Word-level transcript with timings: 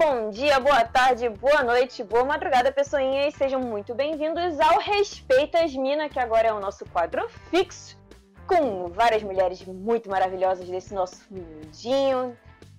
bom 0.00 0.30
dia, 0.30 0.58
boa 0.58 0.82
tarde, 0.82 1.28
boa 1.28 1.62
noite, 1.62 2.02
boa 2.02 2.24
madrugada, 2.24 2.72
pessoinhas. 2.72 3.34
Sejam 3.34 3.60
muito 3.60 3.94
bem-vindos 3.94 4.58
ao 4.58 4.78
Respeitas 4.78 5.74
Mina, 5.74 6.08
que 6.08 6.18
agora 6.18 6.48
é 6.48 6.52
o 6.54 6.58
nosso 6.58 6.86
quadro 6.86 7.28
fixo, 7.50 7.98
com 8.46 8.88
várias 8.88 9.22
mulheres 9.22 9.62
muito 9.66 10.08
maravilhosas 10.08 10.66
desse 10.66 10.94
nosso 10.94 11.22
mundinho. 11.30 12.34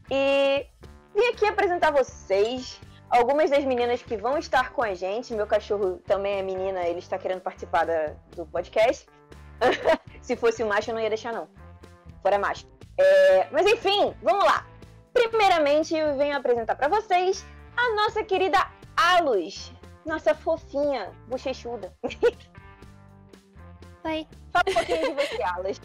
E 0.09 0.65
vim 1.13 1.25
aqui 1.27 1.45
apresentar 1.45 1.91
vocês 1.91 2.81
algumas 3.07 3.51
das 3.51 3.63
meninas 3.65 4.01
que 4.01 4.17
vão 4.17 4.39
estar 4.39 4.71
com 4.71 4.81
a 4.81 4.95
gente. 4.95 5.31
Meu 5.35 5.45
cachorro 5.45 6.01
também 6.07 6.39
é 6.39 6.41
menina, 6.41 6.87
ele 6.87 6.97
está 6.97 7.19
querendo 7.19 7.41
participar 7.41 7.85
da, 7.85 8.15
do 8.35 8.47
podcast. 8.47 9.07
Se 10.23 10.35
fosse 10.35 10.63
macho, 10.63 10.89
eu 10.89 10.95
não 10.95 11.01
ia 11.01 11.09
deixar, 11.09 11.31
não. 11.31 11.47
Fora 12.23 12.39
macho. 12.39 12.65
É, 12.97 13.47
mas 13.51 13.67
enfim, 13.67 14.11
vamos 14.23 14.43
lá. 14.43 14.70
Primeiramente, 15.13 15.95
eu 15.95 16.17
venho 16.17 16.35
apresentar 16.37 16.75
para 16.75 16.87
vocês 16.87 17.45
a 17.75 17.95
nossa 17.95 18.23
querida 18.23 18.57
Alus, 18.95 19.73
nossa 20.05 20.33
fofinha, 20.33 21.11
bochechuda. 21.27 21.93
Oi. 24.03 24.27
Fala 24.51 24.65
um 24.67 24.73
pouquinho 24.73 25.01
de 25.01 25.13
você, 25.13 25.43
Alus. 25.43 25.81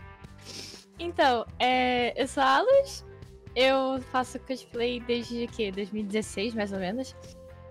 então, 0.98 1.46
é, 1.58 2.20
eu 2.20 2.28
sou 2.28 2.42
a 2.42 2.58
Alus, 2.58 3.04
eu 3.54 4.00
faço 4.10 4.38
cosplay 4.40 5.00
desde 5.00 5.46
que 5.48 5.70
2016, 5.70 6.54
mais 6.54 6.72
ou 6.72 6.78
menos. 6.78 7.14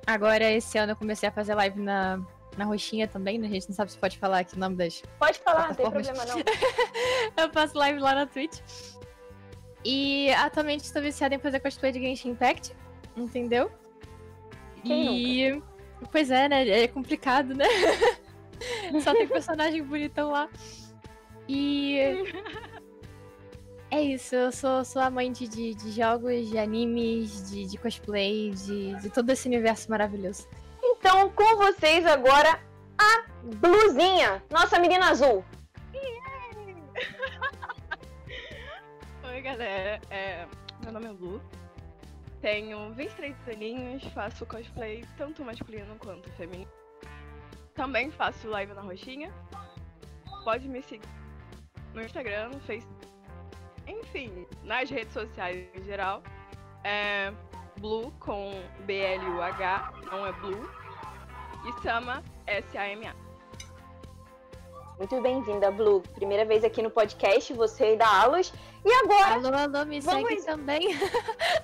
Agora, 0.05 0.50
esse 0.52 0.77
ano, 0.77 0.91
eu 0.94 0.95
comecei 0.95 1.30
a 1.30 1.31
fazer 1.31 1.55
live 1.55 1.80
na, 1.80 2.20
na 2.58 2.66
Roxinha 2.66 3.08
também, 3.08 3.38
né? 3.38 3.48
A 3.48 3.52
gente 3.52 3.70
não 3.70 3.75
sabe 3.75 3.91
se 3.91 3.98
pode 3.98 4.17
falar 4.17 4.39
aqui 4.39 4.55
o 4.55 4.59
nome 4.59 4.75
das. 4.75 5.02
Pode 5.20 5.39
falar, 5.39 5.70
não 5.70 5.75
tem 5.75 5.89
problema 5.89 6.25
não. 6.25 6.38
eu 7.38 7.53
faço 7.53 7.77
live 7.77 8.00
lá 8.00 8.16
na 8.16 8.25
Twitch. 8.25 8.59
E 9.84 10.31
atualmente 10.34 10.84
estou 10.84 11.02
viciada 11.02 11.34
em 11.34 11.40
fazer 11.40 11.59
cosplay 11.59 11.92
de 11.92 12.00
Genshin 12.00 12.30
Impact, 12.30 12.75
entendeu? 13.16 13.72
Quem 14.83 15.17
e. 15.17 15.52
Nunca? 15.52 15.67
Pois 16.11 16.31
é, 16.31 16.50
né? 16.50 16.67
É 16.67 16.88
complicado, 16.88 17.53
né? 17.53 17.66
Só 19.03 19.14
tem 19.14 19.28
personagem 19.28 19.83
bonitão 19.83 20.31
lá. 20.31 20.50
E. 21.47 21.97
É 23.94 24.02
isso, 24.02 24.33
eu 24.33 24.53
sou, 24.53 24.86
sou 24.86 25.02
amante 25.02 25.45
de, 25.50 25.75
de 25.75 25.92
jogos, 25.92 26.48
de 26.48 26.58
animes, 26.58 27.52
de, 27.52 27.66
de 27.66 27.77
cosplay, 27.77 28.52
de, 28.52 28.95
de 29.02 29.09
todo 29.09 29.30
esse 29.31 29.50
universo 29.50 29.92
maravilhoso. 29.92 30.48
Então, 30.81 31.30
com 31.31 31.58
vocês 31.58 32.05
agora, 32.05 32.58
a 32.98 33.25
Bluzinha, 33.44 34.42
nossa 34.50 34.80
menina 34.80 35.09
azul. 35.09 35.44
Oi, 39.42 39.45
galera. 39.45 40.00
É, 40.11 40.45
meu 40.84 40.92
nome 40.92 41.08
é 41.08 41.09
Lu. 41.09 41.42
Tenho 42.42 42.94
23 42.94 43.36
aninhos, 43.50 44.03
faço 44.14 44.45
cosplay 44.45 45.03
tanto 45.17 45.44
masculino 45.44 45.95
quanto 45.98 46.30
feminino. 46.33 46.70
Também 47.73 48.11
faço 48.11 48.48
live 48.48 48.72
na 48.73 48.81
Roxinha. 48.81 49.33
Pode 50.44 50.70
me 50.70 50.83
seguir 50.83 51.09
no 51.95 52.03
Instagram, 52.03 52.50
no 52.50 52.59
Facebook. 52.59 53.08
Enfim, 53.88 54.45
nas 54.64 54.92
redes 54.92 55.11
sociais 55.11 55.67
em 55.73 55.83
geral. 55.86 56.22
É 56.83 57.33
Blue 57.80 58.11
com 58.20 58.52
B-L-U-H, 58.86 59.92
não 60.11 60.23
é 60.23 60.31
Blue. 60.33 60.70
E 61.66 61.81
Sama, 61.81 62.23
S-A-M-A. 62.45 63.20
Muito 65.02 65.19
bem-vinda, 65.19 65.71
Blue. 65.71 66.03
Primeira 66.13 66.45
vez 66.45 66.63
aqui 66.63 66.80
no 66.80 66.91
podcast, 66.91 67.52
você 67.53 67.95
e 67.95 67.97
da 67.97 68.07
Alus. 68.21 68.53
E 68.85 68.94
agora. 68.94 69.33
Alô, 69.33 69.58
alô, 69.58 69.83
me 69.83 69.99
vamos... 69.99 70.30
segue 70.30 70.43
também. 70.43 70.95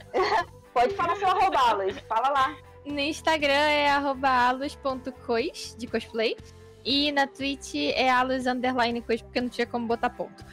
Pode 0.73 0.95
falar 0.95 1.16
seu 1.17 1.27
arroba, 1.27 1.59
Alus. 1.59 1.95
Fala 2.09 2.29
lá. 2.29 2.57
No 2.83 2.99
Instagram 2.99 3.53
é 3.53 3.91
alus.cois, 3.91 5.75
de 5.78 5.85
cosplay. 5.85 6.35
E 6.84 7.12
na 7.12 7.28
Twitch 7.28 7.75
é 7.75 8.09
alus 8.09 8.47
underline 8.47 9.03
cois, 9.03 9.22
porque 9.22 9.39
não 9.39 9.50
tinha 9.50 9.67
como 9.67 9.85
botar 9.85 10.09
ponto. 10.09 10.44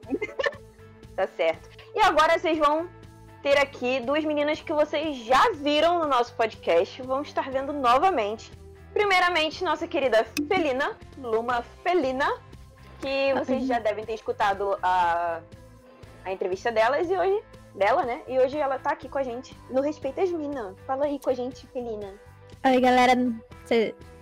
tá 1.14 1.26
certo. 1.26 1.68
E 1.94 2.00
agora 2.00 2.38
vocês 2.38 2.56
vão 2.56 2.88
ter 3.42 3.58
aqui 3.58 4.00
duas 4.00 4.24
meninas 4.24 4.62
que 4.62 4.72
vocês 4.72 5.18
já 5.18 5.52
viram 5.52 5.98
no 5.98 6.06
nosso 6.06 6.34
podcast, 6.34 7.02
vão 7.02 7.20
estar 7.20 7.50
vendo 7.50 7.74
novamente. 7.74 8.50
Primeiramente, 8.92 9.62
nossa 9.64 9.86
querida 9.86 10.26
Felina, 10.48 10.96
Luma 11.18 11.62
Felina, 11.82 12.26
que 13.00 13.32
vocês 13.34 13.66
já 13.66 13.78
devem 13.78 14.04
ter 14.04 14.14
escutado 14.14 14.76
a, 14.82 15.40
a 16.24 16.32
entrevista 16.32 16.72
delas 16.72 17.08
e 17.10 17.16
hoje 17.16 17.42
dela, 17.74 18.04
né? 18.04 18.22
E 18.26 18.38
hoje 18.38 18.58
ela 18.58 18.78
tá 18.78 18.90
aqui 18.90 19.08
com 19.08 19.18
a 19.18 19.22
gente 19.22 19.56
no 19.70 19.80
Respeito 19.80 20.20
às 20.20 20.30
Minas. 20.30 20.74
Fala 20.86 21.06
aí 21.06 21.18
com 21.18 21.30
a 21.30 21.34
gente, 21.34 21.66
Felina. 21.68 22.12
Oi, 22.64 22.80
galera. 22.80 23.14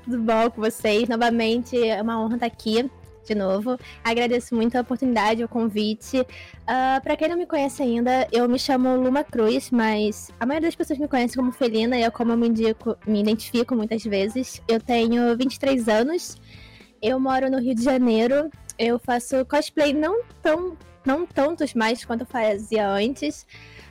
Tudo 0.04 0.22
bom 0.22 0.50
com 0.50 0.60
vocês? 0.60 1.08
Novamente, 1.08 1.88
é 1.88 2.00
uma 2.00 2.20
honra 2.20 2.34
estar 2.34 2.46
aqui 2.46 2.90
de 3.28 3.34
novo. 3.34 3.78
Agradeço 4.02 4.54
muito 4.54 4.76
a 4.76 4.80
oportunidade, 4.80 5.44
o 5.44 5.48
convite. 5.48 6.20
Uh, 6.20 6.26
ah, 6.66 7.00
para 7.02 7.16
quem 7.16 7.28
não 7.28 7.36
me 7.36 7.46
conhece 7.46 7.82
ainda, 7.82 8.26
eu 8.32 8.48
me 8.48 8.58
chamo 8.58 8.96
Luma 8.96 9.22
Cruz, 9.22 9.70
mas 9.70 10.30
a 10.40 10.46
maioria 10.46 10.68
das 10.68 10.74
pessoas 10.74 10.98
me 10.98 11.06
conhece 11.06 11.36
como 11.36 11.52
Felina 11.52 11.98
e 11.98 12.02
é 12.02 12.10
como 12.10 12.32
eu 12.32 12.36
me, 12.36 12.48
indico, 12.48 12.96
me 13.06 13.20
identifico 13.20 13.74
muitas 13.74 14.02
vezes. 14.02 14.62
Eu 14.66 14.80
tenho 14.80 15.36
23 15.36 15.88
anos, 15.88 16.36
eu 17.02 17.20
moro 17.20 17.50
no 17.50 17.58
Rio 17.58 17.74
de 17.74 17.84
Janeiro, 17.84 18.50
eu 18.78 18.98
faço 18.98 19.44
cosplay 19.44 19.92
não 19.92 20.22
tão 20.42 20.76
não 21.04 21.24
tantos 21.26 21.72
mais 21.72 22.04
quanto 22.04 22.22
eu 22.22 22.26
fazia 22.26 22.88
antes. 22.88 23.46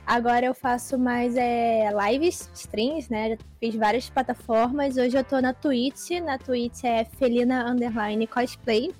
Agora 0.06 0.46
eu 0.46 0.54
faço 0.54 0.98
mais 0.98 1.36
é, 1.36 1.90
lives, 1.92 2.48
streams, 2.54 3.10
né? 3.10 3.36
Fiz 3.60 3.74
várias 3.74 4.08
plataformas. 4.08 4.96
Hoje 4.96 5.18
eu 5.18 5.22
tô 5.22 5.38
na 5.38 5.52
Twitch. 5.52 6.12
Na 6.22 6.38
Twitch 6.38 6.84
é 6.84 7.04
Felina 7.04 7.70
Underline 7.70 8.26
Cosplay. 8.26 8.94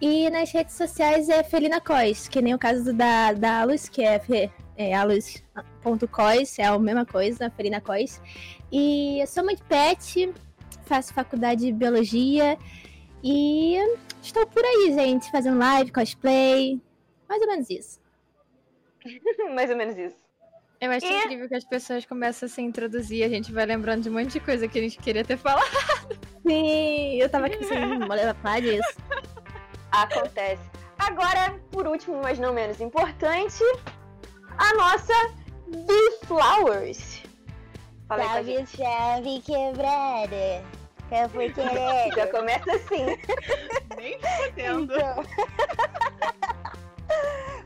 E 0.00 0.28
nas 0.30 0.50
redes 0.52 0.74
sociais 0.74 1.28
é 1.28 1.42
Felina 1.42 1.80
Cos, 1.80 2.28
que 2.28 2.42
nem 2.42 2.54
o 2.54 2.58
caso 2.58 2.92
da, 2.92 3.32
da 3.32 3.60
Alus, 3.60 3.88
que 3.88 4.02
é, 4.02 4.20
é 4.76 4.94
alus.cos, 4.94 6.58
é 6.58 6.64
a 6.64 6.78
mesma 6.78 7.06
coisa, 7.06 7.50
Felina 7.50 7.80
Cos. 7.80 8.20
E 8.70 9.20
eu 9.20 9.26
sou 9.26 9.44
mãe 9.44 9.54
de 9.54 9.62
pet, 9.62 10.32
faço 10.84 11.14
faculdade 11.14 11.66
de 11.66 11.72
biologia 11.72 12.58
e 13.22 13.76
estou 14.22 14.46
por 14.46 14.64
aí, 14.64 14.92
gente, 14.94 15.30
fazendo 15.30 15.58
live, 15.58 15.92
cosplay, 15.92 16.80
mais 17.28 17.40
ou 17.40 17.48
menos 17.48 17.70
isso. 17.70 18.00
mais 19.54 19.70
ou 19.70 19.76
menos 19.76 19.96
isso. 19.96 20.24
Eu 20.80 20.90
acho 20.90 21.06
e... 21.06 21.18
incrível 21.18 21.48
que 21.48 21.54
as 21.54 21.64
pessoas 21.64 22.04
começam 22.04 22.46
a 22.46 22.50
se 22.50 22.60
introduzir, 22.60 23.24
a 23.24 23.28
gente 23.28 23.52
vai 23.52 23.64
lembrando 23.64 24.02
de 24.02 24.10
um 24.10 24.12
monte 24.12 24.32
de 24.32 24.40
coisa 24.40 24.68
que 24.68 24.78
a 24.78 24.82
gente 24.82 24.98
queria 24.98 25.24
ter 25.24 25.38
falado. 25.38 25.64
Sim, 26.46 27.16
eu 27.16 27.28
tava 27.30 27.46
aqui 27.46 27.64
sem 27.64 27.78
falar 28.42 28.60
disso. 28.60 28.98
Acontece. 30.02 30.62
Agora, 30.98 31.58
por 31.70 31.86
último, 31.86 32.20
mas 32.22 32.38
não 32.38 32.52
menos 32.52 32.80
importante, 32.80 33.62
a 34.58 34.74
nossa 34.74 35.12
B-Flowers. 35.68 37.22
Salve, 38.08 38.66
chave 38.66 39.40
quebrada. 39.42 40.64
Eu 41.10 41.28
fui 41.28 41.52
querer. 41.52 42.12
Já 42.14 42.26
começa 42.28 42.72
assim. 42.72 43.06
Nem 43.96 44.18
fodendo. 44.20 44.94
Então... 44.94 45.24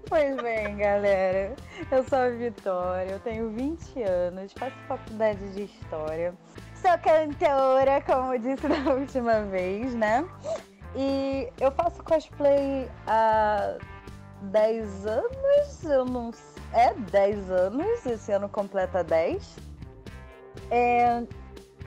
Pois 0.09 0.37
bem, 0.37 0.75
galera. 0.79 1.55
Eu 1.91 2.03
sou 2.03 2.19
a 2.19 2.31
Vitória, 2.31 3.13
eu 3.13 3.21
tenho 3.21 3.51
20 3.51 4.03
anos, 4.05 4.55
faço 4.55 4.75
faculdade 4.89 5.53
de 5.53 5.65
História. 5.65 6.35
Sou 6.75 6.97
cantora, 6.99 8.01
como 8.01 8.39
disse 8.39 8.67
da 8.67 8.91
última 8.91 9.43
vez, 9.43 9.95
né? 9.95 10.27
E 10.97 11.49
eu 11.61 11.71
faço 11.73 12.03
cosplay 12.03 12.89
há 13.07 13.77
10 14.43 15.07
anos, 15.07 15.85
eu 15.85 16.05
não 16.05 16.31
É 16.73 16.93
10 16.95 17.51
anos, 17.51 18.07
esse 18.07 18.33
ano 18.33 18.49
completa 18.49 19.03
10. 19.03 19.57
É, 20.71 21.23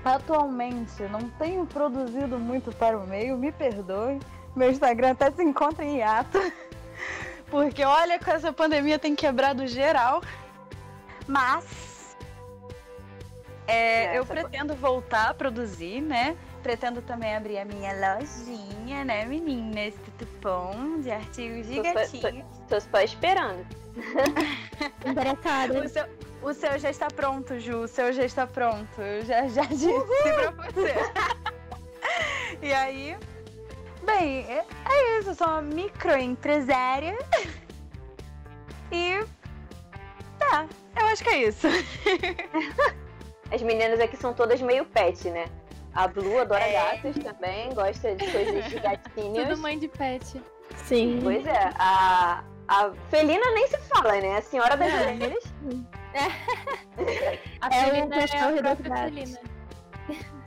atualmente 0.04 1.04
não 1.04 1.30
tenho 1.32 1.66
produzido 1.66 2.40
muito 2.40 2.72
para 2.76 2.98
o 2.98 3.08
meio, 3.08 3.38
me 3.38 3.52
perdoe. 3.52 4.20
Meu 4.56 4.70
Instagram 4.70 5.12
até 5.12 5.32
se 5.32 5.44
encontra 5.44 5.86
em 5.86 5.98
hiato. 5.98 6.40
Porque 7.50 7.84
olha, 7.84 8.18
com 8.20 8.32
essa 8.32 8.52
pandemia 8.52 8.98
tem 8.98 9.16
quebrado 9.16 9.68
geral. 9.68 10.22
Mas 11.28 11.92
é, 13.68 14.18
eu 14.18 14.26
pretendo 14.26 14.76
voltar 14.76 15.30
a 15.30 15.34
produzir, 15.34 16.02
né? 16.02 16.36
Pretendo 16.64 17.02
também 17.02 17.36
abrir 17.36 17.58
a 17.58 17.66
minha 17.66 17.92
lojinha, 17.94 19.04
né, 19.04 19.26
meninas? 19.26 19.94
Tudo 20.18 20.30
bom? 20.42 21.00
De 21.00 21.10
artigos 21.10 21.68
de 21.68 21.82
gatinho. 21.82 22.46
Tô, 22.46 22.76
tô, 22.78 22.82
tô 22.82 22.82
só 22.82 23.02
esperando. 23.02 23.66
Interessada. 25.06 25.80
O 25.80 25.90
seu, 25.90 26.06
o 26.44 26.54
seu 26.54 26.80
já 26.80 26.90
está 26.92 27.08
pronto, 27.08 27.60
Ju. 27.60 27.82
O 27.82 27.88
seu 27.88 28.14
já 28.14 28.24
está 28.24 28.46
pronto. 28.46 29.02
Eu 29.02 29.26
já, 29.26 29.48
já 29.48 29.64
disse 29.64 29.88
Uhul. 29.88 30.06
pra 30.06 30.52
você. 30.52 30.94
e 32.62 32.72
aí, 32.74 33.18
bem, 34.06 34.46
é, 34.48 34.66
é 34.90 35.20
isso. 35.20 35.30
Eu 35.32 35.36
sou 35.36 35.48
uma 35.48 35.62
microempresária. 35.62 37.18
e 38.92 39.14
É, 40.42 41.02
eu 41.02 41.06
acho 41.08 41.24
que 41.24 41.30
é 41.30 41.44
isso. 41.48 41.68
As 43.52 43.62
meninas 43.62 44.00
aqui 44.00 44.16
são 44.16 44.34
todas 44.34 44.62
meio 44.62 44.86
pet, 44.86 45.30
né? 45.30 45.46
A 45.94 46.08
Blue 46.08 46.40
adora 46.40 46.64
É. 46.64 46.74
gatos 46.74 47.22
também, 47.24 47.74
gosta 47.74 48.16
de 48.16 48.32
coisas 48.32 48.66
de 48.70 48.80
gatinhos. 48.80 49.48
Tudo 49.50 49.58
mãe 49.62 49.78
de 49.78 49.88
pet. 49.88 50.42
Sim. 50.78 51.20
Pois 51.22 51.46
é, 51.46 51.70
a, 51.78 52.44
a 52.68 52.92
Felina 53.10 53.46
nem 53.52 53.68
se 53.68 53.78
fala, 53.80 54.14
né? 54.22 54.38
A 54.38 54.42
senhora 54.42 54.78
das 54.78 54.94
orelhas. 54.94 55.44
A 57.62 57.68
É 57.68 57.84
Felina 57.86 58.06
um 58.06 58.14
é 58.14 58.16
a 58.16 58.20
das 58.20 58.32
própria 58.32 58.62
gatas. 58.90 59.14
Felina. 59.14 59.40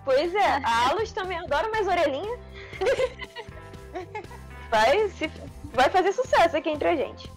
Pois 0.05 0.35
é, 0.35 0.47
a 0.63 0.89
Alus 0.91 1.13
também 1.13 1.39
adora 1.39 1.69
mais 1.71 1.87
orelhinha. 1.89 2.39
Vai, 4.71 5.09
se, 5.11 5.31
vai 5.73 5.89
fazer 5.89 6.13
sucesso 6.13 6.57
aqui 6.57 6.69
entre 6.69 6.89
a 6.89 6.97
gente. 6.97 7.31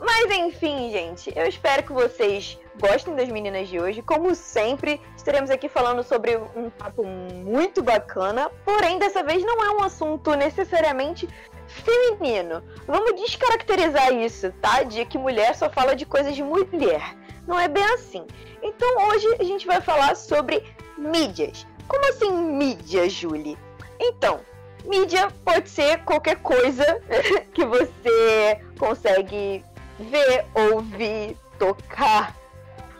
Mas 0.00 0.30
enfim, 0.30 0.90
gente, 0.92 1.32
eu 1.36 1.46
espero 1.46 1.82
que 1.82 1.92
vocês 1.92 2.56
gostem 2.78 3.14
das 3.14 3.28
meninas 3.28 3.68
de 3.68 3.78
hoje. 3.78 4.02
Como 4.02 4.34
sempre, 4.34 5.00
estaremos 5.16 5.50
aqui 5.50 5.68
falando 5.68 6.02
sobre 6.02 6.36
um 6.56 6.70
papo 6.70 7.04
muito 7.04 7.82
bacana, 7.82 8.50
porém 8.64 8.98
dessa 8.98 9.22
vez 9.22 9.42
não 9.44 9.62
é 9.64 9.70
um 9.70 9.82
assunto 9.82 10.34
necessariamente 10.34 11.28
feminino. 11.66 12.62
Vamos 12.86 13.14
descaracterizar 13.20 14.12
isso, 14.12 14.52
tá? 14.60 14.82
De 14.82 15.04
que 15.04 15.18
mulher 15.18 15.54
só 15.54 15.68
fala 15.68 15.94
de 15.94 16.06
coisas 16.06 16.34
de 16.34 16.42
mulher. 16.42 17.14
Não 17.46 17.58
é 17.58 17.68
bem 17.68 17.84
assim. 17.94 18.26
Então 18.62 19.08
hoje 19.08 19.26
a 19.38 19.44
gente 19.44 19.66
vai 19.66 19.80
falar 19.80 20.14
sobre 20.16 20.64
mídias. 20.96 21.66
Como 21.86 22.08
assim 22.08 22.32
mídia, 22.32 23.08
Julie? 23.08 23.56
Então, 23.98 24.40
mídia 24.84 25.28
pode 25.44 25.68
ser 25.68 25.98
qualquer 26.04 26.36
coisa 26.36 26.84
que 27.52 27.64
você 27.64 28.60
consegue 28.78 29.64
ver, 29.98 30.44
ouvir, 30.54 31.36
tocar, 31.58 32.36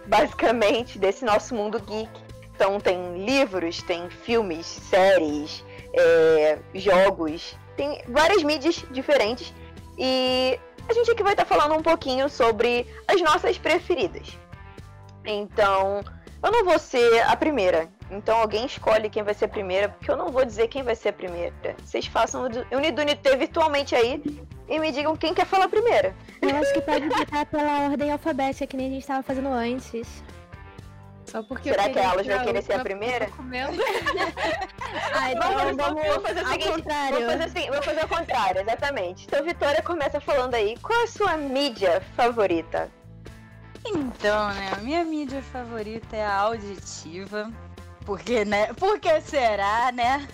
basicamente, 0.08 0.98
desse 0.98 1.24
nosso 1.24 1.54
mundo 1.54 1.78
geek. 1.78 2.10
Então 2.54 2.80
tem 2.80 3.24
livros, 3.24 3.82
tem 3.82 4.10
filmes, 4.10 4.66
séries, 4.66 5.64
é, 5.92 6.58
jogos, 6.74 7.56
tem 7.76 8.02
várias 8.08 8.42
mídias 8.42 8.84
diferentes. 8.90 9.54
E 9.96 10.58
a 10.88 10.92
gente 10.92 11.10
aqui 11.10 11.22
vai 11.22 11.34
estar 11.34 11.44
falando 11.44 11.74
um 11.74 11.82
pouquinho 11.82 12.28
sobre 12.28 12.86
as 13.06 13.20
nossas 13.20 13.58
preferidas. 13.58 14.36
Então, 15.24 16.02
eu 16.42 16.50
não 16.50 16.64
vou 16.64 16.78
ser 16.78 17.22
a 17.22 17.36
primeira. 17.36 17.88
Então 18.10 18.38
alguém 18.38 18.64
escolhe 18.64 19.10
quem 19.10 19.22
vai 19.22 19.34
ser 19.34 19.44
a 19.46 19.48
primeira, 19.48 19.88
porque 19.88 20.10
eu 20.10 20.16
não 20.16 20.28
vou 20.28 20.44
dizer 20.44 20.68
quem 20.68 20.82
vai 20.82 20.94
ser 20.94 21.10
a 21.10 21.12
primeira. 21.12 21.76
Vocês 21.84 22.06
façam 22.06 22.44
o 22.44 22.76
Unidunité 22.76 23.36
virtualmente 23.36 23.94
aí 23.94 24.22
e 24.68 24.78
me 24.78 24.90
digam 24.90 25.16
quem 25.16 25.34
quer 25.34 25.46
falar 25.46 25.68
primeiro. 25.68 26.14
Eu 26.40 26.56
acho 26.56 26.72
que 26.72 26.80
pode 26.80 27.08
botar 27.08 27.44
pela 27.46 27.90
ordem 27.90 28.10
alfabética, 28.10 28.66
que 28.66 28.76
nem 28.76 28.88
a 28.88 28.90
gente 28.90 29.06
tava 29.06 29.22
fazendo 29.22 29.48
antes. 29.48 30.22
Só 31.26 31.42
porque 31.42 31.68
Será 31.68 31.90
que 31.90 31.98
a 31.98 32.10
Alas 32.10 32.26
vai 32.26 32.42
querer 32.42 32.62
ser 32.62 32.72
a 32.72 32.78
primeira? 32.78 33.26
eu 33.26 33.30
tô 33.30 33.36
comendo. 33.36 33.82
Ah, 35.12 35.30
então 35.30 35.52
Vamos, 35.52 35.76
vamos, 35.76 36.06
vamos 36.06 36.22
fazer 36.22 36.42
o 36.42 36.48
seguinte, 36.48 36.70
contrário. 36.70 37.18
Vou 37.18 37.30
fazer 37.30 37.44
assim, 37.44 37.70
vou 37.70 37.82
fazer 37.82 38.04
o 38.04 38.08
contrário, 38.08 38.60
exatamente. 38.62 39.26
Então, 39.26 39.44
Vitória 39.44 39.82
começa 39.82 40.18
falando 40.18 40.54
aí, 40.54 40.78
qual 40.78 40.98
é 40.98 41.02
a 41.02 41.06
sua 41.06 41.36
mídia 41.36 42.00
favorita? 42.16 42.90
Então, 43.84 44.48
né, 44.48 44.70
a 44.74 44.76
minha 44.80 45.04
mídia 45.04 45.42
favorita 45.42 46.16
é 46.16 46.24
a 46.24 46.36
auditiva. 46.36 47.52
Porque, 48.08 48.42
né? 48.42 48.72
Porque 48.72 49.20
será, 49.20 49.92
né? 49.92 50.26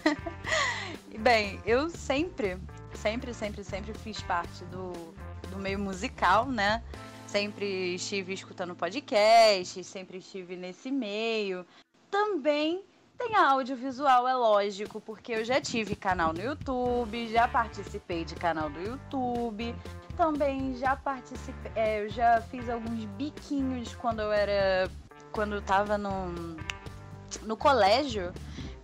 Bem, 1.18 1.60
eu 1.66 1.90
sempre, 1.90 2.56
sempre, 2.94 3.34
sempre, 3.34 3.64
sempre 3.64 3.92
fiz 3.94 4.22
parte 4.22 4.64
do, 4.66 4.92
do 5.50 5.58
meio 5.58 5.80
musical, 5.80 6.46
né? 6.46 6.84
Sempre 7.26 7.96
estive 7.96 8.32
escutando 8.32 8.76
podcast, 8.76 9.82
sempre 9.82 10.18
estive 10.18 10.54
nesse 10.54 10.88
meio. 10.88 11.66
Também 12.12 12.84
tem 13.18 13.34
audiovisual, 13.34 14.28
é 14.28 14.36
lógico, 14.36 15.00
porque 15.00 15.32
eu 15.32 15.44
já 15.44 15.60
tive 15.60 15.96
canal 15.96 16.32
no 16.32 16.40
YouTube, 16.40 17.26
já 17.26 17.48
participei 17.48 18.24
de 18.24 18.36
canal 18.36 18.70
do 18.70 18.80
YouTube, 18.80 19.74
também 20.16 20.76
já 20.76 20.94
participei, 20.94 21.72
é, 21.74 22.04
eu 22.04 22.08
já 22.08 22.40
fiz 22.40 22.68
alguns 22.68 23.04
biquinhos 23.16 23.96
quando 23.96 24.22
eu 24.22 24.30
era, 24.30 24.88
quando 25.32 25.56
eu 25.56 25.62
tava 25.62 25.98
no, 25.98 26.54
no 27.42 27.56
colégio, 27.56 28.32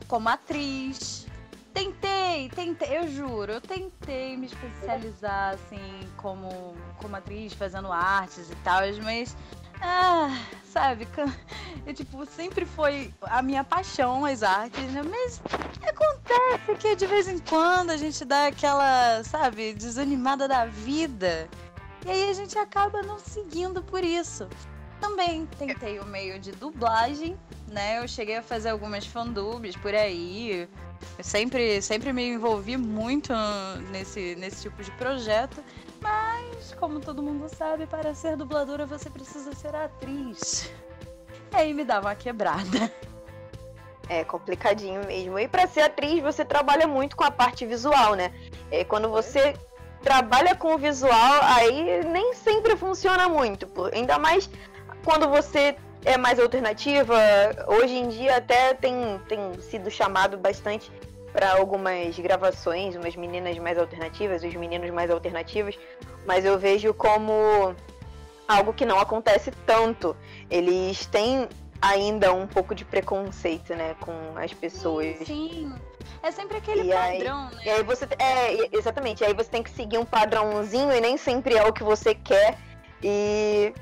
como 0.09 0.29
atriz. 0.29 1.27
Tentei, 1.73 2.49
tentei, 2.49 2.99
eu 2.99 3.09
juro, 3.09 3.53
eu 3.53 3.61
tentei 3.61 4.37
me 4.37 4.47
especializar 4.47 5.55
assim 5.55 6.01
como, 6.17 6.75
como 6.99 7.15
atriz, 7.15 7.53
fazendo 7.53 7.93
artes 7.93 8.51
e 8.51 8.57
tal, 8.57 8.81
mas 9.05 9.37
ah, 9.81 10.29
sabe, 10.73 11.09
eu, 11.87 11.95
tipo, 11.95 12.27
sempre 12.27 12.67
foi 12.67 13.13
a 13.23 13.41
minha 13.41 13.65
paixão 13.65 14.25
as 14.25 14.43
artes, 14.43 14.83
né? 14.93 15.03
Mas 15.03 15.41
acontece 15.83 16.75
que 16.79 16.97
de 16.97 17.07
vez 17.07 17.27
em 17.27 17.39
quando 17.39 17.91
a 17.91 17.97
gente 17.97 18.25
dá 18.25 18.49
aquela, 18.49 19.23
sabe, 19.25 19.73
desanimada 19.73 20.47
da 20.47 20.67
vida. 20.67 21.49
E 22.05 22.11
aí 22.11 22.31
a 22.31 22.33
gente 22.33 22.59
acaba 22.59 23.03
não 23.03 23.19
seguindo 23.19 23.83
por 23.83 24.05
isso. 24.05 24.49
Também 25.01 25.47
tentei 25.59 25.99
o 25.99 26.05
meio 26.05 26.39
de 26.39 26.53
dublagem, 26.53 27.39
né? 27.71 27.99
Eu 27.99 28.09
cheguei 28.09 28.37
a 28.37 28.43
fazer 28.43 28.71
algumas 28.71 29.07
fandubs 29.07 29.77
por 29.77 29.95
aí. 29.95 30.69
Eu 31.17 31.25
sempre, 31.25 31.81
sempre 31.81 32.13
me 32.13 32.29
envolvi 32.29 32.77
muito 32.77 33.33
nesse, 33.91 34.35
nesse 34.37 34.63
tipo 34.63 34.83
de 34.83 34.91
projeto. 34.93 35.63
Mas, 36.03 36.75
como 36.75 37.01
todo 37.01 37.23
mundo 37.23 37.49
sabe, 37.49 37.87
para 37.87 38.15
ser 38.15 38.37
dubladora 38.37 38.87
você 38.87 39.09
precisa 39.09 39.55
ser 39.55 39.75
atriz. 39.75 40.71
E 41.53 41.57
aí 41.57 41.75
me 41.75 41.85
dava 41.85 42.09
uma 42.09 42.15
quebrada. 42.15 42.93
É 44.09 44.25
complicadinho 44.25 45.07
mesmo. 45.07 45.39
E 45.39 45.47
pra 45.47 45.69
ser 45.69 45.83
atriz, 45.83 46.21
você 46.21 46.45
trabalha 46.45 46.87
muito 46.87 47.17
com 47.17 47.23
a 47.23 47.31
parte 47.31 47.65
visual, 47.65 48.15
né? 48.15 48.33
É, 48.71 48.83
quando 48.83 49.09
você 49.09 49.55
trabalha 50.03 50.55
com 50.55 50.75
o 50.75 50.79
visual, 50.79 51.41
aí 51.43 52.05
nem 52.05 52.35
sempre 52.35 52.77
funciona 52.77 53.29
muito. 53.29 53.69
Ainda 53.93 54.19
mais 54.19 54.51
quando 55.05 55.29
você 55.29 55.77
é 56.05 56.17
mais 56.17 56.39
alternativa. 56.39 57.17
Hoje 57.69 57.95
em 57.97 58.09
dia 58.09 58.37
até 58.37 58.75
tem, 58.75 59.21
tem 59.29 59.61
sido 59.61 59.91
chamado 59.91 60.37
bastante 60.37 60.91
para 61.33 61.53
algumas 61.53 62.19
gravações, 62.19 62.97
umas 62.97 63.15
meninas 63.15 63.57
mais 63.59 63.79
alternativas, 63.79 64.43
os 64.43 64.55
meninos 64.55 64.91
mais 64.91 65.11
alternativos, 65.11 65.79
mas 66.27 66.45
eu 66.45 66.59
vejo 66.59 66.93
como 66.93 67.75
algo 68.49 68.73
que 68.73 68.85
não 68.85 68.99
acontece 68.99 69.53
tanto. 69.65 70.17
Eles 70.51 71.07
têm 71.07 71.49
ainda 71.81 72.33
um 72.35 72.47
pouco 72.47 72.75
de 72.75 72.85
preconceito, 72.85 73.75
né, 73.75 73.95
com 74.01 74.13
as 74.37 74.53
pessoas. 74.53 75.17
Sim. 75.25 75.73
É 76.23 76.31
sempre 76.31 76.57
aquele 76.59 76.83
E 76.83 76.93
aí- 76.93 77.19
padrão, 77.19 77.45
né? 77.51 77.63
E 77.65 77.71
aí 77.71 77.83
você. 77.83 78.05
É, 78.19 78.77
exatamente. 78.77 79.25
Aí 79.25 79.33
você 79.33 79.49
tem 79.49 79.63
que 79.63 79.71
seguir 79.71 79.97
um 79.97 80.05
padrãozinho 80.05 80.93
e 80.93 81.01
nem 81.01 81.17
sempre 81.17 81.57
é 81.57 81.65
o 81.65 81.73
que 81.73 81.83
você 81.83 82.15
quer. 82.15 82.59
E. 83.03 83.73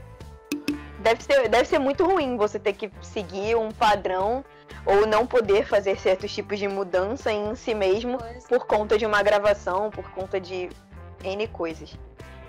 Deve 1.09 1.23
ser, 1.23 1.49
deve 1.49 1.65
ser 1.65 1.79
muito 1.79 2.05
ruim 2.05 2.37
você 2.37 2.59
ter 2.59 2.75
que 2.75 2.91
seguir 3.01 3.57
um 3.57 3.71
padrão 3.71 4.45
ou 4.85 5.07
não 5.07 5.27
poder 5.27 5.67
fazer 5.67 5.99
certos 5.99 6.35
tipos 6.35 6.59
de 6.59 6.69
mudança 6.69 7.33
em 7.33 7.55
si 7.55 7.75
mesmo 7.75 8.19
Pois, 8.19 8.47
por 8.47 8.67
conta 8.67 8.99
de 8.99 9.07
uma 9.07 9.23
gravação, 9.23 9.91
por 9.91 10.11
conta 10.11 10.39
de 10.39 10.69
N 11.25 11.49
coisas. 11.49 11.99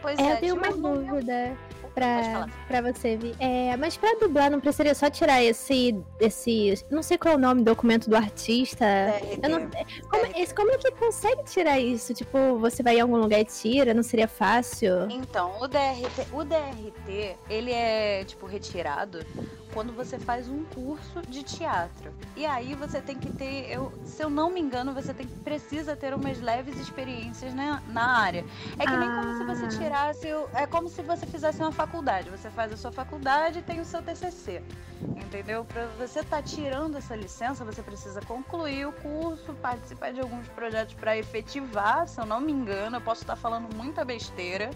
pois 0.02 0.20
É, 0.20 0.24
é, 0.24 0.34
eu 0.34 0.38
tenho 0.42 0.56
uma 0.56 0.68
tipo, 0.68 0.78
no 0.80 0.96
meu- 0.96 1.06
dúvida 1.16 1.56
pra, 2.00 2.48
pra 2.68 2.82
você, 2.82 3.18
Vi. 3.18 3.36
É, 3.40 3.76
mas 3.78 3.98
pra 3.98 4.16
dublar 4.16 4.50
não 4.50 4.60
precisaria 4.60 4.96
só 4.96 5.10
tirar 5.10 5.44
esse, 5.44 5.96
esse. 6.20 6.86
Não 6.90 7.04
sei 7.04 7.18
qual 7.18 7.34
é 7.34 7.38
o 7.38 7.40
nome, 7.40 7.64
documento 7.64 8.10
do 8.10 8.16
artista. 8.16 8.86
DRT. 8.86 9.40
Eu 9.44 9.50
não, 9.50 9.70
como, 10.10 10.26
esse, 10.36 10.54
como 10.54 10.72
é 10.72 10.78
que 10.78 10.92
consegue 10.92 11.44
tirar 11.44 11.80
isso? 11.80 12.14
Tipo, 12.14 12.58
você 12.60 12.82
vai 12.82 12.98
em 12.98 13.02
algum 13.02 13.18
lugar 13.18 13.40
e 13.40 13.46
tira? 13.46 13.94
Não 13.94 14.04
seria 14.04 14.28
fácil? 14.28 15.10
Então, 15.10 15.60
o 15.62 15.68
DRT, 15.68 16.28
o 16.32 16.44
DRT, 16.44 17.36
ele 17.50 17.72
é, 17.72 18.24
tipo, 18.24 18.46
retirado 18.46 19.26
quando 19.74 19.94
você 19.94 20.18
faz 20.18 20.48
um 20.48 20.64
curso 20.66 21.22
de 21.28 21.44
teatro. 21.44 22.12
E 22.36 22.46
aí 22.46 22.74
você 22.76 23.02
tem 23.02 23.18
que 23.18 23.30
ter, 23.30 23.70
eu, 23.72 23.92
se 24.04 24.24
eu 24.24 24.30
não 24.30 24.50
me 24.50 24.60
engano, 24.60 24.94
você 24.94 25.14
tem, 25.14 25.28
precisa 25.28 25.96
ter 25.96 26.14
umas 26.14 26.40
leves 26.40 26.80
experiências 26.80 27.54
na, 27.54 27.82
na 27.88 28.18
área. 28.18 28.46
É 28.78 28.86
que 28.86 28.98
nem 28.98 29.10
como 29.12 29.34
se 29.34 29.44
você 29.44 29.66
Ah. 29.66 29.70
tirasse, 29.70 30.28
é 30.54 30.66
como 30.68 30.90
se 30.90 31.02
você 31.02 31.26
fizesse 31.26 31.62
uma 31.62 31.72
faculdade. 31.72 32.30
Você 32.30 32.50
faz 32.50 32.72
a 32.74 32.78
sua 32.78 32.92
faculdade 32.92 33.60
e 33.60 33.62
tem 33.62 33.80
o 33.80 33.86
seu 33.86 34.02
TCC. 34.02 34.62
Entendeu? 35.02 35.64
Para 35.64 35.88
você 35.98 36.20
estar 36.20 36.42
tirando 36.42 36.98
essa 36.98 37.16
licença, 37.16 37.64
você 37.64 37.82
precisa 37.82 38.20
concluir 38.22 38.86
o 38.88 38.92
curso, 38.92 39.54
participar 39.56 40.12
de 40.12 40.20
alguns 40.20 40.48
projetos 40.50 40.94
para 40.96 41.16
efetivar, 41.18 42.08
se 42.08 42.20
eu 42.20 42.26
não 42.26 42.42
me 42.42 42.52
engano, 42.52 42.98
eu 42.98 43.02
posso 43.02 43.22
estar 43.22 43.36
falando 43.36 43.74
muita 43.76 44.04
besteira, 44.04 44.70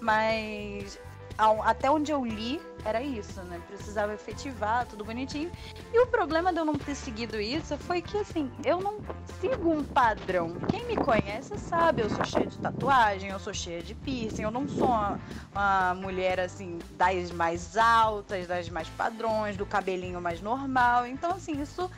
mas 0.00 0.98
até 1.38 1.88
onde 1.88 2.10
eu 2.10 2.24
li, 2.24 2.60
era 2.84 3.00
isso, 3.00 3.40
né? 3.42 3.60
Precisava 3.68 4.12
efetivar, 4.12 4.86
tudo 4.86 5.04
bonitinho. 5.04 5.50
E 5.92 6.00
o 6.00 6.06
problema 6.06 6.52
de 6.52 6.58
eu 6.58 6.64
não 6.64 6.74
ter 6.74 6.96
seguido 6.96 7.40
isso 7.40 7.78
foi 7.78 8.02
que, 8.02 8.18
assim, 8.18 8.50
eu 8.64 8.80
não 8.80 8.98
sigo 9.40 9.70
um 9.70 9.84
padrão. 9.84 10.54
Quem 10.68 10.84
me 10.86 10.96
conhece 10.96 11.56
sabe, 11.58 12.02
eu 12.02 12.10
sou 12.10 12.24
cheia 12.24 12.46
de 12.46 12.58
tatuagem, 12.58 13.30
eu 13.30 13.38
sou 13.38 13.54
cheia 13.54 13.82
de 13.82 13.94
piercing, 13.94 14.42
eu 14.42 14.50
não 14.50 14.68
sou 14.68 14.88
uma, 14.88 15.20
uma 15.52 15.94
mulher, 15.94 16.40
assim, 16.40 16.78
das 16.96 17.30
mais 17.30 17.76
altas, 17.76 18.48
das 18.48 18.68
mais 18.68 18.88
padrões, 18.88 19.56
do 19.56 19.64
cabelinho 19.64 20.20
mais 20.20 20.40
normal. 20.40 21.06
Então, 21.06 21.30
assim, 21.30 21.60
isso 21.60 21.88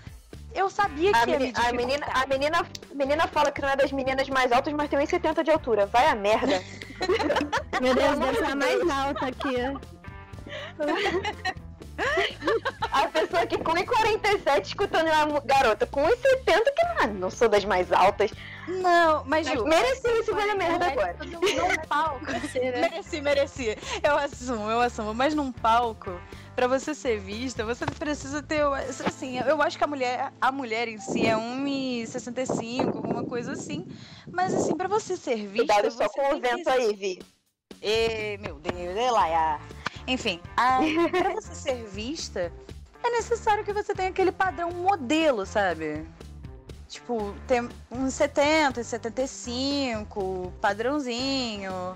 eu 0.54 0.68
sabia 0.68 1.12
que 1.12 1.18
a, 1.18 1.26
ia 1.26 1.38
me 1.38 1.52
a 1.54 1.72
menina, 1.72 2.06
a 2.12 2.26
menina, 2.26 2.66
menina 2.94 3.26
fala 3.26 3.50
que 3.50 3.62
não 3.62 3.68
é 3.68 3.76
das 3.76 3.92
meninas 3.92 4.28
mais 4.28 4.52
altas, 4.52 4.72
mas 4.74 4.90
tem 4.90 4.98
1,70 4.98 5.42
de 5.44 5.50
altura. 5.50 5.86
Vai 5.86 6.08
a 6.08 6.14
merda. 6.14 6.62
Meu 7.80 7.94
Deus, 7.94 8.18
deve 8.18 8.38
ser 8.38 8.44
a 8.44 8.56
mais 8.56 8.90
alta 8.90 9.26
aqui. 9.26 9.56
A 12.92 13.08
pessoa 13.08 13.46
que 13.46 13.58
com 13.58 13.72
1,47 13.72 14.66
escutando 14.66 15.08
uma 15.08 15.40
garota 15.40 15.86
com 15.86 16.02
1,70 16.02 16.14
que 16.44 16.84
não, 16.84 16.96
ah, 17.00 17.06
não 17.06 17.30
sou 17.30 17.48
das 17.48 17.64
mais 17.64 17.92
altas. 17.92 18.30
Não, 18.66 19.24
mas 19.24 19.46
Ju, 19.46 19.64
mereci 19.64 20.08
esse 20.08 20.32
vai 20.32 20.54
merda 20.54 20.86
agora. 20.86 21.16
Num 21.24 21.76
palco. 21.88 22.24
mereci, 22.54 23.20
mereci. 23.20 23.78
Eu 24.02 24.16
assumo, 24.16 24.70
eu 24.70 24.80
assumo. 24.80 25.14
Mas 25.14 25.34
num 25.34 25.52
palco, 25.52 26.18
para 26.60 26.68
você 26.68 26.94
ser 26.94 27.18
vista, 27.18 27.64
você 27.64 27.86
precisa 27.86 28.42
ter. 28.42 28.60
Assim, 29.06 29.38
eu 29.38 29.62
acho 29.62 29.78
que 29.78 29.84
a 29.84 29.86
mulher, 29.86 30.30
a 30.38 30.52
mulher 30.52 30.88
em 30.88 30.98
si 30.98 31.26
é 31.26 31.34
1,65, 31.34 32.96
alguma 32.96 33.24
coisa 33.24 33.52
assim. 33.52 33.86
Mas 34.30 34.52
assim, 34.52 34.76
para 34.76 34.86
você 34.86 35.16
ser 35.16 35.36
vista. 35.46 35.74
Cuidado 35.74 35.90
só 35.90 36.06
com 36.10 36.34
o 36.34 36.38
vento 36.38 36.64
que... 36.64 36.68
aí, 36.68 36.94
Vi. 36.94 37.22
E, 37.80 38.36
meu 38.42 38.56
Deus, 38.56 38.94
Elaia. 38.94 39.58
Enfim, 40.06 40.38
para 40.54 41.32
você 41.32 41.54
ser 41.54 41.84
vista, 41.86 42.52
é 43.02 43.10
necessário 43.10 43.64
que 43.64 43.72
você 43.72 43.94
tenha 43.94 44.10
aquele 44.10 44.30
padrão 44.30 44.70
modelo, 44.70 45.46
sabe? 45.46 46.06
Tipo, 46.90 47.34
tem 47.46 47.70
uns 47.90 48.12
70, 48.12 48.84
75, 48.84 50.52
padrãozinho. 50.60 51.94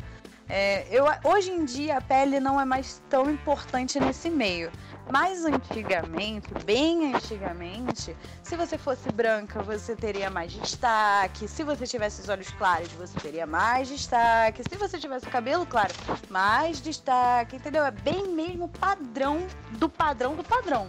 É, 0.49 0.87
eu, 0.91 1.07
hoje 1.25 1.51
em 1.51 1.65
dia 1.65 1.97
a 1.97 2.01
pele 2.01 2.39
não 2.39 2.61
é 2.61 2.65
mais 2.65 3.03
tão 3.09 3.31
importante 3.31 3.99
nesse 3.99 4.29
meio. 4.29 4.71
Mas 5.11 5.45
antigamente, 5.45 6.49
bem 6.65 7.15
antigamente, 7.15 8.17
se 8.43 8.57
você 8.57 8.79
fosse 8.79 9.11
branca, 9.13 9.63
você 9.63 9.95
teria 9.95 10.31
mais 10.31 10.53
destaque. 10.53 11.47
Se 11.47 11.63
você 11.63 11.87
tivesse 11.87 12.23
os 12.23 12.29
olhos 12.29 12.51
claros, 12.53 12.91
você 12.93 13.19
teria 13.21 13.47
mais 13.47 13.89
destaque. 13.89 14.63
Se 14.69 14.77
você 14.77 14.99
tivesse 14.99 15.27
o 15.27 15.31
cabelo 15.31 15.67
claro, 15.67 15.93
mais 16.31 16.81
destaque. 16.81 17.57
Entendeu? 17.57 17.85
É 17.85 17.91
bem 17.91 18.29
mesmo 18.29 18.69
padrão 18.69 19.47
do 19.73 19.89
padrão 19.89 20.35
do 20.35 20.45
padrão. 20.45 20.89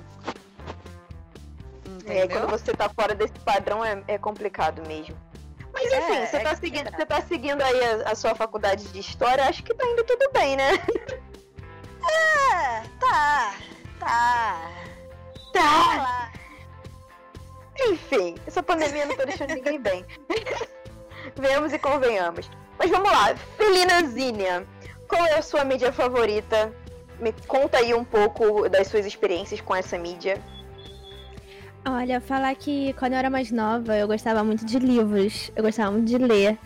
Entendeu? 1.86 2.24
É, 2.24 2.28
quando 2.28 2.50
você 2.50 2.74
tá 2.74 2.90
fora 2.90 3.14
desse 3.14 3.40
padrão 3.40 3.84
é, 3.84 4.02
é 4.08 4.18
complicado 4.18 4.82
mesmo. 4.88 5.16
Mas 5.76 5.92
enfim, 5.92 6.14
é, 6.14 6.26
você, 6.26 6.38
é 6.38 6.40
tá 6.40 6.56
seguindo, 6.56 6.90
você 6.90 7.06
tá 7.06 7.22
seguindo 7.22 7.62
aí 7.62 7.84
a, 7.84 8.12
a, 8.12 8.16
sua 8.16 8.34
faculdade 8.34 8.86
de 8.86 9.00
história, 9.00 9.44
acho 9.44 9.62
que 9.62 9.74
tá 9.74 9.86
indo 9.86 10.06
tudo 10.06 10.32
bem, 10.32 10.56
né? 10.56 10.72
É, 12.08 12.82
tá. 12.98 13.56
Tá. 14.00 14.72
Tá. 15.52 16.32
Enfim, 17.78 18.36
essa 18.48 18.64
pandemia 18.64 19.06
não 19.06 19.18
tá 19.18 19.26
deixando 19.26 19.54
ninguém 19.54 19.82
bem. 19.82 20.06
Vemos 21.36 21.74
e 21.74 21.80
convenhamos. 21.80 22.50
Mas 22.78 22.90
vamos 22.90 23.12
lá, 23.12 23.36
Felinazinha, 23.58 24.66
qual 25.10 25.26
é 25.26 25.34
a 25.38 25.42
sua 25.42 25.66
mídia 25.66 25.92
favorita? 25.92 26.74
Me 27.20 27.34
conta 27.48 27.80
aí 27.80 27.94
um 27.94 28.06
pouco 28.06 28.70
das 28.70 28.88
suas 28.88 29.06
experiências 29.06 29.60
com 29.60 29.76
essa 29.76 29.98
mídia. 29.98 30.42
Olha, 31.88 32.20
falar 32.20 32.56
que 32.56 32.94
quando 32.94 33.14
eu 33.14 33.20
era 33.20 33.30
mais 33.30 33.52
nova, 33.52 33.96
eu 33.96 34.08
gostava 34.08 34.44
muito 34.44 34.66
de 34.66 34.80
livros. 34.80 35.52
Eu 35.56 35.64
gostava 35.64 35.92
muito 35.92 36.08
de 36.08 36.18
ler. 36.18 36.58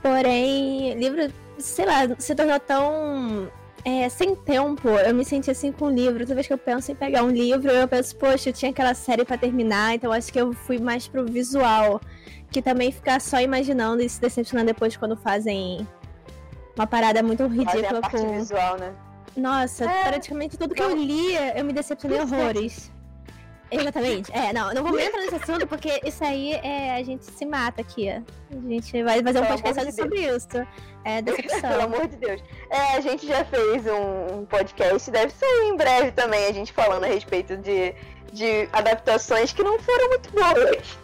Porém, 0.00 0.94
livro, 0.94 1.32
sei 1.58 1.84
lá, 1.84 2.02
se 2.16 2.32
tornou 2.34 2.60
tão 2.60 3.50
é, 3.84 4.08
sem 4.08 4.36
tempo. 4.36 4.88
Eu 4.88 5.12
me 5.12 5.24
senti 5.24 5.50
assim 5.50 5.72
com 5.72 5.86
o 5.86 5.90
livro. 5.90 6.20
Toda 6.20 6.36
vez 6.36 6.46
que 6.46 6.52
eu 6.52 6.58
penso 6.58 6.92
em 6.92 6.94
pegar 6.94 7.24
um 7.24 7.30
livro, 7.30 7.70
eu 7.70 7.88
penso, 7.88 8.14
poxa, 8.16 8.50
eu 8.50 8.52
tinha 8.52 8.70
aquela 8.70 8.94
série 8.94 9.24
para 9.24 9.36
terminar, 9.36 9.96
então 9.96 10.12
acho 10.12 10.32
que 10.32 10.40
eu 10.40 10.52
fui 10.52 10.78
mais 10.78 11.08
pro 11.08 11.24
visual. 11.24 12.00
Que 12.50 12.62
também 12.62 12.92
ficar 12.92 13.20
só 13.20 13.40
imaginando 13.40 14.00
e 14.00 14.08
se 14.08 14.20
decepcionando 14.20 14.68
depois 14.68 14.96
quando 14.96 15.16
fazem 15.16 15.86
uma 16.76 16.86
parada 16.86 17.20
muito 17.22 17.44
ridícula 17.46 17.98
a 17.98 18.00
parte 18.00 18.16
com. 18.16 18.38
visual, 18.38 18.78
né? 18.78 18.94
Nossa, 19.36 19.84
é, 19.84 20.04
praticamente 20.04 20.56
tudo 20.56 20.74
que 20.74 20.82
eu 20.82 20.96
lia, 20.96 21.58
eu 21.58 21.64
me 21.64 21.72
decepcionei 21.72 22.20
horrores. 22.20 22.90
Exatamente. 23.70 24.32
É, 24.32 24.52
não, 24.52 24.72
não 24.72 24.82
vou 24.82 24.98
entrar 24.98 25.20
nesse 25.20 25.36
assunto 25.36 25.66
porque 25.66 26.00
isso 26.04 26.24
aí 26.24 26.52
é. 26.54 26.96
A 26.96 27.02
gente 27.02 27.24
se 27.24 27.44
mata 27.44 27.80
aqui. 27.80 28.08
A 28.08 28.22
gente 28.68 29.02
vai 29.02 29.22
fazer 29.22 29.40
um 29.40 29.46
podcast 29.46 29.84
de 29.86 29.92
sobre 29.92 30.20
isso. 30.20 30.66
É 31.04 31.20
decepção. 31.22 31.70
Pelo 31.70 31.82
amor 31.82 32.08
de 32.08 32.16
Deus. 32.16 32.42
É, 32.70 32.96
a 32.96 33.00
gente 33.00 33.26
já 33.26 33.44
fez 33.44 33.84
um, 33.86 34.44
podcast, 34.46 35.10
deve 35.10 35.32
sair 35.32 35.68
em 35.68 35.76
breve 35.76 36.12
também, 36.12 36.46
a 36.46 36.52
gente 36.52 36.72
falando 36.72 37.04
a 37.04 37.08
respeito 37.08 37.56
de, 37.56 37.94
de 38.32 38.68
adaptações 38.72 39.52
que 39.52 39.62
não 39.62 39.78
foram 39.78 40.08
muito 40.08 40.30
boas. 40.30 40.98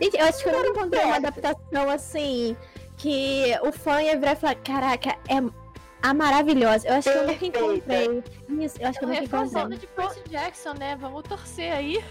Gente, 0.00 0.16
eu 0.18 0.24
acho 0.24 0.42
que 0.42 0.48
eu 0.48 0.52
nunca 0.52 0.68
encontrei 0.68 1.04
uma 1.04 1.16
adaptação 1.16 1.90
assim 1.90 2.56
que 2.96 3.52
o 3.62 3.72
fã 3.72 4.02
ia 4.02 4.16
virar 4.16 4.32
e 4.32 4.36
falar: 4.36 4.54
caraca, 4.56 5.16
é 5.28 5.63
a 6.04 6.12
maravilhosa. 6.12 6.86
Eu 6.86 6.94
acho 6.94 7.10
que 7.10 7.16
eu 7.16 7.26
nunca 7.26 7.46
encontrei. 7.46 8.22
Isso, 8.60 8.76
eu 8.78 8.88
acho 8.88 8.98
que 8.98 9.04
eu 9.04 9.08
nunca 9.08 9.24
encontrei. 9.24 9.78
de 9.78 9.86
Percy 9.86 10.20
Jackson, 10.28 10.74
né? 10.74 10.96
Vamos 11.00 11.22
torcer 11.22 11.72
aí. 11.72 12.04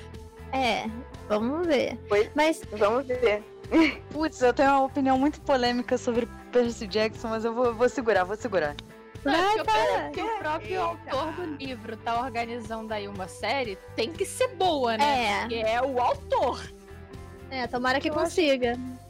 É, 0.52 0.86
vamos 1.30 1.68
ver. 1.68 2.00
Foi? 2.10 2.30
Mas. 2.34 2.64
Vamos 2.72 3.06
ver. 3.06 3.44
Putz, 4.10 4.42
eu 4.42 4.52
tenho 4.52 4.70
uma 4.72 4.84
opinião 4.84 5.18
muito 5.18 5.40
polêmica 5.42 5.96
sobre 5.98 6.28
Percy 6.52 6.88
Jackson, 6.88 7.28
mas 7.30 7.46
eu 7.46 7.54
vou, 7.54 7.74
vou 7.76 7.88
segurar, 7.88 8.24
vou 8.24 8.36
segurar. 8.36 8.76
Não, 9.24 9.34
é 9.34 10.10
que, 10.12 10.22
o 10.22 10.38
próprio 10.40 10.82
autor 10.82 11.32
do 11.34 11.56
livro 11.56 11.96
tá 11.98 12.20
organizando 12.20 12.94
aí 12.94 13.08
uma 13.08 13.28
série, 13.28 13.78
tem 13.96 14.12
que 14.12 14.26
ser 14.26 14.50
boa, 14.56 14.98
né? 14.98 15.26
É. 15.26 15.40
Porque 15.42 15.56
é 15.56 15.82
o 15.82 16.02
autor. 16.02 16.62
É, 17.50 17.68
tomara 17.68 18.02
que 18.02 18.10
eu 18.10 18.14
consiga. 18.14 18.72
Acho... 18.72 19.03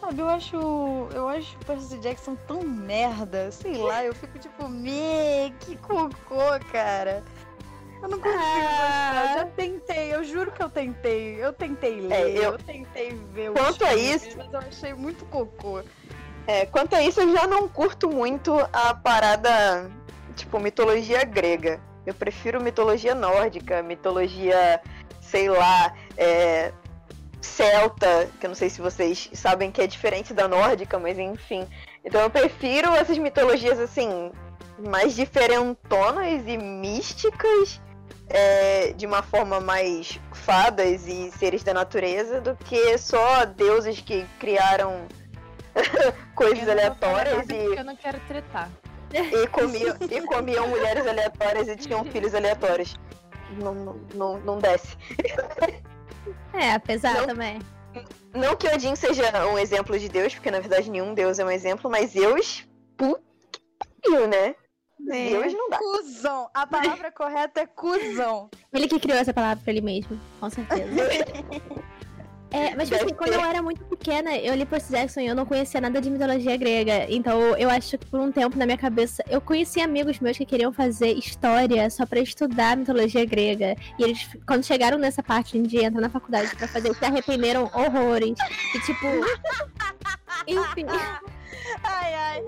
Sabe, 0.00 0.20
eu 0.20 0.28
acho. 0.28 0.56
Eu 1.14 1.28
acho 1.28 1.56
o 1.56 1.64
Percy 1.64 1.98
Jackson 1.98 2.34
tão 2.46 2.62
merda. 2.62 3.50
Sei 3.50 3.76
lá, 3.76 4.04
eu 4.04 4.14
fico 4.14 4.38
tipo, 4.38 4.68
me, 4.68 5.52
que 5.60 5.76
cocô, 5.76 6.58
cara. 6.72 7.22
Eu 8.02 8.08
não 8.08 8.18
consigo 8.18 8.38
ah. 8.38 9.12
gostar. 9.12 9.22
Eu 9.22 9.38
já 9.38 9.46
tentei, 9.46 10.14
eu 10.14 10.24
juro 10.24 10.50
que 10.50 10.62
eu 10.62 10.70
tentei. 10.70 11.44
Eu 11.44 11.52
tentei 11.52 12.00
ler, 12.00 12.14
é, 12.14 12.38
eu... 12.38 12.42
eu... 12.42 12.58
tentei 12.58 13.14
ver 13.32 13.52
Quanto 13.52 13.84
a 13.84 13.94
isso. 13.94 14.36
Mas 14.38 14.52
eu 14.52 14.58
achei 14.58 14.94
muito 14.94 15.24
cocô. 15.26 15.82
É, 16.46 16.64
quanto 16.66 16.94
a 16.94 17.02
isso, 17.02 17.20
eu 17.20 17.32
já 17.32 17.46
não 17.46 17.68
curto 17.68 18.10
muito 18.10 18.58
a 18.72 18.94
parada, 18.94 19.90
tipo, 20.34 20.58
mitologia 20.58 21.22
grega. 21.24 21.78
Eu 22.06 22.14
prefiro 22.14 22.60
mitologia 22.60 23.14
nórdica, 23.14 23.82
mitologia, 23.82 24.80
sei 25.20 25.50
lá, 25.50 25.94
é, 26.16 26.72
celta, 27.40 28.28
que 28.38 28.46
eu 28.46 28.48
não 28.48 28.54
sei 28.54 28.68
se 28.68 28.80
vocês 28.80 29.30
sabem 29.32 29.70
que 29.70 29.80
é 29.80 29.86
diferente 29.86 30.34
da 30.34 30.46
nórdica, 30.46 30.98
mas 30.98 31.18
enfim. 31.18 31.66
Então 32.04 32.20
eu 32.20 32.30
prefiro 32.30 32.94
essas 32.94 33.18
mitologias 33.18 33.78
assim, 33.78 34.30
mais 34.78 35.14
diferentonas 35.14 36.42
e 36.46 36.56
místicas, 36.56 37.80
é, 38.28 38.92
de 38.92 39.06
uma 39.06 39.22
forma 39.22 39.60
mais 39.60 40.20
fadas 40.32 41.06
e 41.06 41.30
seres 41.32 41.62
da 41.62 41.74
natureza, 41.74 42.40
do 42.40 42.54
que 42.56 42.96
só 42.98 43.44
deuses 43.44 44.00
que 44.00 44.24
criaram 44.38 45.06
coisas 46.34 46.68
aleatórias 46.68 47.48
e. 47.48 47.76
Eu 47.76 47.84
não 47.84 47.96
quero 47.96 48.20
tretar. 48.20 48.70
E 49.12 49.46
comiam, 49.48 49.96
e 50.08 50.20
comiam 50.22 50.68
mulheres 50.68 51.04
aleatórias 51.04 51.66
e 51.66 51.76
tinham 51.76 52.04
filhos 52.04 52.32
aleatórios. 52.32 52.94
Não, 53.58 53.74
não, 53.74 54.00
não, 54.14 54.40
não 54.40 54.58
desce. 54.58 54.96
É, 56.52 56.72
apesar 56.72 57.14
não, 57.14 57.26
também. 57.26 57.58
Não 58.34 58.56
que 58.56 58.68
Odin 58.68 58.94
seja 58.94 59.46
um 59.46 59.58
exemplo 59.58 59.98
de 59.98 60.08
Deus, 60.08 60.34
porque 60.34 60.50
na 60.50 60.60
verdade 60.60 60.90
nenhum 60.90 61.14
Deus 61.14 61.38
é 61.38 61.44
um 61.44 61.50
exemplo, 61.50 61.90
mas 61.90 62.10
Zeus, 62.10 62.66
puta 62.96 63.30
né? 64.28 64.54
É. 65.08 65.30
Deus 65.30 65.52
não 65.52 65.70
dá. 65.70 65.78
Cusão. 65.78 66.50
A 66.54 66.66
palavra 66.66 67.10
correta 67.10 67.60
é 67.60 67.66
cuzão. 67.66 68.50
Ele 68.72 68.86
que 68.86 69.00
criou 69.00 69.18
essa 69.18 69.32
palavra 69.32 69.62
pra 69.62 69.72
ele 69.72 69.80
mesmo, 69.80 70.20
com 70.38 70.50
certeza. 70.50 70.84
É, 72.52 72.74
mas 72.74 72.88
tipo 72.88 73.02
assim, 73.02 73.14
quando 73.14 73.32
eu 73.32 73.40
era 73.40 73.62
muito 73.62 73.84
pequena, 73.84 74.36
eu 74.36 74.54
li 74.54 74.66
Percy 74.66 74.90
Jackson 74.90 75.20
e 75.20 75.26
eu 75.26 75.34
não 75.34 75.46
conhecia 75.46 75.80
nada 75.80 76.00
de 76.00 76.10
mitologia 76.10 76.56
grega. 76.56 77.06
Então 77.08 77.56
eu 77.56 77.70
acho 77.70 77.96
que 77.96 78.06
por 78.06 78.18
um 78.18 78.32
tempo 78.32 78.58
na 78.58 78.66
minha 78.66 78.78
cabeça, 78.78 79.22
eu 79.28 79.40
conheci 79.40 79.80
amigos 79.80 80.18
meus 80.18 80.36
que 80.36 80.44
queriam 80.44 80.72
fazer 80.72 81.12
história 81.12 81.88
só 81.90 82.04
pra 82.04 82.20
estudar 82.20 82.76
mitologia 82.76 83.24
grega. 83.24 83.76
E 83.98 84.02
eles, 84.02 84.28
quando 84.46 84.64
chegaram 84.64 84.98
nessa 84.98 85.22
parte 85.22 85.58
de 85.60 85.78
entrar 85.78 86.00
na 86.00 86.10
faculdade 86.10 86.54
pra 86.56 86.66
fazer, 86.66 86.94
se 86.94 87.04
arrependeram 87.04 87.70
horrores. 87.72 88.38
E 88.74 88.80
tipo. 88.80 89.06
Enfim. 90.46 90.86
Ai, 91.84 92.14
ai. 92.14 92.44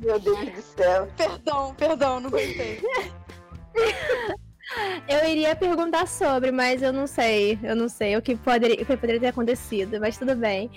Meu 0.00 0.18
Deus 0.18 0.38
do 0.38 0.62
céu. 0.62 1.08
Perdão, 1.16 1.74
perdão, 1.74 2.20
não 2.20 2.30
gostei. 2.30 2.80
Eu 5.08 5.28
iria 5.28 5.54
perguntar 5.54 6.06
sobre, 6.06 6.50
mas 6.50 6.82
eu 6.82 6.92
não 6.92 7.06
sei. 7.06 7.58
Eu 7.62 7.76
não 7.76 7.88
sei 7.88 8.16
o 8.16 8.22
que 8.22 8.34
poderia, 8.36 8.82
o 8.82 8.86
que 8.86 8.96
poderia 8.96 9.20
ter 9.20 9.28
acontecido, 9.28 10.00
mas 10.00 10.18
tudo 10.18 10.34
bem. 10.34 10.70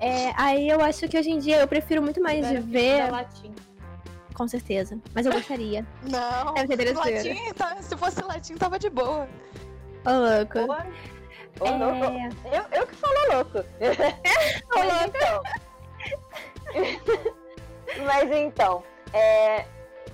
É, 0.00 0.32
aí 0.36 0.68
eu 0.68 0.80
acho 0.80 1.08
que 1.08 1.18
hoje 1.18 1.30
em 1.30 1.38
dia 1.38 1.58
eu 1.60 1.68
prefiro 1.68 2.02
muito 2.02 2.20
mais 2.22 2.48
de 2.48 2.58
ver. 2.58 3.10
Latim. 3.10 3.54
Com 4.34 4.48
certeza. 4.48 4.98
Mas 5.14 5.26
eu 5.26 5.32
gostaria. 5.32 5.86
Não. 6.02 6.56
É 6.56 6.66
brincadeira 6.66 6.98
latim, 6.98 7.52
tá- 7.54 7.76
se 7.80 7.96
fosse 7.96 8.22
latim, 8.22 8.54
tava 8.56 8.78
de 8.78 8.90
boa. 8.90 9.28
Ô, 10.04 10.10
louco. 10.10 10.58
Ô, 11.60 11.70
louco. 11.70 12.04
É... 12.04 12.58
Eu, 12.58 12.80
eu 12.80 12.86
que 12.86 12.94
falo 12.96 13.14
louco. 13.32 13.64
Mas 14.74 15.06
então. 15.06 15.42
Mas 18.04 18.30
então, 18.32 18.82
é, 19.12 19.64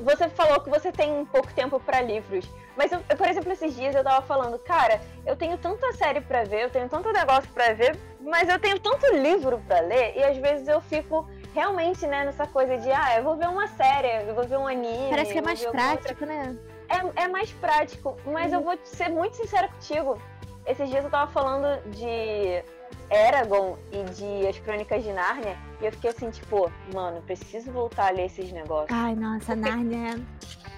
você 0.02 0.28
falou 0.28 0.60
que 0.60 0.70
você 0.70 0.90
tem 0.90 1.24
pouco 1.26 1.52
tempo 1.52 1.78
pra 1.80 2.00
livros. 2.00 2.48
Mas, 2.76 2.92
eu, 2.92 3.00
eu, 3.08 3.16
por 3.16 3.28
exemplo, 3.28 3.52
esses 3.52 3.74
dias 3.74 3.94
eu 3.94 4.02
tava 4.02 4.24
falando, 4.26 4.58
cara, 4.58 5.00
eu 5.26 5.36
tenho 5.36 5.58
tanta 5.58 5.92
série 5.92 6.20
pra 6.20 6.44
ver, 6.44 6.62
eu 6.62 6.70
tenho 6.70 6.88
tanto 6.88 7.12
negócio 7.12 7.50
pra 7.52 7.72
ver, 7.72 7.98
mas 8.20 8.48
eu 8.48 8.58
tenho 8.58 8.78
tanto 8.78 9.06
livro 9.14 9.60
pra 9.66 9.80
ler, 9.80 10.16
e 10.16 10.24
às 10.24 10.36
vezes 10.36 10.66
eu 10.66 10.80
fico 10.80 11.28
realmente, 11.52 12.06
né, 12.06 12.24
nessa 12.24 12.46
coisa 12.46 12.78
de, 12.78 12.90
ah, 12.90 13.16
eu 13.16 13.24
vou 13.24 13.36
ver 13.36 13.48
uma 13.48 13.66
série, 13.68 14.28
eu 14.28 14.34
vou 14.34 14.46
ver 14.46 14.56
um 14.56 14.66
anime. 14.66 15.10
Parece 15.10 15.32
que 15.32 15.38
é 15.38 15.42
mais 15.42 15.64
alguma 15.64 15.90
outra 15.90 16.14
prático, 16.14 16.26
né? 16.26 16.56
é, 16.90 17.24
é 17.24 17.28
mais 17.28 17.50
prático, 17.52 18.16
mas 18.26 18.52
eu 18.52 18.60
vou 18.60 18.76
ser 18.82 19.08
muito 19.08 19.36
sincera 19.36 19.68
contigo. 19.68 20.20
Esses 20.66 20.88
dias 20.88 21.04
eu 21.04 21.10
tava 21.10 21.30
falando 21.30 21.80
de 21.90 22.62
Eragon 23.10 23.76
e 23.90 24.02
de 24.14 24.46
As 24.46 24.58
Crônicas 24.58 25.02
de 25.02 25.12
Nárnia, 25.12 25.56
e 25.80 25.86
eu 25.86 25.92
fiquei 25.92 26.10
assim, 26.10 26.30
tipo, 26.30 26.70
mano, 26.94 27.20
preciso 27.22 27.72
voltar 27.72 28.08
a 28.08 28.10
ler 28.10 28.26
esses 28.26 28.52
negócios. 28.52 28.90
Ai, 28.90 29.14
nossa, 29.14 29.56
Nárnia. 29.56 30.20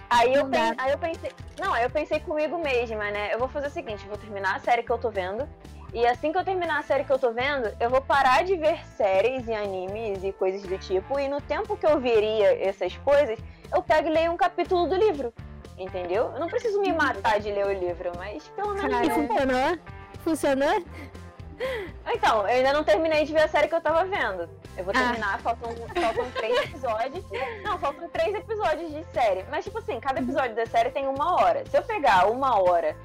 Aí 0.08 0.34
eu, 0.34 0.46
aí 0.78 0.90
eu 0.90 0.98
pensei, 0.98 1.30
não, 1.58 1.72
aí 1.72 1.84
eu 1.84 1.90
pensei 1.90 2.20
comigo 2.20 2.58
mesma, 2.58 3.10
né? 3.10 3.32
Eu 3.32 3.38
vou 3.38 3.48
fazer 3.48 3.68
o 3.68 3.70
seguinte, 3.70 4.02
eu 4.04 4.08
vou 4.08 4.18
terminar 4.18 4.56
a 4.56 4.60
série 4.60 4.82
que 4.82 4.90
eu 4.90 4.98
tô 4.98 5.10
vendo, 5.10 5.48
e 5.94 6.06
assim 6.06 6.32
que 6.32 6.38
eu 6.38 6.44
terminar 6.44 6.80
a 6.80 6.82
série 6.82 7.04
que 7.04 7.12
eu 7.12 7.18
tô 7.18 7.32
vendo, 7.32 7.70
eu 7.78 7.90
vou 7.90 8.00
parar 8.00 8.44
de 8.44 8.56
ver 8.56 8.84
séries 8.96 9.46
e 9.46 9.52
animes 9.54 10.24
e 10.24 10.32
coisas 10.32 10.62
do 10.62 10.78
tipo, 10.78 11.18
e 11.18 11.28
no 11.28 11.40
tempo 11.40 11.76
que 11.76 11.86
eu 11.86 12.00
veria 12.00 12.66
essas 12.66 12.96
coisas, 12.98 13.38
eu 13.74 13.82
pego 13.82 14.08
e 14.08 14.12
leio 14.12 14.32
um 14.32 14.36
capítulo 14.36 14.86
do 14.86 14.96
livro. 14.96 15.32
Entendeu? 15.78 16.30
Eu 16.34 16.38
não 16.38 16.48
preciso 16.48 16.80
me 16.80 16.92
matar 16.92 17.40
de 17.40 17.50
ler 17.50 17.66
o 17.66 17.72
livro, 17.72 18.12
mas 18.16 18.46
pelo 18.50 18.74
menos. 18.74 19.06
E 19.06 19.10
funcionou? 19.10 19.78
Funcionou? 20.22 20.84
Então, 22.06 22.40
eu 22.40 22.46
ainda 22.46 22.72
não 22.72 22.82
terminei 22.84 23.24
de 23.24 23.32
ver 23.32 23.42
a 23.42 23.48
série 23.48 23.68
que 23.68 23.74
eu 23.74 23.80
tava 23.80 24.04
vendo. 24.04 24.48
Eu 24.76 24.84
vou 24.84 24.92
Ah. 24.96 24.98
terminar, 24.98 25.38
faltam, 25.40 25.70
faltam 26.00 26.30
três 26.32 26.56
episódios. 26.64 27.24
Não, 27.62 27.78
faltam 27.78 28.08
três 28.08 28.34
episódios 28.34 28.90
de 28.90 29.04
série. 29.12 29.44
Mas, 29.50 29.64
tipo 29.64 29.78
assim, 29.78 29.98
cada 30.00 30.20
episódio 30.20 30.54
da 30.56 30.66
série 30.66 30.90
tem 30.90 31.06
uma 31.06 31.34
hora. 31.40 31.64
Se 31.66 31.76
eu 31.76 31.82
pegar 31.82 32.26
uma 32.30 32.60
hora 32.60 32.96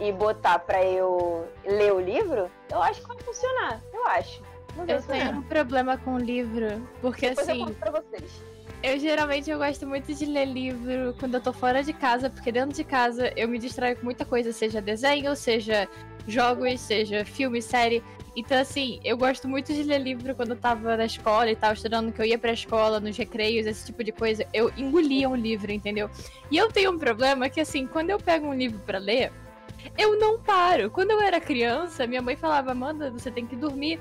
e 0.00 0.12
botar 0.12 0.58
pra 0.60 0.82
eu 0.84 1.46
ler 1.64 1.92
o 1.92 2.00
livro, 2.00 2.50
eu 2.70 2.82
acho 2.82 3.00
que 3.02 3.08
vai 3.08 3.18
funcionar. 3.18 3.80
Eu 3.92 4.06
acho. 4.06 4.42
Eu 4.86 5.02
tenho 5.02 5.30
um 5.38 5.42
problema 5.42 5.96
com 5.96 6.18
livro, 6.18 6.86
porque 7.00 7.30
Depois 7.30 7.48
eu 7.48 7.54
assim, 7.54 7.64
conto 7.64 7.78
pra 7.78 7.90
vocês. 7.92 8.42
Eu 8.82 8.98
geralmente 8.98 9.50
eu 9.50 9.58
gosto 9.58 9.86
muito 9.86 10.12
de 10.14 10.24
ler 10.26 10.46
livro 10.46 11.14
quando 11.18 11.34
eu 11.34 11.40
tô 11.40 11.52
fora 11.52 11.82
de 11.82 11.92
casa, 11.92 12.30
porque 12.30 12.52
dentro 12.52 12.74
de 12.74 12.84
casa 12.84 13.32
eu 13.36 13.48
me 13.48 13.58
distraio 13.58 13.96
com 13.96 14.04
muita 14.04 14.24
coisa, 14.24 14.52
seja 14.52 14.80
desenho, 14.80 15.34
seja 15.34 15.88
jogos, 16.26 16.80
seja 16.80 17.24
filme, 17.24 17.62
série. 17.62 18.02
Então, 18.36 18.58
assim, 18.58 19.00
eu 19.02 19.16
gosto 19.16 19.48
muito 19.48 19.72
de 19.72 19.82
ler 19.82 19.98
livro 19.98 20.34
quando 20.34 20.50
eu 20.50 20.56
tava 20.56 20.94
na 20.94 21.06
escola 21.06 21.50
e 21.50 21.56
tal, 21.56 21.72
estudando, 21.72 22.12
que 22.12 22.20
eu 22.20 22.26
ia 22.26 22.38
pra 22.38 22.52
escola, 22.52 23.00
nos 23.00 23.16
recreios, 23.16 23.66
esse 23.66 23.86
tipo 23.86 24.04
de 24.04 24.12
coisa. 24.12 24.46
Eu 24.52 24.70
engolia 24.76 25.26
um 25.26 25.34
livro, 25.34 25.72
entendeu? 25.72 26.10
E 26.50 26.56
eu 26.58 26.68
tenho 26.70 26.92
um 26.92 26.98
problema 26.98 27.48
que, 27.48 27.60
assim, 27.60 27.86
quando 27.86 28.10
eu 28.10 28.18
pego 28.18 28.46
um 28.46 28.54
livro 28.54 28.78
pra 28.80 28.98
ler, 28.98 29.32
eu 29.96 30.18
não 30.18 30.38
paro. 30.38 30.90
Quando 30.90 31.12
eu 31.12 31.20
era 31.22 31.40
criança, 31.40 32.06
minha 32.06 32.20
mãe 32.20 32.36
falava, 32.36 32.72
Amanda, 32.72 33.10
você 33.10 33.30
tem 33.30 33.46
que 33.46 33.56
dormir. 33.56 33.98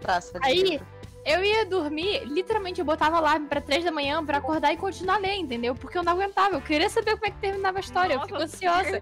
Praça 0.00 0.40
de 0.40 0.48
Aí, 0.48 0.62
livro. 0.62 0.86
Eu 1.24 1.44
ia 1.44 1.66
dormir, 1.66 2.24
literalmente 2.24 2.80
eu 2.80 2.84
botava 2.84 3.16
alarme 3.18 3.46
pra 3.46 3.60
três 3.60 3.84
da 3.84 3.90
manhã 3.92 4.24
pra 4.24 4.38
acordar 4.38 4.72
e 4.72 4.76
continuar 4.76 5.16
a 5.16 5.18
ler, 5.18 5.34
entendeu? 5.34 5.74
Porque 5.74 5.96
eu 5.98 6.02
não 6.02 6.12
aguentava, 6.12 6.56
eu 6.56 6.60
queria 6.62 6.88
saber 6.88 7.12
como 7.12 7.26
é 7.26 7.30
que 7.30 7.38
terminava 7.38 7.78
a 7.78 7.80
história, 7.80 8.14
eu 8.14 8.20
fico 8.22 8.32
Nossa, 8.38 8.44
ansiosa. 8.44 8.98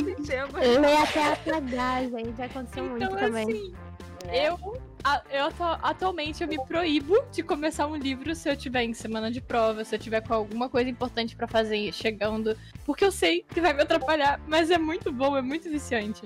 Eu 0.62 0.83
ia 0.85 1.03
até 1.03 1.33
apagar, 1.33 2.03
gente. 2.05 2.37
Já 2.37 2.45
aconteceu 2.47 2.85
muito 2.85 3.05
Então, 3.05 3.16
também. 3.16 3.45
assim, 3.49 3.75
né? 4.27 4.49
eu, 4.49 4.79
a- 5.05 5.23
eu 5.31 5.45
atu- 5.47 5.81
atualmente 5.83 6.42
eu 6.42 6.49
me 6.49 6.59
proíbo 6.66 7.23
de 7.31 7.42
começar 7.42 7.87
um 7.87 7.95
livro 7.97 8.35
se 8.35 8.49
eu 8.49 8.57
tiver 8.57 8.83
em 8.83 8.92
semana 8.92 9.31
de 9.31 9.40
prova, 9.40 9.85
se 9.85 9.95
eu 9.95 9.99
tiver 9.99 10.21
com 10.21 10.35
alguma 10.35 10.69
coisa 10.69 10.90
importante 10.90 11.37
pra 11.37 11.47
fazer 11.47 11.92
chegando, 11.92 12.57
porque 12.85 13.05
eu 13.05 13.12
sei 13.12 13.42
que 13.49 13.61
vai 13.61 13.73
me 13.73 13.83
atrapalhar, 13.83 14.40
mas 14.47 14.71
é 14.71 14.77
muito 14.79 15.12
bom, 15.12 15.37
é 15.37 15.40
muito 15.42 15.71
viciante. 15.71 16.23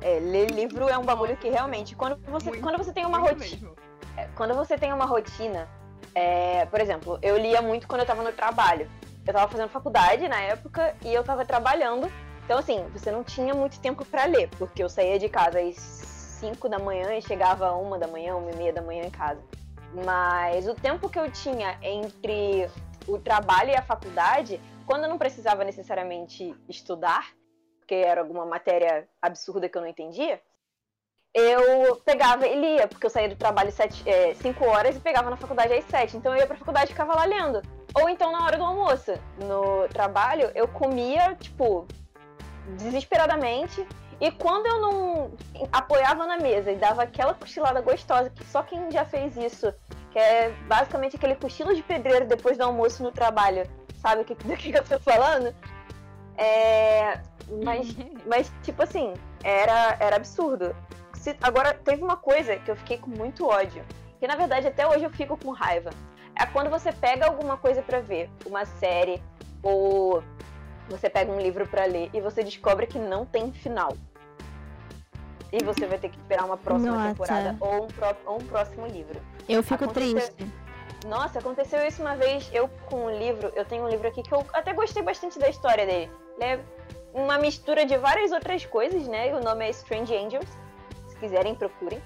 É, 0.00 0.18
ler 0.20 0.50
livro 0.52 0.88
é 0.88 0.96
um 0.96 1.04
bagulho 1.04 1.36
que 1.36 1.48
realmente, 1.50 1.94
quando 1.94 2.16
você, 2.30 2.48
Muito, 2.50 2.62
quando 2.62 2.78
você 2.78 2.92
tem 2.92 3.04
uma 3.04 3.18
Muito 3.18 3.34
rotina. 3.34 3.50
mesmo. 3.50 3.76
É, 4.20 4.28
quando 4.36 4.54
você 4.54 4.76
tem 4.76 4.92
uma 4.92 5.06
rotina, 5.06 5.66
é, 6.14 6.66
por 6.66 6.78
exemplo, 6.78 7.18
eu 7.22 7.38
lia 7.38 7.62
muito 7.62 7.88
quando 7.88 8.00
eu 8.02 8.06
tava 8.06 8.22
no 8.22 8.32
trabalho. 8.32 8.90
Eu 9.26 9.32
tava 9.32 9.50
fazendo 9.50 9.70
faculdade 9.70 10.28
na 10.28 10.40
época 10.40 10.94
e 11.02 11.14
eu 11.14 11.24
tava 11.24 11.44
trabalhando. 11.44 12.10
Então, 12.44 12.58
assim, 12.58 12.84
você 12.92 13.10
não 13.10 13.24
tinha 13.24 13.54
muito 13.54 13.80
tempo 13.80 14.04
pra 14.04 14.24
ler, 14.26 14.50
porque 14.58 14.82
eu 14.82 14.88
saía 14.88 15.18
de 15.18 15.28
casa 15.28 15.60
às 15.60 15.76
5 15.76 16.68
da 16.68 16.78
manhã 16.78 17.14
e 17.14 17.22
chegava 17.22 17.68
a 17.68 17.76
1 17.76 17.98
da 17.98 18.06
manhã, 18.06 18.36
1 18.36 18.50
e 18.50 18.56
meia 18.56 18.72
da 18.72 18.82
manhã 18.82 19.04
em 19.04 19.10
casa. 19.10 19.40
Mas 20.04 20.68
o 20.68 20.74
tempo 20.74 21.08
que 21.08 21.18
eu 21.18 21.30
tinha 21.30 21.78
entre 21.82 22.68
o 23.06 23.18
trabalho 23.18 23.70
e 23.70 23.76
a 23.76 23.82
faculdade, 23.82 24.60
quando 24.86 25.04
eu 25.04 25.08
não 25.08 25.18
precisava 25.18 25.64
necessariamente 25.64 26.54
estudar, 26.68 27.32
porque 27.78 27.94
era 27.94 28.20
alguma 28.20 28.44
matéria 28.44 29.08
absurda 29.22 29.68
que 29.68 29.78
eu 29.78 29.82
não 29.82 29.88
entendia, 29.88 30.40
eu 31.32 31.96
pegava 31.96 32.46
e 32.46 32.60
lia, 32.60 32.88
porque 32.88 33.06
eu 33.06 33.10
saía 33.10 33.28
do 33.28 33.36
trabalho 33.36 33.70
5 33.72 34.64
horas 34.64 34.96
e 34.96 35.00
pegava 35.00 35.30
na 35.30 35.36
faculdade 35.36 35.72
às 35.72 35.84
7. 35.84 36.16
Então 36.16 36.32
eu 36.32 36.40
ia 36.40 36.46
pra 36.46 36.56
faculdade 36.56 36.86
e 36.86 36.92
ficava 36.92 37.14
lá 37.14 37.24
lendo. 37.24 37.62
Ou 37.94 38.08
então 38.08 38.32
na 38.32 38.44
hora 38.44 38.56
do 38.56 38.64
almoço. 38.64 39.12
No 39.38 39.88
trabalho, 39.88 40.50
eu 40.54 40.66
comia, 40.66 41.34
tipo, 41.36 41.86
desesperadamente. 42.78 43.86
E 44.20 44.30
quando 44.32 44.66
eu 44.66 44.80
não 44.80 45.32
apoiava 45.72 46.26
na 46.26 46.36
mesa 46.36 46.70
e 46.72 46.76
dava 46.76 47.04
aquela 47.04 47.32
cochilada 47.32 47.80
gostosa, 47.80 48.28
que 48.28 48.44
só 48.44 48.62
quem 48.62 48.90
já 48.90 49.04
fez 49.04 49.36
isso, 49.36 49.72
que 50.10 50.18
é 50.18 50.50
basicamente 50.66 51.16
aquele 51.16 51.36
cochilo 51.36 51.74
de 51.74 51.82
pedreiro 51.82 52.26
depois 52.26 52.58
do 52.58 52.64
almoço 52.64 53.02
no 53.02 53.12
trabalho, 53.12 53.66
sabe 54.02 54.24
do 54.44 54.56
que 54.56 54.76
eu 54.76 54.84
tô 54.84 54.98
falando? 54.98 55.54
É. 56.36 57.20
Mas, 57.64 57.96
mas 58.26 58.52
tipo 58.62 58.82
assim, 58.82 59.14
era, 59.42 59.96
era 59.98 60.16
absurdo. 60.16 60.74
Se- 61.20 61.36
agora, 61.42 61.74
teve 61.74 62.02
uma 62.02 62.16
coisa 62.16 62.56
que 62.56 62.70
eu 62.70 62.76
fiquei 62.76 62.96
com 62.96 63.10
muito 63.10 63.46
ódio. 63.46 63.84
Que 64.18 64.26
na 64.26 64.36
verdade 64.36 64.66
até 64.66 64.86
hoje 64.88 65.04
eu 65.04 65.10
fico 65.10 65.36
com 65.36 65.50
raiva. 65.50 65.90
É 66.34 66.46
quando 66.46 66.70
você 66.70 66.90
pega 66.92 67.26
alguma 67.26 67.56
coisa 67.58 67.82
pra 67.82 68.00
ver, 68.00 68.30
uma 68.46 68.64
série, 68.64 69.22
ou 69.62 70.22
você 70.88 71.10
pega 71.10 71.30
um 71.30 71.38
livro 71.40 71.66
pra 71.68 71.84
ler 71.84 72.08
e 72.14 72.20
você 72.20 72.42
descobre 72.42 72.86
que 72.86 72.98
não 72.98 73.26
tem 73.26 73.52
final. 73.52 73.94
E 75.52 75.62
você 75.64 75.86
vai 75.86 75.98
ter 75.98 76.08
que 76.08 76.16
esperar 76.16 76.44
uma 76.44 76.56
próxima 76.56 76.92
Nossa. 76.92 77.08
temporada 77.08 77.56
ou 77.60 77.84
um, 77.84 77.86
pró- 77.88 78.16
ou 78.26 78.36
um 78.36 78.44
próximo 78.46 78.86
livro. 78.86 79.20
Eu 79.48 79.62
fico 79.62 79.84
Aconteceu- 79.84 80.14
triste. 80.14 80.52
Nossa, 81.06 81.38
aconteceu 81.38 81.84
isso 81.86 82.00
uma 82.02 82.14
vez, 82.14 82.48
eu 82.52 82.68
com 82.88 83.06
um 83.06 83.10
livro, 83.10 83.50
eu 83.56 83.64
tenho 83.64 83.84
um 83.84 83.88
livro 83.88 84.06
aqui 84.08 84.22
que 84.22 84.32
eu 84.32 84.44
até 84.52 84.72
gostei 84.72 85.02
bastante 85.02 85.38
da 85.38 85.48
história 85.48 85.84
dele. 85.86 86.10
Ele 86.38 86.44
é 86.44 86.60
uma 87.14 87.38
mistura 87.38 87.84
de 87.86 87.96
várias 87.96 88.32
outras 88.32 88.64
coisas, 88.66 89.08
né? 89.08 89.34
O 89.34 89.42
nome 89.42 89.66
é 89.66 89.70
Strange 89.70 90.14
Angels. 90.14 90.46
Se 91.20 91.26
quiserem, 91.26 91.54
procurem. 91.54 92.02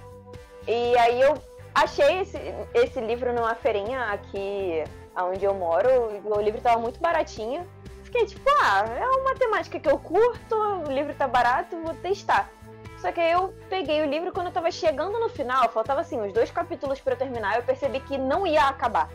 E 0.66 0.98
aí 0.98 1.20
eu 1.20 1.34
achei 1.72 2.20
esse, 2.20 2.38
esse 2.74 3.00
livro 3.00 3.32
numa 3.32 3.54
feirinha 3.54 4.06
aqui 4.06 4.82
onde 5.16 5.44
eu 5.44 5.54
moro. 5.54 5.88
O 6.24 6.40
livro 6.40 6.60
tava 6.60 6.80
muito 6.80 6.98
baratinho. 6.98 7.64
Fiquei 8.02 8.26
tipo, 8.26 8.48
ah, 8.62 8.84
é 8.86 9.06
uma 9.06 9.34
temática 9.34 9.78
que 9.78 9.88
eu 9.88 9.98
curto, 9.98 10.54
o 10.54 10.92
livro 10.92 11.14
tá 11.14 11.26
barato, 11.26 11.76
vou 11.82 11.94
testar. 11.94 12.50
Só 12.98 13.12
que 13.12 13.20
aí 13.20 13.32
eu 13.32 13.52
peguei 13.68 14.02
o 14.02 14.06
livro 14.06 14.32
quando 14.32 14.46
eu 14.46 14.52
tava 14.52 14.70
chegando 14.70 15.18
no 15.18 15.28
final, 15.28 15.68
faltava 15.68 16.00
assim, 16.00 16.20
uns 16.20 16.32
dois 16.32 16.50
capítulos 16.50 17.00
pra 17.00 17.14
eu 17.14 17.18
terminar, 17.18 17.56
eu 17.56 17.62
percebi 17.62 18.00
que 18.00 18.16
não 18.16 18.46
ia 18.46 18.68
acabar 18.68 19.10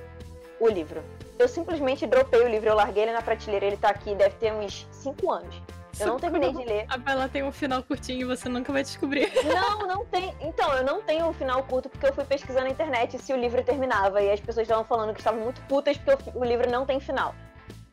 o 0.60 0.68
livro. 0.68 1.02
Eu 1.40 1.48
simplesmente 1.48 2.06
dropei 2.06 2.42
o 2.42 2.48
livro, 2.48 2.70
eu 2.70 2.76
larguei 2.76 3.04
ele 3.04 3.14
na 3.14 3.22
prateleira, 3.22 3.66
ele 3.66 3.78
tá 3.78 3.90
aqui, 3.90 4.14
deve 4.14 4.36
ter 4.36 4.52
uns 4.52 4.86
5 4.92 5.32
anos. 5.32 5.62
Eu 6.00 6.08
não 6.08 6.20
terminei 6.20 6.52
de 6.52 6.66
ler. 6.66 6.86
A 6.90 6.98
Bela 6.98 7.30
tem 7.30 7.44
um 7.44 7.52
final 7.52 7.82
curtinho 7.84 8.22
e 8.22 8.26
você 8.26 8.50
nunca 8.50 8.72
vai 8.72 8.84
descobrir. 8.84 9.32
Não, 9.46 9.88
não 9.88 10.06
tem. 10.06 10.34
Então, 10.42 10.72
eu 10.74 10.84
não 10.84 11.02
tenho 11.02 11.28
o 11.28 11.34
final 11.34 11.64
curto 11.64 11.90
porque 11.90 12.08
eu 12.08 12.14
fui 12.14 12.26
pesquisar 12.26 12.62
na 12.62 12.70
internet 12.70 13.18
se 13.18 13.34
o 13.34 13.38
livro 13.38 13.64
terminava 13.64 14.22
e 14.22 14.32
as 14.32 14.40
pessoas 14.40 14.66
estavam 14.66 14.84
falando 14.84 15.14
que 15.14 15.20
estavam 15.20 15.42
muito 15.42 15.62
putas 15.62 15.98
porque 15.98 16.32
o, 16.36 16.44
livro 16.44 16.70
não 16.70 16.86
tem 16.86 17.00
final. 17.00 17.34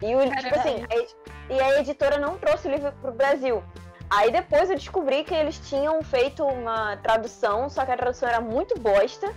E 0.02 0.14
o, 0.14 0.20
tipo 0.28 0.58
assim, 0.58 0.84
a 0.84 1.52
e 1.52 1.60
a 1.60 1.80
editora 1.80 2.18
não 2.18 2.36
trouxe 2.36 2.68
o 2.68 2.70
livro 2.70 2.92
pro 3.00 3.12
Brasil. 3.12 3.62
Aí 4.10 4.30
depois 4.30 4.70
eu 4.70 4.76
descobri 4.76 5.24
que 5.24 5.34
eles 5.34 5.58
tinham 5.68 6.02
feito 6.02 6.44
uma 6.44 6.96
tradução, 6.98 7.68
só 7.68 7.84
que 7.84 7.92
a 7.92 7.96
tradução 7.96 8.28
era 8.28 8.40
muito 8.40 8.78
bosta. 8.78 9.32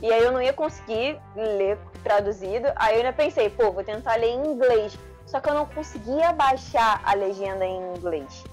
E 0.00 0.12
aí 0.12 0.22
eu 0.22 0.32
não 0.32 0.42
ia 0.42 0.52
conseguir 0.52 1.18
ler 1.34 1.78
traduzido. 2.02 2.68
Aí 2.76 2.94
eu 2.94 2.98
ainda 3.00 3.12
pensei, 3.12 3.48
pô, 3.48 3.72
vou 3.72 3.84
tentar 3.84 4.16
ler 4.16 4.30
em 4.30 4.46
inglês. 4.46 4.98
Só 5.34 5.40
que 5.40 5.50
eu 5.50 5.54
não 5.54 5.66
conseguia 5.66 6.32
baixar 6.32 7.02
a 7.04 7.12
legenda 7.12 7.66
em 7.66 7.96
inglês. 7.96 8.44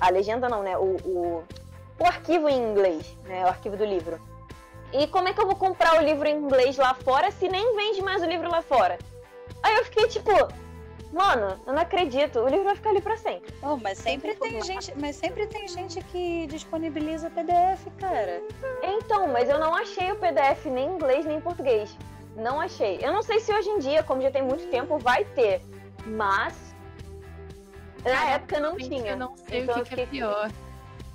A 0.00 0.08
legenda 0.08 0.48
não, 0.48 0.62
né? 0.62 0.78
O, 0.78 0.96
o, 1.04 1.44
o 1.98 2.06
arquivo 2.06 2.48
em 2.48 2.62
inglês, 2.62 3.12
né? 3.24 3.44
O 3.44 3.48
arquivo 3.48 3.76
do 3.76 3.84
livro. 3.84 4.20
E 4.92 5.08
como 5.08 5.26
é 5.26 5.32
que 5.32 5.40
eu 5.40 5.46
vou 5.46 5.56
comprar 5.56 5.98
o 5.98 6.00
livro 6.00 6.28
em 6.28 6.36
inglês 6.36 6.76
lá 6.76 6.94
fora 6.94 7.32
se 7.32 7.48
nem 7.48 7.74
vende 7.74 8.00
mais 8.02 8.22
o 8.22 8.24
livro 8.24 8.48
lá 8.48 8.62
fora? 8.62 9.00
Aí 9.64 9.78
eu 9.78 9.84
fiquei 9.86 10.06
tipo, 10.06 10.30
mano, 11.12 11.60
eu 11.66 11.72
não 11.72 11.82
acredito, 11.82 12.38
o 12.38 12.48
livro 12.48 12.66
vai 12.66 12.76
ficar 12.76 12.90
ali 12.90 13.00
pra 13.00 13.16
sempre. 13.16 13.52
Oh, 13.60 13.76
mas 13.76 13.98
sempre 13.98 14.36
tem 14.36 14.62
gente, 14.62 14.94
mas 14.96 15.16
sempre 15.16 15.44
tem 15.48 15.66
gente 15.66 16.00
que 16.04 16.46
disponibiliza 16.46 17.30
PDF, 17.30 17.84
cara. 17.98 18.40
Então, 18.80 19.26
mas 19.26 19.50
eu 19.50 19.58
não 19.58 19.74
achei 19.74 20.12
o 20.12 20.16
PDF 20.16 20.66
nem 20.66 20.86
em 20.86 20.94
inglês 20.94 21.26
nem 21.26 21.38
em 21.38 21.40
português. 21.40 21.98
Não 22.36 22.60
achei. 22.60 23.00
Eu 23.02 23.12
não 23.12 23.22
sei 23.22 23.40
se 23.40 23.52
hoje 23.52 23.68
em 23.70 23.80
dia, 23.80 24.04
como 24.04 24.22
já 24.22 24.30
tem 24.30 24.42
muito 24.42 24.70
tempo, 24.70 24.98
vai 24.98 25.24
ter. 25.24 25.60
Mas 26.06 26.74
na 28.04 28.24
época 28.30 28.60
não 28.60 28.76
tinha. 28.76 29.12
Eu 29.12 29.16
não 29.16 29.36
sei 29.36 29.62
Então 29.62 29.80
o 29.80 29.84
que, 29.84 29.94
que 29.94 30.00
é 30.02 30.06
pior. 30.06 30.50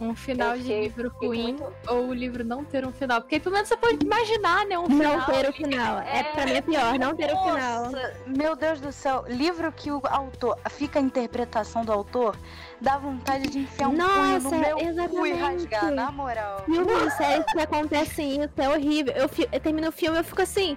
Um 0.02 0.15
final 0.15 0.58
de 0.58 0.63
livro 0.63 1.10
ruim 1.22 1.54
muito- 1.54 1.74
ou 1.88 2.08
o 2.08 2.13
livro 2.13 2.43
não 2.43 2.65
ter 2.65 2.86
um 2.86 2.91
final. 2.91 3.22
Porque 3.22 3.39
pelo 3.39 3.54
menos 3.54 3.69
você 3.69 3.78
pode 3.78 4.04
imaginar, 4.04 4.65
né? 4.65 4.78
Um 4.78 4.88
Não 4.89 5.22
final. 5.22 5.26
ter 5.28 5.50
o 5.50 5.54
final. 5.54 6.00
É, 6.00 6.24
pra 6.24 6.46
mim 6.46 6.52
é 6.54 6.62
pior, 6.62 7.00
não 7.00 7.15
ter 7.15 7.26
o 7.32 7.38
final. 7.38 7.84
Nossa, 7.86 8.13
meu 8.28 8.56
Deus 8.56 8.82
do 8.82 8.91
céu, 8.91 9.24
livro 9.30 9.72
que 9.72 9.91
o 9.91 10.02
autor 10.10 10.58
fica 10.72 11.00
a 11.00 11.02
interpretação 11.02 11.86
do 11.86 11.93
autor, 11.93 12.36
dá 12.82 12.98
vontade 12.98 13.48
de 13.50 13.60
enfiar 13.60 13.88
um 13.88 13.96
punho 13.96 14.08
Nossa, 14.08 14.50
no 14.50 14.58
meu 14.60 14.76
cu 14.78 14.84
e 14.84 14.88
exatamente. 14.89 15.39
rasgar, 15.39 15.91
na 15.91 16.12
moral. 16.12 16.63
Filmes 16.65 17.13
séries 17.13 17.46
que 17.46 17.60
acontecem 17.62 18.43
isso, 18.43 18.54
é 18.58 18.67
horrível. 18.69 19.13
Eu, 19.13 19.30
fi- 19.30 19.48
eu 19.50 19.60
termino 19.60 19.88
o 19.88 19.91
filme 19.91 20.17
e 20.17 20.19
eu 20.19 20.24
fico 20.26 20.41
assim, 20.41 20.76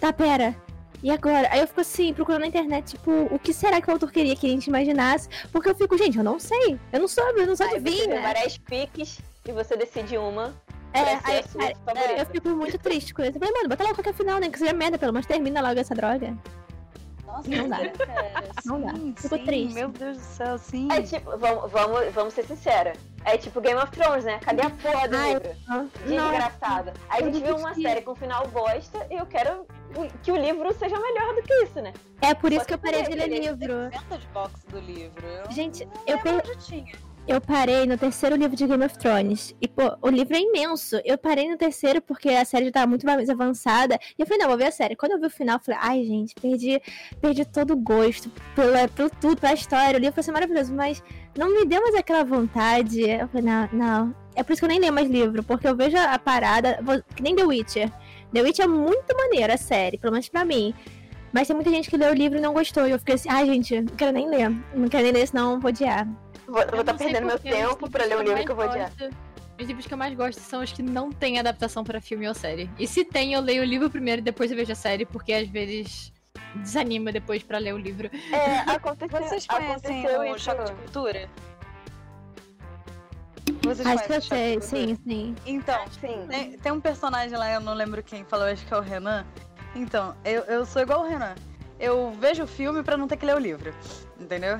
tá, 0.00 0.10
pera. 0.10 0.56
E 1.04 1.10
agora? 1.10 1.46
Aí 1.52 1.60
eu 1.60 1.66
fico 1.66 1.82
assim, 1.82 2.14
procurando 2.14 2.40
na 2.40 2.46
internet, 2.46 2.92
tipo, 2.96 3.10
o 3.30 3.38
que 3.38 3.52
será 3.52 3.78
que 3.78 3.88
o 3.90 3.92
autor 3.92 4.10
queria 4.10 4.34
que 4.34 4.46
a 4.46 4.48
gente 4.48 4.68
imaginasse? 4.68 5.28
Porque 5.52 5.68
eu 5.68 5.74
fico, 5.74 5.98
gente, 5.98 6.16
eu 6.16 6.24
não 6.24 6.38
sei. 6.40 6.80
Eu 6.90 7.00
não 7.00 7.06
soube, 7.06 7.40
eu 7.40 7.46
não 7.46 7.54
sou 7.54 7.66
adivinha. 7.66 8.22
várias 8.22 8.56
piques 8.56 9.20
e 9.46 9.52
você 9.52 9.76
decide 9.76 10.16
uma 10.16 10.54
É, 10.94 11.00
aí, 11.00 11.44
aí- 11.60 11.74
favorita. 11.84 12.12
eu 12.20 12.26
fico 12.26 12.48
muito 12.48 12.78
triste 12.78 13.12
com 13.12 13.20
isso. 13.22 13.32
Eu 13.36 13.38
falei, 13.40 13.52
mano, 13.54 13.68
bota 13.68 13.82
logo 13.84 13.96
qualquer 13.96 14.14
final, 14.14 14.40
né? 14.40 14.48
Que 14.48 14.58
seja 14.58 14.72
merda, 14.72 14.96
pelo 14.96 15.12
menos 15.12 15.26
termina 15.26 15.60
logo 15.60 15.78
essa 15.78 15.94
droga. 15.94 16.34
Nossa, 17.34 17.50
Não 17.50 17.68
dá. 17.68 17.76
cara. 17.76 18.32
Não 18.64 18.80
dá. 18.80 18.92
Sim, 18.94 19.14
Fico 19.16 19.36
sim, 19.36 19.44
triste. 19.44 19.74
Meu 19.74 19.88
Deus 19.88 20.16
do 20.18 20.22
céu, 20.22 20.58
sim. 20.58 20.88
É 20.92 21.02
tipo, 21.02 21.36
vamos, 21.36 21.70
vamos, 21.72 22.12
vamos 22.14 22.34
ser 22.34 22.44
sinceros. 22.44 22.96
É 23.24 23.36
tipo 23.36 23.60
Game 23.60 23.80
of 23.80 23.90
Thrones, 23.90 24.24
né? 24.24 24.38
Cadê 24.40 24.62
a 24.62 24.70
porra 24.70 25.08
do 25.08 25.16
Ai, 25.16 25.34
livro? 25.34 25.56
Desgraçada. 26.06 26.92
Aí 27.08 27.22
a 27.22 27.26
gente 27.30 27.40
vê 27.42 27.52
uma 27.52 27.74
série 27.74 28.02
com 28.02 28.14
final 28.14 28.46
bosta 28.48 29.06
e 29.10 29.14
eu 29.14 29.26
quero 29.26 29.66
que 30.22 30.30
o 30.30 30.36
livro 30.36 30.72
seja 30.74 30.98
melhor 31.00 31.34
do 31.34 31.42
que 31.42 31.54
isso, 31.64 31.80
né? 31.80 31.92
É 32.20 32.34
por 32.34 32.52
isso 32.52 32.64
que 32.66 32.74
eu 32.74 32.78
parei 32.78 33.02
de 33.02 33.10
ler 33.14 33.28
livro. 33.28 33.90
De 33.90 34.26
box 34.28 34.64
do 34.68 34.78
livro. 34.78 35.26
Eu 35.26 35.50
Gente, 35.50 35.84
não 35.86 35.92
eu, 36.06 36.16
lembro 36.24 36.42
per- 36.42 36.56
tinha. 36.58 36.92
Eu 37.26 37.40
parei 37.40 37.86
no 37.86 37.96
terceiro 37.96 38.36
livro 38.36 38.54
de 38.54 38.66
Game 38.66 38.84
of 38.84 38.98
Thrones. 38.98 39.54
E, 39.60 39.66
pô, 39.66 39.96
o 40.02 40.08
livro 40.08 40.36
é 40.36 40.40
imenso. 40.40 41.00
Eu 41.04 41.16
parei 41.16 41.48
no 41.48 41.56
terceiro 41.56 42.02
porque 42.02 42.28
a 42.28 42.44
série 42.44 42.66
já 42.66 42.72
tava 42.72 42.86
muito 42.86 43.06
mais 43.06 43.30
avançada. 43.30 43.98
E 44.18 44.22
eu 44.22 44.26
falei, 44.26 44.42
não, 44.42 44.48
vou 44.48 44.58
ver 44.58 44.66
a 44.66 44.70
série. 44.70 44.94
Quando 44.94 45.12
eu 45.12 45.20
vi 45.20 45.26
o 45.26 45.30
final, 45.30 45.56
eu 45.56 45.60
falei, 45.60 45.80
ai, 45.82 46.04
gente, 46.04 46.34
perdi, 46.34 46.80
perdi 47.22 47.44
todo 47.46 47.72
o 47.72 47.76
gosto 47.76 48.30
pela, 48.54 48.86
pelo 48.88 49.08
tudo, 49.08 49.40
pela 49.40 49.54
história. 49.54 49.98
O 49.98 50.00
livro 50.00 50.22
foi 50.22 50.32
maravilhoso, 50.34 50.74
mas 50.74 51.02
não 51.36 51.50
me 51.50 51.64
deu 51.64 51.80
mais 51.80 51.94
aquela 51.94 52.24
vontade. 52.24 53.00
Eu 53.00 53.26
falei, 53.28 53.46
não, 53.46 53.68
não. 53.72 54.14
É 54.36 54.42
por 54.42 54.52
isso 54.52 54.60
que 54.60 54.66
eu 54.66 54.68
nem 54.70 54.80
leio 54.80 54.92
mais 54.92 55.08
livro, 55.08 55.42
porque 55.42 55.66
eu 55.66 55.74
vejo 55.74 55.96
a 55.96 56.18
parada, 56.18 56.78
que 57.16 57.22
nem 57.22 57.34
The 57.34 57.44
Witcher. 57.44 57.90
The 58.32 58.42
Witcher 58.42 58.64
é 58.66 58.68
muito 58.68 59.16
maneira 59.16 59.54
a 59.54 59.58
série, 59.58 59.96
pelo 59.96 60.12
menos 60.12 60.28
pra 60.28 60.44
mim. 60.44 60.74
Mas 61.32 61.46
tem 61.46 61.56
muita 61.56 61.70
gente 61.70 61.88
que 61.88 61.96
leu 61.96 62.10
o 62.10 62.14
livro 62.14 62.38
e 62.38 62.40
não 62.40 62.52
gostou. 62.52 62.86
E 62.86 62.90
eu 62.90 62.98
fiquei 62.98 63.14
assim, 63.14 63.28
ai, 63.30 63.46
gente, 63.46 63.80
não 63.80 63.96
quero 63.96 64.12
nem 64.12 64.28
ler. 64.28 64.50
Não 64.74 64.88
quero 64.88 65.04
nem 65.04 65.12
ler, 65.12 65.26
senão 65.26 65.58
vou 65.58 65.70
odiar. 65.70 66.06
Vou 66.46 66.60
estar 66.62 66.96
sei 66.96 67.06
perdendo 67.06 67.26
meu 67.26 67.38
tempo 67.38 67.90
pra 67.90 68.04
ler 68.04 68.18
um 68.18 68.22
livro 68.22 68.44
que 68.44 68.50
eu 68.50 68.56
vou 68.56 68.66
odiar. 68.66 68.92
Os 69.58 69.66
livros 69.66 69.86
que 69.86 69.94
eu 69.94 69.98
mais 69.98 70.14
gosto 70.14 70.40
são 70.40 70.62
os 70.62 70.72
que 70.72 70.82
não 70.82 71.12
têm 71.12 71.38
adaptação 71.38 71.84
pra 71.84 72.00
filme 72.00 72.26
ou 72.26 72.34
série. 72.34 72.68
E 72.78 72.86
se 72.86 73.04
tem, 73.04 73.34
eu 73.34 73.40
leio 73.40 73.62
o 73.62 73.64
livro 73.64 73.88
primeiro 73.88 74.20
e 74.20 74.24
depois 74.24 74.50
eu 74.50 74.56
vejo 74.56 74.72
a 74.72 74.74
série, 74.74 75.06
porque 75.06 75.32
às 75.32 75.48
vezes 75.48 76.12
desanima 76.56 77.12
depois 77.12 77.42
pra 77.42 77.58
ler 77.58 77.72
o 77.72 77.78
livro. 77.78 78.10
É, 78.32 78.58
aconteceu, 78.70 79.20
Vocês 79.20 79.46
conhecem 79.46 80.00
aconteceu 80.00 80.20
o 80.20 80.24
isso. 80.24 80.38
Choque 80.40 80.64
de 80.64 80.72
Cultura? 80.72 81.30
Vocês 83.62 83.86
Acho 83.86 84.04
que 84.04 84.12
eu 84.12 84.22
sei, 84.22 84.60
sim, 84.60 84.98
sim. 85.06 85.36
Então, 85.46 85.84
Sim. 86.00 86.26
tem, 86.28 86.58
tem 86.58 86.72
um 86.72 86.80
personagem 86.80 87.36
lá, 87.36 87.50
eu 87.52 87.60
não 87.60 87.74
lembro 87.74 88.02
quem 88.02 88.24
falou, 88.24 88.46
acho 88.46 88.64
que 88.66 88.72
é 88.72 88.76
o 88.76 88.80
Renan. 88.80 89.24
Então, 89.74 90.16
eu, 90.24 90.42
eu 90.42 90.66
sou 90.66 90.82
igual 90.82 91.02
o 91.02 91.08
Renan. 91.08 91.34
Eu 91.78 92.12
vejo 92.18 92.44
o 92.44 92.46
filme 92.46 92.82
pra 92.82 92.96
não 92.96 93.06
ter 93.06 93.16
que 93.16 93.26
ler 93.26 93.34
o 93.34 93.38
livro. 93.38 93.74
Entendeu? 94.24 94.58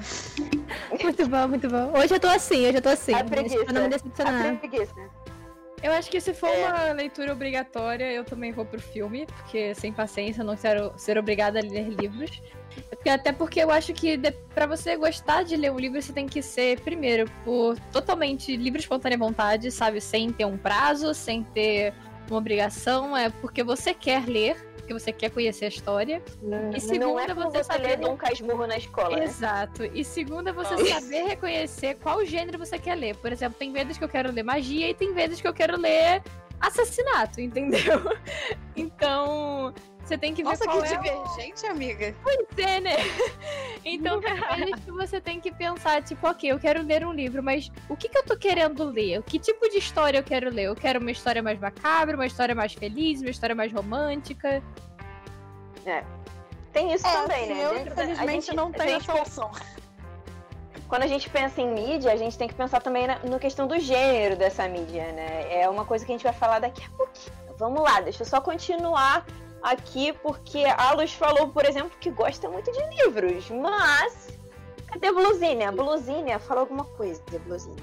Muito 1.03 1.27
bom, 1.27 1.48
muito 1.48 1.68
bom. 1.68 1.92
Hoje 1.98 2.14
eu 2.14 2.20
tô 2.20 2.29
assim, 2.29 2.66
hoje 2.66 2.77
eu 2.77 2.83
tô 2.83 2.90
assim. 2.90 3.14
A 3.14 3.24
preguiça. 3.24 3.64
Pra 3.64 3.72
não 3.72 3.81
me 3.83 3.87
A 3.87 3.90
decepcionar. 3.90 4.57
preguiça. 4.59 4.94
Eu 5.83 5.92
acho 5.92 6.11
que 6.11 6.20
se 6.20 6.33
for 6.33 6.48
É. 6.48 6.66
uma 6.66 6.92
leitura 6.92 7.33
obrigatória, 7.33 8.11
eu 8.12 8.24
também 8.24 8.53
vou 8.53 8.64
pro 8.64 8.81
filme, 8.81 9.27
porque 9.27 9.74
sem 9.74 9.92
paciência 9.92 10.40
eu 10.42 10.46
não 10.46 10.57
quero 10.57 10.92
ser 10.96 11.18
obrigada 11.18 11.59
a 11.59 11.62
ler 11.62 11.88
livros. 11.88 12.42
Até 13.09 13.33
porque 13.33 13.61
eu 13.61 13.70
acho 13.70 13.92
que 13.92 14.18
para 14.55 14.66
você 14.66 14.96
gostar 14.96 15.44
de 15.44 15.57
ler 15.57 15.70
um 15.70 15.79
livro, 15.79 16.00
você 16.00 16.12
tem 16.12 16.27
que 16.27 16.42
ser, 16.42 16.81
primeiro, 16.81 17.31
por 17.44 17.79
totalmente 17.92 18.55
livre, 18.57 18.81
espontânea 18.81 19.16
vontade, 19.18 19.70
sabe? 19.70 20.00
Sem 20.00 20.31
ter 20.33 20.44
um 20.46 20.57
prazo, 20.57 21.12
sem 21.14 21.42
ter 21.42 21.92
uma 22.31 22.38
obrigação. 22.38 23.14
É 23.16 23.29
porque 23.29 23.62
você 23.62 23.92
quer 23.94 24.27
ler, 24.27 24.57
porque 24.85 24.92
você 24.92 25.12
quer 25.12 25.31
conhecer 25.31 25.64
a 25.64 25.68
história. 25.68 26.23
E 26.42 26.47
não 26.47 26.73
segunda, 26.79 27.23
é 27.23 27.35
como 27.35 27.51
você 27.51 27.59
você 27.59 27.64
saber- 27.64 27.87
ler 27.88 27.97
Dom 27.97 28.16
Casmurro 28.16 28.66
na 28.66 28.77
escola, 28.77 29.16
né? 29.16 29.25
Exato. 29.25 29.85
E 29.85 30.05
segunda, 30.05 30.53
você 30.53 30.77
saber 30.87 31.23
reconhecer 31.25 31.97
qual 32.03 32.25
gênero 32.25 32.59
você 32.59 32.79
quer 32.79 32.94
ler. 32.94 33.16
Por 33.16 33.33
exemplo, 33.33 33.57
tem 33.59 33.73
vezes 33.73 33.97
que 33.97 34.05
eu 34.05 34.09
quero 34.09 34.31
ler 34.31 34.42
magia 34.42 34.88
e 34.90 34.94
tem 34.94 35.12
vezes 35.14 35.40
que 35.40 35.49
eu 35.49 35.55
quero 35.55 35.79
ler 35.81 36.23
assassinato, 36.61 37.40
entendeu? 37.40 38.01
Então, 38.77 39.73
você 40.05 40.19
tem 40.19 40.35
que 40.35 40.43
ver 40.43 40.51
Nossa, 40.51 40.64
qual 40.64 40.83
que 40.83 40.88
é 40.93 40.99
o 40.99 41.03
divergente, 41.03 41.67
amiga. 41.67 42.14
ser, 42.55 42.81
né? 42.81 42.97
Então, 43.85 44.21
tem 44.21 44.73
que 44.77 44.90
você 44.90 45.21
tem 45.21 45.40
que 45.40 45.53
pensar, 45.53 46.03
tipo, 46.03 46.27
ok, 46.27 46.51
eu 46.51 46.59
quero 46.59 46.83
ler 46.83 47.07
um 47.07 47.12
livro, 47.12 47.43
mas 47.43 47.71
o 47.88 47.97
que, 47.97 48.09
que 48.09 48.17
eu 48.17 48.25
tô 48.25 48.37
querendo 48.37 48.85
ler? 48.85 49.23
Que 49.23 49.38
tipo 49.38 49.69
de 49.69 49.79
história 49.79 50.19
eu 50.19 50.23
quero 50.23 50.51
ler? 50.51 50.64
Eu 50.64 50.75
quero 50.77 51.01
uma 51.01 51.11
história 51.11 51.43
mais 51.43 51.59
macabra, 51.59 52.17
uma 52.17 52.27
história 52.27 52.55
mais 52.55 52.73
feliz, 52.73 53.21
uma 53.21 53.31
história 53.31 53.55
mais 53.55 53.73
romântica. 53.73 54.62
Tem 56.73 56.93
isso 56.93 57.05
também, 57.05 57.45
assim, 57.45 57.55
né? 57.55 57.64
eu 57.64 57.79
infelizmente 57.87 58.47
gente- 58.47 58.57
não 58.57 58.73
tenho 58.73 58.97
essa 58.97 59.14
opção. 59.14 59.51
Quando 60.88 61.03
a 61.03 61.07
gente 61.07 61.29
pensa 61.31 61.61
em 61.61 61.73
mídia, 61.73 62.12
a 62.12 62.17
gente 62.17 62.37
tem 62.37 62.49
que 62.49 62.55
pensar 62.55 62.81
também 62.81 63.07
na 63.07 63.19
no 63.21 63.38
questão 63.38 63.67
do 63.67 63.79
gênero 63.79 64.37
dessa 64.37 64.67
mídia, 64.67 65.12
né? 65.12 65.61
É 65.62 65.69
uma 65.69 65.85
coisa 65.85 66.05
que 66.05 66.12
a 66.12 66.14
gente 66.14 66.25
vai 66.25 66.33
falar 66.33 66.59
daqui 66.59 66.83
a 66.85 66.97
pouquinho. 66.97 67.37
Vamos 67.59 67.83
lá, 67.83 68.01
deixa 68.01 68.23
eu 68.23 68.27
só 68.27 68.40
continuar 68.40 69.25
aqui, 69.64 70.12
porque 70.22 70.64
a 70.64 70.92
Luz 70.92 71.14
falou, 71.14 71.48
por 71.48 71.64
exemplo, 71.64 71.90
que 71.98 72.11
gosta 72.11 72.48
muito 72.50 72.70
de 72.70 72.81
livros, 72.96 73.50
mas. 73.50 74.38
Cadê 74.87 75.09
a 75.09 75.12
Blusinha? 75.12 75.72
Blusinha 75.72 76.38
fala 76.38 76.61
alguma 76.61 76.85
coisa, 76.85 77.20
Blusinha. 77.46 77.77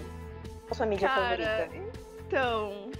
Qual 0.67 0.75
sua 0.75 0.85
mídia 0.85 1.09
Cara, 1.09 1.37
favorita? 1.37 1.87
então, 2.27 2.91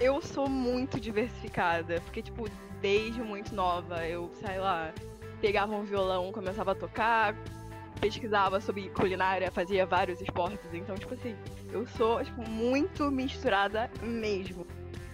eu 0.00 0.20
sou 0.22 0.48
muito 0.48 0.98
diversificada, 0.98 2.00
porque, 2.00 2.22
tipo, 2.22 2.48
desde 2.80 3.22
muito 3.22 3.54
nova, 3.54 4.04
eu, 4.08 4.30
sei 4.44 4.58
lá, 4.58 4.92
pegava 5.40 5.74
um 5.74 5.84
violão, 5.84 6.32
começava 6.32 6.72
a 6.72 6.74
tocar, 6.74 7.36
pesquisava 8.00 8.60
sobre 8.60 8.88
culinária, 8.88 9.48
fazia 9.52 9.86
vários 9.86 10.20
esportes, 10.20 10.72
então, 10.72 10.96
tipo 10.96 11.14
assim, 11.14 11.36
eu 11.70 11.86
sou, 11.86 12.24
tipo, 12.24 12.48
muito 12.48 13.08
misturada 13.10 13.88
mesmo. 14.02 14.66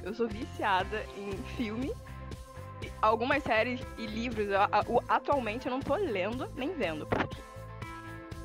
Eu 0.02 0.14
sou 0.14 0.26
viciada 0.26 1.04
em 1.18 1.32
filme, 1.56 1.92
algumas 3.02 3.42
séries 3.42 3.80
e 3.96 4.06
livros, 4.06 4.48
eu- 4.48 5.02
atualmente 5.08 5.66
eu 5.66 5.70
não 5.72 5.80
tô 5.80 5.94
lendo 5.96 6.48
nem 6.56 6.72
vendo, 6.74 7.06
porque 7.06 7.36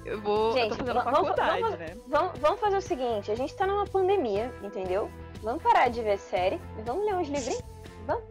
eu 0.05 0.19
vou, 0.21 0.47
eu 0.49 0.53
Gente, 0.53 0.69
tô 0.69 0.75
fazendo 0.77 1.01
faculdade, 1.03 1.61
vamos- 1.61 1.79
né? 1.79 1.97
Vamos, 2.07 2.39
vamos 2.39 2.59
fazer 2.59 2.77
o 2.77 2.81
seguinte: 2.81 3.31
a 3.31 3.35
gente 3.35 3.55
tá 3.55 3.65
numa 3.65 3.85
pandemia, 3.87 4.53
entendeu? 4.61 5.09
Vamos 5.41 5.61
parar 5.63 5.89
de 5.89 6.01
ver 6.01 6.17
série 6.17 6.59
e 6.77 6.81
vamos 6.83 7.05
ler 7.05 7.15
uns 7.15 7.27
livrinhos? 7.29 7.63
Vamos? 8.05 8.23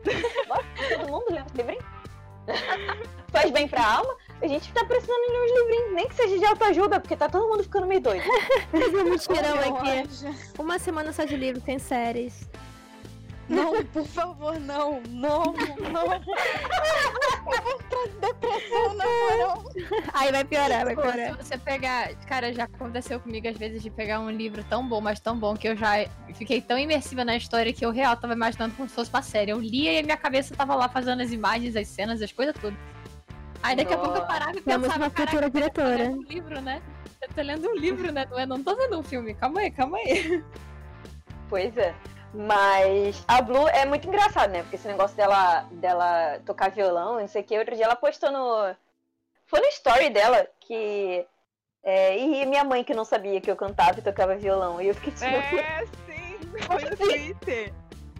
Bora? 0.48 0.64
Todo 0.98 1.08
mundo 1.10 1.24
lê 1.30 1.42
uns 1.42 1.52
livrinhos? 1.52 1.84
Faz 3.32 3.50
bem 3.50 3.68
pra 3.68 3.84
alma? 3.98 4.14
A 4.42 4.46
gente 4.46 4.70
tá 4.72 4.84
precisando 4.84 5.30
ler 5.30 5.40
uns 5.44 5.60
livrinhos, 5.60 5.94
nem 5.94 6.08
que 6.08 6.14
seja 6.14 6.38
de 6.38 6.44
autoajuda, 6.44 7.00
porque 7.00 7.16
tá 7.16 7.28
todo 7.28 7.48
mundo 7.48 7.62
ficando 7.62 7.86
meio 7.86 8.00
doido. 8.00 8.24
Fazer 8.70 8.96
um 8.96 9.08
mutirão 9.10 9.78
aqui. 9.78 10.08
Uma 10.58 10.78
semana 10.78 11.12
só 11.12 11.24
de 11.24 11.36
livro, 11.36 11.60
tem 11.60 11.78
séries. 11.78 12.48
Não, 13.52 13.84
por 13.84 14.06
favor, 14.06 14.58
não, 14.58 15.02
não, 15.08 15.44
não. 15.52 16.12
Eu 16.14 17.62
vou 17.62 17.72
entrar 17.72 18.32
depressão, 18.32 18.94
na 18.94 19.04
moral. 19.04 19.64
Aí 20.14 20.32
vai 20.32 20.44
piorar, 20.44 20.84
vai 20.84 20.96
piorar. 20.96 21.36
se 21.36 21.44
você 21.44 21.58
pegar. 21.58 22.14
Cara, 22.26 22.52
já 22.52 22.64
aconteceu 22.64 23.20
comigo 23.20 23.46
às 23.48 23.56
vezes 23.56 23.82
de 23.82 23.90
pegar 23.90 24.20
um 24.20 24.30
livro 24.30 24.64
tão 24.64 24.88
bom, 24.88 25.00
mas 25.00 25.20
tão 25.20 25.38
bom, 25.38 25.54
que 25.54 25.68
eu 25.68 25.76
já 25.76 26.06
fiquei 26.34 26.60
tão 26.60 26.78
imersiva 26.78 27.24
na 27.24 27.36
história 27.36 27.72
que 27.72 27.84
eu 27.84 27.90
real 27.90 28.16
tava 28.16 28.32
imaginando 28.32 28.74
como 28.74 28.88
se 28.88 28.94
fosse 28.94 29.10
uma 29.10 29.22
série. 29.22 29.50
Eu 29.50 29.60
lia 29.60 29.92
e 29.92 29.98
a 29.98 30.02
minha 30.02 30.16
cabeça 30.16 30.54
tava 30.54 30.74
lá 30.74 30.88
fazendo 30.88 31.20
as 31.22 31.30
imagens, 31.30 31.76
as 31.76 31.88
cenas, 31.88 32.22
as 32.22 32.32
coisas 32.32 32.54
tudo. 32.58 32.76
Aí 33.62 33.76
daqui 33.76 33.92
a 33.94 33.98
pouco 33.98 34.16
eu 34.16 34.26
parava 34.26 34.56
e 34.56 34.60
pensava, 34.60 34.96
uma 34.96 35.10
futura 35.10 35.46
eu 35.46 35.50
tô 35.50 35.58
diretora. 35.58 35.96
lendo 35.96 36.18
um 36.18 36.22
livro, 36.22 36.60
né? 36.60 36.82
Eu 37.20 37.28
tô 37.28 37.42
lendo 37.42 37.68
um 37.68 37.76
livro, 37.76 38.12
né? 38.12 38.26
Não, 38.28 38.38
é, 38.38 38.46
não 38.46 38.62
tô 38.62 38.74
vendo 38.74 38.98
um 38.98 39.02
filme. 39.02 39.34
Calma 39.34 39.60
aí, 39.60 39.70
calma 39.70 39.98
aí. 39.98 40.42
Pois 41.48 41.76
é. 41.76 41.94
Mas 42.34 43.22
a 43.28 43.42
Blue 43.42 43.68
é 43.68 43.84
muito 43.84 44.08
engraçado, 44.08 44.50
né? 44.50 44.62
Porque 44.62 44.76
esse 44.76 44.88
negócio 44.88 45.16
dela, 45.16 45.66
dela 45.72 46.40
tocar 46.46 46.70
violão, 46.70 47.20
não 47.20 47.28
sei 47.28 47.42
o 47.42 47.44
que, 47.44 47.58
outro 47.58 47.76
dia 47.76 47.84
ela 47.84 47.96
postou 47.96 48.30
no. 48.30 48.74
Foi 49.46 49.60
no 49.60 49.66
story 49.66 50.08
dela 50.08 50.46
que. 50.60 51.26
é, 51.82 52.18
e 52.18 52.46
minha 52.46 52.64
mãe 52.64 52.82
que 52.82 52.94
não 52.94 53.04
sabia 53.04 53.40
que 53.40 53.50
eu 53.50 53.56
cantava 53.56 53.98
e 53.98 54.02
tocava 54.02 54.34
violão. 54.34 54.80
E 54.80 54.88
eu 54.88 54.94
fiquei 54.94 55.12
tipo. 55.12 55.26
É, 55.26 55.84
sim, 56.06 56.38
foi 56.66 56.84
no 56.84 56.96
Twitter. 56.96 57.74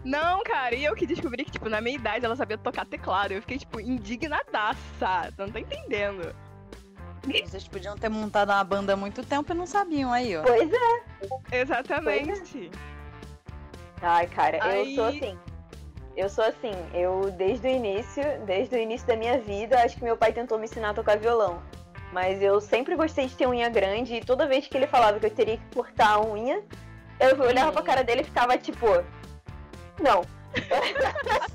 Não, 0.05 0.43
cara, 0.43 0.75
e 0.75 0.85
eu 0.85 0.95
que 0.95 1.07
descobri 1.07 1.45
que, 1.45 1.53
tipo, 1.53 1.69
na 1.69 1.81
minha 1.81 1.97
idade 1.97 2.25
ela 2.25 2.35
sabia 2.35 2.59
tocar 2.59 2.85
teclado. 2.85 3.33
Eu 3.33 3.41
fiquei, 3.41 3.59
tipo, 3.59 3.81
indignadaça. 3.81 5.33
Não 5.39 5.49
tá 5.49 5.61
entendendo. 5.61 6.35
Vocês 7.25 7.69
podiam 7.69 7.97
ter 7.97 8.09
montado 8.09 8.51
uma 8.51 8.65
banda 8.65 8.95
há 8.95 8.97
muito 8.97 9.25
tempo 9.25 9.53
e 9.53 9.55
não 9.55 9.65
sabiam 9.65 10.13
aí, 10.13 10.37
ó. 10.37 10.43
Pois 10.43 10.71
é. 10.73 11.61
Exatamente. 11.61 12.71
Ai, 14.03 14.27
cara, 14.27 14.59
Aí- 14.63 14.95
eu 14.97 14.97
sou 14.97 15.05
assim. 15.07 15.39
Eu 16.15 16.29
sou 16.29 16.45
assim, 16.45 16.73
eu 16.93 17.31
desde 17.31 17.67
o 17.67 17.71
início, 17.71 18.23
desde 18.45 18.77
o 18.77 18.79
início 18.79 19.07
da 19.07 19.17
minha 19.17 19.39
vida, 19.39 19.83
acho 19.83 19.97
que 19.97 20.05
meu 20.05 20.15
pai 20.17 20.31
tentou 20.33 20.59
me 20.59 20.65
ensinar 20.65 20.91
a 20.91 20.95
tocar 20.95 21.17
violão. 21.17 21.63
Mas 22.13 22.43
eu 22.43 22.61
sempre 22.61 22.95
gostei 22.95 23.27
de 23.27 23.35
ter 23.35 23.47
unha 23.47 23.71
grande 23.71 24.17
e 24.17 24.21
toda 24.21 24.47
vez 24.47 24.67
que 24.69 24.77
ele 24.77 24.87
falava 24.87 25.19
que 25.19 25.25
eu 25.25 25.31
teria 25.31 25.57
que 25.57 25.75
cortar 25.75 26.11
a 26.11 26.21
unha, 26.23 26.63
eu 27.19 27.41
olhava 27.41 27.73
pra 27.73 27.83
cara 27.83 28.05
dele 28.05 28.21
e 28.21 28.25
ficava 28.25 28.59
tipo. 28.59 28.87
Não. 29.99 30.21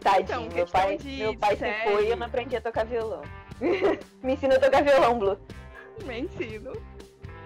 Tadinho, 0.00 0.42
Então, 0.42 0.56
meu 0.56 0.66
pai, 0.66 0.96
de 0.98 1.16
meu 1.16 1.38
pai 1.38 1.56
se 1.56 1.84
foi 1.84 2.06
e 2.06 2.10
eu 2.10 2.16
não 2.16 2.26
aprendi 2.26 2.56
a 2.56 2.60
tocar 2.60 2.84
violão. 2.84 3.22
me 4.22 4.34
ensina 4.34 4.56
a 4.56 4.58
tocar 4.60 4.82
violão, 4.82 5.18
Blue. 5.18 5.38
Me 6.04 6.20
ensino. 6.20 6.72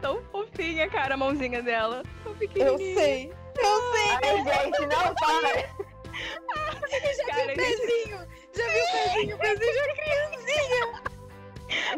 Tão 0.04 0.22
fofinha, 0.24 0.86
cara, 0.90 1.14
a 1.14 1.16
mãozinha 1.16 1.62
dela. 1.62 2.02
Tão 2.22 2.36
Eu 2.56 2.76
sei. 2.76 3.32
Eu 3.56 3.92
sei. 3.94 4.10
Ai, 4.22 4.36
gente, 4.36 4.80
não 4.80 5.14
para. 5.14 5.62
Cara, 7.26 7.52
o 7.52 7.56
pezinho. 7.56 8.18
Já 8.52 8.68
viu 8.68 8.84
o 8.84 8.92
pezinho? 8.92 9.34
O 9.34 9.38
pezinho 9.38 9.72
já 9.72 9.80
é 9.80 9.94
criancinha. 9.94 11.02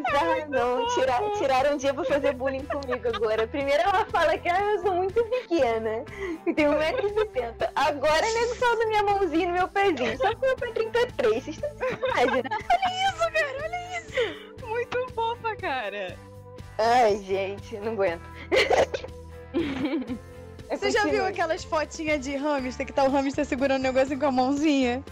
Ah, 0.05 0.45
não, 0.47 0.87
tira, 0.93 1.19
tiraram 1.37 1.73
um 1.73 1.77
dia 1.77 1.93
pra 1.93 2.05
fazer 2.05 2.33
bullying 2.33 2.63
comigo 2.63 3.09
agora. 3.13 3.45
Primeiro 3.45 3.83
ela 3.83 4.05
fala 4.05 4.37
que 4.37 4.47
ah, 4.47 4.57
eu 4.57 4.81
sou 4.83 4.93
muito 4.93 5.21
pequena, 5.25 6.05
que 6.45 6.53
tenho 6.53 6.71
1,70m. 6.71 7.71
Agora 7.75 8.21
nego 8.21 8.55
fala 8.55 8.77
da 8.77 8.85
minha 8.85 9.03
mãozinha 9.03 9.43
e 9.43 9.47
no 9.47 9.53
meu 9.53 9.67
pezinho. 9.67 10.17
Só 10.17 10.33
que 10.33 10.39
meu 10.39 10.55
pé 10.55 10.69
é 10.69 10.71
33, 10.71 11.43
vocês 11.43 11.47
estão 11.57 11.69
de 11.71 11.77
sacanagem, 11.77 12.41
né? 12.41 12.49
muito 14.61 15.13
fofa, 15.13 15.57
cara. 15.57 16.17
Ai, 16.77 17.17
gente, 17.23 17.77
não 17.77 17.93
aguento. 17.93 18.21
Você 20.69 20.91
já 20.91 21.05
viu 21.05 21.25
aquelas 21.25 21.63
fotinhas 21.63 22.23
de 22.23 22.35
hamster 22.35 22.85
que 22.85 22.91
tá 22.93 23.03
o 23.03 23.09
hamster 23.09 23.45
segurando 23.45 23.79
o 23.79 23.83
negocinho 23.83 24.19
com 24.19 24.25
a 24.25 24.31
mãozinha? 24.31 25.03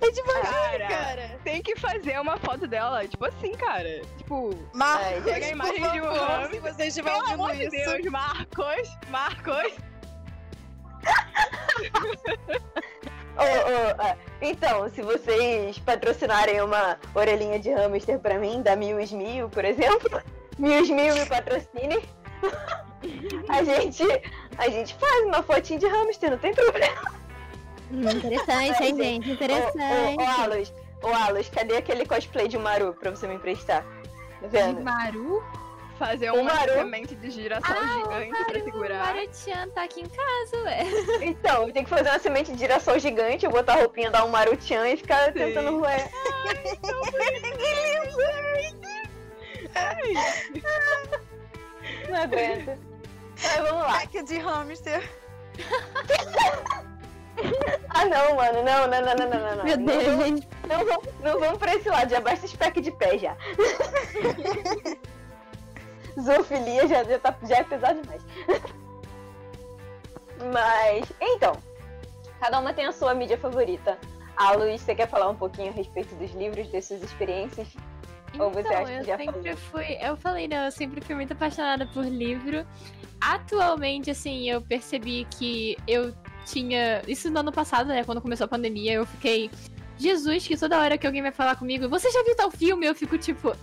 É 0.00 0.10
devagar, 0.10 0.42
Cara, 0.52 0.88
cara. 0.88 1.40
tem 1.44 1.62
que 1.62 1.76
fazer 1.76 2.18
uma 2.20 2.36
foto 2.38 2.66
dela, 2.66 3.06
tipo 3.06 3.24
assim, 3.24 3.52
cara. 3.52 4.02
Tipo, 4.18 4.50
Marcos, 4.72 5.22
pega 5.22 5.46
a 5.46 5.50
imagem 5.50 5.92
de 5.92 6.00
um 6.00 6.04
favor, 6.04 6.26
hamster. 6.26 6.50
se 6.50 6.58
você 6.58 6.84
estiver 6.86 7.12
pelo 7.12 7.30
amor 7.34 7.54
de 7.54 7.62
isso. 7.62 7.70
Deus, 7.70 8.04
Marcos, 8.06 8.98
Marcos. 9.10 9.72
Ô, 13.36 13.42
ô, 13.42 13.94
ah, 13.98 14.16
então, 14.40 14.88
se 14.90 15.02
vocês 15.02 15.78
patrocinarem 15.78 16.60
uma 16.62 16.98
orelhinha 17.14 17.60
de 17.60 17.70
hamster 17.70 18.18
pra 18.18 18.38
mim, 18.38 18.60
da 18.60 18.74
Mil 18.74 18.96
Mil, 18.96 19.48
por 19.50 19.64
exemplo, 19.64 20.20
Mil 20.62 20.86
Mil 20.94 21.14
me 21.16 21.26
patrocine, 21.26 21.98
a 23.48 23.64
gente, 23.64 24.04
a 24.56 24.68
gente 24.68 24.94
faz 24.94 25.24
uma 25.26 25.42
fotinha 25.42 25.76
de 25.78 25.86
hamster, 25.88 26.30
não 26.30 26.38
tem 26.38 26.54
problema. 26.54 27.12
Hum, 27.90 28.08
interessante, 28.08 28.82
hein, 28.82 28.96
gente? 28.96 29.28
Ô, 29.28 29.32
Interessante. 29.34 29.76
ô, 29.76 30.22
ô, 30.22 30.42
Alus, 30.42 30.72
ô, 31.02 31.08
Alus, 31.08 31.48
cadê 31.48 31.76
aquele 31.78 32.06
cosplay 32.06 32.46
de 32.46 32.56
Maru 32.56 32.94
pra 32.94 33.10
você 33.10 33.26
me 33.26 33.34
emprestar? 33.34 33.82
Tá 34.40 34.46
De 34.46 34.48
vendo? 34.48 34.80
Maru? 34.82 35.42
Fazer 35.98 36.30
O 36.30 36.36
uma 36.40 36.54
Maru. 36.54 36.72
semente 36.72 37.14
de 37.16 37.30
girassol 37.30 37.76
Ah, 37.76 37.98
gigante 37.98 38.30
pra 38.30 38.52
Maru, 38.54 38.64
segurar. 38.64 38.98
Maru-chan 39.14 39.68
tá 39.74 39.82
aqui 39.84 40.00
em 40.00 40.08
casa, 40.08 40.62
ué. 40.64 40.78
Então, 41.22 41.70
tem 41.72 41.84
que 41.84 41.90
fazer 41.90 42.08
uma 42.08 42.18
semente 42.20 42.52
de 42.52 42.58
girassol 42.58 42.98
gigante, 43.00 43.44
eu 43.44 43.50
botar 43.50 43.74
a 43.74 43.76
roupinha, 43.80 44.10
dar 44.12 44.24
um 44.24 44.28
Maruchan 44.28 44.88
e 44.88 44.96
ficar 44.96 45.26
Sim. 45.26 45.32
tentando 45.32 45.78
roer. 45.80 46.08
Não 52.08 52.22
aguento. 52.22 52.78
Mas 53.42 53.56
vamos 53.56 53.82
lá. 53.82 53.92
Pack 54.00 54.22
de 54.22 54.38
hamster. 54.38 55.10
Ah 57.88 58.04
não, 58.04 58.36
mano, 58.36 58.62
não, 58.62 58.86
não, 58.86 59.00
não, 59.00 59.14
não, 59.14 59.26
não, 59.26 59.40
não, 59.40 59.56
não. 59.56 59.64
Meu 59.64 59.76
Não 59.78 59.84
Deus, 59.86 60.04
vamos- 60.04 60.24
gente. 60.26 60.46
Não 60.68 60.84
vamos, 60.84 61.08
não 61.20 61.40
vamos 61.40 61.58
pra 61.58 61.74
esse 61.74 61.88
lado, 61.88 62.10
já 62.10 62.20
basta 62.20 62.44
esse 62.44 62.56
pack 62.58 62.78
de 62.80 62.90
pé 62.92 63.16
já. 63.18 63.34
Zoofilia 66.20 66.86
já, 66.86 67.02
já, 67.04 67.18
tá, 67.18 67.34
já 67.42 67.56
é 67.56 67.64
pesado 67.64 68.02
demais. 68.02 68.22
Mas, 70.52 71.10
então, 71.20 71.56
cada 72.38 72.58
uma 72.60 72.74
tem 72.74 72.84
a 72.86 72.92
sua 72.92 73.14
mídia 73.14 73.38
favorita. 73.38 73.96
A 74.36 74.52
Luiz, 74.52 74.82
você 74.82 74.94
quer 74.94 75.08
falar 75.08 75.28
um 75.30 75.34
pouquinho 75.36 75.70
a 75.70 75.74
respeito 75.74 76.14
dos 76.16 76.32
livros, 76.32 76.68
das 76.70 76.84
suas 76.84 77.02
experiências? 77.02 77.66
Ou 78.38 78.50
você 78.50 78.60
Então, 78.60 78.72
acha 78.82 78.92
que 78.92 78.98
eu 79.00 79.04
já 79.04 79.16
sempre 79.18 79.42
falou? 79.42 79.56
fui. 79.56 79.98
Eu 80.00 80.16
falei, 80.16 80.48
não, 80.48 80.64
eu 80.64 80.70
sempre 80.72 81.00
fui 81.00 81.14
muito 81.14 81.32
apaixonada 81.32 81.86
por 81.86 82.04
livro. 82.04 82.66
Atualmente, 83.20 84.10
assim, 84.10 84.48
eu 84.50 84.60
percebi 84.60 85.26
que 85.38 85.76
eu 85.86 86.12
tinha. 86.44 87.02
Isso 87.06 87.30
no 87.30 87.40
ano 87.40 87.52
passado, 87.52 87.88
né? 87.88 88.02
Quando 88.04 88.20
começou 88.20 88.44
a 88.46 88.48
pandemia, 88.48 88.94
eu 88.94 89.06
fiquei. 89.06 89.50
Jesus, 89.98 90.46
que 90.46 90.56
toda 90.56 90.80
hora 90.80 90.98
que 90.98 91.06
alguém 91.06 91.22
vai 91.22 91.30
falar 91.30 91.54
comigo, 91.56 91.88
você 91.88 92.10
já 92.10 92.22
viu 92.24 92.34
tal 92.36 92.50
filme? 92.50 92.86
Eu 92.86 92.94
fico 92.94 93.16
tipo, 93.16 93.54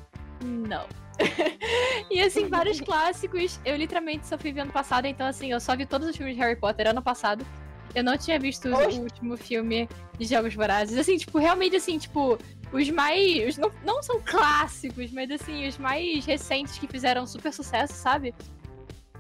não. 0.42 0.86
e 2.10 2.22
assim, 2.22 2.48
vários 2.48 2.80
clássicos. 2.82 3.60
Eu 3.66 3.76
literalmente 3.76 4.26
só 4.26 4.38
fui 4.38 4.54
ver 4.54 4.62
ano 4.62 4.72
passado, 4.72 5.06
então 5.06 5.28
assim, 5.28 5.52
eu 5.52 5.60
só 5.60 5.76
vi 5.76 5.86
todos 5.86 6.08
os 6.08 6.16
filmes 6.16 6.36
de 6.36 6.42
Harry 6.42 6.56
Potter 6.56 6.88
ano 6.88 7.02
passado. 7.02 7.46
Eu 7.94 8.04
não 8.04 8.16
tinha 8.18 8.40
visto 8.40 8.70
o 8.70 9.02
último 9.02 9.36
filme 9.36 9.90
de 10.18 10.26
Jogos 10.26 10.54
Vorazes. 10.54 10.98
Assim, 10.98 11.18
tipo, 11.18 11.38
realmente 11.40 11.76
assim, 11.76 11.98
tipo, 11.98 12.38
os 12.72 12.90
mais. 12.90 13.50
Os 13.50 13.58
não, 13.58 13.72
não 13.84 14.04
são 14.04 14.22
clássicos, 14.22 15.12
mas 15.12 15.30
assim, 15.32 15.68
os 15.68 15.78
mais 15.78 16.26
recentes 16.26 16.78
que 16.78 16.88
fizeram 16.88 17.26
super 17.26 17.54
sucesso, 17.54 17.94
sabe? 17.94 18.34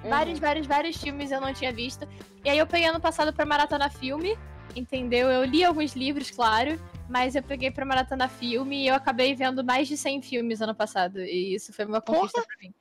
Uhum. 0.03 0.09
Vários, 0.09 0.39
vários, 0.39 0.67
vários 0.67 0.97
filmes 0.97 1.31
eu 1.31 1.41
não 1.41 1.53
tinha 1.53 1.71
visto. 1.71 2.07
E 2.43 2.49
aí 2.49 2.57
eu 2.57 2.67
peguei 2.67 2.87
ano 2.87 2.99
passado 2.99 3.33
pra 3.33 3.45
maratona 3.45 3.89
filme, 3.89 4.37
entendeu? 4.75 5.29
Eu 5.29 5.43
li 5.43 5.63
alguns 5.63 5.93
livros, 5.93 6.31
claro, 6.31 6.79
mas 7.09 7.35
eu 7.35 7.43
peguei 7.43 7.71
pra 7.71 7.85
maratona 7.85 8.29
filme 8.29 8.83
e 8.83 8.87
eu 8.87 8.95
acabei 8.95 9.35
vendo 9.35 9.63
mais 9.63 9.87
de 9.87 9.97
100 9.97 10.21
filmes 10.21 10.61
ano 10.61 10.75
passado. 10.75 11.19
E 11.19 11.55
isso 11.55 11.73
foi 11.73 11.85
uma 11.85 11.99
conquista 11.99 12.41
pra 12.41 12.55
mim. 12.61 12.73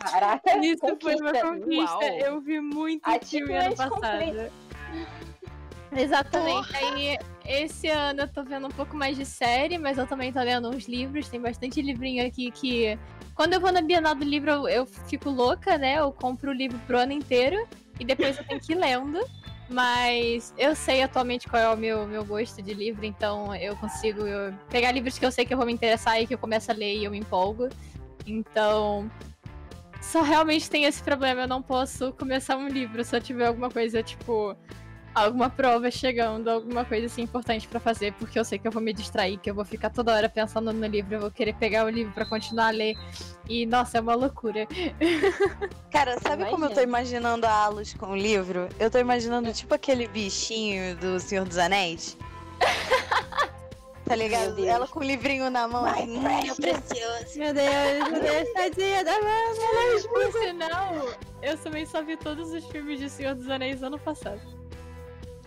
Caraca, 0.00 0.56
Isso 0.64 0.96
foi 1.00 1.16
uma 1.16 1.32
conquista. 1.32 1.48
conquista. 1.48 1.94
Uau. 1.94 2.18
Eu 2.20 2.40
vi 2.40 2.60
muito 2.60 3.04
filme 3.26 3.54
Achievement 3.54 3.66
ano 3.66 3.76
passado. 3.76 4.52
Exatamente. 5.96 6.76
Aí, 6.76 7.18
esse 7.48 7.88
ano 7.88 8.20
eu 8.20 8.28
tô 8.28 8.44
vendo 8.44 8.66
um 8.66 8.70
pouco 8.70 8.94
mais 8.94 9.16
de 9.16 9.24
série, 9.24 9.78
mas 9.78 9.96
eu 9.96 10.06
também 10.06 10.30
tô 10.30 10.40
lendo 10.40 10.68
uns 10.68 10.86
livros. 10.86 11.28
Tem 11.28 11.40
bastante 11.40 11.80
livrinho 11.80 12.26
aqui 12.26 12.50
que. 12.50 12.98
Quando 13.34 13.54
eu 13.54 13.60
vou 13.60 13.72
na 13.72 13.80
Bienal 13.80 14.14
do 14.14 14.24
Livro, 14.24 14.68
eu, 14.68 14.84
fico 14.86 15.30
louca, 15.30 15.78
né? 15.78 15.98
Eu 15.98 16.12
compro 16.12 16.50
o 16.50 16.54
livro 16.54 16.78
pro 16.86 16.98
ano 16.98 17.12
inteiro 17.12 17.66
e 17.98 18.04
depois 18.04 18.36
eu 18.36 18.44
tenho 18.44 18.60
que 18.60 18.72
ir 18.72 18.76
lendo. 18.76 19.18
Mas 19.70 20.52
eu 20.58 20.74
sei 20.74 21.02
atualmente 21.02 21.48
qual 21.48 21.62
é 21.62 21.68
o 21.68 21.76
meu, 21.76 22.06
meu 22.06 22.24
gosto 22.24 22.62
de 22.62 22.72
livro, 22.72 23.04
então 23.04 23.54
eu 23.54 23.76
consigo 23.76 24.22
eu, 24.26 24.52
pegar 24.70 24.92
livros 24.92 25.18
que 25.18 25.26
eu 25.26 25.30
sei 25.30 25.44
que 25.44 25.52
eu 25.52 25.58
vou 25.58 25.66
me 25.66 25.72
interessar 25.72 26.20
e 26.20 26.26
que 26.26 26.32
eu 26.32 26.38
começo 26.38 26.70
a 26.70 26.74
ler 26.74 26.96
e 26.96 27.04
eu 27.04 27.10
me 27.10 27.18
empolgo. 27.18 27.68
Então. 28.26 29.10
Só 30.00 30.22
realmente 30.22 30.70
tem 30.70 30.84
esse 30.84 31.02
problema, 31.02 31.42
eu 31.42 31.48
não 31.48 31.60
posso 31.60 32.12
começar 32.12 32.56
um 32.56 32.68
livro 32.68 33.02
se 33.04 33.14
eu 33.16 33.20
tiver 33.20 33.46
alguma 33.46 33.68
coisa, 33.68 34.00
tipo, 34.00 34.56
alguma 35.24 35.50
prova 35.50 35.90
chegando, 35.90 36.48
alguma 36.48 36.84
coisa 36.84 37.06
assim 37.06 37.22
importante 37.22 37.66
pra 37.68 37.80
fazer, 37.80 38.12
porque 38.14 38.38
eu 38.38 38.44
sei 38.44 38.58
que 38.58 38.66
eu 38.66 38.72
vou 38.72 38.82
me 38.82 38.92
distrair, 38.92 39.38
que 39.38 39.50
eu 39.50 39.54
vou 39.54 39.64
ficar 39.64 39.90
toda 39.90 40.14
hora 40.14 40.28
pensando 40.28 40.72
no 40.72 40.86
livro, 40.86 41.14
eu 41.14 41.20
vou 41.20 41.30
querer 41.30 41.54
pegar 41.54 41.84
o 41.84 41.88
livro 41.88 42.12
pra 42.12 42.24
continuar 42.24 42.68
a 42.68 42.70
ler. 42.70 42.96
E 43.48 43.66
nossa, 43.66 43.98
é 43.98 44.00
uma 44.00 44.14
loucura. 44.14 44.66
Cara, 45.90 46.18
sabe 46.20 46.44
como 46.46 46.64
eu 46.66 46.70
tô 46.70 46.80
Imagina. 46.80 47.18
imaginando 47.28 47.46
a 47.46 47.52
Alus 47.52 47.94
com 47.94 48.08
o 48.08 48.16
livro? 48.16 48.68
Eu 48.78 48.90
tô 48.90 48.98
imaginando 48.98 49.52
tipo 49.52 49.74
aquele 49.74 50.06
bichinho 50.08 50.96
do 50.96 51.18
Senhor 51.18 51.44
dos 51.46 51.58
Anéis. 51.58 52.16
Tá 54.08 54.16
ligado? 54.16 54.54
Meu. 54.54 54.64
Ela 54.64 54.88
com 54.88 55.00
o 55.00 55.02
livrinho 55.02 55.50
na 55.50 55.68
mão. 55.68 55.84
My 55.84 55.90
assim, 55.90 56.22
precious. 56.22 56.56
precioso. 56.56 57.38
Meu 57.38 57.52
Deus, 57.52 58.10
meu 58.10 58.20
Deus, 58.22 58.52
tadinha 58.56 59.04
da 59.04 59.12
mama. 59.12 60.08
Por 60.08 60.32
sinal, 60.32 61.18
eu 61.42 61.58
também 61.58 61.84
só 61.84 62.02
vi 62.02 62.16
todos 62.16 62.50
os 62.50 62.64
filmes 62.68 62.98
de 62.98 63.10
Senhor 63.10 63.34
dos 63.34 63.50
Anéis 63.50 63.82
ano 63.82 63.98
passado. 63.98 64.40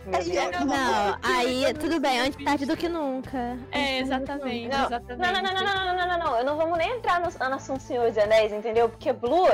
É 0.07 0.35
é 0.35 0.65
não, 0.65 1.17
aí 1.21 1.73
tudo 1.75 1.99
bem, 1.99 2.19
antes 2.21 2.43
tarde 2.43 2.65
do 2.65 2.75
que 2.75 2.89
nunca. 2.89 3.57
É, 3.71 3.99
exatamente. 3.99 4.67
Não, 4.67 4.85
exatamente. 4.85 5.17
Não, 5.19 5.31
não, 5.31 5.41
não, 5.41 5.53
não, 5.53 5.95
não, 5.95 6.07
não, 6.07 6.17
não, 6.17 6.37
Eu 6.37 6.45
não 6.45 6.57
vamos 6.57 6.77
nem 6.77 6.97
entrar 6.97 7.19
no, 7.19 7.27
no 7.27 7.55
assunto 7.55 7.81
Senhor 7.83 8.09
dos 8.09 8.17
Anéis, 8.17 8.51
entendeu? 8.51 8.89
Porque 8.89 9.13
Blue 9.13 9.47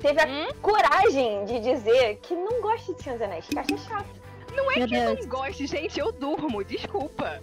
teve 0.00 0.20
a 0.20 0.26
hum? 0.26 0.48
coragem 0.62 1.44
de 1.44 1.60
dizer 1.60 2.16
que 2.22 2.34
não 2.34 2.62
gosta 2.62 2.94
de 2.94 3.02
Senhor 3.02 3.18
dos 3.18 3.26
Anéis, 3.26 3.46
que 3.46 3.58
acha 3.58 3.76
chato. 3.76 4.25
Não 4.56 4.70
é 4.72 4.78
Meu 4.78 4.88
que 4.88 4.94
eu 4.94 5.00
Deus. 5.14 5.20
não 5.20 5.28
gosto, 5.28 5.66
gente, 5.66 5.98
eu 6.00 6.10
durmo, 6.12 6.64
desculpa. 6.64 7.38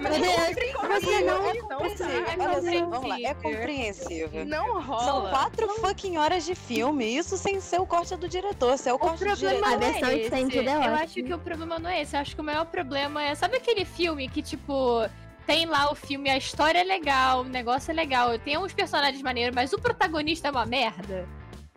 Meu 0.00 0.10
Deus, 0.12 1.02
você 1.02 1.22
não 1.22 1.46
É 1.48 1.56
compreensível. 1.56 2.24
é 2.26 2.46
Olha 2.46 2.62
só, 2.62 2.86
vamos 2.86 3.08
lá. 3.08 3.20
É 3.20 3.34
compreensível. 3.34 4.28
compreensível. 4.28 4.44
Não 4.46 4.80
rola. 4.80 5.04
São 5.04 5.30
quatro 5.30 5.68
fucking 5.80 6.18
horas 6.18 6.44
de 6.44 6.54
filme. 6.54 7.04
Isso 7.16 7.36
sem 7.38 7.60
ser 7.60 7.80
o 7.80 7.86
corte 7.86 8.14
do 8.16 8.28
diretor. 8.28 8.76
Se 8.78 8.88
é 8.88 8.92
o 8.92 8.96
O 8.96 8.98
corte 8.98 9.24
do 9.24 9.26
problema 9.26 9.50
diretor. 9.54 9.66
A 9.66 9.70
não 9.72 9.78
versão 9.78 10.08
é 10.08 10.18
estendida 10.18 10.62
esse. 10.62 10.82
é 10.82 10.86
Eu 10.88 10.94
acho 10.94 11.14
que 11.14 11.34
o 11.34 11.38
problema 11.38 11.78
não 11.78 11.90
é 11.90 12.02
esse. 12.02 12.16
Eu 12.16 12.20
acho 12.20 12.34
que 12.34 12.40
o 12.40 12.44
maior 12.44 12.64
problema 12.66 13.22
é. 13.24 13.34
Sabe 13.34 13.56
aquele 13.56 13.84
filme 13.84 14.28
que, 14.28 14.42
tipo, 14.42 15.08
tem 15.46 15.66
lá 15.66 15.90
o 15.90 15.94
filme, 15.94 16.30
a 16.30 16.36
história 16.36 16.78
é 16.78 16.84
legal, 16.84 17.40
o 17.40 17.44
negócio 17.44 17.90
é 17.90 17.94
legal, 17.94 18.38
tem 18.38 18.56
uns 18.58 18.72
personagens 18.72 19.20
maneiros, 19.22 19.54
mas 19.54 19.72
o 19.72 19.78
protagonista 19.78 20.48
é 20.48 20.50
uma 20.50 20.64
merda? 20.66 21.26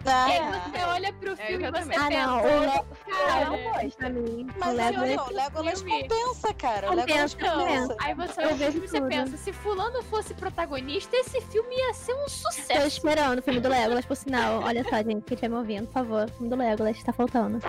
Ah, 0.06 0.28
E 0.30 0.32
aí 0.34 0.72
você 0.72 0.84
olha 0.84 1.14
pro 1.14 1.38
filme 1.38 1.66
e 1.68 1.72
você. 1.72 1.94
Ah, 1.96 2.08
pensa. 2.08 2.28
não, 2.28 2.38
o 2.42 2.60
Le- 2.60 2.84
cara, 3.26 3.42
eu 3.42 3.50
não 3.52 3.72
gosto. 3.72 3.98
pra 3.98 4.10
mim. 4.10 4.48
Mas 4.58 4.70
o 4.70 4.76
Legolas 4.76 4.98
olha, 5.10 5.22
o 5.22 5.34
Legolas 5.34 5.82
compensa, 5.82 6.54
cara. 6.54 6.92
O 6.92 6.96
Legolas 6.96 7.34
Compensa, 7.34 7.58
compensa. 7.58 7.88
compensa. 7.88 7.96
Aí 8.02 8.14
você 8.14 8.42
Eu 8.42 8.46
olha 8.46 8.48
pro 8.50 8.58
vejo 8.58 8.72
filme 8.72 8.86
e 8.86 8.90
você 8.90 9.02
pensa, 9.02 9.38
se 9.38 9.54
fulano 9.54 10.04
fosse 10.04 10.34
protagonista, 10.34 11.16
esse 11.16 11.40
filme 11.42 11.76
ia 11.76 11.94
ser 11.94 12.14
um 12.14 12.24
Tô 12.26 12.30
sucesso. 12.30 12.88
esperando 12.88 13.40
o 13.40 13.42
filme 13.42 13.60
do 13.60 13.70
Legolas, 13.70 14.06
por 14.06 14.16
sinal. 14.18 14.62
Olha 14.64 14.84
só, 14.84 14.98
gente, 14.98 15.22
quem 15.24 15.36
estiver 15.36 15.50
me 15.50 15.56
ouvindo, 15.56 15.86
por 15.88 15.94
favor. 15.94 16.26
O 16.26 16.32
filme 16.34 16.50
do 16.50 16.56
Legolas, 16.56 17.02
tá 17.04 17.14
faltando. 17.14 17.60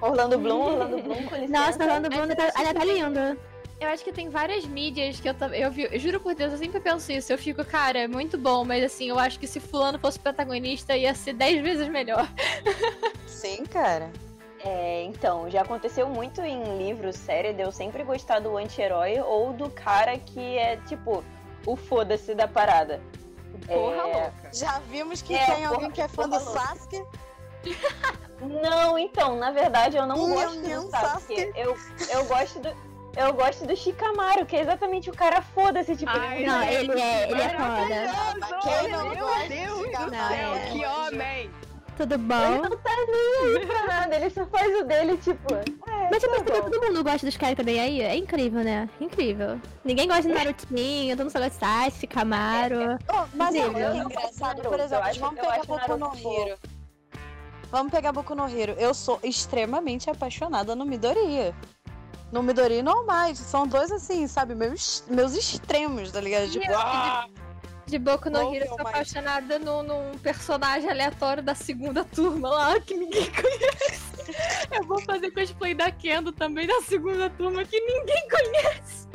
Orlando 0.00 0.38
Bloom, 0.38 0.60
Orlando 0.62 1.02
Bloom, 1.02 1.22
com 1.26 1.34
licença. 1.36 1.52
Nossa, 1.52 1.82
Orlando 1.84 2.08
Bloom, 2.08 2.28
tá, 2.28 2.52
olha, 2.58 2.72
tá 2.74 2.84
lindo. 2.84 3.38
Eu 3.80 3.88
acho 3.88 4.04
que 4.04 4.12
tem 4.12 4.28
várias 4.28 4.66
mídias 4.66 5.18
que 5.18 5.28
eu, 5.28 5.34
eu 5.54 5.70
vi. 5.70 5.88
Eu 5.90 5.98
juro 5.98 6.20
por 6.20 6.34
Deus, 6.34 6.52
eu 6.52 6.58
sempre 6.58 6.78
penso 6.80 7.10
isso. 7.10 7.32
Eu 7.32 7.38
fico, 7.38 7.64
cara, 7.64 8.00
é 8.00 8.06
muito 8.06 8.36
bom, 8.36 8.62
mas 8.62 8.84
assim, 8.84 9.08
eu 9.08 9.18
acho 9.18 9.38
que 9.38 9.46
se 9.46 9.58
fulano 9.58 9.98
fosse 9.98 10.18
protagonista, 10.18 10.94
ia 10.94 11.14
ser 11.14 11.32
10 11.32 11.62
vezes 11.62 11.88
melhor. 11.88 12.28
Sim, 13.26 13.64
cara. 13.64 14.10
É, 14.62 15.02
então, 15.04 15.48
já 15.48 15.62
aconteceu 15.62 16.06
muito 16.10 16.42
em 16.42 16.76
livro, 16.76 17.10
série, 17.10 17.54
de 17.54 17.62
eu 17.62 17.72
sempre 17.72 18.04
gostar 18.04 18.40
do 18.40 18.54
anti-herói 18.58 19.18
ou 19.20 19.54
do 19.54 19.70
cara 19.70 20.18
que 20.18 20.58
é, 20.58 20.76
tipo, 20.86 21.24
o 21.64 21.74
foda-se 21.74 22.34
da 22.34 22.46
parada. 22.46 23.00
Porra 23.66 23.96
É, 23.96 24.02
louca. 24.02 24.50
Já 24.52 24.78
vimos 24.90 25.22
que 25.22 25.34
É, 25.34 25.46
tem 25.46 25.54
porra, 25.62 25.68
alguém 25.68 25.90
que 25.90 26.02
é 26.02 26.08
fã 26.08 26.28
do. 26.28 26.38
Sasuke. 26.38 27.02
Não, 28.40 28.98
então, 28.98 29.36
na 29.36 29.50
verdade 29.50 29.96
eu 29.96 30.06
não 30.06 30.30
gosto 30.30 30.60
do 30.60 30.90
Sasuke. 30.90 30.90
Sasuke. 30.90 31.52
Eu, 31.56 31.76
eu 32.10 32.24
gosto 32.26 32.58
do. 32.58 32.89
Eu 33.16 33.32
gosto 33.34 33.66
do 33.66 33.76
Shikamaru, 33.76 34.46
que 34.46 34.56
é 34.56 34.60
exatamente 34.60 35.10
o 35.10 35.12
cara 35.14 35.42
foda-se, 35.42 35.96
tipo, 35.96 36.10
Ai, 36.14 36.38
ele 36.38 36.46
Não, 36.46 36.60
é- 36.62 36.74
ele 36.74 37.00
é, 37.00 37.30
ele 37.30 37.40
é 37.42 37.48
foda. 37.50 38.36
Mas 38.40 38.64
quem 38.64 38.88
não 38.90 39.08
Meu 39.08 39.48
Deus 39.48 39.88
do 39.90 40.10
céu, 40.10 40.54
é. 40.54 40.70
que 40.70 40.86
homem! 40.86 41.50
Tudo 41.96 42.14
ele 42.14 42.22
bom? 42.22 42.62
não 42.62 42.76
tá 42.78 42.90
nem 43.08 43.56
aí 43.58 43.66
pra 43.66 43.86
nada, 43.86 44.16
ele 44.16 44.30
só 44.30 44.46
faz 44.46 44.80
o 44.80 44.84
dele, 44.84 45.18
tipo. 45.18 45.52
É, 45.54 46.08
Mas 46.10 46.22
tipo, 46.22 46.34
tá 46.34 46.44
também 46.44 46.62
bom. 46.62 46.70
todo 46.70 46.82
mundo 46.86 47.04
gosta 47.04 47.26
dos 47.26 47.36
caras 47.36 47.54
que 47.56 47.62
também 47.62 47.78
aí. 47.78 48.00
É 48.00 48.16
incrível, 48.16 48.64
né? 48.64 48.88
Incrível. 48.98 49.60
Ninguém 49.84 50.06
gosta 50.08 50.22
de 50.22 50.28
Narutinho, 50.28 51.14
todo 51.14 51.24
mundo 51.26 51.32
só 51.32 51.40
gosta 51.40 51.52
de 51.52 51.58
Sasuke, 51.90 52.06
Camaro. 52.06 52.96
Oh, 53.06 53.26
mas 53.34 53.54
olha 53.54 53.58
eu 53.60 53.72
que 53.74 53.80
não 53.98 54.04
engraçado, 54.06 54.62
por 54.62 54.80
exemplo, 54.80 55.08
eu 55.08 55.20
vamos 55.20 55.38
eu 55.38 55.44
pegar 55.44 55.64
Boku 55.66 55.96
no 55.98 56.14
Hero. 56.16 56.58
Vamos 57.70 57.92
pegar 57.92 58.12
Boku 58.12 58.34
no 58.34 58.48
Hero. 58.48 58.72
Eu 58.78 58.94
sou 58.94 59.18
extremamente 59.22 60.08
apaixonada 60.08 60.74
no 60.74 60.86
Midoriya. 60.86 61.54
No 62.32 62.42
Midori 62.42 62.74
e 62.78 62.82
no 62.82 62.90
All 62.90 63.06
Might. 63.06 63.38
São 63.38 63.66
dois, 63.66 63.90
assim, 63.90 64.26
sabe, 64.26 64.54
meus, 64.54 65.04
meus 65.08 65.34
extremos, 65.34 66.12
tá 66.12 66.20
ligado? 66.20 66.50
Tipo, 66.50 66.72
ah, 66.74 67.26
De 67.86 67.98
Boku 67.98 68.30
no 68.30 68.38
Hero, 68.38 68.50
que 68.50 68.56
é 68.58 68.62
eu 68.62 68.66
o 68.66 68.76
sou 68.76 68.86
apaixonada 68.86 69.58
num, 69.58 69.82
num 69.82 70.18
personagem 70.18 70.88
aleatório 70.88 71.42
da 71.42 71.54
segunda 71.54 72.04
turma 72.04 72.48
lá, 72.48 72.80
que 72.80 72.94
ninguém 72.94 73.26
conhece. 73.34 74.10
Eu 74.70 74.84
vou 74.84 75.00
fazer 75.00 75.30
cosplay 75.32 75.74
da 75.74 75.90
Kendo 75.90 76.30
também 76.30 76.66
da 76.66 76.80
segunda 76.82 77.28
turma, 77.30 77.64
que 77.64 77.80
ninguém 77.80 78.28
conhece. 78.28 79.08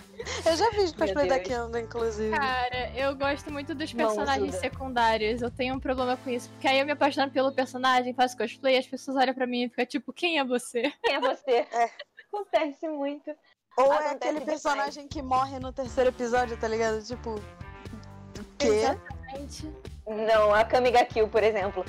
eu 0.46 0.58
já 0.58 0.72
fiz 0.72 0.92
cosplay 0.92 1.30
da. 1.30 1.40
Kendo, 1.40 1.78
inclusive. 1.78 2.36
Cara, 2.36 2.92
eu 2.98 3.16
gosto 3.16 3.50
muito 3.52 3.74
dos 3.74 3.94
personagens 3.94 4.56
secundários. 4.56 5.42
Eu 5.42 5.50
tenho 5.50 5.76
um 5.76 5.80
problema 5.80 6.18
com 6.18 6.30
isso. 6.30 6.50
Porque 6.50 6.68
aí 6.68 6.80
eu 6.80 6.86
me 6.86 6.92
apaixono 6.92 7.32
pelo 7.32 7.54
personagem, 7.54 8.14
faço 8.14 8.36
cosplay, 8.36 8.78
as 8.78 8.88
pessoas 8.88 9.16
olham 9.16 9.34
pra 9.34 9.48
mim 9.48 9.64
e 9.64 9.70
ficam 9.70 9.86
tipo, 9.86 10.12
quem 10.12 10.38
é 10.38 10.44
você? 10.44 10.92
Quem 11.02 11.16
é 11.16 11.20
você? 11.22 11.66
É. 11.72 11.90
Acontece 12.36 12.88
muito. 12.90 13.32
Ou 13.78 13.94
é 13.94 13.98
Acontece 13.98 14.16
aquele 14.16 14.40
demais. 14.40 14.46
personagem 14.46 15.08
que 15.08 15.22
morre 15.22 15.60
no 15.60 15.72
terceiro 15.72 16.10
episódio, 16.10 16.58
tá 16.58 16.68
ligado? 16.68 17.02
Tipo, 17.04 17.32
o 17.36 18.44
quê? 18.58 18.68
Exatamente. 18.68 19.74
Não, 20.06 20.54
a 20.54 20.64
Kamiga 20.64 21.04
Kill, 21.06 21.28
por 21.28 21.44
exemplo. 21.44 21.84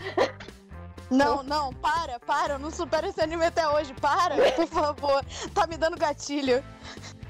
Não, 1.10 1.42
não, 1.42 1.72
para, 1.74 2.18
para, 2.20 2.54
eu 2.54 2.58
não 2.58 2.70
supero 2.70 3.06
esse 3.06 3.20
anime 3.20 3.44
até 3.44 3.68
hoje, 3.68 3.94
para, 3.94 4.34
por 4.52 4.66
favor. 4.66 5.24
Tá 5.54 5.66
me 5.66 5.76
dando 5.76 5.96
gatilho. 5.96 6.64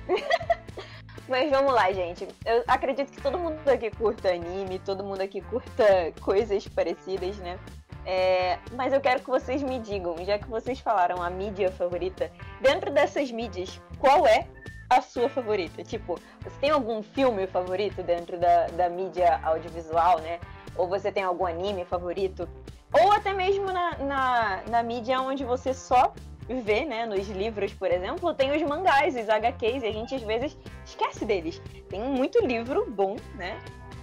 Mas 1.29 1.51
vamos 1.51 1.75
lá, 1.75 1.93
gente. 1.93 2.27
Eu 2.45 2.63
acredito 2.69 3.11
que 3.11 3.21
todo 3.21 3.39
mundo 3.39 3.69
aqui 3.69 3.91
curta 3.91 4.29
anime, 4.31 4.79
todo 4.79 5.03
mundo 5.03 5.21
aqui 5.21 5.41
curta 5.41 6.13
coisas 6.21 6.69
parecidas, 6.69 7.37
né? 7.39 7.59
É, 8.07 8.59
mas 8.73 8.93
eu 8.93 9.01
quero 9.01 9.21
que 9.21 9.29
vocês 9.29 9.63
me 9.65 9.81
digam, 9.81 10.17
já 10.25 10.39
que 10.39 10.49
vocês 10.49 10.79
falaram 10.79 11.21
a 11.21 11.29
mídia 11.29 11.73
favorita, 11.73 12.31
dentro 12.61 12.93
dessas 12.93 13.33
mídias, 13.33 13.81
qual 13.99 14.25
é 14.27 14.47
a 14.89 15.03
sua 15.03 15.29
favorita? 15.29 15.83
Tipo, 15.83 16.17
você 16.41 16.57
tem 16.61 16.71
algum 16.71 17.03
filme 17.03 17.49
favorito 17.49 18.05
dentro 18.05 18.39
da, 18.39 18.69
da 18.69 18.89
mídia 18.89 19.41
audiovisual, 19.43 20.21
né? 20.21 20.39
Ou 20.77 20.87
você 20.87 21.11
tem 21.11 21.25
algum 21.25 21.47
anime 21.47 21.85
favorito? 21.85 22.49
Ou 22.93 23.11
até 23.11 23.33
mesmo 23.33 23.73
na, 23.73 23.99
na, 23.99 24.63
na 24.69 24.83
mídia 24.85 25.21
onde 25.21 25.45
você 25.45 25.75
só 25.75 26.15
vê, 26.49 26.85
né? 26.85 27.07
Nos 27.07 27.29
livros, 27.29 27.75
por 27.75 27.91
exemplo, 27.91 28.33
tem 28.35 28.55
os 28.55 28.63
mangás, 28.63 29.17
os 29.17 29.29
HQs, 29.29 29.83
e 29.83 29.87
a 29.87 29.93
gente 29.93 30.15
às 30.15 30.23
vezes 30.23 30.57
esquece 30.85 31.25
deles. 31.25 31.61
Tem 31.89 32.01
muito 32.01 32.39
livro 32.47 32.89
bom, 32.89 33.17
né? 33.35 33.59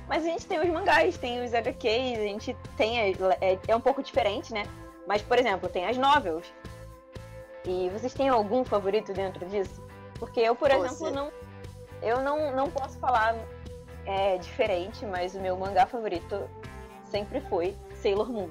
Mas 0.07 0.23
a 0.23 0.27
gente 0.27 0.45
tem 0.45 0.59
os 0.59 0.69
mangás, 0.69 1.17
tem 1.17 1.43
os 1.43 1.53
HQs, 1.53 2.19
a 2.19 2.23
gente 2.23 2.57
tem. 2.75 2.99
É, 2.99 3.59
é 3.67 3.75
um 3.75 3.81
pouco 3.81 4.03
diferente, 4.03 4.53
né? 4.53 4.63
Mas, 5.07 5.21
por 5.21 5.37
exemplo, 5.37 5.69
tem 5.69 5.85
as 5.85 5.97
novels. 5.97 6.51
E 7.65 7.89
vocês 7.89 8.13
têm 8.13 8.29
algum 8.29 8.63
favorito 8.63 9.13
dentro 9.13 9.45
disso? 9.45 9.81
Porque 10.19 10.41
eu, 10.41 10.55
por 10.55 10.69
Você. 10.69 10.85
exemplo, 10.85 11.11
não. 11.11 11.31
Eu 12.01 12.21
não, 12.21 12.53
não 12.53 12.69
posso 12.69 12.97
falar 12.99 13.35
é, 14.05 14.37
diferente, 14.37 15.05
mas 15.05 15.33
o 15.35 15.39
meu 15.39 15.55
mangá 15.57 15.85
favorito 15.85 16.49
sempre 17.09 17.39
foi 17.41 17.75
Sailor 17.95 18.29
Moon. 18.29 18.49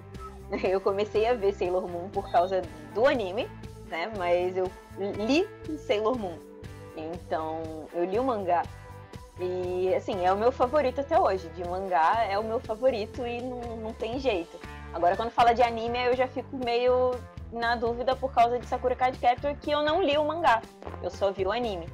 Eu 0.62 0.80
comecei 0.80 1.26
a 1.26 1.34
ver 1.34 1.54
Sailor 1.54 1.88
Moon 1.88 2.10
por 2.10 2.30
causa 2.30 2.62
do 2.94 3.06
anime, 3.06 3.48
né? 3.88 4.12
Mas 4.18 4.54
eu 4.54 4.70
li 4.98 5.48
Sailor 5.78 6.18
Moon. 6.18 6.38
Então, 6.94 7.88
eu 7.94 8.04
li 8.04 8.18
o 8.18 8.24
mangá. 8.24 8.62
E, 9.42 9.92
assim, 9.94 10.24
é 10.24 10.32
o 10.32 10.36
meu 10.36 10.52
favorito 10.52 11.00
até 11.00 11.18
hoje. 11.18 11.48
De 11.50 11.68
mangá 11.68 12.24
é 12.24 12.38
o 12.38 12.44
meu 12.44 12.60
favorito 12.60 13.26
e 13.26 13.42
não, 13.42 13.60
não 13.76 13.92
tem 13.92 14.18
jeito. 14.20 14.56
Agora, 14.94 15.16
quando 15.16 15.30
fala 15.30 15.52
de 15.52 15.62
anime, 15.62 15.98
eu 16.04 16.14
já 16.14 16.28
fico 16.28 16.56
meio 16.56 17.12
na 17.52 17.74
dúvida 17.74 18.14
por 18.14 18.32
causa 18.32 18.58
de 18.58 18.66
Sakura 18.66 18.94
Card 18.94 19.18
Captor, 19.18 19.56
que 19.56 19.70
eu 19.70 19.82
não 19.82 20.02
li 20.02 20.16
o 20.16 20.24
mangá. 20.24 20.62
Eu 21.02 21.10
só 21.10 21.32
vi 21.32 21.44
o 21.44 21.50
anime. 21.50 21.88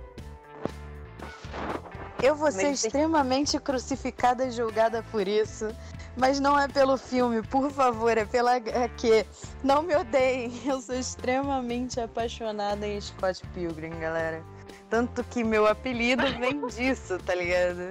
Eu 2.23 2.35
vou 2.35 2.51
ser 2.51 2.69
Mas 2.69 2.85
extremamente 2.85 3.59
crucificada 3.59 4.45
e 4.45 4.51
julgada 4.51 5.03
por 5.11 5.27
isso. 5.27 5.69
Mas 6.17 6.41
não 6.41 6.59
é 6.59 6.67
pelo 6.67 6.97
filme, 6.97 7.43
por 7.43 7.71
favor, 7.71 8.19
é 8.19 8.25
pela 8.25 8.57
HQ. 8.57 9.25
Não 9.63 9.83
me 9.83 9.95
odeiem, 9.95 10.53
eu 10.67 10.81
sou 10.81 10.97
extremamente 10.97 12.01
apaixonada 12.01 12.87
em 12.87 13.01
Scott 13.01 13.47
Pilgrim, 13.55 13.99
galera. 14.01 14.43
Tanto 14.91 15.23
que 15.25 15.45
meu 15.45 15.67
apelido 15.67 16.23
vem 16.39 16.67
disso, 16.67 17.19
tá 17.19 17.35
ligado? 17.35 17.91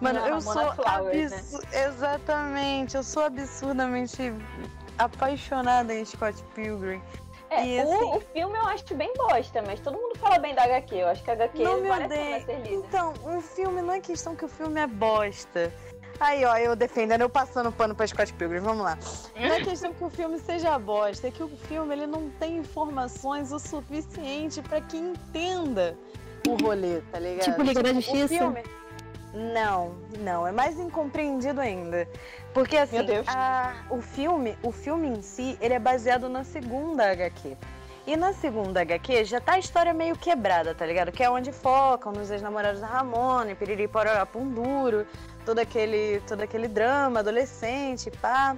Mano, 0.00 0.20
Não, 0.20 0.26
eu 0.28 0.40
sou 0.40 0.72
Flowers, 0.74 1.30
né? 1.30 1.60
Exatamente, 1.86 2.96
eu 2.96 3.02
sou 3.04 3.22
absurdamente 3.24 4.32
apaixonada 4.98 5.94
em 5.94 6.04
Scott 6.04 6.42
Pilgrim. 6.54 7.00
É, 7.50 7.66
E, 7.66 7.78
o, 7.78 7.82
assim- 7.82 8.16
o 8.16 8.20
filme 8.32 8.58
eu 8.58 8.66
acho 8.66 8.94
bem 8.94 9.12
bosta, 9.14 9.62
mas 9.62 9.78
todo 9.80 9.94
mundo 9.98 10.18
fala 10.18 10.38
bem 10.38 10.54
da 10.54 10.64
HQ. 10.64 10.94
Eu 10.96 11.08
acho 11.08 11.22
que 11.22 11.30
a 11.30 11.34
HQ 11.34 11.62
Não 11.62 11.80
me 11.80 11.88
vale 11.88 12.04
a 12.04 12.06
odeie. 12.06 12.24
pena 12.24 12.44
ser 12.46 12.56
lida. 12.60 12.74
Então, 12.74 13.12
um 13.24 13.40
filme 13.40 13.82
não 13.82 13.92
é 13.92 14.00
questão 14.00 14.34
que 14.34 14.44
o 14.44 14.48
filme 14.48 14.80
é 14.80 14.86
bosta. 14.86 15.72
Aí, 16.18 16.44
ó, 16.44 16.56
eu 16.56 16.74
defendendo, 16.74 17.20
eu 17.22 17.28
passando 17.28 17.70
pano 17.72 17.94
pra 17.94 18.06
Scott 18.06 18.32
Pilgrim, 18.34 18.60
vamos 18.60 18.82
lá. 18.84 18.96
Não 19.34 19.54
é 19.54 19.60
questão 19.62 19.92
que 19.92 20.02
o 20.04 20.08
filme 20.10 20.38
seja 20.38 20.78
bosta, 20.78 21.28
é 21.28 21.30
que 21.30 21.42
o 21.42 21.48
filme 21.48 21.92
ele 21.94 22.06
não 22.06 22.30
tem 22.30 22.56
informações 22.58 23.50
o 23.52 23.58
suficiente 23.58 24.62
pra 24.62 24.80
que 24.80 24.96
entenda 24.96 25.96
o 26.48 26.56
rolê, 26.62 27.00
tá 27.10 27.18
ligado? 27.18 27.44
Tipo 27.44 27.62
Liga 27.62 27.82
da 27.82 27.90
O 27.90 27.94
Justiça. 27.94 28.54
Não, 29.34 29.94
não, 30.18 30.46
é 30.46 30.52
mais 30.52 30.78
incompreendido 30.78 31.60
ainda. 31.60 32.06
Porque 32.52 32.76
assim, 32.76 32.98
a, 33.26 33.72
o 33.88 34.02
filme, 34.02 34.56
o 34.62 34.70
filme 34.70 35.08
em 35.08 35.22
si, 35.22 35.56
ele 35.60 35.72
é 35.72 35.78
baseado 35.78 36.28
na 36.28 36.44
segunda 36.44 37.10
HQ. 37.10 37.56
E 38.06 38.16
na 38.16 38.32
segunda 38.32 38.80
HQ 38.80 39.24
já 39.24 39.40
tá 39.40 39.52
a 39.52 39.58
história 39.58 39.94
meio 39.94 40.16
quebrada, 40.16 40.74
tá 40.74 40.84
ligado? 40.84 41.12
Que 41.12 41.22
é 41.22 41.30
onde 41.30 41.52
focam 41.52 42.12
nos 42.12 42.30
ex-namorados 42.30 42.80
da 42.80 42.86
Ramona, 42.86 43.54
piriri 43.54 43.86
pororá 43.86 44.26
duro, 44.34 45.06
todo 45.46 45.60
aquele, 45.60 46.20
todo 46.26 46.42
aquele 46.42 46.66
drama 46.66 47.20
adolescente, 47.20 48.10
pá. 48.10 48.56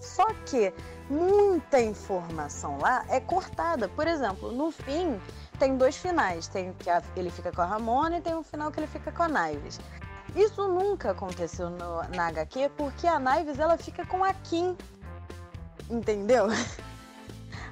Só 0.00 0.26
que 0.46 0.72
muita 1.08 1.80
informação 1.80 2.78
lá 2.78 3.04
é 3.08 3.18
cortada. 3.18 3.88
Por 3.88 4.06
exemplo, 4.06 4.52
no 4.52 4.70
fim, 4.70 5.18
tem 5.58 5.76
dois 5.76 5.96
finais. 5.96 6.48
Tem 6.48 6.72
que 6.74 6.88
ele 7.16 7.30
fica 7.30 7.52
com 7.52 7.62
a 7.62 7.66
Ramona 7.66 8.18
e 8.18 8.20
tem 8.20 8.34
um 8.34 8.42
final 8.42 8.70
que 8.70 8.80
ele 8.80 8.86
fica 8.86 9.10
com 9.12 9.22
a 9.22 9.28
Naives. 9.28 9.80
Isso 10.34 10.68
nunca 10.68 11.10
aconteceu 11.10 11.70
no, 11.70 12.02
na 12.14 12.28
HQ 12.28 12.70
porque 12.76 13.06
a 13.06 13.18
Naives 13.18 13.58
ela 13.58 13.76
fica 13.76 14.06
com 14.06 14.24
a 14.24 14.32
Kim. 14.32 14.76
Entendeu? 15.90 16.46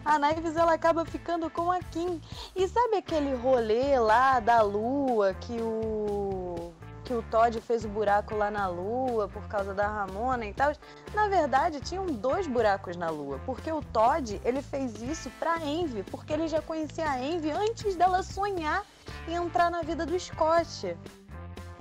A 0.04 0.20
Naives 0.20 0.54
ela 0.54 0.72
acaba 0.72 1.04
ficando 1.04 1.50
com 1.50 1.68
a 1.72 1.80
Kim. 1.80 2.22
E 2.54 2.68
sabe 2.68 2.98
aquele 2.98 3.34
rolê 3.34 3.98
lá 3.98 4.38
da 4.38 4.62
lua 4.62 5.34
que 5.34 5.60
o 5.60 6.72
que 7.06 7.14
o 7.14 7.22
Todd 7.22 7.60
fez 7.60 7.84
o 7.84 7.88
buraco 7.88 8.34
lá 8.34 8.50
na 8.50 8.66
Lua 8.66 9.28
por 9.28 9.46
causa 9.46 9.72
da 9.72 9.86
Ramona 9.86 10.44
e 10.44 10.52
tal. 10.52 10.72
Na 11.14 11.28
verdade, 11.28 11.80
tinham 11.80 12.04
dois 12.06 12.48
buracos 12.48 12.96
na 12.96 13.08
Lua, 13.08 13.40
porque 13.46 13.70
o 13.70 13.80
Todd 13.80 14.40
ele 14.44 14.60
fez 14.60 15.00
isso 15.00 15.30
pra 15.38 15.64
Envy, 15.64 16.02
porque 16.02 16.32
ele 16.32 16.48
já 16.48 16.60
conhecia 16.60 17.08
a 17.08 17.22
Envy 17.22 17.52
antes 17.52 17.94
dela 17.94 18.24
sonhar 18.24 18.84
em 19.28 19.34
entrar 19.34 19.70
na 19.70 19.82
vida 19.82 20.04
do 20.04 20.18
Scott. 20.18 20.96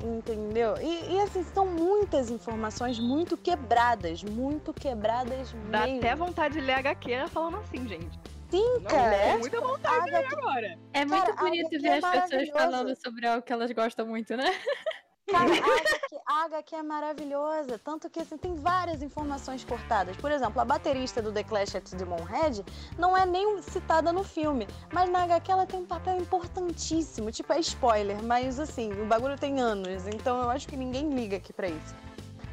Entendeu? 0.04 0.76
E, 0.80 1.16
e, 1.16 1.22
assim, 1.22 1.44
são 1.44 1.66
muitas 1.66 2.30
informações 2.30 3.00
muito 3.00 3.36
quebradas, 3.36 4.24
muito 4.24 4.72
quebradas 4.74 5.56
Dá 5.72 5.88
mesmo. 5.88 5.98
até 5.98 6.16
vontade 6.16 6.54
de 6.54 6.62
ler 6.62 6.74
HQ 6.74 7.30
falando 7.30 7.58
assim, 7.58 7.88
gente. 7.88 8.20
Sim, 8.52 8.74
Não, 8.76 8.82
cara. 8.84 9.16
é 9.16 9.38
muita 9.38 9.60
vontade 9.60 10.06
de 10.06 10.12
ler 10.12 10.26
agora. 10.28 10.78
É 10.94 11.06
muito 11.06 11.26
Cara, 11.26 11.36
bonito 11.38 11.68
HQ 11.68 11.80
ver 11.80 11.88
é 11.88 11.98
as 11.98 12.30
pessoas 12.30 12.50
falando 12.50 12.96
sobre 12.96 13.26
algo 13.26 13.42
que 13.42 13.52
elas 13.52 13.72
gostam 13.72 14.06
muito, 14.06 14.38
né? 14.38 14.46
Cara, 15.28 15.50
a 15.54 15.56
HQ, 15.56 16.20
a 16.26 16.46
HQ 16.46 16.76
é 16.76 16.84
maravilhosa. 16.84 17.80
Tanto 17.80 18.10
que 18.10 18.20
assim, 18.20 18.38
tem 18.38 18.54
várias 18.54 19.02
informações 19.02 19.64
cortadas. 19.64 20.16
Por 20.18 20.32
exemplo, 20.32 20.62
a 20.62 20.66
baterista 20.66 21.22
do 21.22 21.32
The 21.32 21.44
Clash 21.44 21.76
at 21.76 21.92
Head 22.30 22.64
não 22.98 23.18
é 23.18 23.26
nem 23.26 23.62
citada 23.62 24.14
no 24.14 24.24
filme. 24.24 24.68
Mas 24.94 25.10
na 25.10 25.24
HQ 25.24 25.52
ela 25.52 25.66
tem 25.66 25.80
um 25.80 25.86
papel 25.86 26.18
importantíssimo. 26.18 27.32
Tipo, 27.32 27.54
é 27.54 27.60
spoiler, 27.60 28.22
mas 28.24 28.60
assim, 28.60 28.92
o 29.02 29.06
bagulho 29.06 29.38
tem 29.38 29.60
anos. 29.60 30.08
Então 30.08 30.42
eu 30.42 30.50
acho 30.50 30.68
que 30.68 30.78
ninguém 30.78 31.10
liga 31.10 31.38
aqui 31.38 31.52
pra 31.52 31.68
isso. 31.68 31.96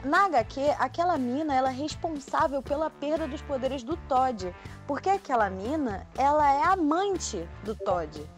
Na 0.04 0.24
HQ, 0.24 0.60
aquela 0.80 1.16
mina 1.16 1.54
ela 1.54 1.70
é 1.70 1.74
responsável 1.74 2.60
pela 2.60 2.90
perda 2.90 3.28
dos 3.28 3.40
poderes 3.42 3.84
do 3.84 3.96
Todd. 4.08 4.52
Porque 4.86 5.10
aquela 5.10 5.48
mina, 5.48 6.06
ela 6.16 6.50
é 6.52 6.64
amante 6.64 7.48
do 7.64 7.74
Todd. 7.76 8.28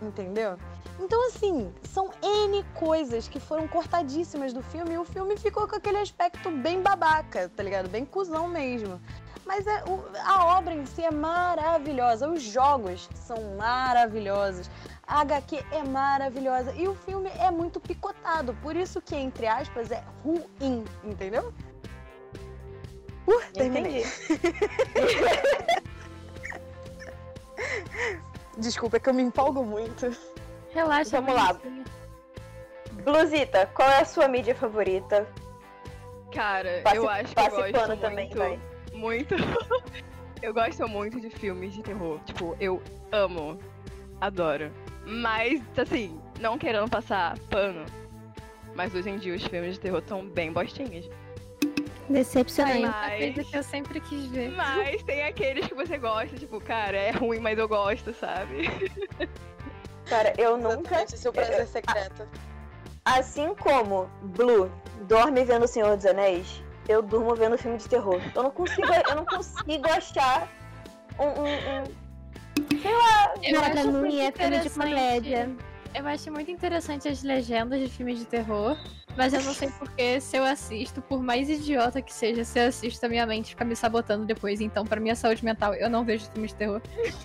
Entendeu? 0.00 0.58
Então, 1.02 1.26
assim, 1.28 1.74
são 1.82 2.10
N 2.22 2.64
coisas 2.74 3.26
que 3.26 3.40
foram 3.40 3.66
cortadíssimas 3.66 4.52
do 4.52 4.62
filme 4.62 4.92
e 4.94 4.98
o 4.98 5.04
filme 5.04 5.36
ficou 5.36 5.66
com 5.66 5.74
aquele 5.74 5.98
aspecto 5.98 6.48
bem 6.50 6.80
babaca, 6.80 7.50
tá 7.56 7.62
ligado? 7.62 7.88
Bem 7.88 8.04
cuzão 8.04 8.46
mesmo. 8.46 9.00
Mas 9.44 9.66
é, 9.66 9.82
o- 9.84 10.04
a 10.24 10.56
obra 10.56 10.72
em 10.72 10.86
si 10.86 11.02
é 11.02 11.10
maravilhosa, 11.10 12.28
os 12.28 12.40
jogos 12.40 13.08
são 13.14 13.56
maravilhosos, 13.56 14.70
a 15.04 15.20
HQ 15.22 15.64
é 15.72 15.82
maravilhosa 15.82 16.72
e 16.74 16.86
o 16.86 16.94
filme 16.94 17.28
é 17.36 17.50
muito 17.50 17.80
picotado, 17.80 18.54
por 18.62 18.76
isso 18.76 19.02
que, 19.02 19.16
entre 19.16 19.48
aspas, 19.48 19.90
é 19.90 20.04
ruim, 20.22 20.84
entendeu? 21.02 21.52
Uh, 23.26 23.42
terminei. 23.52 24.06
Desculpa, 28.56 28.98
é 28.98 29.00
que 29.00 29.08
eu 29.08 29.14
me 29.14 29.22
empolgo 29.22 29.64
muito. 29.64 30.14
Relaxa, 30.74 31.20
Vamos 31.20 31.34
lá. 31.34 31.60
Blusita, 33.04 33.66
qual 33.74 33.88
é 33.88 34.00
a 34.00 34.04
sua 34.04 34.28
mídia 34.28 34.54
favorita? 34.54 35.26
Cara, 36.32 36.80
Passe- 36.82 36.96
eu 36.96 37.08
acho 37.08 37.34
que 37.34 37.40
eu 37.40 37.50
gosto 37.50 37.72
pano 37.72 37.86
muito, 37.88 38.00
também, 38.00 38.30
vai. 38.30 38.58
muito. 38.92 39.34
eu 40.42 40.54
gosto 40.54 40.88
muito 40.88 41.20
de 41.20 41.28
filmes 41.30 41.74
de 41.74 41.82
terror. 41.82 42.20
Tipo, 42.24 42.56
eu 42.60 42.80
amo, 43.10 43.58
adoro. 44.20 44.70
Mas, 45.04 45.60
assim, 45.76 46.18
não 46.40 46.56
querendo 46.56 46.88
passar 46.88 47.38
pano. 47.50 47.84
Mas 48.74 48.94
hoje 48.94 49.10
em 49.10 49.18
dia 49.18 49.34
os 49.34 49.44
filmes 49.44 49.74
de 49.74 49.80
terror 49.80 49.98
estão 49.98 50.24
bem 50.24 50.52
bostinhos. 50.52 51.08
Decepcionante. 52.08 52.86
A 52.86 53.16
coisa 53.16 53.44
que 53.44 53.56
eu 53.56 53.62
sempre 53.62 54.00
quis 54.00 54.26
ver. 54.26 54.50
Mas 54.52 55.02
tem 55.02 55.24
aqueles 55.24 55.66
que 55.66 55.74
você 55.74 55.98
gosta, 55.98 56.36
tipo, 56.36 56.60
cara, 56.60 56.96
é 56.96 57.10
ruim, 57.10 57.40
mas 57.40 57.58
eu 57.58 57.68
gosto, 57.68 58.14
sabe? 58.14 58.68
Cara, 60.12 60.34
eu 60.36 60.58
nunca. 60.58 60.96
Exatamente, 60.96 61.18
seu 61.18 61.32
prazer 61.32 61.66
secreto. 61.66 62.28
Assim 63.02 63.54
como 63.54 64.10
Blue 64.22 64.70
dorme 65.08 65.42
vendo 65.42 65.64
O 65.64 65.68
Senhor 65.68 65.96
dos 65.96 66.04
Anéis, 66.04 66.62
eu 66.86 67.00
durmo 67.00 67.34
vendo 67.34 67.56
filme 67.56 67.78
de 67.78 67.88
terror. 67.88 68.20
Eu 68.34 68.42
não 68.42 68.50
consigo, 68.50 68.88
eu 69.08 69.16
não 69.16 69.24
consigo 69.24 69.88
achar 69.90 70.46
um. 71.18 71.24
um, 71.24 71.80
um- 71.80 72.78
sei 72.82 72.94
lá. 72.94 73.34
Eu 73.42 73.54
Não, 73.54 73.62
acho 73.62 73.72
pra 73.72 73.84
mim 74.02 74.20
é 74.20 74.30
filme 74.32 74.58
de 74.58 74.68
comédia. 74.70 75.50
Eu 75.94 76.06
acho 76.06 76.30
muito 76.30 76.50
interessante 76.50 77.08
as 77.08 77.22
legendas 77.22 77.80
de 77.80 77.88
filmes 77.88 78.18
de 78.18 78.24
terror, 78.26 78.76
mas 79.16 79.32
eu 79.34 79.42
não 79.42 79.52
sei 79.52 79.70
porque 79.78 80.20
se 80.20 80.36
eu 80.38 80.44
assisto, 80.44 81.02
por 81.02 81.22
mais 81.22 81.48
idiota 81.50 82.00
que 82.02 82.12
seja, 82.12 82.44
se 82.44 82.58
eu 82.58 82.68
assisto 82.68 83.04
a 83.04 83.08
minha 83.10 83.26
mente 83.26 83.50
fica 83.50 83.64
me 83.64 83.74
sabotando 83.76 84.24
depois. 84.26 84.60
Então, 84.60 84.86
pra 84.86 85.00
minha 85.00 85.14
saúde 85.16 85.42
mental, 85.44 85.74
eu 85.74 85.88
não 85.90 86.04
vejo 86.04 86.26
filmes 86.32 86.50
de 86.52 86.56
terror. 86.58 86.80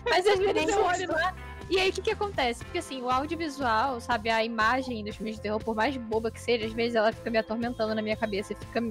Mas 0.09 0.25
às 0.25 0.39
vezes 0.39 0.69
eu 0.69 0.83
olho 0.85 1.11
lá. 1.11 1.33
E 1.69 1.79
aí, 1.79 1.89
o 1.89 1.93
que 1.93 2.01
que 2.01 2.11
acontece? 2.11 2.63
Porque 2.63 2.77
assim, 2.77 3.01
o 3.01 3.09
audiovisual, 3.09 3.99
sabe, 3.99 4.29
a 4.29 4.43
imagem 4.43 5.03
dos 5.03 5.15
filmes 5.17 5.35
de 5.35 5.41
terror, 5.41 5.59
por 5.61 5.75
mais 5.75 5.95
boba 5.97 6.31
que 6.31 6.39
seja, 6.39 6.65
às 6.65 6.71
vezes 6.71 6.95
ela 6.95 7.11
fica 7.11 7.29
me 7.29 7.37
atormentando 7.37 7.93
na 7.93 8.01
minha 8.01 8.15
cabeça 8.15 8.53
e 8.53 8.55
fica. 8.55 8.81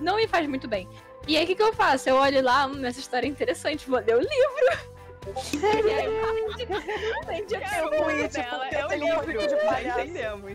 Não 0.00 0.16
me 0.16 0.28
faz 0.28 0.46
muito 0.46 0.68
bem. 0.68 0.86
E 1.26 1.36
aí, 1.36 1.44
o 1.44 1.46
que, 1.46 1.54
que 1.54 1.62
eu 1.62 1.72
faço? 1.72 2.08
Eu 2.08 2.16
olho 2.16 2.42
lá, 2.42 2.66
hum, 2.66 2.84
essa 2.84 3.00
história 3.00 3.26
é 3.26 3.30
interessante, 3.30 3.88
vou 3.88 3.98
ler 3.98 4.16
o 4.16 4.20
livro. 4.20 4.98
e 5.52 5.90
aí, 5.92 6.08
realmente, 6.08 7.54
eu 7.54 7.60
É, 7.60 8.86
o 8.86 8.92
é 8.92 8.96
livro, 8.96 9.48
de 9.48 9.56
palhaço. 9.64 10.00
entendemos. 10.00 10.52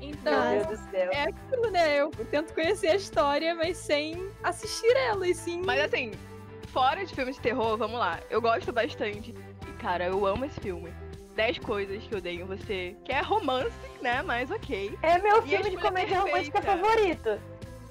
Então, 0.00 0.50
Meu 0.52 0.64
Deus 0.66 0.80
do 0.80 0.90
céu. 0.90 1.10
é 1.12 1.22
aquilo, 1.24 1.70
né? 1.70 1.96
Eu 1.96 2.10
tento 2.30 2.54
conhecer 2.54 2.88
a 2.88 2.96
história, 2.96 3.54
mas 3.54 3.76
sem 3.78 4.30
assistir 4.42 4.94
ela, 4.96 5.26
e 5.26 5.34
sim. 5.34 5.62
Mas 5.64 5.80
assim, 5.80 6.12
fora 6.72 7.04
de 7.04 7.14
filmes 7.14 7.36
de 7.36 7.42
terror, 7.42 7.76
vamos 7.76 7.98
lá. 7.98 8.18
Eu 8.30 8.40
gosto 8.40 8.72
bastante. 8.72 9.34
E, 9.66 9.72
cara, 9.80 10.06
eu 10.06 10.24
amo 10.26 10.44
esse 10.44 10.60
filme. 10.60 10.92
10 11.34 11.58
coisas 11.60 12.02
que 12.02 12.12
eu 12.14 12.18
odeio 12.18 12.42
em 12.42 12.44
você. 12.44 12.96
Que 13.04 13.12
é 13.12 13.20
romance, 13.20 13.70
né? 14.02 14.22
Mas 14.22 14.50
ok. 14.50 14.98
É 15.02 15.18
meu 15.18 15.36
E 15.36 15.38
a 15.38 15.42
filme 15.42 15.48
de 15.48 15.68
escolha 15.76 15.80
comédia 15.82 16.20
romântica 16.20 16.60
perfeita? 16.60 16.88
favorito. 16.88 17.40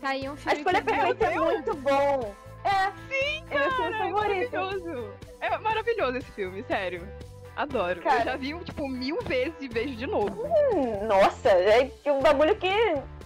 Tá 0.01 0.09
aí 0.09 0.29
um 0.29 0.33
A 0.33 0.37
filme 0.37 0.57
escolha 0.57 0.81
que 0.81 0.87
perfeita 0.91 1.25
é 1.25 1.35
muito 1.39 1.73
bom. 1.75 2.35
É. 2.63 2.91
Sim, 3.09 3.43
É 3.49 3.59
meu 3.59 3.71
filme 3.71 3.91
cara, 3.91 3.95
é 3.95 4.11
favorito. 4.11 4.51
maravilhoso. 4.51 5.13
É 5.39 5.57
maravilhoso 5.59 6.17
esse 6.17 6.31
filme, 6.31 6.63
sério. 6.63 7.07
Adoro. 7.55 8.01
Cara. 8.01 8.19
Eu 8.19 8.25
já 8.25 8.35
vi, 8.35 8.53
tipo, 8.65 8.87
mil 8.87 9.19
vezes 9.21 9.55
e 9.61 9.67
vejo 9.67 9.95
de 9.95 10.05
novo. 10.05 10.43
Hum, 10.43 11.07
Nossa, 11.07 11.49
é 11.49 11.89
um 12.11 12.21
bagulho 12.21 12.55
que 12.57 12.69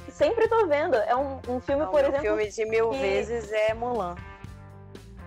sempre 0.10 0.47
tô 0.47 0.68
vendo. 0.68 0.95
É 0.95 1.16
um, 1.16 1.39
um 1.49 1.60
filme, 1.60 1.86
por 1.88 1.95
o 1.95 1.99
exemplo. 1.99 2.22
filme 2.22 2.47
de 2.49 2.66
mil 2.66 2.91
que- 2.91 2.97
vezes 2.99 3.52
é 3.52 3.74
Mulan. 3.74 4.16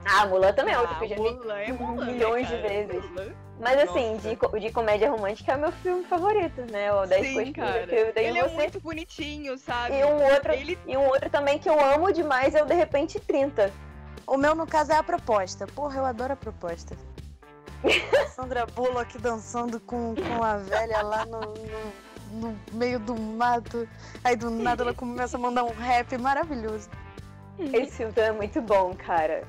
Ah, 0.05 0.27
Mulan 0.27 0.53
também 0.53 0.75
é 0.75 0.79
outro 0.79 0.95
Ah, 0.95 0.99
que 0.99 1.05
eu 1.05 1.09
já 1.09 1.15
vi. 1.17 1.21
Mulan 1.23 1.55
é 1.59 1.73
Mulan, 1.73 2.05
né, 2.07 2.13
milhões 2.13 2.49
de 2.49 2.57
cara? 2.57 2.69
vezes. 2.69 3.11
Mulan. 3.11 3.33
Mas 3.61 3.79
assim, 3.89 4.17
de, 4.17 4.61
de 4.61 4.73
comédia 4.73 5.09
romântica 5.11 5.53
é 5.53 5.57
o 5.57 5.61
meu 5.61 5.73
filme 5.73 6.05
favorito, 6.05 6.61
né? 6.73 6.93
O 6.93 7.07
10 7.07 7.27
Sim, 7.27 7.35
coisas 7.35 7.55
cara. 7.55 7.87
que 7.87 7.95
eu 7.95 8.13
tenho 8.13 8.29
Ele 8.31 8.39
é 8.39 8.43
você. 8.49 8.55
muito 8.55 8.81
bonitinho, 8.81 9.57
sabe? 9.57 9.97
E 9.99 10.05
um 10.05 10.23
outro. 10.23 10.53
Ele 10.53 10.79
E 10.87 10.97
um 10.97 11.07
outro 11.07 11.31
também 11.31 11.59
que 11.59 11.69
eu 11.69 11.79
amo 11.81 12.13
demais 12.13 12.55
é 12.55 12.63
o 12.63 12.67
De 12.67 12.75
Repente 12.75 13.21
30. 13.21 13.71
O 14.27 14.37
meu, 14.37 14.55
no 14.55 14.67
caso, 14.67 14.93
é 14.93 14.97
a 14.97 15.03
proposta. 15.03 15.67
Porra, 15.69 15.99
eu 16.01 16.05
adoro 16.05 16.33
a 16.33 16.37
proposta. 16.37 16.97
Sandra 18.35 18.67
Bullock 18.67 19.19
dançando 19.19 19.79
com, 19.81 20.15
com 20.15 20.43
a 20.43 20.57
velha 20.57 21.03
lá 21.03 21.25
no, 21.27 21.41
no, 21.41 22.41
no 22.51 22.59
meio 22.73 22.99
do 22.99 23.15
mato. 23.15 23.87
Aí 24.25 24.35
do 24.35 24.51
nada 24.51 24.83
ela 24.83 24.95
começa 24.95 25.37
a 25.37 25.41
mandar 25.41 25.65
um 25.65 25.73
rap 25.73 26.17
maravilhoso. 26.19 26.89
Esse 27.59 27.99
filme 27.99 28.13
é 28.17 28.33
muito 28.33 28.61
bom, 28.61 28.95
cara. 28.95 29.45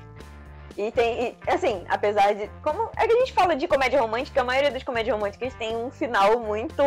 E 0.76 0.90
tem, 0.90 1.28
e, 1.28 1.50
assim, 1.50 1.84
apesar 1.88 2.34
de. 2.34 2.48
Como 2.62 2.90
é 2.96 3.06
que 3.06 3.14
a 3.14 3.18
gente 3.18 3.32
fala 3.32 3.56
de 3.56 3.66
comédia 3.66 4.00
romântica? 4.00 4.42
A 4.42 4.44
maioria 4.44 4.70
das 4.70 4.82
comédias 4.82 5.14
românticas 5.14 5.54
tem 5.54 5.74
um 5.74 5.90
final 5.90 6.38
muito 6.40 6.82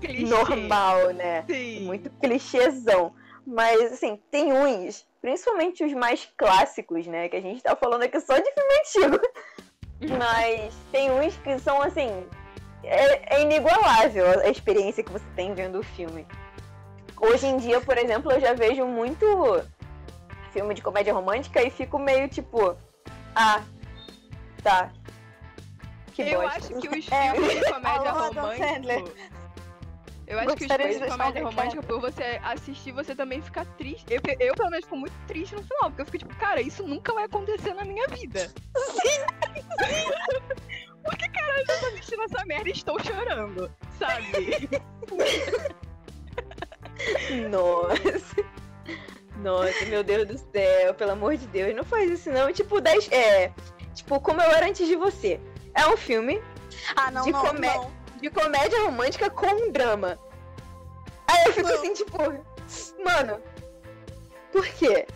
clichê. 0.00 0.24
normal, 0.24 1.12
né? 1.12 1.44
Sim. 1.48 1.86
Muito 1.86 2.08
clichêzão. 2.20 3.12
Mas, 3.44 3.92
assim, 3.92 4.20
tem 4.30 4.52
uns, 4.52 5.06
principalmente 5.20 5.84
os 5.84 5.92
mais 5.92 6.28
clássicos, 6.36 7.06
né? 7.06 7.28
Que 7.28 7.36
a 7.36 7.40
gente 7.40 7.62
tá 7.62 7.74
falando 7.74 8.02
aqui 8.02 8.20
só 8.20 8.36
de 8.38 8.52
filme 8.52 9.10
antigo. 9.10 9.28
Mas 10.18 10.72
tem 10.92 11.10
uns 11.10 11.36
que 11.38 11.58
são, 11.58 11.82
assim. 11.82 12.08
É, 12.84 13.36
é 13.36 13.42
inigualável 13.42 14.40
a 14.40 14.48
experiência 14.48 15.02
que 15.02 15.10
você 15.10 15.24
tem 15.34 15.52
vendo 15.52 15.80
o 15.80 15.82
filme. 15.82 16.24
Hoje 17.20 17.46
em 17.46 17.56
dia, 17.56 17.80
por 17.80 17.98
exemplo, 17.98 18.30
eu 18.30 18.40
já 18.40 18.52
vejo 18.52 18.86
muito 18.86 19.26
filme 20.52 20.74
de 20.74 20.82
comédia 20.82 21.12
romântica 21.12 21.62
e 21.62 21.70
fico 21.70 21.98
meio 21.98 22.28
tipo, 22.28 22.76
ah, 23.36 23.62
tá. 24.62 24.90
Que 26.14 26.22
eu 26.22 26.40
bosta. 26.40 26.58
acho 26.58 26.68
que 26.80 26.88
os 26.88 27.06
É, 27.12 27.32
filmes 27.32 27.54
de 27.54 27.64
comédia 27.70 28.12
romântica. 28.12 29.26
Eu 30.26 30.38
acho 30.40 30.56
que 30.56 30.64
os 30.64 30.68
Gostaria 30.68 30.88
filmes 30.88 31.02
de 31.02 31.08
comédia 31.08 31.44
romântica, 31.44 31.82
por 31.82 32.00
você 32.00 32.40
assistir, 32.42 32.92
você 32.92 33.14
também 33.14 33.40
fica 33.42 33.64
triste. 33.64 34.06
Eu, 34.10 34.20
eu, 34.40 34.54
pelo 34.54 34.70
menos, 34.70 34.84
fico 34.86 34.96
muito 34.96 35.14
triste 35.28 35.54
no 35.54 35.62
final, 35.62 35.90
porque 35.90 36.02
eu 36.02 36.06
fico 36.06 36.18
tipo, 36.18 36.34
cara, 36.36 36.60
isso 36.60 36.82
nunca 36.82 37.12
vai 37.14 37.24
acontecer 37.24 37.74
na 37.74 37.84
minha 37.84 38.08
vida. 38.08 38.52
Por 41.04 41.16
que 41.16 41.28
caralho 41.28 41.64
eu 41.68 41.78
tô 41.78 41.86
assistindo 41.86 42.22
essa 42.22 42.44
merda 42.46 42.68
e 42.68 42.72
estou 42.72 42.98
chorando, 42.98 43.70
sabe? 43.98 44.68
Nossa. 47.48 48.44
Nossa, 49.46 49.84
meu 49.86 50.02
Deus 50.02 50.26
do 50.26 50.38
céu, 50.38 50.92
pelo 50.94 51.12
amor 51.12 51.36
de 51.36 51.46
Deus, 51.46 51.74
não 51.74 51.84
faz 51.84 52.10
isso 52.10 52.30
não. 52.32 52.52
Tipo, 52.52 52.80
10. 52.80 53.10
É. 53.12 53.52
Tipo, 53.94 54.18
como 54.20 54.40
eu 54.42 54.50
era 54.50 54.66
antes 54.66 54.86
de 54.88 54.96
você. 54.96 55.40
É 55.72 55.86
um 55.86 55.96
filme 55.96 56.42
Ah, 56.96 57.10
não, 57.12 57.22
De 57.24 57.30
não, 57.32 57.40
comé- 57.46 57.74
não. 57.76 57.92
de 58.20 58.28
comédia 58.30 58.80
romântica 58.84 59.30
com 59.30 59.46
um 59.46 59.70
drama. 59.70 60.18
Aí 61.28 61.44
eu 61.46 61.52
fico 61.52 61.68
Não. 61.68 61.74
assim, 61.76 61.94
tipo, 61.94 62.18
mano, 63.04 63.40
por 64.52 64.66
quê? 64.66 65.06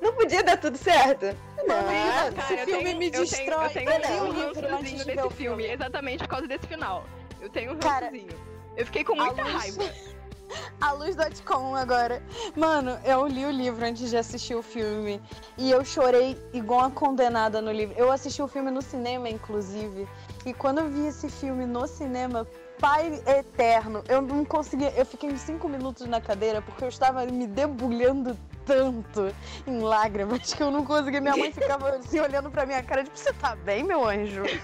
Não 0.00 0.12
podia 0.14 0.42
dar 0.42 0.56
tudo 0.56 0.76
certo? 0.78 1.26
Não, 1.66 1.66
Cara, 1.84 2.28
esse 2.28 2.64
filme 2.64 2.84
tenho- 2.84 2.98
me 2.98 3.10
tenho- 3.10 3.24
destrói. 3.24 3.66
Eu 3.66 3.70
tenho, 3.70 3.90
Eu 3.90 3.98
li 3.98 4.08
um 4.08 4.28
o 4.28 4.32
livro 4.32 4.76
antes 4.76 4.90
de 4.92 5.04
ver 5.04 5.16
desse 5.16 5.26
o 5.26 5.30
filme, 5.30 5.62
filme. 5.64 5.74
exatamente 5.74 6.18
por 6.20 6.28
causa 6.28 6.46
desse 6.48 6.66
final. 6.66 7.04
Eu 7.40 7.48
tenho 7.50 7.72
um 7.72 7.78
rançozinho. 7.78 8.48
Eu 8.76 8.86
fiquei 8.86 9.04
com 9.04 9.14
muita 9.14 9.42
luz- 9.42 9.52
raiva. 9.54 9.78
A 10.80 10.92
luz.com 10.92 11.74
agora. 11.74 12.22
Mano, 12.56 12.98
eu 13.04 13.26
li 13.26 13.44
o 13.44 13.50
livro 13.50 13.84
antes 13.84 14.10
de 14.10 14.16
assistir 14.16 14.54
o 14.54 14.62
filme. 14.62 15.20
E 15.56 15.70
eu 15.70 15.84
chorei 15.84 16.36
igual 16.52 16.80
uma 16.80 16.90
condenada 16.90 17.60
no 17.60 17.72
livro. 17.72 17.94
Eu 17.98 18.10
assisti 18.10 18.42
o 18.42 18.48
filme 18.48 18.70
no 18.70 18.82
cinema, 18.82 19.28
inclusive. 19.28 20.08
E 20.46 20.52
quando 20.54 20.78
eu 20.78 20.88
vi 20.88 21.06
esse 21.06 21.28
filme 21.28 21.66
no 21.66 21.86
cinema, 21.86 22.46
Pai 22.78 23.20
Eterno, 23.26 24.04
eu 24.08 24.22
não 24.22 24.44
conseguia. 24.44 24.92
Eu 24.96 25.04
fiquei 25.04 25.30
uns 25.30 25.40
5 25.40 25.68
minutos 25.68 26.06
na 26.06 26.20
cadeira 26.20 26.62
porque 26.62 26.84
eu 26.84 26.88
estava 26.88 27.26
me 27.26 27.46
debulhando 27.46 28.38
tanto 28.64 29.34
em 29.66 29.80
lágrimas 29.80 30.54
que 30.54 30.62
eu 30.62 30.70
não 30.70 30.84
conseguia. 30.84 31.20
Minha 31.20 31.36
mãe 31.36 31.52
ficava 31.52 31.90
assim 31.96 32.20
olhando 32.20 32.50
pra 32.50 32.66
minha 32.66 32.82
cara, 32.82 33.02
tipo, 33.02 33.18
você 33.18 33.32
tá 33.32 33.56
bem, 33.56 33.82
meu 33.82 34.06
anjo? 34.06 34.42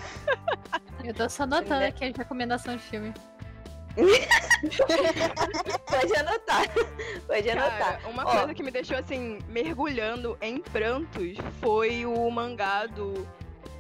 Eu 1.03 1.13
tô 1.13 1.29
só 1.29 1.43
anotando 1.43 1.85
aqui 1.85 2.05
a 2.05 2.13
recomendação 2.17 2.77
de 2.77 2.83
filme. 2.83 3.13
Pode 5.87 6.17
anotar. 6.17 6.65
Pode 7.27 7.51
anotar. 7.51 7.79
Cara, 7.79 8.09
uma 8.09 8.23
Ó. 8.27 8.31
coisa 8.39 8.55
que 8.55 8.63
me 8.63 8.71
deixou 8.71 8.97
assim, 8.97 9.39
mergulhando 9.49 10.37
em 10.41 10.59
prantos 10.59 11.37
foi 11.61 12.05
o 12.05 12.31
mangá 12.31 12.87
do 12.87 13.27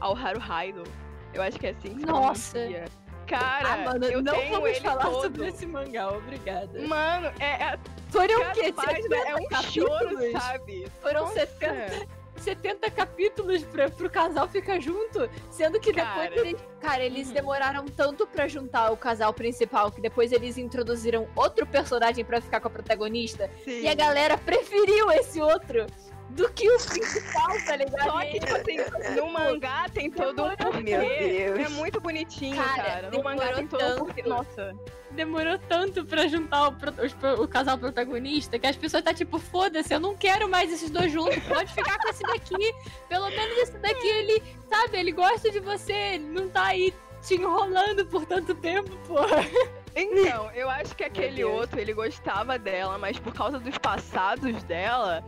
Alharu 0.00 0.40
Haido. 0.40 0.84
Eu 1.32 1.42
acho 1.42 1.58
que 1.58 1.66
é 1.66 1.70
assim 1.70 1.94
que 1.94 2.00
se 2.00 2.06
Nossa. 2.06 2.52
pronuncia. 2.52 2.84
Cara, 3.26 3.72
ah, 3.72 3.76
mano, 3.78 4.04
eu 4.04 4.22
não 4.22 4.34
tenho 4.34 4.50
vamos 4.52 4.68
ele 4.68 4.80
falar 4.80 5.04
todo. 5.04 5.22
sobre 5.22 5.48
esse 5.48 5.66
mangá, 5.66 6.08
obrigada. 6.10 6.86
Mano, 6.86 7.32
é, 7.40 7.64
é 7.64 7.78
Foram 8.10 8.38
o 8.42 8.52
quê? 8.52 8.70
página 8.72 9.02
70 9.02 9.16
é 9.16 9.34
um 9.34 9.48
capítulos? 9.48 9.72
choro, 9.72 10.32
sabe? 10.32 10.86
Foram 11.00 11.20
Nossa. 11.22 11.34
70, 11.40 12.06
70 12.36 12.90
capítulos 12.90 13.62
pra, 13.64 13.88
pro 13.90 14.10
casal 14.10 14.48
ficar 14.48 14.80
junto, 14.80 15.28
sendo 15.50 15.78
que 15.80 15.92
depois 15.92 16.28
Cara. 16.30 16.40
eles... 16.40 16.60
Cara, 16.80 17.02
eles 17.02 17.28
Uhum. 17.28 17.34
demoraram 17.34 17.84
tanto 17.86 18.26
pra 18.26 18.46
juntar 18.46 18.90
o 18.92 18.96
casal 18.96 19.32
principal 19.32 19.90
que 19.90 20.00
depois 20.02 20.32
eles 20.32 20.58
introduziram 20.58 21.26
outro 21.34 21.66
personagem 21.66 22.24
pra 22.24 22.40
ficar 22.40 22.60
com 22.60 22.68
a 22.68 22.70
protagonista 22.70 23.50
Sim. 23.64 23.80
e 23.82 23.88
a 23.88 23.94
galera 23.94 24.36
preferiu 24.36 25.10
esse 25.12 25.40
outro 25.40 25.86
do 26.30 26.48
que 26.52 26.68
o 26.68 26.78
principal, 26.78 27.48
tá 27.66 27.76
ligado? 27.76 28.04
Só 28.10 28.20
que, 28.20 28.40
tipo 28.40 28.56
assim, 28.56 28.76
no 29.16 29.30
mangá 29.32 29.86
tem 29.92 30.10
todo 30.10 30.44
um 30.44 30.56
porquê. 30.56 30.82
Meu 30.82 31.00
Deus. 31.00 31.58
É 31.60 31.68
muito 31.70 32.00
bonitinho, 32.00 32.56
Cara, 32.56 32.82
cara. 32.82 33.10
No 33.10 33.22
mangá 33.22 33.52
tem 33.52 33.66
todo 33.66 33.82
um 33.94 33.98
porquê. 34.06 34.22
Nossa. 34.22 34.74
demorou 35.12 35.56
tanto 35.68 36.04
pra 36.04 36.26
juntar 36.26 36.68
o, 36.68 36.72
pro- 36.72 37.42
o 37.42 37.46
casal 37.46 37.78
protagonista 37.78 38.58
que 38.58 38.66
as 38.66 38.74
pessoas 38.74 39.04
tá 39.04 39.14
tipo, 39.14 39.38
foda-se, 39.38 39.94
eu 39.94 40.00
não 40.00 40.16
quero 40.16 40.48
mais 40.48 40.72
esses 40.72 40.90
dois 40.90 41.12
juntos, 41.12 41.38
pode 41.44 41.72
ficar 41.72 41.98
com 41.98 42.08
esse 42.08 42.22
daqui. 42.24 42.74
Pelo 43.08 43.30
menos 43.30 43.58
esse 43.58 43.78
daqui, 43.78 44.08
ele, 44.08 44.42
sabe, 44.68 44.98
ele 44.98 45.12
gosta 45.12 45.50
de 45.52 45.60
você, 45.60 45.92
ele 45.92 46.24
não 46.24 46.48
tá 46.48 46.64
aí 46.66 46.92
te 47.22 47.34
enrolando 47.36 48.04
por 48.06 48.26
tanto 48.26 48.54
tempo, 48.56 48.90
porra. 49.06 49.46
Então, 49.94 50.50
eu 50.50 50.68
acho 50.68 50.96
que 50.96 51.04
aquele 51.04 51.44
outro, 51.44 51.78
ele 51.78 51.92
gostava 51.94 52.58
dela, 52.58 52.98
mas 52.98 53.16
por 53.20 53.32
causa 53.32 53.60
dos 53.60 53.78
passados 53.78 54.60
dela. 54.64 55.22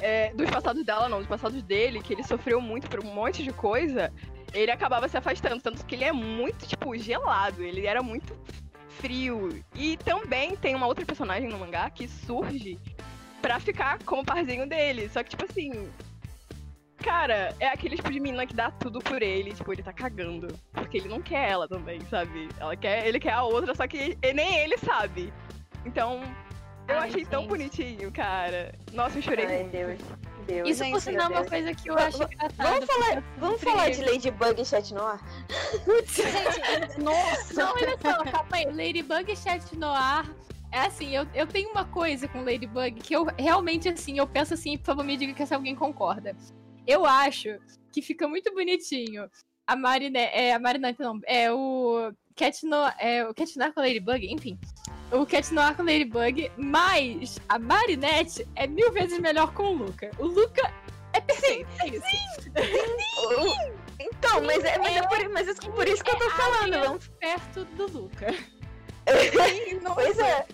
É, 0.00 0.32
dos 0.34 0.48
passados 0.50 0.84
dela, 0.84 1.08
não, 1.08 1.18
dos 1.18 1.26
passados 1.26 1.62
dele, 1.62 2.02
que 2.02 2.12
ele 2.12 2.22
sofreu 2.22 2.60
muito 2.60 2.88
por 2.88 3.04
um 3.04 3.12
monte 3.12 3.42
de 3.42 3.52
coisa, 3.52 4.12
ele 4.52 4.70
acabava 4.70 5.08
se 5.08 5.16
afastando. 5.16 5.60
Tanto 5.60 5.84
que 5.84 5.94
ele 5.94 6.04
é 6.04 6.12
muito, 6.12 6.66
tipo, 6.66 6.96
gelado. 6.96 7.62
Ele 7.62 7.86
era 7.86 8.02
muito 8.02 8.36
frio. 8.88 9.62
E 9.74 9.96
também 9.98 10.56
tem 10.56 10.74
uma 10.74 10.86
outra 10.86 11.04
personagem 11.04 11.48
no 11.48 11.58
mangá 11.58 11.88
que 11.90 12.08
surge 12.08 12.78
pra 13.40 13.60
ficar 13.60 13.98
como 14.04 14.24
parzinho 14.24 14.68
dele. 14.68 15.08
Só 15.08 15.22
que, 15.22 15.30
tipo 15.30 15.44
assim. 15.44 15.88
Cara, 16.98 17.54
é 17.60 17.68
aquele 17.68 17.94
tipo 17.94 18.10
de 18.10 18.18
menina 18.18 18.44
que 18.44 18.54
dá 18.54 18.72
tudo 18.72 18.98
por 18.98 19.22
ele, 19.22 19.52
tipo, 19.52 19.72
ele 19.72 19.84
tá 19.84 19.92
cagando. 19.92 20.48
Porque 20.72 20.96
ele 20.98 21.08
não 21.08 21.22
quer 21.22 21.48
ela 21.48 21.68
também, 21.68 22.00
sabe? 22.06 22.48
Ela 22.58 22.76
quer, 22.76 23.06
ele 23.06 23.20
quer 23.20 23.34
a 23.34 23.44
outra, 23.44 23.72
só 23.72 23.86
que 23.86 24.18
nem 24.34 24.58
ele 24.58 24.76
sabe. 24.78 25.32
Então, 25.86 26.20
eu 26.88 26.98
Ai, 26.98 27.08
achei 27.08 27.24
tão 27.24 27.46
bonitinho, 27.46 28.10
cara. 28.10 28.74
Nossa, 28.92 29.18
eu 29.18 29.22
chorei 29.22 29.46
Ai, 29.46 29.58
muito. 29.58 29.70
Deus. 29.72 29.98
Deus. 30.46 30.68
Isso, 30.70 30.90
por 30.90 31.00
sinal, 31.00 31.30
é 31.30 31.34
uma 31.40 31.44
coisa 31.44 31.74
que 31.74 31.90
eu 31.90 31.94
Va- 31.94 32.06
acho 32.06 32.22
engraçado. 32.22 32.54
Vamos 32.56 32.86
falar, 32.86 33.22
vamos 33.36 33.60
falar 33.62 33.90
de 33.90 34.02
Ladybug 34.02 34.60
e 34.60 34.64
Chat 34.64 34.94
Noir? 34.94 35.20
Gente, 36.08 37.00
nossa! 37.00 37.54
Não, 37.54 37.72
olha 37.74 37.98
só, 38.00 38.24
calma 38.24 38.56
aí. 38.56 38.64
Ladybug 38.64 39.30
e 39.30 39.36
Chat 39.36 39.76
Noir. 39.76 40.24
É 40.72 40.80
assim, 40.80 41.14
eu, 41.14 41.26
eu 41.34 41.46
tenho 41.46 41.70
uma 41.70 41.84
coisa 41.84 42.26
com 42.28 42.42
Ladybug 42.42 42.92
que 43.00 43.14
eu 43.14 43.26
realmente, 43.38 43.88
assim, 43.88 44.18
eu 44.18 44.26
penso 44.26 44.54
assim, 44.54 44.76
por 44.78 44.86
favor, 44.86 45.04
me 45.04 45.16
diga 45.16 45.44
se 45.44 45.54
alguém 45.54 45.74
concorda. 45.74 46.34
Eu 46.86 47.04
acho 47.04 47.58
que 47.92 48.00
fica 48.00 48.26
muito 48.26 48.52
bonitinho 48.54 49.30
a 49.66 49.76
Marinette, 49.76 50.34
é, 50.34 50.54
a 50.54 50.58
Marinette 50.58 51.00
não, 51.00 51.20
é 51.26 51.52
o 51.52 52.10
Cat 52.38 52.64
Noir, 52.66 52.94
é, 52.98 53.24
o 53.26 53.34
Cat 53.34 53.56
Noir 53.58 53.72
com 53.74 53.80
Ladybug, 53.80 54.32
enfim. 54.32 54.58
O 55.10 55.26
Cat 55.26 55.52
Noir 55.52 55.74
com 55.76 55.82
Ladybug, 55.82 56.50
mas 56.56 57.38
a 57.48 57.58
Marinette 57.58 58.46
é 58.56 58.66
mil 58.66 58.92
vezes 58.92 59.18
melhor 59.18 59.52
com 59.52 59.64
o 59.64 59.72
Luca. 59.72 60.10
O 60.18 60.26
Luca 60.26 60.72
é 61.12 61.20
perfeito, 61.20 61.68
é 61.80 61.88
isso. 61.88 62.50
O- 63.18 63.78
Então, 64.00 64.40
mas 64.44 64.62
é, 64.64 64.78
mas 64.78 64.96
é 64.96 65.02
por, 65.02 65.28
mas 65.30 65.48
é 65.48 65.54
por 65.54 65.88
isso 65.88 66.04
que 66.04 66.10
eu 66.10 66.18
tô 66.18 66.30
falando. 66.30 66.78
Vamos... 66.80 67.08
Perto 67.20 67.64
do 67.64 67.86
Luca. 67.90 68.34
Pois 69.94 70.18
é. 70.18 70.46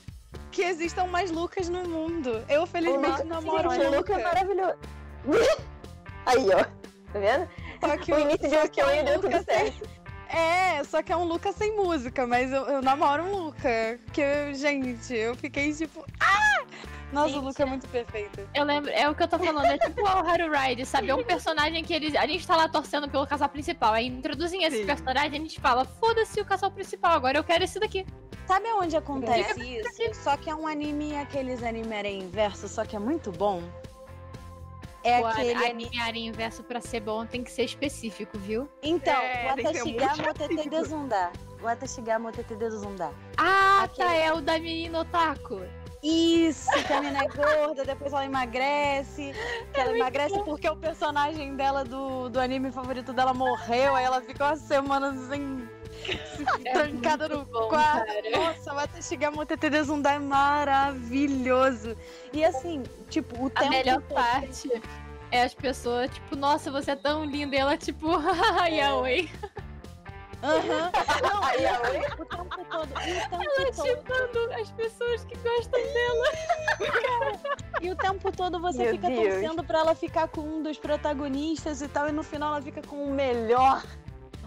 que 0.51 0.63
existam 0.63 1.07
mais 1.09 1.31
Lucas 1.31 1.69
no 1.69 1.87
mundo. 1.89 2.45
Eu, 2.49 2.67
felizmente, 2.67 3.23
O 3.23 3.25
namoro 3.27 3.71
Sim, 3.71 3.81
um 3.81 3.89
o 3.91 3.97
Luca 3.97 4.13
é 4.13 4.17
Luca. 4.17 4.19
maravilhoso. 4.29 4.79
Aí, 6.27 6.47
ó. 6.51 6.65
Tá 7.13 7.19
vendo? 7.19 7.49
Só 7.81 7.97
que 7.99 8.13
O 8.13 8.19
início 8.19 8.49
de 8.49 8.57
um 8.57 8.69
que 8.69 8.81
é 8.81 9.03
deu 9.03 9.17
Luca 9.17 9.31
tudo 9.31 9.45
certo. 9.45 10.04
É, 10.37 10.83
só 10.85 11.03
que 11.03 11.13
é 11.13 11.17
um 11.17 11.25
Luca 11.25 11.53
sem 11.53 11.77
música, 11.77 12.27
mas 12.27 12.53
eu, 12.53 12.67
eu 12.67 12.83
namoro 12.83 13.23
um 13.23 13.37
Luca. 13.45 13.99
Que, 14.13 14.21
eu- 14.21 14.55
gente, 14.55 15.15
eu 15.15 15.35
fiquei 15.37 15.73
tipo. 15.73 16.05
Ah! 16.21 16.65
Nossa, 17.13 17.29
Gente, 17.29 17.39
o 17.39 17.43
Luca 17.47 17.63
é 17.63 17.67
muito 17.67 17.87
perfeito. 17.89 18.41
Eu 18.53 18.65
lembro, 18.65 18.91
é 18.91 19.09
o 19.09 19.15
que 19.15 19.23
eu 19.23 19.29
tô 19.29 19.39
falando, 19.39 19.67
é 19.67 19.79
tipo 19.79 20.03
o 20.03 20.07
Haru 20.09 20.51
Ride, 20.51 20.85
sabe? 20.85 21.11
É 21.11 21.15
um 21.15 21.23
personagem 21.23 21.85
que 21.85 21.95
eles. 21.95 22.17
A 22.17 22.27
gente 22.27 22.45
tá 22.45 22.57
lá 22.57 22.69
torcendo 22.69 23.09
pelo 23.09 23.25
casal 23.25 23.49
principal. 23.49 23.93
Aí 23.93 24.07
introduzem 24.09 24.65
esse 24.65 24.79
Sim. 24.79 24.87
personagem 24.87 25.33
e 25.33 25.37
a 25.37 25.39
gente 25.41 25.61
fala, 25.61 25.85
foda-se 25.85 26.41
o 26.41 26.45
casal 26.45 26.73
principal, 26.73 27.13
agora 27.13 27.39
eu 27.39 27.45
quero 27.45 27.63
esse 27.63 27.79
daqui. 27.79 28.05
Sabe 28.49 28.67
onde 28.73 28.97
acontece 28.97 29.79
isso? 29.79 30.23
Só 30.25 30.37
que 30.37 30.51
é 30.51 30.55
um 30.55 30.67
anime, 30.67 31.17
aqueles 31.17 31.63
anime 31.63 31.95
areia 31.95 32.19
inverso, 32.19 32.67
só 32.69 32.85
que 32.85 32.97
é 32.97 32.99
muito 32.99 33.31
bom. 33.31 33.63
É 35.05 35.21
o 35.21 35.27
aquele 35.27 35.53
anime. 35.65 35.91
Aranha 36.01 36.29
Inverso 36.31 36.63
pra 36.65 36.81
ser 36.81 37.01
bom 37.01 37.27
tem 37.27 37.45
que 37.45 37.51
ser 37.51 37.65
específico, 37.65 38.39
viu? 38.39 38.69
Então, 38.83 39.13
É, 39.15 39.45
ga 39.45 39.51
motete 39.51 39.77
específico. 40.55 40.71
desundar. 40.71 41.33
Watashi 41.63 42.01
ga 42.03 42.19
motete 42.19 42.55
desundar. 42.57 43.13
Ah, 43.37 43.83
Aquele- 43.85 44.09
tá, 44.09 44.15
é 44.17 44.33
o 44.33 44.41
da 44.41 44.55
menina 44.59 45.01
otaku. 45.01 45.61
Isso, 46.03 46.71
que 46.87 46.93
a 46.93 47.01
menina 47.01 47.25
é 47.25 47.29
gorda, 47.29 47.83
depois 47.85 48.13
ela 48.13 48.27
emagrece. 48.27 49.33
Que 49.73 49.81
ela 49.81 49.97
emagrece 49.97 50.39
porque 50.43 50.69
o 50.69 50.77
personagem 50.77 51.57
dela 51.57 51.83
do, 51.83 52.29
do 52.29 52.39
anime 52.39 52.71
favorito 52.71 53.13
dela 53.15 53.33
morreu, 53.33 53.95
aí 53.95 54.05
ela 54.05 54.21
fica 54.21 54.45
uma 54.45 54.57
semana 54.57 55.13
assim, 56.03 56.63
trancada 56.73 57.29
no 57.29 57.43
É 57.43 57.45
bom, 57.45 57.69
quarto. 57.69 58.07
cara. 58.07 58.31
Nossa, 58.31 58.73
o 58.73 58.75
Watashi 58.77 59.17
ga 59.17 59.31
motete 59.31 59.71
desundar 59.71 60.15
é 60.15 60.19
maravilhoso. 60.19 61.97
E 62.33 62.45
assim, 62.45 62.83
tipo, 63.09 63.47
o 63.47 63.53
A 63.55 63.69
melhor 63.69 64.01
parte 64.03 64.71
é 65.31 65.43
as 65.43 65.55
pessoas, 65.55 66.11
tipo, 66.11 66.37
nossa, 66.37 66.71
você 66.71 66.93
é 66.93 66.97
tão 66.97 67.25
linda. 67.25 67.57
E 67.57 67.59
ela, 67.59 67.77
tipo, 67.77 68.09
yaoi. 68.71 69.31
Aham. 70.43 70.91
Não, 71.23 71.41
Aí 71.49 71.65
o 71.65 72.27
tempo 72.27 72.65
todo. 72.71 72.89
E 73.07 73.13
o 73.13 73.31
tempo 73.31 73.45
Ela 73.57 73.73
chipando 73.73 74.53
as 74.61 74.71
pessoas 74.73 75.25
que 75.25 75.35
gostam 75.39 75.81
dela. 75.81 76.27
E 77.81 77.91
o 77.91 77.97
tempo 77.97 78.31
todo 78.31 78.61
você 78.61 78.83
Meu 78.83 78.93
fica 78.93 79.09
Deus. 79.09 79.25
torcendo 79.25 79.65
pra 79.65 79.79
ela 79.79 79.95
ficar 79.95 80.29
com 80.29 80.43
um 80.43 80.63
dos 80.63 80.77
protagonistas 80.79 81.81
e 81.81 81.89
tal, 81.89 82.11
e 82.11 82.13
no 82.13 82.23
final 82.23 82.53
ela 82.53 82.63
fica 82.63 82.83
com 82.83 83.05
o 83.07 83.11
melhor. 83.11 83.83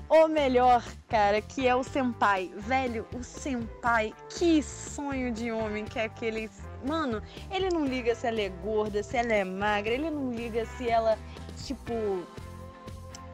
O 0.09 0.27
melhor, 0.27 0.83
cara, 1.09 1.41
que 1.41 1.67
é 1.67 1.75
o 1.75 1.83
Senpai. 1.83 2.51
Velho, 2.55 3.05
o 3.13 3.23
Senpai, 3.23 4.13
que 4.29 4.63
sonho 4.63 5.31
de 5.33 5.51
homem 5.51 5.85
que 5.85 5.99
é 5.99 6.05
aquele. 6.05 6.49
Mano, 6.85 7.21
ele 7.51 7.69
não 7.69 7.85
liga 7.85 8.15
se 8.15 8.27
ela 8.27 8.39
é 8.41 8.49
gorda, 8.49 9.03
se 9.03 9.17
ela 9.17 9.33
é 9.33 9.43
magra, 9.43 9.93
ele 9.93 10.09
não 10.09 10.31
liga 10.31 10.65
se 10.65 10.89
ela, 10.89 11.17
tipo. 11.65 11.93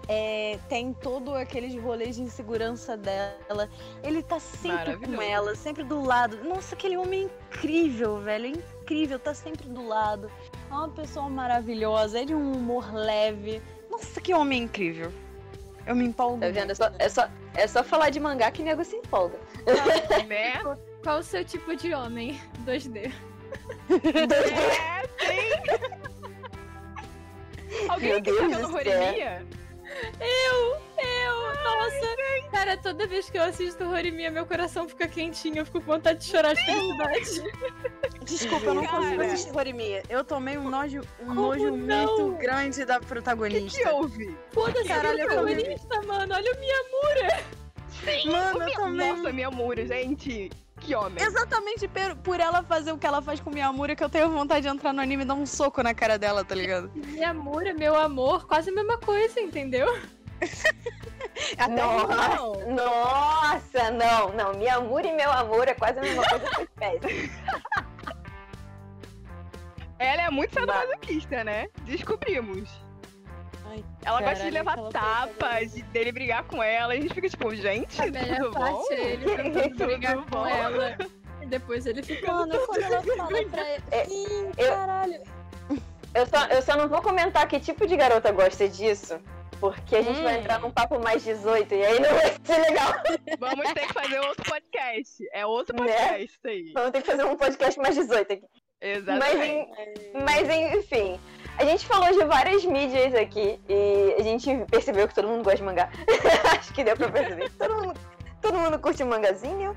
é, 0.07 0.59
tem 0.67 0.93
todo 0.93 1.33
aqueles 1.35 1.75
rolês 1.81 2.15
de 2.15 2.23
insegurança 2.23 2.97
dela. 2.97 3.69
Ele 4.01 4.21
tá 4.23 4.39
sempre 4.39 4.97
com 4.97 5.21
ela, 5.21 5.55
sempre 5.55 5.83
do 5.83 6.01
lado. 6.01 6.43
Nossa, 6.43 6.75
aquele 6.75 6.97
homem 6.97 7.21
é 7.21 7.25
incrível, 7.25 8.19
velho. 8.19 8.45
É 8.47 8.49
incrível, 8.49 9.19
tá 9.19 9.33
sempre 9.33 9.67
do 9.69 9.85
lado. 9.87 10.29
É 10.69 10.73
uma 10.73 10.89
pessoa 10.89 11.29
maravilhosa, 11.29 12.21
é 12.21 12.25
de 12.25 12.35
um 12.35 12.51
humor 12.53 12.93
leve. 12.93 13.61
Nossa, 13.89 14.19
que 14.19 14.33
homem 14.33 14.63
incrível. 14.63 15.13
Eu 15.85 15.95
me 15.95 16.05
empolgo. 16.05 16.39
Tá 16.39 16.49
vendo? 16.49 16.71
É 16.71 16.75
só, 16.75 16.91
é, 16.97 17.09
só, 17.09 17.29
é 17.55 17.67
só 17.67 17.83
falar 17.83 18.09
de 18.09 18.19
mangá 18.19 18.49
que 18.51 18.63
nego 18.63 18.83
se 18.83 18.95
empolga. 18.95 19.37
né? 20.27 20.61
Qual 21.03 21.19
o 21.19 21.23
seu 21.23 21.43
tipo 21.43 21.75
de 21.75 21.93
homem? 21.93 22.39
2D. 22.65 23.11
É, 23.89 25.03
sim. 25.19 25.49
Alguém 27.89 28.09
Meu 28.09 28.17
aqui 28.19 28.31
Deus 28.31 28.39
tá 28.39 28.47
vendo. 28.47 29.62
Eu! 30.19 30.81
Eu! 30.97 31.63
Nossa! 31.63 32.13
Cara, 32.51 32.77
toda 32.77 33.07
vez 33.07 33.29
que 33.29 33.37
eu 33.37 33.43
assisto 33.43 33.83
Horimiya, 33.83 34.29
meu 34.31 34.45
coração 34.45 34.87
fica 34.87 35.07
quentinho. 35.07 35.57
Eu 35.59 35.65
fico 35.65 35.79
com 35.81 35.85
vontade 35.93 36.19
de 36.19 36.25
chorar 36.25 36.53
de 36.53 36.65
felicidade. 36.65 37.43
Desculpa, 38.23 38.65
eu 38.67 38.73
não 38.75 38.85
consigo 38.85 39.21
assistir 39.21 39.55
Horimiya. 39.57 40.03
Eu 40.09 40.23
tomei 40.23 40.57
um 40.57 40.69
nojo, 40.69 41.01
um 41.19 41.25
Como 41.27 41.41
nojo 41.41 41.75
não? 41.75 42.17
muito 42.17 42.37
grande 42.37 42.85
da 42.85 42.97
O 42.97 42.99
que, 43.01 43.05
protagonista. 43.07 43.79
que 43.81 43.87
houve? 43.89 44.37
Foda-se, 44.51 44.89
eu 44.91 45.01
comi- 45.01 45.25
protagonista, 45.25 46.01
mano. 46.03 46.35
Olha 46.35 46.51
o 46.53 46.59
Miyamura. 46.59 47.43
Mano, 48.25 48.63
eu 48.69 48.73
tomei. 48.75 49.07
Nossa, 49.13 49.31
minha 49.31 49.51
Mura, 49.51 49.85
gente. 49.85 50.51
Que 50.83 50.93
homem. 50.95 51.23
Exatamente 51.23 51.87
por, 51.87 52.15
por 52.17 52.39
ela 52.39 52.61
fazer 52.63 52.91
o 52.91 52.97
que 52.97 53.07
ela 53.07 53.21
faz 53.21 53.39
com 53.39 53.49
Miyamura 53.49 53.95
que 53.95 54.03
eu 54.03 54.09
tenho 54.09 54.29
vontade 54.29 54.63
de 54.63 54.67
entrar 54.67 54.91
no 54.91 55.01
anime 55.01 55.23
e 55.23 55.25
dar 55.25 55.33
um 55.33 55.45
soco 55.45 55.81
na 55.81 55.93
cara 55.93 56.19
dela, 56.19 56.43
tá 56.43 56.53
ligado? 56.53 56.91
Miyamura, 56.93 57.73
meu 57.73 57.95
amor, 57.95 58.45
quase 58.45 58.69
a 58.69 58.73
mesma 58.73 58.97
coisa, 58.97 59.39
entendeu? 59.39 59.87
Até 61.57 61.67
Nossa, 61.67 62.65
nossa, 62.67 63.91
não, 63.91 64.33
não. 64.33 64.53
Minha 64.53 64.75
amor 64.75 65.05
e 65.05 65.13
meu 65.13 65.31
amor 65.31 65.67
é 65.67 65.73
quase 65.73 65.99
a 65.99 66.01
mesma 66.01 66.23
coisa 66.27 66.45
que 66.45 66.61
espécie. 66.61 67.31
Ela 69.97 70.23
é 70.23 70.29
muito 70.29 70.53
sadomasoquista, 70.53 71.43
né? 71.43 71.69
Descobrimos. 71.85 72.82
Ai, 73.73 73.83
Ela 74.05 74.19
gosta 74.21 74.35
de 74.35 74.51
caralho, 74.51 74.53
levar 74.53 74.89
tapas, 74.91 75.73
de 75.73 75.81
dele 75.83 76.11
brigar 76.11 76.43
com 76.43 76.61
ela. 76.61 76.95
E 76.95 76.99
a 76.99 77.01
gente 77.01 77.13
fica 77.13 77.29
tipo, 77.29 77.53
gente, 77.55 78.01
A 78.01 78.05
tudo 78.05 78.51
bom? 78.51 78.59
parte 78.59 78.93
é 78.93 79.03
ele 79.13 79.25
Tudo 79.71 79.85
brigar 79.85 80.17
bom? 80.17 80.25
com 80.29 80.45
ela. 80.47 80.97
E 81.41 81.45
depois 81.45 81.85
ele 81.85 82.01
fica. 82.03 82.31
Mano, 82.31 82.57
quando 82.65 82.81
ela 82.81 83.01
fala 83.03 83.27
pra 83.49 83.69
ele. 83.97 84.05
Sim, 84.05 84.51
eu- 84.57 84.69
caralho. 84.69 85.21
Eu 86.15 86.27
só, 86.27 86.45
eu 86.45 86.61
só 86.61 86.77
não 86.77 86.87
vou 86.87 87.01
comentar 87.01 87.47
que 87.47 87.59
tipo 87.59 87.87
de 87.87 87.95
garota 87.97 88.31
gosta 88.31 88.69
disso. 88.69 89.19
Porque 89.59 89.95
a 89.95 90.01
gente 90.01 90.21
vai 90.21 90.35
Hum. 90.35 90.39
entrar 90.41 90.59
num 90.59 90.69
papo 90.71 90.99
mais 90.99 91.23
18 91.23 91.73
e 91.73 91.85
aí 91.85 91.99
não 91.99 92.09
vai 92.09 92.35
ser 92.43 92.57
legal. 92.59 92.93
Vamos 93.39 93.73
ter 93.73 93.87
que 93.87 93.93
fazer 93.93 94.19
outro 94.19 94.43
podcast. 94.43 95.23
É 95.33 95.45
outro 95.45 95.75
Né? 95.81 95.87
podcast 95.93 96.25
isso 96.25 96.39
aí. 96.47 96.71
Vamos 96.73 96.91
ter 96.91 97.01
que 97.01 97.07
fazer 97.09 97.23
um 97.23 97.35
podcast 97.37 97.79
mais 97.79 97.95
18 97.95 98.33
aqui. 98.33 98.43
Mas, 98.81 98.97
Exatamente. 98.97 99.45
em- 99.47 100.23
mas 100.25 100.49
enfim, 100.49 101.19
a 101.57 101.65
gente 101.65 101.85
falou 101.85 102.11
de 102.11 102.25
várias 102.25 102.65
mídias 102.65 103.13
aqui 103.13 103.59
e 103.69 104.15
a 104.19 104.23
gente 104.23 104.65
percebeu 104.69 105.07
que 105.07 105.15
todo 105.15 105.27
mundo 105.27 105.43
gosta 105.43 105.57
de 105.57 105.63
mangá. 105.63 105.89
Acho 106.57 106.73
que 106.73 106.83
deu 106.83 106.95
pra 106.95 107.09
perceber. 107.09 107.49
Todo 107.51 107.75
mundo, 107.75 107.99
todo 108.41 108.57
mundo 108.57 108.79
curte 108.79 109.03
um 109.03 109.07
mangazinho. 109.07 109.75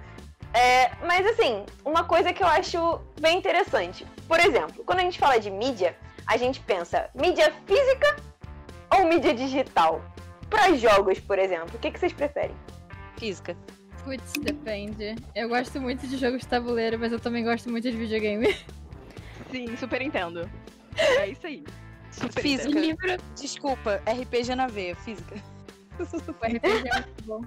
É, 0.54 0.90
mas 1.04 1.26
assim, 1.26 1.66
uma 1.84 2.04
coisa 2.04 2.32
que 2.32 2.42
eu 2.42 2.46
acho 2.46 3.00
bem 3.20 3.36
interessante. 3.36 4.06
Por 4.26 4.40
exemplo, 4.40 4.82
quando 4.84 5.00
a 5.00 5.02
gente 5.02 5.18
fala 5.18 5.38
de 5.38 5.50
mídia, 5.50 5.94
a 6.26 6.36
gente 6.38 6.60
pensa 6.60 7.10
mídia 7.14 7.52
física 7.66 8.16
ou 8.96 9.06
mídia 9.06 9.34
digital? 9.34 10.02
Para 10.48 10.72
jogos, 10.74 11.20
por 11.20 11.38
exemplo, 11.38 11.74
o 11.74 11.78
que, 11.78 11.90
que 11.90 11.98
vocês 11.98 12.12
preferem? 12.12 12.56
Física. 13.18 13.56
Putz, 14.02 14.32
depende. 14.40 15.16
Eu 15.34 15.48
gosto 15.48 15.80
muito 15.80 16.06
de 16.06 16.16
jogos 16.16 16.40
de 16.40 16.46
tabuleiro, 16.46 16.98
mas 16.98 17.12
eu 17.12 17.20
também 17.20 17.44
gosto 17.44 17.68
muito 17.68 17.90
de 17.90 17.96
videogame. 17.96 18.56
Sim, 19.50 19.76
super 19.76 20.00
entendo. 20.00 20.48
É 20.96 21.28
isso 21.28 21.46
aí. 21.46 21.64
Super 22.10 22.44
livro, 22.44 23.16
Desculpa, 23.34 24.00
RPG 24.06 24.54
na 24.54 24.66
veia, 24.66 24.96
física. 24.96 25.34
o 26.00 26.02
RPG 26.04 26.88
é 26.88 27.00
muito 27.00 27.24
bom. 27.24 27.40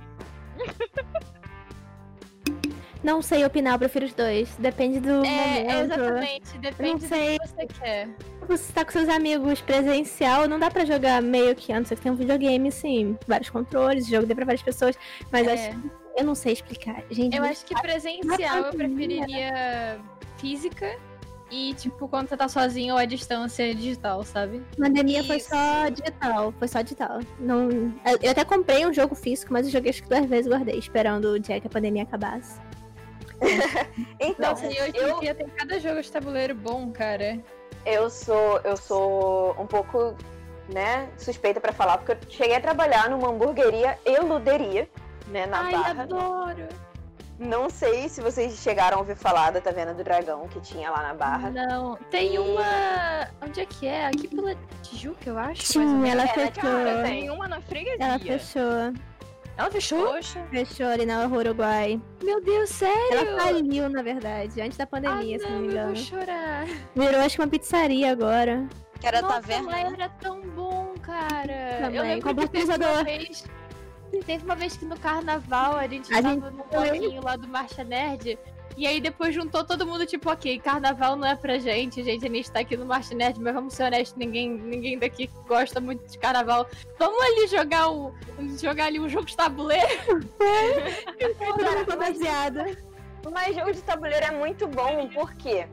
Não 3.01 3.21
sei 3.21 3.45
opinar, 3.45 3.75
eu 3.75 3.79
prefiro 3.79 4.05
os 4.05 4.13
dois. 4.13 4.53
Depende 4.59 4.99
do 4.99 5.23
É, 5.25 5.63
momento. 5.63 5.71
exatamente. 5.93 6.57
Depende 6.57 7.07
do 7.07 7.09
que 7.09 7.37
você 7.47 7.65
quer. 7.79 8.09
Você 8.47 8.73
tá 8.73 8.83
com 8.83 8.91
seus 8.91 9.07
amigos 9.07 9.61
presencial, 9.61 10.47
não 10.49 10.59
dá 10.59 10.69
pra 10.69 10.83
jogar 10.83 11.21
meio 11.21 11.55
que 11.55 11.71
antes. 11.71 11.89
Você 11.89 11.95
tem 11.95 12.11
um 12.11 12.15
videogame, 12.15 12.69
sim. 12.71 13.17
Vários 13.25 13.49
controles, 13.49 14.05
jogo 14.05 14.25
dê 14.25 14.35
pra 14.35 14.43
várias 14.45 14.61
pessoas. 14.61 14.97
Mas 15.31 15.47
É. 15.47 15.53
acho, 15.69 15.79
eu 16.17 16.25
não 16.25 16.35
sei 16.35 16.51
explicar. 16.53 17.01
Gente, 17.09 17.37
Eu 17.37 17.43
não- 17.43 17.49
acho 17.49 17.63
que 17.65 17.73
presencial 17.81 18.57
eu 18.65 18.73
preferiria 18.73 19.97
física. 20.37 20.97
E, 21.51 21.73
tipo, 21.73 22.07
quando 22.07 22.29
você 22.29 22.37
tá 22.37 22.47
sozinho 22.47 22.93
ou 22.93 22.99
à 22.99 23.05
distância 23.05 23.73
digital, 23.73 24.23
sabe? 24.23 24.63
pandemia 24.77 25.23
foi 25.23 25.39
só 25.39 25.89
digital. 25.89 26.53
Foi 26.59 26.67
só 26.67 26.81
digital. 26.81 27.19
Não... 27.39 27.69
eu- 28.21 28.29
até 28.31 28.45
comprei 28.45 28.85
um 28.85 28.93
jogo 28.93 29.15
físico, 29.15 29.51
mas 29.51 29.65
eu 29.65 29.71
joguei 29.71 29.89
acho 29.89 30.03
que 30.03 30.09
duas 30.09 30.25
vezes 30.25 30.45
e 30.45 30.49
guardei, 30.49 30.77
esperando 30.77 31.25
o 31.31 31.39
dia 31.39 31.59
que 31.59 31.65
a 31.67 31.69
pandemia 31.69 32.03
acabasse. 32.03 32.59
Então, 34.19 34.49
Nossa, 34.51 34.65
e 34.65 34.69
hoje 34.81 34.91
eu, 34.95 35.17
em 35.17 35.19
dia 35.21 35.33
tem 35.33 35.47
cada 35.47 35.79
jogo 35.79 36.01
de 36.01 36.11
tabuleiro 36.11 36.53
bom, 36.53 36.91
cara. 36.91 37.39
eu 37.85 38.09
sou 38.09 38.59
eu 38.65 38.75
sou 38.75 39.55
um 39.59 39.65
pouco, 39.65 40.13
né, 40.73 41.07
suspeita 41.17 41.59
pra 41.61 41.71
falar, 41.71 41.97
porque 41.99 42.11
eu 42.11 42.17
cheguei 42.29 42.57
a 42.57 42.61
trabalhar 42.61 43.09
numa 43.09 43.29
hamburgueria 43.29 43.97
e 44.05 44.19
luderia, 44.19 44.89
né, 45.27 45.45
na 45.45 45.61
Ai, 45.61 45.71
Barra. 45.71 46.03
adoro! 46.03 46.67
Não 47.39 47.69
sei 47.69 48.09
se 48.09 48.19
vocês 48.21 48.59
chegaram 48.59 48.97
a 48.97 48.99
ouvir 48.99 49.15
falar 49.15 49.51
da 49.51 49.61
Taverna 49.61 49.93
do 49.93 50.03
Dragão 50.03 50.45
que 50.49 50.59
tinha 50.59 50.91
lá 50.91 51.01
na 51.01 51.13
Barra. 51.13 51.49
Não, 51.49 51.95
tem 52.11 52.35
E- 52.35 52.39
uma. 52.39 52.61
Onde 53.41 53.61
é 53.61 53.65
que 53.65 53.87
é? 53.87 54.07
Aqui 54.07 54.27
pela 54.27 54.53
Tijuca, 54.83 55.29
eu 55.29 55.37
acho. 55.39 55.61
Sim, 55.65 56.07
ela 56.09 56.23
É, 56.23 56.27
fechou. 56.27 56.61
Cara, 56.61 57.03
tem 57.03 57.29
uma 57.29 57.47
na 57.47 57.61
freguesia. 57.61 57.97
Ela 58.05 58.19
fechou. 58.19 58.93
Ela 59.57 59.71
fechou? 59.71 60.05
Poxa. 60.07 60.45
Fechou 60.51 60.87
ali 60.87 61.05
na 61.05 61.25
Uruguai. 61.27 62.01
Meu 62.23 62.41
Deus, 62.43 62.69
sério? 62.71 63.17
Ela 63.27 63.41
faliu, 63.41 63.89
na 63.89 64.01
verdade, 64.01 64.61
antes 64.61 64.77
da 64.77 64.83
ah, 64.83 64.87
pandemia, 64.87 65.39
se 65.39 65.45
não 65.45 65.51
não, 65.51 65.59
me 65.61 65.67
eu 65.67 65.71
engano. 65.71 65.87
vou 65.95 66.03
chorar. 66.03 66.65
Virou 66.95 67.21
acho 67.21 67.35
que 67.35 67.41
uma 67.41 67.47
pizzaria 67.47 68.11
agora. 68.11 68.67
Que 68.99 69.07
era 69.07 69.21
Nossa, 69.21 69.35
taverna. 69.35 69.71
mas 69.71 69.93
era 69.93 70.09
tão 70.09 70.41
bom, 70.41 70.93
cara. 71.01 71.77
Também, 71.81 71.95
eu 71.95 72.03
lembro 72.03 72.35
com 72.35 72.47
que 72.47 72.63
uma 72.63 73.03
vez. 73.03 73.45
Teve 74.25 74.43
uma 74.43 74.55
vez 74.55 74.75
que 74.75 74.85
no 74.85 74.97
carnaval 74.99 75.75
a 75.75 75.87
gente 75.87 76.11
A 76.13 76.21
tava 76.21 76.33
gente 76.33 76.43
no 76.43 76.63
bloquinho 76.63 77.23
lá 77.23 77.35
do 77.35 77.47
Marcha 77.47 77.83
Nerd. 77.83 78.37
E 78.77 78.87
aí 78.87 79.01
depois 79.01 79.35
juntou 79.35 79.63
todo 79.65 79.85
mundo, 79.85 80.05
tipo, 80.05 80.31
ok, 80.31 80.57
carnaval 80.59 81.15
não 81.17 81.27
é 81.27 81.35
pra 81.35 81.57
gente, 81.57 82.01
gente, 82.01 82.25
a 82.25 82.29
gente 82.29 82.49
tá 82.49 82.59
aqui 82.61 82.77
no 82.77 82.85
Marcha 82.85 83.13
Nerd, 83.13 83.39
mas 83.39 83.53
vamos 83.53 83.73
ser 83.73 83.83
honestos, 83.83 84.17
ninguém, 84.17 84.49
ninguém 84.49 84.97
daqui 84.97 85.29
gosta 85.47 85.81
muito 85.81 86.09
de 86.09 86.17
carnaval. 86.17 86.65
Vamos 86.97 87.21
ali 87.21 87.47
jogar 87.47 87.91
um, 87.91 88.13
jogar 88.57 88.85
ali 88.85 88.99
um 88.99 89.09
jogo 89.09 89.25
de 89.25 89.35
tabuleiro. 89.35 89.85
Toda 91.37 91.85
fantasiada. 91.85 92.77
Mas 93.31 93.55
jogo 93.55 93.73
de 93.73 93.81
tabuleiro 93.81 94.25
é 94.25 94.31
muito 94.31 94.65
bom, 94.67 95.09
por 95.09 95.33
quê? 95.35 95.67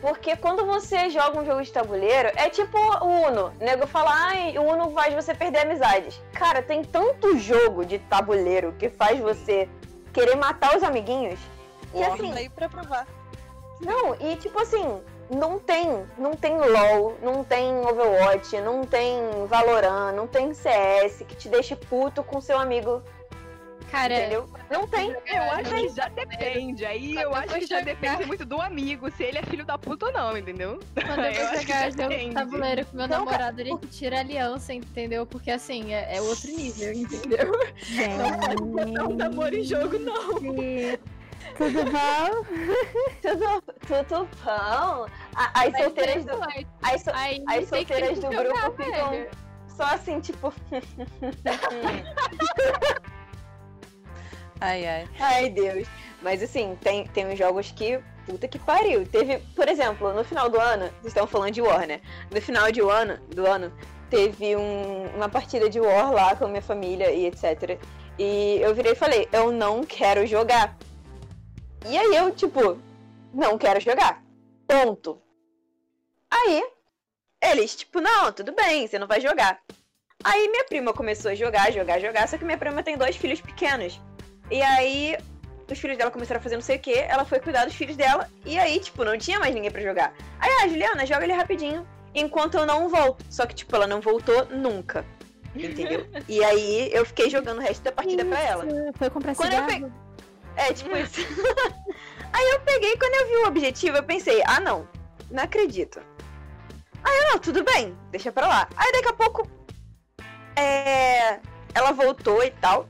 Porque 0.00 0.34
quando 0.36 0.64
você 0.64 1.10
joga 1.10 1.38
um 1.38 1.44
jogo 1.44 1.62
de 1.62 1.70
tabuleiro, 1.70 2.30
é 2.34 2.48
tipo 2.48 2.78
o 2.78 3.26
Uno. 3.26 3.52
O 3.60 3.64
nego 3.64 3.86
fala, 3.86 4.10
ai, 4.12 4.56
o 4.56 4.62
Uno 4.62 4.90
faz 4.92 5.14
você 5.14 5.34
perder 5.34 5.60
amizades. 5.60 6.20
Cara, 6.32 6.62
tem 6.62 6.82
tanto 6.82 7.38
jogo 7.38 7.84
de 7.84 7.98
tabuleiro 7.98 8.74
que 8.78 8.88
faz 8.88 9.20
você 9.20 9.68
querer 10.12 10.36
matar 10.36 10.76
os 10.76 10.82
amiguinhos. 10.82 11.38
E 11.94 12.02
assim, 12.02 12.32
aí 12.32 12.48
pra 12.48 12.68
provar. 12.68 13.06
não, 13.80 14.14
e 14.20 14.36
tipo 14.36 14.58
assim, 14.60 15.00
não 15.30 15.58
tem, 15.58 16.04
não 16.16 16.34
tem 16.34 16.56
LOL, 16.56 17.16
não 17.22 17.44
tem 17.44 17.76
Overwatch, 17.86 18.60
não 18.60 18.84
tem 18.84 19.20
Valorant, 19.46 20.14
não 20.14 20.26
tem 20.26 20.54
CS 20.54 21.24
que 21.26 21.36
te 21.36 21.48
deixe 21.48 21.76
puto 21.76 22.24
com 22.24 22.40
seu 22.40 22.58
amigo 22.58 23.02
Cara, 23.90 24.14
entendeu? 24.20 24.48
Não 24.70 24.86
tem. 24.86 25.10
Eu 25.10 25.42
acho 25.52 25.74
que 25.74 25.88
já 25.88 26.08
depende. 26.08 26.86
Aí 26.86 27.14
Quando 27.14 27.22
eu 27.24 27.34
acho 27.34 27.54
que 27.58 27.66
já 27.66 27.80
depende 27.80 28.24
muito 28.24 28.44
do 28.44 28.60
amigo, 28.60 29.10
se 29.10 29.24
ele 29.24 29.38
é 29.38 29.42
filho 29.42 29.64
da 29.64 29.76
puta 29.76 30.06
ou 30.06 30.12
não, 30.12 30.36
entendeu? 30.36 30.78
Quando 30.94 31.24
eu 31.24 31.34
vou 31.50 31.58
de 31.90 31.96
depende. 31.96 32.34
tabuleiro 32.34 32.86
com 32.86 32.96
meu 32.96 33.08
Não, 33.08 33.24
namorado, 33.24 33.60
a 33.60 33.64
gente 33.64 33.88
tira 33.88 34.18
a 34.18 34.20
aliança, 34.20 34.72
entendeu? 34.72 35.26
Porque 35.26 35.50
assim, 35.50 35.92
é, 35.92 36.16
é 36.16 36.20
outro 36.22 36.48
nível, 36.50 36.92
entendeu? 36.92 37.50
Botar 38.60 39.08
um 39.08 39.16
namoro 39.16 39.56
em 39.56 39.64
jogo, 39.64 39.98
não. 39.98 40.34
Tudo 41.56 41.84
bom? 41.84 42.44
Tudo, 43.20 43.62
tudo 43.86 44.28
bom. 44.44 45.06
A- 45.34 45.64
As 45.64 45.76
solteiras 45.76 46.24
do. 46.24 46.42
aí, 46.44 46.66
As, 46.82 47.02
so- 47.02 47.10
aí 47.12 47.44
as 47.48 47.68
solteiras 47.68 48.18
do 48.18 48.32
jogar, 48.32 48.44
grupo 48.44 48.82
ficam 48.82 49.26
só 49.76 49.82
assim, 49.84 50.20
tipo. 50.20 50.52
Ai, 54.60 54.86
ai. 54.86 55.08
Ai, 55.18 55.48
Deus. 55.50 55.86
Mas 56.22 56.42
assim, 56.42 56.76
tem, 56.82 57.06
tem 57.06 57.26
uns 57.26 57.38
jogos 57.38 57.70
que. 57.72 58.00
Puta 58.26 58.46
que 58.46 58.58
pariu. 58.58 59.06
Teve, 59.06 59.38
por 59.56 59.68
exemplo, 59.68 60.12
no 60.12 60.22
final 60.22 60.48
do 60.48 60.60
ano, 60.60 60.84
vocês 61.00 61.06
estão 61.06 61.26
falando 61.26 61.52
de 61.52 61.62
War, 61.62 61.86
né? 61.86 62.00
No 62.30 62.40
final 62.40 62.70
de 62.70 62.80
ano, 62.80 63.18
do 63.34 63.46
ano, 63.46 63.72
teve 64.10 64.54
um- 64.54 65.06
uma 65.16 65.28
partida 65.28 65.68
de 65.68 65.80
War 65.80 66.12
lá 66.12 66.36
com 66.36 66.44
a 66.44 66.48
minha 66.48 66.62
família 66.62 67.10
e 67.10 67.26
etc. 67.26 67.78
E 68.18 68.58
eu 68.60 68.74
virei 68.74 68.92
e 68.92 68.96
falei, 68.96 69.28
eu 69.32 69.50
não 69.50 69.82
quero 69.82 70.26
jogar. 70.26 70.76
E 71.88 71.96
aí 71.96 72.14
eu, 72.14 72.30
tipo, 72.30 72.78
não 73.32 73.56
quero 73.56 73.80
jogar. 73.80 74.22
Ponto. 74.68 75.20
Aí, 76.30 76.62
eles, 77.42 77.74
tipo, 77.74 78.00
não, 78.00 78.30
tudo 78.32 78.52
bem, 78.52 78.86
você 78.86 78.98
não 78.98 79.06
vai 79.08 79.20
jogar. 79.20 79.58
Aí 80.22 80.48
minha 80.48 80.64
prima 80.66 80.92
começou 80.92 81.30
a 81.30 81.34
jogar, 81.34 81.72
jogar, 81.72 81.98
jogar, 81.98 82.28
só 82.28 82.36
que 82.36 82.44
minha 82.44 82.58
prima 82.58 82.82
tem 82.82 82.96
dois 82.98 83.16
filhos 83.16 83.40
pequenos. 83.40 83.98
E 84.50 84.62
aí, 84.62 85.16
os 85.70 85.78
filhos 85.78 85.96
dela 85.96 86.10
começaram 86.10 86.40
a 86.40 86.42
fazer 86.42 86.56
não 86.56 86.62
sei 86.62 86.76
o 86.76 86.80
que, 86.80 86.92
ela 86.92 87.24
foi 87.24 87.38
cuidar 87.38 87.64
dos 87.64 87.74
filhos 87.74 87.96
dela, 87.96 88.28
e 88.44 88.58
aí, 88.58 88.80
tipo, 88.80 89.04
não 89.04 89.16
tinha 89.16 89.38
mais 89.38 89.54
ninguém 89.54 89.70
pra 89.70 89.80
jogar. 89.80 90.12
Aí, 90.38 90.50
ah, 90.60 90.68
Juliana, 90.68 91.06
joga 91.06 91.24
ele 91.24 91.32
rapidinho, 91.32 91.86
enquanto 92.14 92.56
eu 92.56 92.66
não 92.66 92.88
volto. 92.88 93.24
Só 93.30 93.46
que, 93.46 93.54
tipo, 93.54 93.74
ela 93.76 93.86
não 93.86 94.00
voltou 94.00 94.46
nunca. 94.46 95.04
Entendeu? 95.54 96.06
e 96.28 96.42
aí, 96.44 96.90
eu 96.92 97.04
fiquei 97.04 97.30
jogando 97.30 97.58
o 97.58 97.62
resto 97.62 97.82
da 97.82 97.92
partida 97.92 98.24
pra 98.24 98.40
ela. 98.40 98.64
Foi 98.94 99.10
comprar 99.10 99.34
Quando 99.34 99.52
eu 99.52 99.68
cigarro? 99.68 99.92
É, 100.56 100.72
tipo 100.72 100.96
isso. 100.96 101.20
aí 102.32 102.50
eu 102.50 102.60
peguei, 102.60 102.96
quando 102.96 103.14
eu 103.14 103.28
vi 103.28 103.36
o 103.36 103.46
objetivo, 103.46 103.96
eu 103.96 104.02
pensei, 104.02 104.42
ah, 104.46 104.60
não, 104.60 104.88
não 105.30 105.44
acredito. 105.44 106.00
Aí 107.02 107.18
eu, 107.18 107.32
não, 107.32 107.38
tudo 107.38 107.64
bem, 107.64 107.96
deixa 108.10 108.30
pra 108.32 108.46
lá. 108.46 108.68
Aí 108.76 108.92
daqui 108.92 109.08
a 109.08 109.12
pouco, 109.12 109.48
é, 110.56 111.40
ela 111.72 111.92
voltou 111.92 112.42
e 112.44 112.50
tal. 112.50 112.88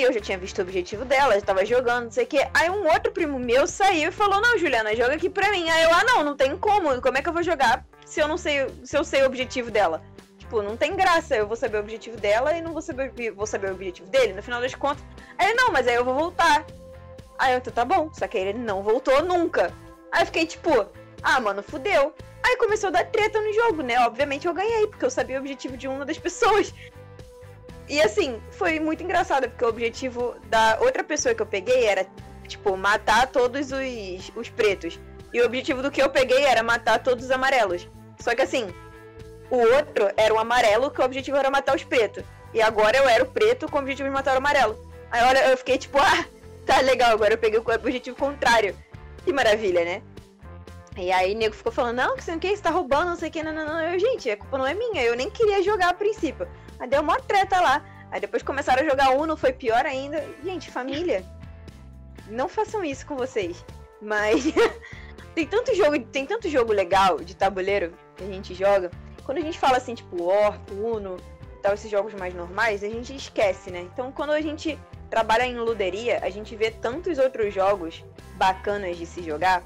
Eu 0.00 0.12
já 0.12 0.20
tinha 0.20 0.38
visto 0.38 0.58
o 0.58 0.62
objetivo 0.62 1.04
dela, 1.04 1.34
já 1.34 1.40
tava 1.44 1.66
jogando, 1.66 2.04
não 2.04 2.10
sei 2.12 2.24
o 2.24 2.26
quê. 2.26 2.48
Aí 2.54 2.70
um 2.70 2.86
outro 2.86 3.10
primo 3.10 3.36
meu 3.36 3.66
saiu 3.66 4.10
e 4.10 4.12
falou, 4.12 4.40
não, 4.40 4.56
Juliana, 4.56 4.94
joga 4.94 5.14
aqui 5.14 5.28
pra 5.28 5.50
mim. 5.50 5.68
Aí 5.68 5.82
eu, 5.82 5.92
ah, 5.92 6.04
não, 6.04 6.22
não 6.22 6.36
tem 6.36 6.56
como, 6.56 7.02
como 7.02 7.18
é 7.18 7.22
que 7.22 7.28
eu 7.28 7.32
vou 7.32 7.42
jogar 7.42 7.84
se 8.06 8.20
eu 8.20 8.28
não 8.28 8.38
sei, 8.38 8.68
se 8.84 8.96
eu 8.96 9.02
sei 9.02 9.22
o 9.22 9.26
objetivo 9.26 9.70
dela? 9.72 10.00
Tipo, 10.38 10.62
não 10.62 10.76
tem 10.76 10.94
graça, 10.94 11.36
eu 11.36 11.46
vou 11.46 11.56
saber 11.56 11.78
o 11.78 11.80
objetivo 11.80 12.16
dela 12.16 12.52
e 12.56 12.62
não 12.62 12.72
vou 12.72 12.80
saber, 12.80 13.10
vou 13.32 13.46
saber 13.46 13.70
o 13.70 13.74
objetivo 13.74 14.08
dele, 14.08 14.32
no 14.32 14.42
final 14.42 14.60
das 14.60 14.74
contas. 14.74 15.04
Aí 15.36 15.52
não, 15.54 15.72
mas 15.72 15.88
aí 15.88 15.96
eu 15.96 16.04
vou 16.04 16.14
voltar. 16.14 16.64
Aí 17.38 17.54
eu, 17.54 17.60
tá 17.60 17.84
bom, 17.84 18.08
só 18.14 18.26
que 18.28 18.38
ele 18.38 18.58
não 18.58 18.82
voltou 18.82 19.22
nunca. 19.24 19.74
Aí 20.12 20.22
eu 20.22 20.26
fiquei 20.26 20.46
tipo, 20.46 20.86
ah, 21.22 21.40
mano, 21.40 21.62
fudeu. 21.62 22.14
Aí 22.42 22.56
começou 22.56 22.88
a 22.88 22.92
dar 22.92 23.04
treta 23.04 23.40
no 23.40 23.52
jogo, 23.52 23.82
né? 23.82 23.98
Obviamente 24.06 24.46
eu 24.46 24.54
ganhei, 24.54 24.86
porque 24.86 25.04
eu 25.04 25.10
sabia 25.10 25.36
o 25.36 25.40
objetivo 25.40 25.76
de 25.76 25.86
uma 25.86 26.04
das 26.04 26.18
pessoas. 26.18 26.72
E 27.88 28.00
assim, 28.02 28.40
foi 28.50 28.78
muito 28.78 29.02
engraçado, 29.02 29.48
porque 29.48 29.64
o 29.64 29.68
objetivo 29.68 30.36
da 30.50 30.78
outra 30.80 31.02
pessoa 31.02 31.34
que 31.34 31.40
eu 31.40 31.46
peguei 31.46 31.86
era, 31.86 32.06
tipo, 32.46 32.76
matar 32.76 33.26
todos 33.28 33.72
os, 33.72 34.32
os 34.36 34.48
pretos. 34.50 35.00
E 35.32 35.40
o 35.40 35.46
objetivo 35.46 35.82
do 35.82 35.90
que 35.90 36.02
eu 36.02 36.10
peguei 36.10 36.44
era 36.44 36.62
matar 36.62 37.02
todos 37.02 37.24
os 37.24 37.30
amarelos. 37.30 37.88
Só 38.20 38.34
que 38.34 38.42
assim, 38.42 38.72
o 39.50 39.56
outro 39.56 40.10
era 40.16 40.32
o 40.32 40.38
amarelo, 40.38 40.90
que 40.90 41.00
o 41.00 41.04
objetivo 41.04 41.36
era 41.36 41.50
matar 41.50 41.74
os 41.74 41.84
pretos. 41.84 42.24
E 42.52 42.60
agora 42.60 42.96
eu 42.96 43.08
era 43.08 43.24
o 43.24 43.26
preto 43.26 43.68
com 43.68 43.76
o 43.78 43.80
objetivo 43.80 44.08
de 44.08 44.14
matar 44.14 44.34
o 44.34 44.38
amarelo. 44.38 44.78
Aí 45.10 45.22
olha, 45.24 45.50
eu 45.50 45.56
fiquei 45.56 45.78
tipo, 45.78 45.98
ah, 46.00 46.24
tá 46.66 46.80
legal, 46.80 47.12
agora 47.12 47.34
eu 47.34 47.38
peguei 47.38 47.58
o 47.58 47.62
objetivo 47.62 48.16
contrário. 48.16 48.76
Que 49.24 49.32
maravilha, 49.32 49.84
né? 49.84 50.02
E 50.96 51.12
aí 51.12 51.34
o 51.34 51.38
nego 51.38 51.54
ficou 51.54 51.70
falando, 51.70 51.96
não, 51.96 52.16
que 52.16 52.24
você 52.24 52.32
não 52.32 52.38
quer, 52.38 52.56
você 52.56 52.62
tá 52.62 52.70
roubando, 52.70 53.10
não 53.10 53.16
sei 53.16 53.28
o 53.28 53.32
que, 53.32 53.42
não, 53.42 53.52
não, 53.52 53.64
não. 53.64 53.80
Eu, 53.80 53.98
gente, 53.98 54.28
a 54.30 54.36
culpa 54.36 54.58
não 54.58 54.66
é 54.66 54.74
minha, 54.74 55.02
eu 55.02 55.14
nem 55.14 55.30
queria 55.30 55.62
jogar 55.62 55.90
a 55.90 55.94
princípio. 55.94 56.48
Aí 56.78 56.88
deu 56.88 57.00
uma 57.00 57.20
treta 57.20 57.60
lá. 57.60 57.84
Aí 58.10 58.20
depois 58.20 58.42
começaram 58.42 58.82
a 58.82 58.88
jogar 58.88 59.10
Uno, 59.10 59.36
foi 59.36 59.52
pior 59.52 59.84
ainda. 59.84 60.24
Gente, 60.42 60.70
família, 60.70 61.24
não 62.28 62.48
façam 62.48 62.84
isso 62.84 63.06
com 63.06 63.16
vocês. 63.16 63.64
Mas 64.00 64.44
tem 65.34 65.46
tanto 65.46 65.74
jogo, 65.74 65.98
tem 66.06 66.26
tanto 66.26 66.48
jogo 66.48 66.72
legal 66.72 67.18
de 67.18 67.34
tabuleiro 67.34 67.92
que 68.16 68.24
a 68.24 68.26
gente 68.26 68.54
joga. 68.54 68.90
Quando 69.24 69.38
a 69.38 69.42
gente 69.42 69.58
fala 69.58 69.76
assim, 69.76 69.94
tipo, 69.94 70.24
War, 70.24 70.58
Uno, 70.72 71.18
tal, 71.62 71.74
esses 71.74 71.90
jogos 71.90 72.14
mais 72.14 72.34
normais, 72.34 72.82
a 72.82 72.88
gente 72.88 73.14
esquece, 73.14 73.70
né? 73.70 73.80
Então 73.92 74.10
quando 74.10 74.30
a 74.30 74.40
gente 74.40 74.78
trabalha 75.10 75.44
em 75.44 75.58
luderia, 75.58 76.20
a 76.22 76.30
gente 76.30 76.54
vê 76.56 76.70
tantos 76.70 77.18
outros 77.18 77.52
jogos 77.52 78.04
bacanas 78.36 78.96
de 78.96 79.04
se 79.06 79.22
jogar. 79.22 79.64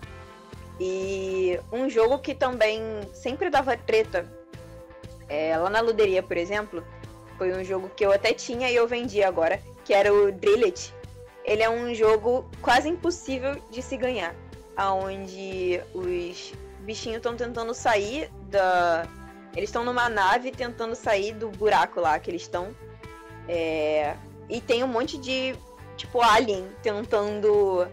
E 0.81 1.61
um 1.71 1.89
jogo 1.89 2.19
que 2.19 2.35
também 2.35 2.83
sempre 3.13 3.51
dava 3.51 3.77
treta, 3.77 4.27
é, 5.29 5.57
lá 5.57 5.71
na 5.71 5.81
luderia, 5.81 6.23
por 6.23 6.37
exemplo, 6.37 6.85
foi 7.39 7.53
um 7.53 7.65
jogo 7.65 7.91
que 7.97 8.05
eu 8.05 8.13
até 8.13 8.33
tinha 8.33 8.71
e 8.71 8.77
eu 8.77 8.87
vendi 8.87 9.23
agora, 9.23 9.61
que 9.85 9.93
era 9.93 10.13
o 10.13 10.31
Drill 10.31 10.65
It. 10.65 10.93
Ele 11.45 11.63
é 11.63 11.69
um 11.71 11.95
jogo 11.95 12.49
quase 12.61 12.89
impossível 12.89 13.57
de 13.71 13.83
se 13.83 13.97
ganhar, 13.97 14.35
aonde 14.77 15.81
os 15.93 16.53
bichinhos 16.81 17.17
estão 17.17 17.37
tentando 17.37 17.75
sair 17.75 18.31
da. 18.51 19.07
Eles 19.55 19.69
estão 19.69 19.85
numa 19.85 20.09
nave 20.09 20.51
tentando 20.51 20.95
sair 20.95 21.35
do 21.35 21.49
buraco 21.51 22.01
lá 22.01 22.19
que 22.19 22.31
eles 22.31 22.43
estão. 22.43 22.75
É, 23.49 24.15
E 24.49 24.61
tem 24.61 24.85
um 24.85 24.87
monte 24.87 25.19
de, 25.19 25.55
tipo, 25.97 26.21
alien 26.23 26.69
tentando 26.83 27.87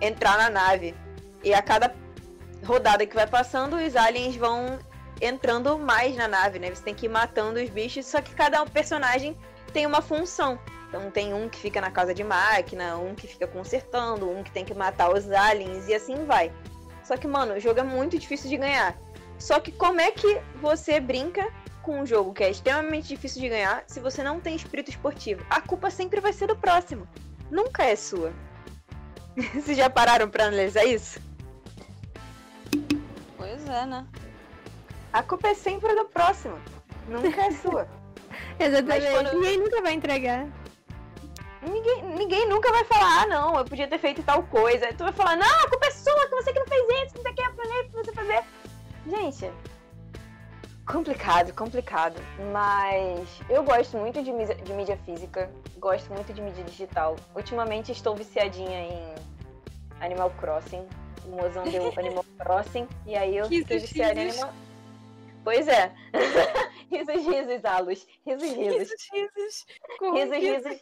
entrar 0.00 0.36
na 0.36 0.50
nave. 0.50 0.94
E 1.42 1.54
a 1.54 1.62
cada 1.62 1.94
rodada 2.64 3.06
que 3.06 3.14
vai 3.14 3.26
passando, 3.26 3.76
os 3.76 3.94
aliens 3.96 4.36
vão 4.36 4.78
entrando 5.20 5.78
mais 5.78 6.16
na 6.16 6.28
nave, 6.28 6.58
né? 6.58 6.74
Você 6.74 6.82
tem 6.82 6.94
que 6.94 7.06
ir 7.06 7.08
matando 7.08 7.60
os 7.60 7.70
bichos, 7.70 8.06
só 8.06 8.20
que 8.20 8.34
cada 8.34 8.64
personagem 8.66 9.36
tem 9.72 9.86
uma 9.86 10.02
função. 10.02 10.58
Então 10.88 11.10
tem 11.10 11.34
um 11.34 11.48
que 11.48 11.58
fica 11.58 11.80
na 11.80 11.90
casa 11.90 12.14
de 12.14 12.22
máquina, 12.22 12.96
um 12.96 13.14
que 13.14 13.26
fica 13.26 13.46
consertando, 13.46 14.30
um 14.30 14.42
que 14.42 14.50
tem 14.50 14.64
que 14.64 14.74
matar 14.74 15.12
os 15.12 15.30
aliens 15.30 15.88
e 15.88 15.94
assim 15.94 16.24
vai. 16.24 16.52
Só 17.02 17.16
que, 17.16 17.26
mano, 17.26 17.54
o 17.54 17.60
jogo 17.60 17.80
é 17.80 17.82
muito 17.82 18.18
difícil 18.18 18.48
de 18.48 18.56
ganhar. 18.56 18.96
Só 19.38 19.60
que 19.60 19.70
como 19.70 20.00
é 20.00 20.10
que 20.10 20.40
você 20.60 20.98
brinca 20.98 21.46
com 21.82 22.00
um 22.00 22.06
jogo 22.06 22.32
que 22.32 22.42
é 22.42 22.50
extremamente 22.50 23.08
difícil 23.08 23.40
de 23.40 23.48
ganhar 23.48 23.84
se 23.86 24.00
você 24.00 24.22
não 24.22 24.40
tem 24.40 24.56
espírito 24.56 24.90
esportivo? 24.90 25.44
A 25.50 25.60
culpa 25.60 25.90
sempre 25.90 26.20
vai 26.20 26.32
ser 26.32 26.46
do 26.46 26.56
próximo. 26.56 27.06
Nunca 27.50 27.84
é 27.84 27.94
sua. 27.94 28.32
Vocês 29.54 29.76
já 29.76 29.90
pararam 29.90 30.28
pra 30.28 30.46
analisar 30.46 30.84
isso? 30.84 31.20
Pois 33.36 33.68
é, 33.68 33.86
né? 33.86 34.06
A 35.16 35.22
culpa 35.22 35.48
é 35.48 35.54
sempre 35.54 35.94
do 35.94 36.04
próximo. 36.04 36.58
Nunca 37.08 37.46
é 37.46 37.50
sua. 37.52 37.88
Exatamente. 38.60 39.10
quando- 39.10 39.32
Ninguém 39.32 39.58
nunca 39.58 39.80
vai 39.82 39.92
entregar. 39.94 40.46
Ninguém, 41.62 42.02
ninguém 42.04 42.48
nunca 42.48 42.70
vai 42.70 42.84
falar, 42.84 43.22
ah, 43.22 43.26
não, 43.26 43.56
eu 43.58 43.64
podia 43.64 43.88
ter 43.88 43.98
feito 43.98 44.22
tal 44.22 44.42
coisa. 44.42 44.92
Tu 44.92 45.02
vai 45.02 45.12
falar, 45.12 45.36
não, 45.36 45.64
a 45.64 45.68
culpa 45.70 45.86
é 45.86 45.90
sua, 45.90 46.28
que 46.28 46.34
você 46.34 46.52
que 46.52 46.58
não 46.60 46.66
fez 46.66 46.82
isso, 47.06 47.14
que 47.14 47.22
você 47.22 47.32
quer 47.32 47.54
fazer 47.54 47.88
pra 47.90 48.04
você 48.04 48.12
fazer. 48.12 48.44
Gente, 49.08 49.50
complicado, 50.86 51.52
complicado. 51.54 52.20
Mas 52.52 53.26
eu 53.48 53.62
gosto 53.64 53.96
muito 53.96 54.22
de, 54.22 54.30
mídia- 54.32 54.54
de 54.56 54.72
mídia 54.74 54.98
física, 55.06 55.50
gosto 55.78 56.12
muito 56.12 56.32
de 56.32 56.40
mídia 56.42 56.62
digital. 56.64 57.16
Ultimamente 57.34 57.90
estou 57.90 58.14
viciadinha 58.14 58.80
em 58.82 59.14
Animal 60.00 60.30
Crossing. 60.38 60.86
O 61.24 61.30
mozão 61.42 61.64
deu 61.64 61.92
Animal 61.96 62.24
Crossing, 62.38 62.86
e 63.06 63.16
aí 63.16 63.36
eu 63.36 63.44
fiquei 63.48 63.78
Risos, 63.78 63.90
viciada 63.90 64.20
em. 64.20 64.28
Animal... 64.30 64.52
Pois 65.46 65.68
é. 65.68 65.92
risos, 66.90 67.24
risos, 67.24 67.64
Alus. 67.64 68.04
Risos, 68.26 68.50
risos. 68.50 68.78
Risos, 68.78 69.08
risos. 69.12 69.66
Com 69.96 70.12
Risos, 70.12 70.38
risos. 70.38 70.80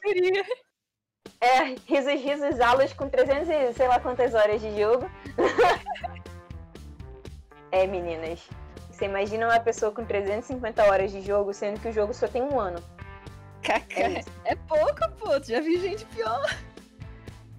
É, 1.39 1.65
risos, 1.87 2.15
risos, 2.15 2.61
aulas 2.61 2.95
com 2.95 3.07
300 3.07 3.51
e 3.51 3.75
sei 3.75 3.87
lá 3.87 4.01
quantas 4.01 4.33
horas 4.33 4.63
de 4.63 4.75
jogo. 4.75 5.05
é, 7.73 7.87
meninas. 7.87 8.49
Você 8.91 9.05
imagina 9.05 9.49
uma 9.49 9.61
pessoa 9.61 9.93
com 9.93 10.03
350 10.03 10.83
horas 10.83 11.13
de 11.13 11.21
jogo, 11.21 11.53
sendo 11.53 11.79
que 11.79 11.89
o 11.89 11.93
jogo 11.93 12.15
só 12.15 12.27
tem 12.27 12.41
um 12.41 12.59
ano. 12.59 12.83
É 13.65 13.69
Cacá. 13.69 14.09
isso. 14.09 14.31
É 14.47 14.55
pouco, 14.55 15.11
pô. 15.19 15.39
Já 15.43 15.61
vi 15.61 15.79
gente 15.79 16.07
pior. 16.07 16.43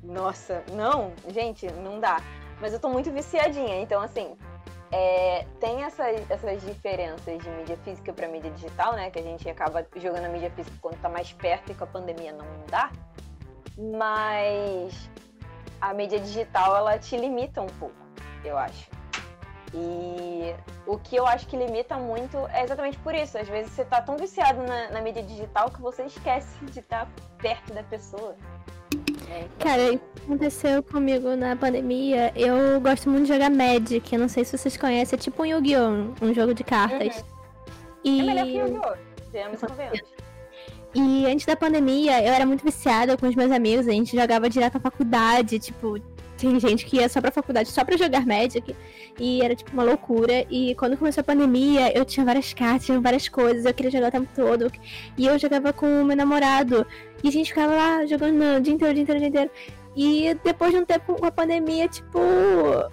Nossa, 0.01 0.63
não, 0.71 1.13
gente, 1.27 1.71
não 1.71 1.99
dá. 1.99 2.17
Mas 2.59 2.73
eu 2.73 2.79
tô 2.79 2.89
muito 2.89 3.11
viciadinha, 3.11 3.79
então 3.79 4.01
assim, 4.01 4.35
é, 4.95 5.45
tem 5.59 5.83
essas, 5.83 6.31
essas 6.31 6.61
diferenças 6.61 7.43
de 7.43 7.49
mídia 7.49 7.75
física 7.83 8.13
pra 8.13 8.29
mídia 8.29 8.49
digital, 8.51 8.93
né? 8.93 9.11
Que 9.11 9.19
a 9.19 9.21
gente 9.21 9.47
acaba 9.49 9.85
jogando 9.97 10.23
a 10.23 10.29
mídia 10.29 10.49
física 10.51 10.77
quando 10.79 10.97
tá 11.01 11.09
mais 11.09 11.33
perto 11.33 11.73
e 11.73 11.75
com 11.75 11.83
a 11.83 11.87
pandemia 11.87 12.31
não 12.31 12.45
dá. 12.69 12.89
mas 13.77 15.09
a 15.81 15.93
mídia 15.93 16.17
digital 16.17 16.77
ela 16.77 16.97
te 16.97 17.17
limita 17.17 17.61
um 17.61 17.67
pouco, 17.67 17.95
eu 18.45 18.57
acho. 18.57 18.89
E 19.73 20.55
o 20.87 20.97
que 20.97 21.17
eu 21.17 21.27
acho 21.27 21.45
que 21.47 21.57
limita 21.57 21.97
muito 21.97 22.37
é 22.53 22.63
exatamente 22.63 22.97
por 22.99 23.13
isso. 23.13 23.37
Às 23.37 23.49
vezes 23.49 23.73
você 23.73 23.83
tá 23.83 24.01
tão 24.01 24.15
viciado 24.15 24.63
na, 24.63 24.91
na 24.91 25.01
mídia 25.01 25.23
digital 25.23 25.69
que 25.71 25.81
você 25.81 26.03
esquece 26.03 26.63
de 26.67 26.79
estar 26.79 27.09
perto 27.39 27.73
da 27.73 27.83
pessoa. 27.83 28.33
É. 29.29 29.45
Cara, 29.59 29.93
isso 29.93 30.03
aconteceu 30.23 30.83
comigo 30.83 31.35
na 31.35 31.55
pandemia. 31.55 32.31
Eu 32.35 32.79
gosto 32.81 33.09
muito 33.09 33.25
de 33.25 33.33
jogar 33.33 33.49
Magic. 33.49 34.13
Eu 34.13 34.19
não 34.19 34.29
sei 34.29 34.45
se 34.45 34.57
vocês 34.57 34.77
conhecem. 34.77 35.17
É 35.17 35.19
tipo 35.19 35.41
um 35.41 35.45
Yu-Gi-Oh! 35.45 36.25
Um 36.25 36.33
jogo 36.33 36.53
de 36.53 36.63
cartas. 36.63 37.17
Uhum. 37.17 37.23
E... 38.03 38.19
É 38.19 38.23
melhor 38.23 38.45
que 38.45 38.57
Yu-Gi-Oh! 38.57 39.15
Vemos 39.31 39.59
e 40.93 40.99
E 40.99 41.25
antes 41.25 41.45
da 41.45 41.55
pandemia, 41.55 42.25
eu 42.25 42.33
era 42.33 42.45
muito 42.45 42.63
viciada 42.63 43.17
com 43.17 43.27
os 43.27 43.35
meus 43.35 43.51
amigos. 43.51 43.87
A 43.87 43.91
gente 43.91 44.15
jogava 44.15 44.49
direto 44.49 44.77
à 44.77 44.79
faculdade. 44.79 45.59
Tipo, 45.59 45.99
tem 46.45 46.59
gente 46.59 46.85
que 46.85 46.97
ia 46.97 47.09
só 47.09 47.19
pra 47.19 47.31
faculdade 47.31 47.69
só 47.69 47.83
pra 47.83 47.97
jogar 47.97 48.25
Magic. 48.25 48.75
E 49.19 49.41
era 49.41 49.55
tipo 49.55 49.71
uma 49.73 49.83
loucura. 49.83 50.45
E 50.49 50.75
quando 50.75 50.97
começou 50.97 51.21
a 51.21 51.23
pandemia, 51.23 51.97
eu 51.97 52.05
tinha 52.05 52.25
várias 52.25 52.53
cartas, 52.53 52.85
tinha 52.85 52.99
várias 52.99 53.27
coisas, 53.27 53.65
eu 53.65 53.73
queria 53.73 53.91
jogar 53.91 54.09
o 54.09 54.11
tempo 54.11 54.29
todo. 54.35 54.71
E 55.17 55.25
eu 55.25 55.37
jogava 55.39 55.73
com 55.73 56.01
o 56.01 56.05
meu 56.05 56.15
namorado. 56.15 56.85
E 57.23 57.27
a 57.27 57.31
gente 57.31 57.49
ficava 57.49 57.73
lá 57.73 58.05
jogando 58.05 58.57
o 58.57 58.61
dia 58.61 58.73
inteiro, 58.73 58.91
o 58.91 58.93
dia 58.93 59.03
inteiro, 59.03 59.17
o 59.17 59.21
dia 59.21 59.29
inteiro. 59.29 59.51
E 59.95 60.33
depois 60.43 60.71
de 60.71 60.77
um 60.77 60.85
tempo 60.85 61.15
com 61.15 61.25
a 61.25 61.31
pandemia, 61.31 61.87
tipo, 61.87 62.19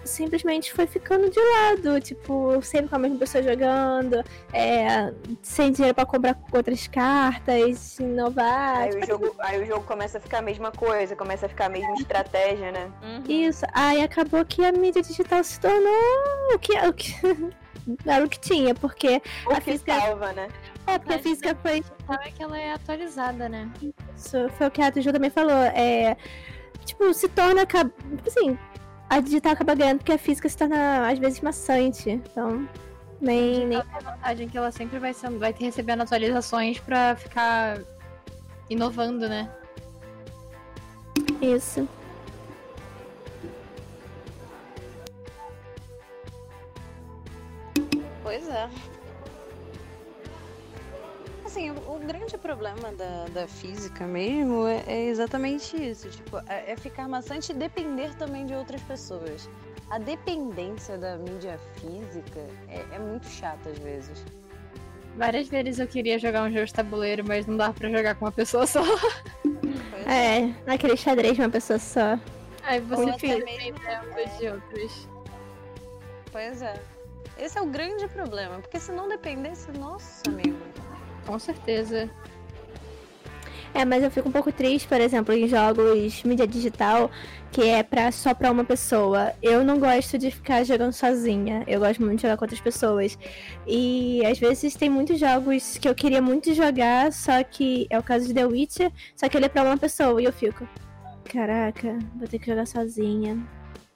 simplesmente 0.05 0.71
foi 0.71 0.87
ficando 0.87 1.29
de 1.29 1.39
lado. 1.39 1.99
Tipo, 1.99 2.61
sempre 2.61 2.89
com 2.89 2.95
a 2.95 2.99
mesma 2.99 3.17
pessoa 3.19 3.43
jogando, 3.43 4.23
é, 4.53 5.13
sem 5.41 5.71
dinheiro 5.73 5.93
pra 5.93 6.05
comprar 6.05 6.39
outras 6.51 6.87
cartas, 6.87 7.99
inovar. 7.99 8.83
Aí, 8.83 8.91
tipo, 8.91 9.03
o 9.03 9.07
jogo, 9.07 9.35
aí 9.39 9.61
o 9.61 9.65
jogo 9.65 9.83
começa 9.85 10.17
a 10.17 10.21
ficar 10.21 10.39
a 10.39 10.41
mesma 10.41 10.71
coisa, 10.71 11.13
começa 11.15 11.45
a 11.45 11.49
ficar 11.49 11.65
a 11.65 11.69
mesma 11.69 11.93
estratégia, 11.95 12.71
né? 12.71 12.89
Uhum. 13.01 13.23
Isso. 13.27 13.65
Aí 13.73 14.01
acabou 14.01 14.45
que 14.45 14.63
a 14.63 14.71
mídia 14.71 15.01
digital 15.01 15.43
se 15.43 15.59
tornou 15.59 16.53
o 16.53 16.59
que, 16.59 16.77
o 16.79 16.93
que 16.93 17.13
era 18.07 18.23
o 18.23 18.29
que 18.29 18.39
tinha, 18.39 18.73
porque 18.73 19.21
o 19.45 19.51
a 19.51 19.55
que 19.55 19.71
física 19.71 19.99
salva, 19.99 20.31
né? 20.31 20.47
É, 20.87 20.97
porque 20.97 21.13
a 21.13 21.19
física 21.19 21.57
foi. 21.61 21.83
É 22.21 22.31
que 22.31 22.43
ela 22.43 22.57
é 22.57 22.73
atualizada, 22.73 23.49
né? 23.49 23.69
Isso 24.15 24.49
foi 24.57 24.67
o 24.67 24.71
que 24.71 24.81
a 24.81 24.91
Ju 24.91 25.11
também 25.11 25.29
falou. 25.29 25.51
É 25.51 26.15
tipo, 26.85 27.13
se 27.13 27.27
torna. 27.27 27.65
Tipo 27.65 28.27
assim, 28.27 28.57
a 29.09 29.19
digital 29.19 29.53
acaba 29.53 29.75
ganhando 29.75 29.99
porque 29.99 30.11
a 30.11 30.17
física 30.17 30.47
se 30.49 30.57
torna, 30.57 31.09
às 31.09 31.19
vezes, 31.19 31.41
maçante. 31.41 32.09
Então, 32.09 32.67
nem. 33.19 33.67
nem... 33.67 33.77
A 33.77 33.99
vantagem 33.99 34.49
que 34.49 34.57
ela 34.57 34.71
sempre 34.71 34.99
vai, 34.99 35.13
sendo, 35.13 35.39
vai 35.39 35.53
ter 35.53 35.65
recebendo 35.65 36.01
atualizações 36.01 36.79
pra 36.79 37.15
ficar 37.15 37.79
inovando, 38.69 39.27
né? 39.27 39.49
Isso. 41.41 41.87
Pois 48.23 48.47
é 48.47 48.92
assim, 51.53 51.69
o, 51.69 51.95
o, 51.95 51.99
grande 51.99 52.35
problema 52.37 52.91
da, 52.93 53.25
da 53.25 53.47
física 53.47 54.05
mesmo 54.05 54.65
é, 54.67 54.83
é 54.87 55.05
exatamente 55.05 55.77
isso. 55.77 56.09
Tipo, 56.09 56.37
é, 56.47 56.71
é, 56.71 56.75
ficar 56.75 57.07
maçante 57.07 57.51
e 57.51 57.55
depender 57.55 58.13
também 58.15 58.45
de 58.45 58.53
outras 58.55 58.81
pessoas. 58.81 59.47
A 59.89 59.99
dependência 59.99 60.97
da 60.97 61.17
mídia 61.17 61.59
física 61.75 62.39
é, 62.67 62.95
é 62.95 62.99
muito 62.99 63.27
chata 63.27 63.69
às 63.69 63.77
vezes. 63.77 64.25
Várias 65.15 65.47
vezes 65.47 65.77
eu 65.77 65.87
queria 65.87 66.17
jogar 66.17 66.43
um 66.43 66.51
jogo 66.51 66.65
de 66.65 66.73
tabuleiro, 66.73 67.23
mas 67.23 67.45
não 67.45 67.55
dava 67.55 67.73
pra 67.73 67.87
jogar 67.89 68.15
com 68.15 68.25
uma 68.25 68.31
pessoa 68.31 68.65
só. 68.65 68.81
É, 70.05 70.51
naquele 70.65 70.97
xadrez 70.97 71.35
de 71.35 71.41
uma 71.41 71.49
pessoa 71.49 71.77
só. 71.77 72.19
Aí 72.63 72.79
você 72.79 73.13
fica 73.13 73.35
dependendo 73.35 73.79
de 74.39 74.47
outros. 74.47 75.07
Pois 76.31 76.61
é. 76.63 76.81
Esse 77.37 77.57
é 77.57 77.61
o 77.61 77.65
grande 77.65 78.07
problema, 78.07 78.59
porque 78.59 78.79
se 78.79 78.91
não 78.91 79.07
dependesse, 79.07 79.71
nossa, 79.71 80.23
amigo. 80.27 80.62
Com 81.25 81.39
certeza. 81.39 82.09
É, 83.73 83.83
mas 83.83 84.03
eu 84.03 84.11
fico 84.11 84.29
um 84.29 84.31
pouco 84.31 84.51
triste, 84.51 84.87
por 84.87 85.01
exemplo, 85.01 85.33
em 85.33 85.47
jogos 85.47 86.23
mídia 86.23 86.45
digital, 86.45 87.09
que 87.51 87.67
é 87.67 87.81
pra, 87.81 88.11
só 88.11 88.33
pra 88.33 88.51
uma 88.51 88.63
pessoa. 88.63 89.33
Eu 89.41 89.63
não 89.63 89.79
gosto 89.79 90.15
de 90.15 90.29
ficar 90.29 90.63
jogando 90.63 90.93
sozinha. 90.93 91.63
Eu 91.65 91.79
gosto 91.79 91.99
muito 92.03 92.17
de 92.17 92.21
jogar 92.21 92.37
com 92.37 92.43
outras 92.45 92.61
pessoas. 92.61 93.17
E 93.65 94.23
às 94.27 94.37
vezes 94.37 94.75
tem 94.75 94.91
muitos 94.91 95.19
jogos 95.19 95.79
que 95.79 95.89
eu 95.89 95.95
queria 95.95 96.21
muito 96.21 96.53
jogar, 96.53 97.11
só 97.11 97.43
que 97.43 97.87
é 97.89 97.97
o 97.97 98.03
caso 98.03 98.27
de 98.27 98.33
The 98.33 98.45
Witcher, 98.45 98.91
só 99.15 99.27
que 99.27 99.37
ele 99.37 99.47
é 99.47 99.49
pra 99.49 99.63
uma 99.63 99.77
pessoa 99.77 100.21
e 100.21 100.25
eu 100.25 100.33
fico. 100.33 100.67
Caraca, 101.25 101.97
vou 102.15 102.27
ter 102.27 102.37
que 102.37 102.45
jogar 102.45 102.67
sozinha. 102.67 103.37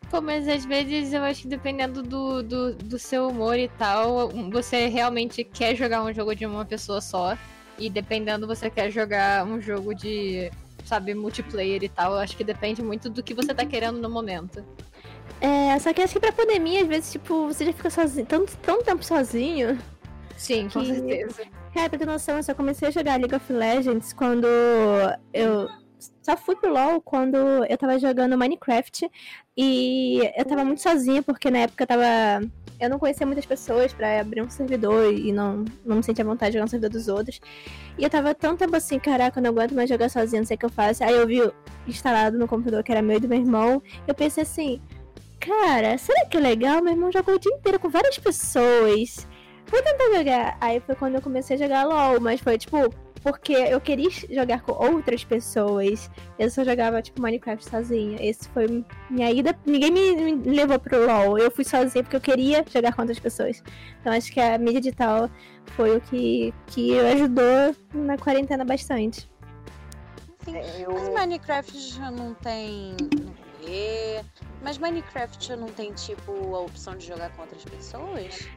Pô, 0.09 0.21
mas 0.21 0.47
às 0.47 0.63
vezes 0.63 1.11
eu 1.11 1.21
acho 1.21 1.41
que 1.41 1.47
dependendo 1.49 2.01
do, 2.01 2.41
do, 2.41 2.75
do, 2.75 2.97
seu 2.97 3.27
humor 3.27 3.57
e 3.59 3.67
tal, 3.67 4.29
você 4.49 4.87
realmente 4.87 5.43
quer 5.43 5.75
jogar 5.75 6.01
um 6.01 6.13
jogo 6.13 6.33
de 6.33 6.45
uma 6.45 6.63
pessoa 6.63 7.01
só. 7.01 7.37
E 7.77 7.89
dependendo 7.89 8.47
você 8.47 8.69
quer 8.69 8.89
jogar 8.89 9.45
um 9.45 9.59
jogo 9.59 9.93
de, 9.93 10.49
sabe, 10.85 11.13
multiplayer 11.13 11.83
e 11.83 11.89
tal, 11.89 12.13
eu 12.13 12.19
acho 12.19 12.37
que 12.37 12.43
depende 12.43 12.81
muito 12.81 13.09
do 13.09 13.21
que 13.21 13.33
você 13.33 13.53
tá 13.53 13.65
querendo 13.65 13.99
no 13.99 14.09
momento. 14.09 14.65
É, 15.41 15.77
só 15.77 15.93
que 15.93 16.01
acho 16.01 16.13
que 16.13 16.19
pra 16.19 16.31
pandemia, 16.31 16.81
às 16.81 16.87
vezes, 16.87 17.11
tipo, 17.11 17.47
você 17.47 17.65
já 17.65 17.73
fica 17.73 17.89
sozinho, 17.89 18.25
tanto, 18.25 18.57
tanto 18.57 18.85
tempo 18.85 19.03
sozinho. 19.03 19.77
Sim, 20.37 20.69
com 20.69 20.79
que... 20.79 20.87
certeza. 20.87 21.43
Cara, 21.73 21.89
pra 21.89 21.99
ter 21.99 22.05
noção, 22.05 22.37
eu 22.37 22.43
só 22.43 22.55
comecei 22.55 22.87
a 22.87 22.91
jogar 22.91 23.19
League 23.19 23.35
of 23.35 23.53
Legends 23.53 24.13
quando 24.13 24.47
eu 25.33 25.69
só 26.21 26.37
fui 26.37 26.55
pro 26.55 26.71
LoL 26.71 27.01
quando 27.01 27.37
eu 27.37 27.77
tava 27.77 27.97
jogando 27.97 28.37
Minecraft 28.37 29.09
e 29.55 30.19
eu 30.35 30.45
tava 30.45 30.63
muito 30.63 30.81
sozinha, 30.81 31.23
porque 31.23 31.49
na 31.49 31.59
época 31.59 31.83
eu 31.83 31.87
tava. 31.87 32.03
Eu 32.79 32.91
não 32.91 32.99
conhecia 32.99 33.25
muitas 33.25 33.45
pessoas 33.45 33.91
para 33.91 34.19
abrir 34.19 34.43
um 34.43 34.49
servidor 34.49 35.11
e 35.11 35.31
não, 35.31 35.65
não 35.83 35.95
me 35.95 36.03
sentia 36.03 36.23
vontade 36.23 36.51
de 36.51 36.57
jogar 36.57 36.65
no 36.65 36.69
servidor 36.69 36.91
dos 36.91 37.07
outros. 37.07 37.41
E 37.97 38.03
eu 38.03 38.09
tava 38.09 38.35
tão 38.35 38.55
tempo 38.55 38.75
assim, 38.75 38.99
caraca, 38.99 39.39
eu 39.39 39.43
não 39.43 39.49
aguento 39.49 39.73
mais 39.73 39.89
jogar 39.89 40.09
sozinha, 40.09 40.41
não 40.41 40.45
sei 40.45 40.55
o 40.55 40.59
que 40.59 40.65
eu 40.65 40.69
faço. 40.69 41.03
Aí 41.03 41.13
eu 41.13 41.25
vi 41.25 41.41
instalado 41.87 42.37
no 42.37 42.47
computador 42.47 42.83
que 42.83 42.91
era 42.91 43.01
meu 43.01 43.17
e 43.17 43.19
do 43.19 43.27
meu 43.27 43.39
irmão. 43.39 43.81
Eu 44.05 44.13
pensei 44.13 44.43
assim, 44.43 44.79
cara, 45.39 45.97
será 45.97 46.25
que 46.25 46.37
é 46.37 46.39
legal? 46.39 46.83
Meu 46.83 46.93
irmão 46.93 47.11
jogou 47.11 47.35
o 47.35 47.39
dia 47.39 47.51
inteiro 47.51 47.79
com 47.79 47.89
várias 47.89 48.19
pessoas. 48.19 49.27
Vou 49.65 49.81
tentar 49.81 50.15
jogar. 50.15 50.57
Aí 50.61 50.79
foi 50.79 50.93
quando 50.93 51.15
eu 51.15 51.21
comecei 51.21 51.55
a 51.55 51.59
jogar 51.59 51.83
LOL, 51.83 52.19
mas 52.21 52.39
foi 52.41 52.59
tipo, 52.59 52.77
porque 53.21 53.53
eu 53.53 53.79
queria 53.79 54.09
jogar 54.29 54.61
com 54.61 54.71
outras 54.71 55.23
pessoas. 55.23 56.09
Eu 56.37 56.49
só 56.49 56.63
jogava, 56.63 57.01
tipo, 57.01 57.21
Minecraft 57.21 57.67
sozinha. 57.67 58.17
Esse 58.21 58.47
foi 58.49 58.85
minha 59.09 59.31
ida. 59.31 59.57
Ninguém 59.65 59.91
me, 59.91 60.33
me 60.33 60.55
levou 60.55 60.79
pro 60.79 61.05
LoL. 61.05 61.37
Eu 61.37 61.51
fui 61.51 61.63
sozinha 61.63 62.03
porque 62.03 62.15
eu 62.15 62.21
queria 62.21 62.63
jogar 62.71 62.93
com 62.93 63.01
outras 63.01 63.19
pessoas. 63.19 63.63
Então 63.99 64.13
acho 64.13 64.31
que 64.31 64.39
a 64.39 64.57
mídia 64.57 64.81
digital 64.81 65.29
foi 65.75 65.97
o 65.97 66.01
que, 66.01 66.53
que 66.67 66.97
ajudou 66.99 67.75
na 67.93 68.17
quarentena 68.17 68.63
bastante. 68.63 69.29
Sim, 70.43 70.57
eu... 70.79 70.93
mas 70.93 71.09
Minecraft 71.09 71.77
já 71.77 72.09
não 72.09 72.33
tem. 72.35 72.95
Mas 74.61 74.77
Minecraft 74.77 75.45
já 75.45 75.57
não 75.57 75.67
tem, 75.67 75.91
tipo, 75.93 76.55
a 76.55 76.61
opção 76.61 76.95
de 76.95 77.05
jogar 77.05 77.29
com 77.35 77.41
outras 77.41 77.65
pessoas? 77.65 78.47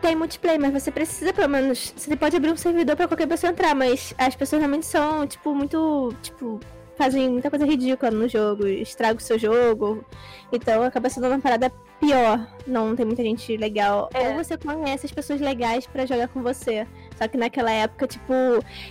Tem 0.00 0.16
multiplayer, 0.16 0.60
mas 0.60 0.72
você 0.72 0.90
precisa 0.90 1.32
pelo 1.32 1.48
menos. 1.48 1.92
Você 1.96 2.16
pode 2.16 2.36
abrir 2.36 2.50
um 2.50 2.56
servidor 2.56 2.96
pra 2.96 3.06
qualquer 3.06 3.26
pessoa 3.26 3.50
entrar, 3.50 3.74
mas 3.74 4.14
as 4.18 4.34
pessoas 4.34 4.60
realmente 4.60 4.86
são, 4.86 5.26
tipo, 5.26 5.54
muito. 5.54 6.14
Tipo, 6.22 6.60
fazem 7.00 7.30
muita 7.30 7.48
coisa 7.48 7.64
ridícula 7.64 8.10
no 8.10 8.28
jogo, 8.28 8.66
estragam 8.66 9.16
o 9.16 9.20
seu 9.20 9.38
jogo. 9.38 10.04
Então 10.52 10.82
acaba 10.82 11.08
sendo 11.08 11.28
uma 11.28 11.38
parada 11.38 11.72
pior. 11.98 12.46
Não 12.66 12.94
tem 12.94 13.06
muita 13.06 13.22
gente 13.22 13.56
legal. 13.56 14.10
É. 14.12 14.28
Ou 14.28 14.34
você 14.34 14.58
conhece 14.58 15.06
as 15.06 15.12
pessoas 15.12 15.40
legais 15.40 15.86
para 15.86 16.04
jogar 16.04 16.28
com 16.28 16.42
você. 16.42 16.86
Só 17.16 17.26
que 17.26 17.38
naquela 17.38 17.70
época, 17.70 18.06
tipo, 18.06 18.32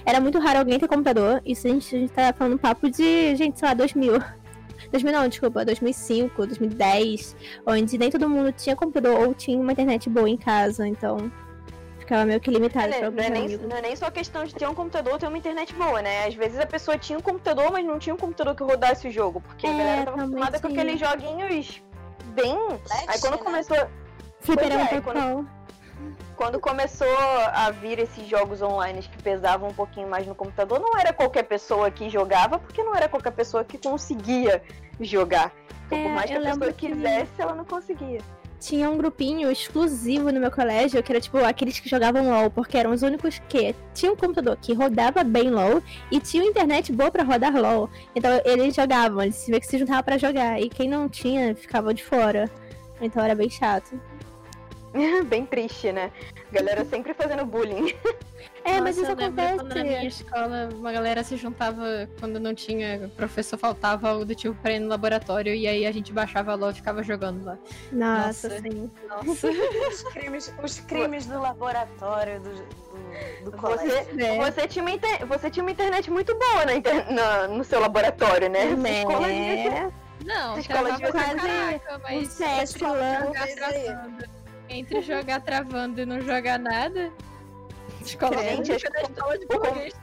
era 0.06 0.20
muito 0.20 0.40
raro 0.40 0.60
alguém 0.60 0.80
ter 0.80 0.88
computador. 0.88 1.42
Isso 1.46 1.68
a 1.68 1.70
gente, 1.70 1.96
a 1.96 2.00
gente 2.00 2.12
tá 2.12 2.34
falando 2.34 2.54
um 2.54 2.58
papo 2.58 2.90
de, 2.90 3.36
gente, 3.36 3.60
sei 3.60 3.68
lá, 3.68 3.74
2000. 3.74 4.39
2000 4.92 5.14
não, 5.14 5.28
desculpa, 5.28 5.66
2005, 5.66 6.48
2010, 6.48 7.36
onde 7.66 7.98
nem 7.98 8.10
todo 8.10 8.30
mundo 8.30 8.52
tinha 8.52 8.76
computador 8.76 9.28
ou 9.28 9.34
tinha 9.34 9.60
uma 9.60 9.72
internet 9.72 10.10
boa 10.10 10.30
em 10.30 10.38
casa, 10.38 10.88
então 10.88 11.32
ficava 12.00 12.26
meio 12.26 12.40
que 12.40 12.50
limitado 12.50 12.92
é, 12.94 13.10
não, 13.10 13.24
é 13.24 13.30
nem, 13.30 13.58
não 13.58 13.78
é 13.78 13.82
nem 13.82 13.96
só 13.96 14.10
questão 14.10 14.44
de 14.44 14.56
ter 14.56 14.68
um 14.68 14.74
computador 14.74 15.14
ou 15.14 15.20
ter 15.20 15.28
uma 15.28 15.38
internet 15.38 15.74
boa, 15.76 16.02
né? 16.02 16.26
Às 16.26 16.34
vezes 16.34 16.60
a 16.60 16.66
pessoa 16.66 16.98
tinha 16.98 17.20
um 17.20 17.22
computador, 17.22 17.72
mas 17.72 17.86
não 17.86 18.00
tinha 18.00 18.16
um 18.16 18.18
computador 18.18 18.56
que 18.56 18.64
rodasse 18.64 19.08
o 19.08 19.12
jogo, 19.12 19.42
porque 19.42 19.68
é, 19.68 19.70
a 19.70 19.74
galera 19.74 20.06
tava 20.06 20.18
acostumada 20.18 20.60
com 20.60 20.68
aqueles 20.68 21.00
joguinhos 21.00 21.84
bem... 22.34 22.56
Flash, 22.86 23.06
Aí 23.08 23.20
quando 23.20 23.38
né? 23.38 23.44
começou... 23.44 23.78
Fliperama 24.42 24.84
é, 24.90 25.02
quando 25.02 25.50
quando 26.40 26.58
começou 26.58 27.18
a 27.54 27.70
vir 27.70 28.00
esses 28.00 28.26
jogos 28.26 28.62
online 28.62 29.02
que 29.02 29.22
pesavam 29.22 29.68
um 29.68 29.74
pouquinho 29.74 30.08
mais 30.08 30.26
no 30.26 30.34
computador, 30.34 30.80
não 30.80 30.98
era 30.98 31.12
qualquer 31.12 31.44
pessoa 31.44 31.92
que 31.92 32.10
jogava, 32.10 32.58
porque 32.58 32.82
não 32.82 32.96
era 32.96 33.10
qualquer 33.10 33.32
pessoa 33.32 33.66
que 33.66 33.78
conseguia 33.78 34.64
jogar. 35.02 35.52
Então, 35.86 35.98
é, 35.98 36.04
por 36.04 36.12
mais 36.14 36.32
que 36.32 36.38
a 36.38 36.40
pessoa 36.40 36.72
quisesse, 36.72 37.32
que... 37.36 37.42
ela 37.42 37.54
não 37.54 37.66
conseguia. 37.66 38.22
tinha 38.58 38.90
um 38.90 38.98
grupinho 38.98 39.52
exclusivo 39.52 40.32
no 40.32 40.40
meu 40.40 40.50
colégio, 40.50 41.04
que 41.04 41.12
era 41.12 41.20
tipo 41.20 41.40
aqueles 41.40 41.78
que 41.78 41.90
jogavam 41.90 42.30
LOL, 42.30 42.50
porque 42.50 42.78
eram 42.78 42.94
os 42.94 43.04
únicos 43.04 43.38
que 43.50 43.76
tinham 43.94 44.14
um 44.14 44.18
computador 44.18 44.56
que 44.62 44.74
rodava 44.74 45.26
bem 45.26 45.50
LOL 45.50 45.84
e 46.10 46.22
tinha 46.22 46.46
internet 46.46 46.94
boa 46.94 47.12
para 47.12 47.24
rodar 47.24 47.54
LOL. 47.54 47.90
Então 48.16 48.32
eles 48.46 48.74
jogavam, 48.74 49.24
eles 49.24 49.36
se, 49.36 49.62
se 49.62 49.78
juntavam 49.78 50.04
para 50.04 50.18
jogar. 50.18 50.58
E 50.58 50.70
quem 50.70 50.88
não 50.88 51.10
tinha 51.10 51.54
ficava 51.54 51.94
de 51.94 52.02
fora. 52.02 52.50
Então 53.02 53.22
era 53.22 53.36
bem 53.36 53.50
chato. 53.50 54.00
bem 55.28 55.46
triste, 55.46 55.92
né? 55.92 56.12
Galera 56.52 56.84
sempre 56.86 57.14
fazendo 57.14 57.46
bullying. 57.46 57.94
É, 58.66 58.72
Nossa, 58.72 58.82
mas 58.84 58.98
isso 58.98 59.12
acontece. 59.12 59.56
Quando 59.56 59.74
na 59.76 59.84
minha 59.84 60.06
escola, 60.06 60.70
uma 60.76 60.92
galera 60.92 61.24
se 61.24 61.38
juntava 61.38 62.10
quando 62.20 62.40
não 62.42 62.54
tinha, 62.54 63.06
o 63.06 63.10
professor 63.10 63.58
faltava 63.58 64.10
algo 64.10 64.26
do 64.26 64.36
tipo 64.36 64.54
pra 64.56 64.74
ir 64.74 64.80
no 64.80 64.90
laboratório 64.90 65.54
e 65.56 65.66
aí 65.66 65.86
a 65.86 65.92
gente 65.94 66.12
baixava 66.12 66.56
lá 66.56 66.70
e 66.70 66.74
ficava 66.74 67.02
jogando 67.02 67.44
lá. 67.46 67.58
Nossa, 67.92 68.50
Nossa. 68.50 68.62
sim. 68.62 68.92
Nossa. 69.08 69.48
Os 69.90 70.04
crimes, 70.14 70.54
os 70.62 70.80
crimes 70.82 71.26
do 71.26 71.40
laboratório 71.42 72.40
do, 72.42 72.50
do, 72.54 73.52
do 73.52 73.58
colégio. 73.58 73.88
Você, 73.90 74.22
É. 74.24 74.38
você, 74.52 74.68
tinha 74.68 74.84
uma 74.84 74.92
inter- 74.92 75.26
você 75.26 75.50
tinha 75.50 75.64
uma 75.64 75.72
internet 75.72 76.12
muito 76.12 76.38
boa 76.38 76.66
na 76.66 76.74
inter- 76.76 77.12
na- 77.12 77.48
no 77.48 77.64
seu 77.64 77.80
laboratório, 77.80 78.50
né? 78.50 78.76
Sua 78.76 78.90
escola 78.90 79.28
Né? 79.28 79.92
Não, 80.26 80.60
escola 80.60 80.98
pra 81.00 81.12
quase 81.12 81.36
caraca, 81.38 81.98
Um 81.98 82.02
mas 82.04 82.28
sete. 82.28 82.80
Entre 84.70 85.02
jogar 85.02 85.42
travando 85.42 86.02
e 86.02 86.06
não 86.06 86.22
jogar 86.22 86.60
nada. 86.60 87.12
Escola 88.02 88.38
Gente, 88.44 88.70
da 88.90 89.02
escola 89.02 89.38
de 89.38 89.46
português. 89.48 89.94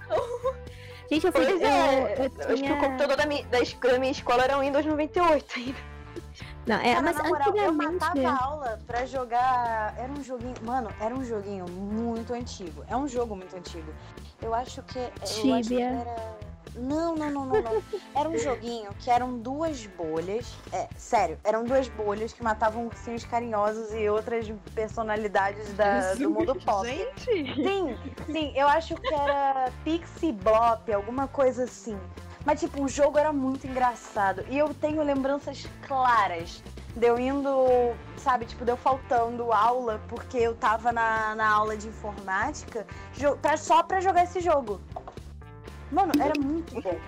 Gente, 1.10 1.26
eu 1.26 1.32
fui. 1.32 1.46
Pois 1.46 1.62
é, 1.62 2.02
eu 2.02 2.06
eu 2.18 2.24
acho 2.26 2.30
que 2.46 2.52
o 2.52 2.56
tinha- 2.56 2.76
computador 2.80 3.16
da 3.16 3.26
minha, 3.26 3.44
da, 3.46 3.58
da 3.92 3.98
minha 3.98 4.12
escola 4.12 4.42
era 4.44 4.58
um 4.58 4.60
Windows 4.60 4.84
98 4.84 5.54
ainda. 5.56 5.78
Não, 6.66 6.76
é, 6.76 6.94
Cara, 6.94 7.02
mas 7.02 7.16
na 7.16 7.24
moral, 7.28 7.56
eu 7.56 7.72
matava 7.72 8.28
a 8.28 8.44
aula 8.44 8.78
pra 8.88 9.06
jogar. 9.06 9.94
Era 9.96 10.12
um 10.12 10.22
joguinho. 10.22 10.54
Mano, 10.62 10.90
era 11.00 11.14
um 11.14 11.24
joguinho 11.24 11.64
muito 11.70 12.34
antigo. 12.34 12.84
É 12.88 12.96
um 12.96 13.06
jogo 13.06 13.36
muito 13.36 13.54
antigo. 13.56 13.86
Eu 14.42 14.52
acho 14.52 14.82
que. 14.82 14.98
Eu 14.98 15.10
acho 15.22 15.42
que 15.42 15.62
Tibia. 15.62 15.86
era. 15.90 16.38
Não, 16.74 17.14
não, 17.14 17.30
não, 17.30 17.46
não, 17.46 17.62
não. 17.62 17.82
Era 18.14 18.28
um 18.28 18.38
joguinho 18.38 18.90
que 18.98 19.10
eram 19.10 19.38
duas 19.38 19.86
bolhas. 19.86 20.54
É, 20.72 20.88
sério, 20.96 21.38
eram 21.44 21.64
duas 21.64 21.88
bolhas 21.88 22.32
que 22.32 22.42
matavam 22.42 22.86
ursinhos 22.86 23.24
carinhosos 23.24 23.92
e 23.94 24.08
outras 24.08 24.46
personalidades 24.74 25.72
da, 25.74 26.14
do 26.14 26.30
mundo 26.30 26.54
pop. 26.56 26.86
Gente! 26.86 27.54
Sim, 27.54 27.98
sim, 28.30 28.52
eu 28.54 28.68
acho 28.68 28.94
que 28.96 29.14
era 29.14 29.70
Pixie 29.84 30.32
Bop, 30.32 30.92
alguma 30.92 31.28
coisa 31.28 31.64
assim. 31.64 31.98
Mas, 32.44 32.60
tipo, 32.60 32.82
o 32.84 32.88
jogo 32.88 33.18
era 33.18 33.32
muito 33.32 33.66
engraçado. 33.66 34.44
E 34.48 34.56
eu 34.56 34.72
tenho 34.72 35.02
lembranças 35.02 35.66
claras 35.86 36.62
de 36.96 37.06
eu 37.06 37.18
indo, 37.18 37.50
sabe, 38.16 38.46
tipo, 38.46 38.64
de 38.64 38.70
eu 38.70 38.76
faltando 38.76 39.52
aula 39.52 40.00
porque 40.08 40.38
eu 40.38 40.54
tava 40.54 40.92
na, 40.92 41.34
na 41.34 41.46
aula 41.46 41.76
de 41.76 41.88
informática 41.88 42.86
pra, 43.42 43.56
só 43.56 43.82
pra 43.82 44.00
jogar 44.00 44.24
esse 44.24 44.40
jogo. 44.40 44.80
Mano, 45.93 46.12
era 46.20 46.32
muito 46.39 46.80
bom. 46.80 46.99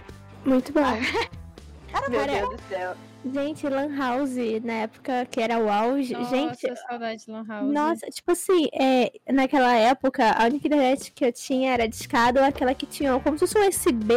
Muito 0.45 0.73
bom. 0.73 0.81
Era 0.81 2.09
Meu 2.09 2.27
Deus 2.27 2.51
do 2.51 2.63
céu. 2.69 2.95
Gente, 3.33 3.69
Lan 3.69 3.97
House, 3.97 4.37
na 4.63 4.73
época 4.75 5.27
que 5.31 5.41
era 5.41 5.59
o 5.59 5.69
auge. 5.69 6.13
Nossa, 6.15 6.37
gente, 6.37 6.77
saudade 6.89 7.25
de 7.25 7.31
Lan 7.31 7.45
House. 7.47 7.73
Nossa, 7.73 8.07
tipo 8.07 8.31
assim, 8.31 8.69
é, 8.73 9.11
naquela 9.31 9.75
época, 9.77 10.31
a 10.31 10.45
única 10.45 10.67
internet 10.69 11.13
que 11.13 11.25
eu 11.25 11.33
tinha 11.33 11.73
era 11.73 11.89
discada 11.89 12.41
ou 12.41 12.47
aquela 12.47 12.73
que 12.75 12.87
tinha 12.87 13.19
como 13.21 13.37
se 13.37 13.47
fosse 13.47 13.59
um 13.59 13.69
USB. 13.69 14.15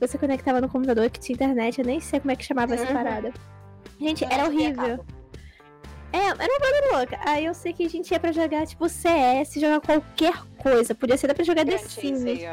Você 0.00 0.18
conectava 0.18 0.60
no 0.60 0.68
computador 0.68 1.08
que 1.10 1.20
tinha 1.20 1.34
internet, 1.34 1.78
eu 1.78 1.84
nem 1.86 2.00
sei 2.00 2.18
como 2.18 2.32
é 2.32 2.36
que 2.36 2.44
chamava 2.44 2.74
essa 2.74 2.86
Uhum. 2.86 2.92
parada. 2.92 3.32
Gente, 4.00 4.24
era 4.24 4.46
horrível. 4.46 5.04
É, 6.12 6.18
era 6.26 6.34
uma 6.34 6.58
banda 6.58 6.98
louca. 6.98 7.20
Aí 7.24 7.44
eu 7.44 7.54
sei 7.54 7.72
que 7.72 7.86
a 7.86 7.88
gente 7.88 8.10
ia 8.10 8.18
pra 8.18 8.32
jogar, 8.32 8.66
tipo, 8.66 8.88
CS, 8.88 9.54
jogar 9.60 9.80
qualquer 9.80 10.34
coisa. 10.58 10.92
Podia 10.94 11.16
ser, 11.16 11.28
dá 11.28 11.34
pra 11.34 11.44
jogar 11.44 11.64
The 11.64 11.70
Grand 11.70 11.78
Chase 11.84 12.00
Sims. 12.00 12.24
aí, 12.24 12.48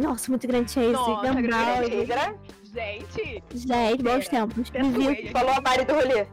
Nossa, 0.00 0.30
muito 0.30 0.46
Grand 0.46 0.66
Chase, 0.66 0.88
Nossa, 0.92 1.26
Gumball. 1.26 1.42
Grand 1.42 1.84
Gente, 1.84 2.12
era- 2.12 2.34
Gente! 2.74 3.42
Gente, 3.54 4.02
bons 4.02 4.28
tempos. 4.28 4.70
Vivi 4.70 4.92
Persuade. 4.92 5.30
Falou 5.30 5.50
a 5.52 5.60
Mari 5.60 5.84
do 5.84 5.94
rolê. 5.94 6.26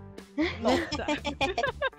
Nossa! 0.61 1.05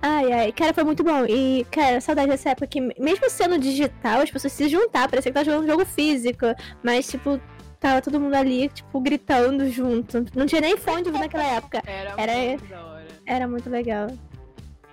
Ai, 0.00 0.32
ai, 0.32 0.52
cara, 0.52 0.72
foi 0.72 0.84
muito 0.84 1.02
bom. 1.02 1.24
E, 1.28 1.66
cara, 1.70 2.00
saudade 2.00 2.28
dessa 2.28 2.50
época 2.50 2.66
que, 2.66 2.80
mesmo 2.80 3.28
sendo 3.30 3.58
digital, 3.58 4.20
as 4.20 4.30
pessoas 4.30 4.52
se 4.52 4.68
juntavam, 4.68 5.08
parecia 5.08 5.30
que 5.30 5.34
tava 5.34 5.44
jogando 5.44 5.64
um 5.64 5.66
jogo 5.66 5.84
físico. 5.84 6.46
Mas, 6.82 7.08
tipo, 7.08 7.40
tava 7.80 8.00
todo 8.00 8.20
mundo 8.20 8.34
ali, 8.34 8.68
tipo, 8.68 9.00
gritando 9.00 9.68
junto. 9.70 10.24
Não 10.34 10.46
tinha 10.46 10.60
nem 10.60 10.76
fone 10.76 11.02
de 11.02 11.10
naquela 11.10 11.44
época. 11.44 11.82
Era, 11.86 12.14
Era- 12.16 12.34
muito 12.48 12.66
da 12.68 12.84
hora. 12.86 13.06
Era 13.26 13.48
muito 13.48 13.70
legal. 13.70 14.06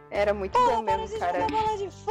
Era 0.10 0.34
muito 0.34 0.58
bom 0.60 0.82
mesmo, 0.84 1.20
cara. 1.20 1.39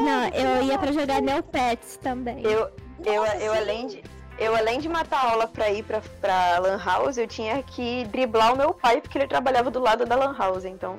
Não, 0.00 0.28
eu 0.28 0.64
ia 0.66 0.78
pra 0.78 0.90
jogar 0.92 1.20
Neopets 1.22 1.96
também. 1.98 2.42
Eu, 2.44 2.68
eu, 3.04 3.24
eu 3.24 3.52
além 3.54 3.86
de. 3.86 4.02
Eu, 4.38 4.56
além 4.56 4.80
de 4.80 4.88
matar 4.88 5.30
aula 5.30 5.46
pra 5.46 5.70
ir 5.70 5.82
pra, 5.84 6.00
pra 6.20 6.58
Lan 6.58 6.78
House, 6.82 7.16
eu 7.18 7.26
tinha 7.28 7.62
que 7.62 8.04
driblar 8.06 8.54
o 8.54 8.56
meu 8.56 8.72
pai, 8.72 9.00
porque 9.00 9.18
ele 9.18 9.26
trabalhava 9.26 9.70
do 9.70 9.78
lado 9.78 10.04
da 10.06 10.16
Lan 10.16 10.34
House, 10.36 10.64
então. 10.64 10.98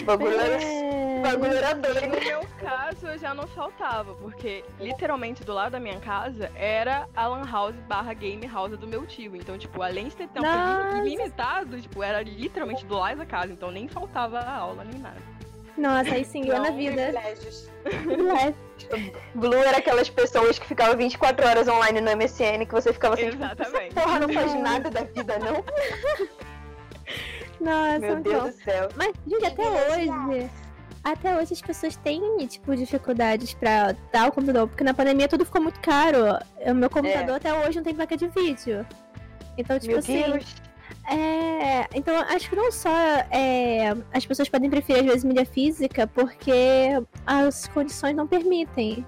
O 0.00 0.04
bagulho 0.04 0.38
era, 0.38 0.56
o 0.56 0.60
É... 0.60 1.20
bagulho 1.22 1.52
era 1.56 1.74
No 1.74 1.82
doido. 1.82 2.24
meu 2.24 2.40
caso, 2.60 3.06
eu 3.08 3.18
já 3.18 3.34
não 3.34 3.46
faltava, 3.48 4.14
porque 4.14 4.64
literalmente 4.78 5.42
do 5.44 5.52
lado 5.52 5.72
da 5.72 5.80
minha 5.80 5.98
casa 5.98 6.52
era 6.54 7.08
a 7.16 7.26
lan 7.26 7.44
house 7.50 7.74
barra 7.88 8.12
game 8.14 8.46
house 8.46 8.78
do 8.78 8.86
meu 8.86 9.04
tio. 9.06 9.34
Então, 9.34 9.58
tipo, 9.58 9.82
além 9.82 10.08
de 10.08 10.14
ter 10.16 10.28
tempo 10.28 10.46
Nossa. 10.46 11.00
limitado, 11.02 11.80
tipo, 11.80 12.02
era 12.02 12.22
literalmente 12.22 12.84
do 12.86 12.96
lado 12.96 13.16
da 13.18 13.26
casa. 13.26 13.52
Então 13.52 13.70
nem 13.72 13.88
faltava 13.88 14.38
aula 14.40 14.84
nem 14.84 15.00
nada. 15.00 15.20
Nossa, 15.78 16.14
aí 16.14 16.24
sim, 16.24 16.44
eu 16.46 16.60
na 16.60 16.70
vida. 16.70 16.96
privilégios. 16.96 17.68
Blue 19.34 19.54
era 19.54 19.78
aquelas 19.78 20.10
pessoas 20.10 20.58
que 20.58 20.66
ficavam 20.66 20.96
24 20.96 21.46
horas 21.46 21.68
online 21.68 22.00
no 22.00 22.10
MSN, 22.16 22.66
que 22.66 22.72
você 22.72 22.92
ficava 22.92 23.14
assim, 23.14 23.30
tipo, 23.30 23.44
Exatamente. 23.44 23.94
porra, 23.94 24.18
não 24.20 24.28
faz 24.28 24.54
nada 24.60 24.90
da 24.90 25.02
vida, 25.02 25.38
não? 25.38 25.64
Nossa, 27.60 27.98
Meu 27.98 28.16
Deus 28.20 28.42
bom. 28.42 28.48
do 28.50 28.52
céu. 28.52 28.88
Mas, 28.96 29.12
gente, 29.26 29.46
até 29.46 29.62
hoje. 29.62 30.50
Até 31.04 31.36
hoje 31.36 31.54
as 31.54 31.62
pessoas 31.62 31.96
têm, 31.96 32.46
tipo, 32.46 32.74
dificuldades 32.76 33.54
pra 33.54 33.94
dar 34.12 34.28
o 34.28 34.32
computador, 34.32 34.68
porque 34.68 34.84
na 34.84 34.92
pandemia 34.92 35.28
tudo 35.28 35.44
ficou 35.44 35.62
muito 35.62 35.80
caro. 35.80 36.38
O 36.66 36.74
meu 36.74 36.90
computador 36.90 37.36
até 37.36 37.52
hoje 37.54 37.76
não 37.76 37.84
tem 37.84 37.94
placa 37.94 38.16
de 38.16 38.26
vídeo. 38.28 38.84
Então, 39.56 39.78
tipo 39.78 39.92
Meu 39.92 39.98
assim. 39.98 40.22
Deus. 40.22 40.67
É. 41.10 41.86
Então, 41.94 42.14
acho 42.20 42.50
que 42.50 42.56
não 42.56 42.70
só 42.70 42.90
é, 43.30 43.94
as 44.12 44.26
pessoas 44.26 44.48
podem 44.48 44.68
preferir, 44.68 45.00
às 45.00 45.06
vezes, 45.06 45.24
mídia 45.24 45.46
física, 45.46 46.06
porque 46.06 46.90
as 47.26 47.66
condições 47.68 48.14
não 48.14 48.26
permitem. 48.26 49.06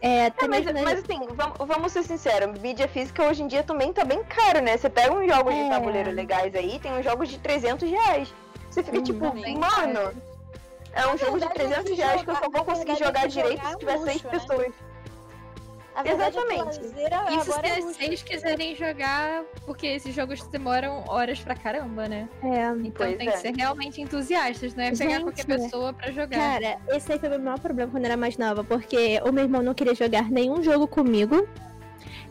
É, 0.00 0.26
É, 0.26 0.32
mas, 0.48 0.64
né, 0.66 0.82
mas 0.82 1.00
assim, 1.00 1.18
vamos, 1.34 1.56
vamos 1.58 1.92
ser 1.92 2.04
sinceros, 2.04 2.56
mídia 2.60 2.86
física 2.86 3.24
hoje 3.24 3.42
em 3.42 3.48
dia 3.48 3.64
também 3.64 3.92
tá 3.92 4.04
bem 4.04 4.22
caro, 4.22 4.60
né? 4.60 4.76
Você 4.76 4.88
pega 4.88 5.12
uns 5.12 5.26
jogos 5.28 5.52
É. 5.52 5.64
de 5.64 5.70
tabuleiro 5.70 6.10
legais 6.12 6.54
aí, 6.54 6.78
tem 6.78 6.92
uns 6.92 7.04
jogos 7.04 7.28
de 7.28 7.38
300 7.38 7.90
reais. 7.90 8.32
Você 8.70 8.82
fica 8.82 8.98
Uhum. 8.98 9.02
tipo, 9.02 9.24
mano, 9.24 10.12
é 10.92 11.06
um 11.08 11.18
jogo 11.18 11.32
de 11.40 11.46
verdade, 11.48 11.54
300 11.54 11.84
esse 11.86 11.94
reais 11.94 12.22
que 12.22 12.30
eu 12.30 12.36
só 12.36 12.48
vou 12.48 12.64
conseguir 12.64 12.96
jogar 12.96 13.26
esse 13.26 13.34
direito 13.36 13.60
se 13.66 13.72
é 13.72 13.76
tiver 13.76 13.98
seis 13.98 14.22
né? 14.22 14.30
Verdade 16.02 16.38
é 16.38 16.40
Exatamente. 16.40 16.78
é 16.78 17.40
se 17.40 17.50
luxo. 17.80 17.92
vocês 17.92 18.22
quiserem 18.22 18.74
jogar, 18.74 19.42
porque 19.66 19.86
esses 19.86 20.14
jogos 20.14 20.42
demoram 20.46 21.04
horas 21.06 21.40
pra 21.40 21.54
caramba, 21.54 22.08
né? 22.08 22.28
é, 22.42 22.66
Então 22.82 23.12
tem 23.14 23.28
é. 23.28 23.32
que 23.32 23.38
ser 23.38 23.54
realmente 23.54 24.00
entusiastas, 24.00 24.74
não 24.74 24.84
é 24.84 24.90
pegar 24.92 25.10
Gente, 25.10 25.22
qualquer 25.24 25.44
pessoa 25.46 25.92
pra 25.92 26.10
jogar. 26.10 26.36
Cara, 26.38 26.78
esse 26.88 27.12
aí 27.12 27.18
foi 27.18 27.28
o 27.28 27.32
meu 27.32 27.40
maior 27.40 27.60
problema 27.60 27.90
quando 27.90 28.04
eu 28.04 28.10
era 28.10 28.16
mais 28.16 28.38
nova, 28.38 28.64
porque 28.64 29.20
o 29.26 29.32
meu 29.32 29.44
irmão 29.44 29.62
não 29.62 29.74
queria 29.74 29.94
jogar 29.94 30.30
nenhum 30.30 30.62
jogo 30.62 30.86
comigo 30.88 31.46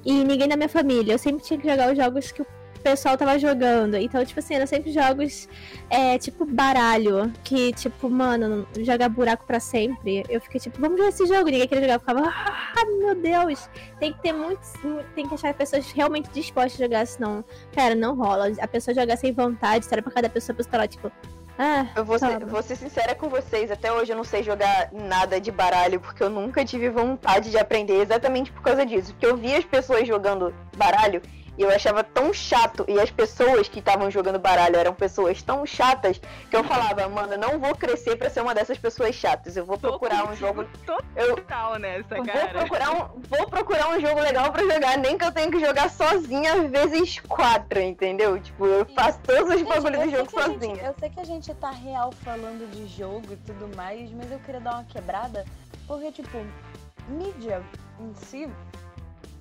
e 0.03 0.23
ninguém 0.23 0.47
da 0.47 0.55
minha 0.55 0.69
família. 0.69 1.13
Eu 1.13 1.19
sempre 1.19 1.43
tinha 1.43 1.59
que 1.59 1.69
jogar 1.69 1.91
os 1.91 1.97
jogos 1.97 2.31
que 2.31 2.41
o 2.41 2.47
pessoal 2.81 3.17
tava 3.17 3.37
jogando. 3.39 3.95
Então, 3.95 4.23
tipo 4.25 4.39
assim, 4.39 4.55
eram 4.55 4.67
sempre 4.67 4.91
jogos 4.91 5.47
é, 5.89 6.17
tipo 6.17 6.45
baralho, 6.45 7.31
que, 7.43 7.73
tipo, 7.73 8.09
mano, 8.09 8.67
jogar 8.79 9.09
buraco 9.09 9.45
pra 9.45 9.59
sempre. 9.59 10.23
Eu 10.29 10.41
fiquei 10.41 10.59
tipo, 10.59 10.79
vamos 10.79 10.97
jogar 10.97 11.09
esse 11.09 11.25
jogo. 11.25 11.45
Ninguém 11.45 11.67
queria 11.67 11.83
jogar. 11.83 11.95
Eu 11.95 11.99
ficava, 11.99 12.21
ah, 12.27 12.85
meu 12.99 13.15
Deus. 13.15 13.69
Tem 13.99 14.13
que 14.13 14.21
ter 14.21 14.33
muitos. 14.33 14.73
Tem 15.15 15.27
que 15.27 15.33
achar 15.33 15.53
pessoas 15.53 15.91
realmente 15.91 16.29
dispostas 16.31 16.79
a 16.79 16.83
jogar, 16.83 17.07
senão, 17.07 17.43
cara, 17.73 17.95
não 17.95 18.15
rola. 18.15 18.51
A 18.59 18.67
pessoa 18.67 18.93
jogar 18.93 19.17
sem 19.17 19.31
vontade, 19.31 19.85
será 19.85 20.01
pra 20.01 20.11
cada 20.11 20.29
pessoa, 20.29 20.53
a 20.53 20.57
pessoa 20.57 20.71
tá 20.71 20.77
lá, 20.79 20.87
tipo. 20.87 21.11
Ah, 21.59 21.85
Eu 21.95 22.05
vou 22.05 22.17
ser, 22.17 22.43
vou 22.45 22.63
ser 22.63 22.75
sincera 22.75 23.13
com 23.13 23.29
vocês, 23.29 23.69
até 23.69 23.91
hoje 23.91 24.11
eu 24.11 24.15
não 24.15 24.23
sei 24.23 24.41
jogar 24.41 24.89
nada 24.91 25.39
de 25.39 25.51
baralho, 25.51 25.99
porque 25.99 26.23
eu 26.23 26.29
nunca 26.29 26.65
tive 26.65 26.89
vontade 26.89 27.51
de 27.51 27.57
aprender 27.57 28.01
exatamente 28.01 28.51
por 28.51 28.63
causa 28.63 28.83
disso. 28.83 29.11
Porque 29.11 29.25
eu 29.27 29.37
via 29.37 29.59
as 29.59 29.65
pessoas 29.65 30.07
jogando 30.07 30.55
baralho 30.75 31.21
E 31.61 31.63
eu 31.63 31.69
achava 31.69 32.03
tão 32.03 32.33
chato. 32.33 32.83
E 32.87 32.99
as 32.99 33.11
pessoas 33.11 33.67
que 33.69 33.77
estavam 33.77 34.09
jogando 34.09 34.39
baralho 34.39 34.77
eram 34.77 34.95
pessoas 34.95 35.43
tão 35.43 35.63
chatas 35.63 36.19
que 36.49 36.55
eu 36.55 36.63
falava, 36.63 37.07
mano, 37.07 37.37
não 37.37 37.59
vou 37.59 37.75
crescer 37.75 38.15
pra 38.15 38.31
ser 38.31 38.41
uma 38.41 38.55
dessas 38.55 38.79
pessoas 38.79 39.13
chatas. 39.13 39.55
Eu 39.55 39.63
vou 39.63 39.77
procurar 39.77 40.27
um 40.27 40.35
jogo. 40.35 40.65
Eu 41.15 41.35
Total 41.35 41.77
nessa, 41.77 42.15
vou 42.15 42.25
cara. 42.25 42.47
procurar, 42.47 42.91
um, 42.91 43.21
vou 43.29 43.47
procurar 43.47 43.89
um 43.89 43.99
jogo 44.01 44.19
legal 44.21 44.51
pra 44.51 44.63
jogar, 44.63 44.97
nem 44.97 45.15
que 45.19 45.23
eu 45.23 45.31
tenha 45.31 45.51
que 45.51 45.59
jogar 45.59 45.87
sozinha 45.91 46.67
vezes 46.67 47.19
quatro, 47.19 47.79
entendeu? 47.79 48.39
Tipo, 48.39 48.65
eu 48.65 48.85
faço 48.95 49.19
todos 49.19 49.53
os 49.53 49.61
bagulhos 49.61 49.99
eu 49.99 50.05
do 50.05 50.11
jogo 50.17 50.27
que 50.31 50.39
a 50.39 50.47
gente- 50.47 50.53
sozinha. 50.65 50.83
eu 50.83 50.95
sei 50.99 51.09
que 51.11 51.19
a 51.19 51.23
gente 51.25 51.53
tá 51.55 51.69
real 51.69 52.11
falando 52.23 52.67
de 52.71 52.87
jogo 52.87 53.33
e 53.33 53.35
tudo 53.37 53.69
mais, 53.75 54.09
mas 54.11 54.31
eu 54.31 54.39
queria 54.39 54.61
dar 54.61 54.75
uma 54.75 54.83
quebrada, 54.85 55.45
porque, 55.85 56.11
tipo, 56.11 56.37
mídia 57.09 57.61
em 57.99 58.13
si, 58.15 58.49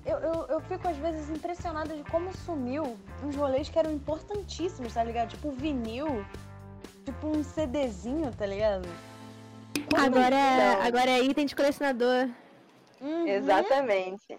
eu, 0.05 0.17
eu, 0.17 0.45
eu 0.47 0.59
fico 0.61 0.87
às 0.87 0.97
vezes 0.97 1.29
impressionada 1.29 1.95
de 1.95 2.03
como 2.09 2.35
sumiu 2.45 2.97
uns 3.23 3.35
rolês 3.35 3.69
que 3.69 3.77
eram 3.77 3.91
importantíssimos, 3.91 4.93
tá 4.93 5.03
ligado? 5.03 5.29
Tipo 5.29 5.51
vinil, 5.51 6.25
tipo 7.05 7.27
um 7.27 7.43
CDzinho, 7.43 8.31
tá 8.35 8.45
ligado? 8.45 8.87
Agora, 9.95 10.35
Então. 10.35 10.81
agora 10.81 11.11
é 11.11 11.21
item 11.21 11.45
de 11.45 11.55
colecionador. 11.55 12.29
Uhum. 12.99 13.27
Exatamente. 13.27 14.37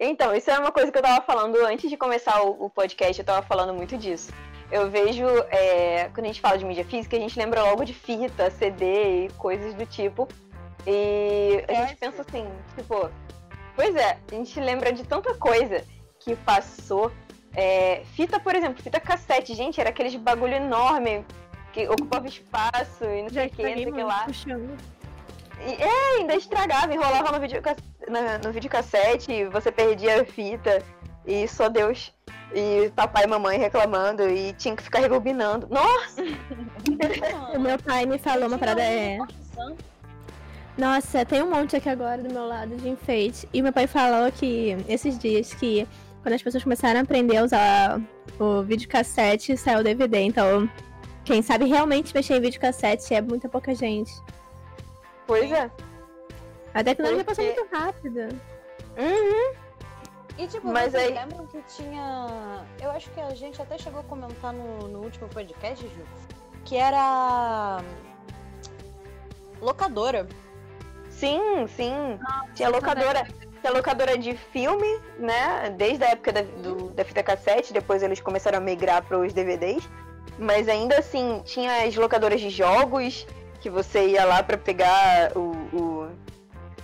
Então, 0.00 0.34
isso 0.34 0.50
é 0.50 0.58
uma 0.58 0.70
coisa 0.70 0.92
que 0.92 0.98
eu 0.98 1.02
tava 1.02 1.24
falando 1.24 1.56
antes 1.66 1.90
de 1.90 1.96
começar 1.96 2.42
o, 2.42 2.66
o 2.66 2.70
podcast, 2.70 3.18
eu 3.18 3.26
tava 3.26 3.44
falando 3.44 3.74
muito 3.74 3.96
disso. 3.98 4.32
Eu 4.70 4.88
vejo, 4.90 5.26
é, 5.50 6.08
quando 6.14 6.26
a 6.26 6.28
gente 6.28 6.40
fala 6.40 6.56
de 6.56 6.64
mídia 6.64 6.84
física, 6.84 7.16
a 7.16 7.20
gente 7.20 7.38
lembra 7.38 7.62
logo 7.64 7.84
de 7.84 7.94
fita, 7.94 8.50
CD 8.50 9.26
e 9.26 9.28
coisas 9.32 9.74
do 9.74 9.84
tipo. 9.86 10.28
E 10.86 11.64
a 11.68 11.86
gente 11.86 11.96
pensa 11.96 12.22
assim, 12.22 12.46
tipo, 12.76 13.10
pois 13.78 13.94
é, 13.94 14.18
a 14.32 14.34
gente 14.34 14.58
lembra 14.58 14.92
de 14.92 15.04
tanta 15.04 15.32
coisa 15.34 15.84
que 16.18 16.34
passou. 16.34 17.12
É, 17.54 18.02
fita, 18.16 18.40
por 18.40 18.56
exemplo, 18.56 18.82
fita 18.82 18.98
cassete, 18.98 19.54
gente, 19.54 19.80
era 19.80 19.90
aqueles 19.90 20.16
bagulho 20.16 20.54
enorme 20.54 21.24
que 21.72 21.88
ocupava 21.88 22.26
espaço 22.26 23.04
e 23.04 23.22
não 23.22 23.30
sei 23.30 23.46
o 23.46 23.50
que, 23.50 23.62
não 23.62 23.74
sei 23.74 23.86
o 23.88 23.92
que 23.94 24.02
lá. 24.02 24.24
puxando. 24.24 24.76
E, 25.64 25.80
é, 25.80 26.16
ainda 26.16 26.34
estragava, 26.34 26.92
enrolava 26.92 27.30
no, 27.30 27.40
vídeo, 27.40 27.62
na, 28.08 28.38
no 28.38 28.52
videocassete, 28.52 29.44
você 29.44 29.70
perdia 29.70 30.22
a 30.22 30.24
fita, 30.24 30.82
e 31.24 31.46
só 31.46 31.68
Deus. 31.68 32.12
E 32.52 32.90
papai 32.96 33.24
e 33.24 33.26
mamãe 33.28 33.58
reclamando, 33.58 34.28
e 34.28 34.54
tinha 34.54 34.74
que 34.74 34.82
ficar 34.82 34.98
rebobinando. 34.98 35.68
Nossa! 35.70 36.22
O 37.54 37.60
meu 37.60 37.78
pai 37.78 38.06
me 38.06 38.18
falou 38.18 38.48
uma 38.48 38.58
parada. 38.58 38.82
É... 38.82 39.18
Nossa, 40.78 41.24
tem 41.26 41.42
um 41.42 41.50
monte 41.50 41.74
aqui 41.74 41.88
agora 41.88 42.22
do 42.22 42.32
meu 42.32 42.46
lado 42.46 42.76
de 42.76 42.88
enfeite. 42.88 43.48
E 43.52 43.60
meu 43.60 43.72
pai 43.72 43.86
falou 43.88 44.30
que 44.30 44.76
esses 44.88 45.18
dias 45.18 45.52
que 45.52 45.86
quando 46.22 46.34
as 46.34 46.42
pessoas 46.42 46.62
começaram 46.62 47.00
a 47.00 47.02
aprender 47.02 47.36
a 47.36 47.42
usar 47.44 48.00
o 48.38 48.62
videocassete, 48.62 49.56
saiu 49.56 49.80
o 49.80 49.82
DVD. 49.82 50.20
Então, 50.20 50.70
quem 51.24 51.42
sabe 51.42 51.64
realmente 51.64 52.14
mexer 52.14 52.36
em 52.36 52.40
videocassete 52.40 53.12
é 53.12 53.20
muita 53.20 53.48
pouca 53.48 53.74
gente. 53.74 54.12
Pois 55.26 55.50
é. 55.50 55.68
A 56.72 56.84
tecnologia 56.84 57.24
passou 57.24 57.44
Porque- 57.44 57.60
muito 57.60 57.74
rápida. 57.76 58.28
Uhum. 58.96 59.54
E 60.38 60.46
tipo, 60.46 60.68
Mas 60.68 60.92
vocês 60.92 61.08
aí- 61.08 61.14
lembram 61.14 61.44
que 61.48 61.60
tinha. 61.76 62.64
Eu 62.80 62.92
acho 62.92 63.10
que 63.10 63.20
a 63.20 63.34
gente 63.34 63.60
até 63.60 63.76
chegou 63.76 63.98
a 64.00 64.04
comentar 64.04 64.52
no, 64.52 64.86
no 64.86 65.00
último 65.00 65.28
podcast, 65.28 65.84
Ju, 65.84 66.02
que 66.64 66.76
era. 66.76 67.82
Locadora. 69.60 70.28
Sim, 71.18 71.66
sim. 71.68 72.18
tinha 72.54 72.68
locadora. 72.68 73.26
Tinha 73.60 73.72
locadora 73.72 74.16
de 74.16 74.34
filme, 74.36 74.86
né? 75.18 75.74
Desde 75.76 76.04
a 76.04 76.10
época 76.10 76.32
da, 76.32 76.42
do- 76.42 76.90
da 76.90 77.04
fita 77.04 77.22
cassete, 77.24 77.72
depois 77.72 78.02
eles 78.02 78.20
começaram 78.20 78.58
a 78.58 78.60
migrar 78.60 79.02
para 79.02 79.18
os 79.18 79.32
DVDs. 79.32 79.88
Mas 80.38 80.68
ainda 80.68 80.96
assim, 80.98 81.42
tinha 81.44 81.84
as 81.84 81.96
locadoras 81.96 82.40
de 82.40 82.50
jogos, 82.50 83.26
que 83.60 83.68
você 83.68 84.06
ia 84.10 84.24
lá 84.24 84.42
para 84.44 84.56
pegar 84.56 85.32
o, 85.36 85.50
o- 85.76 86.08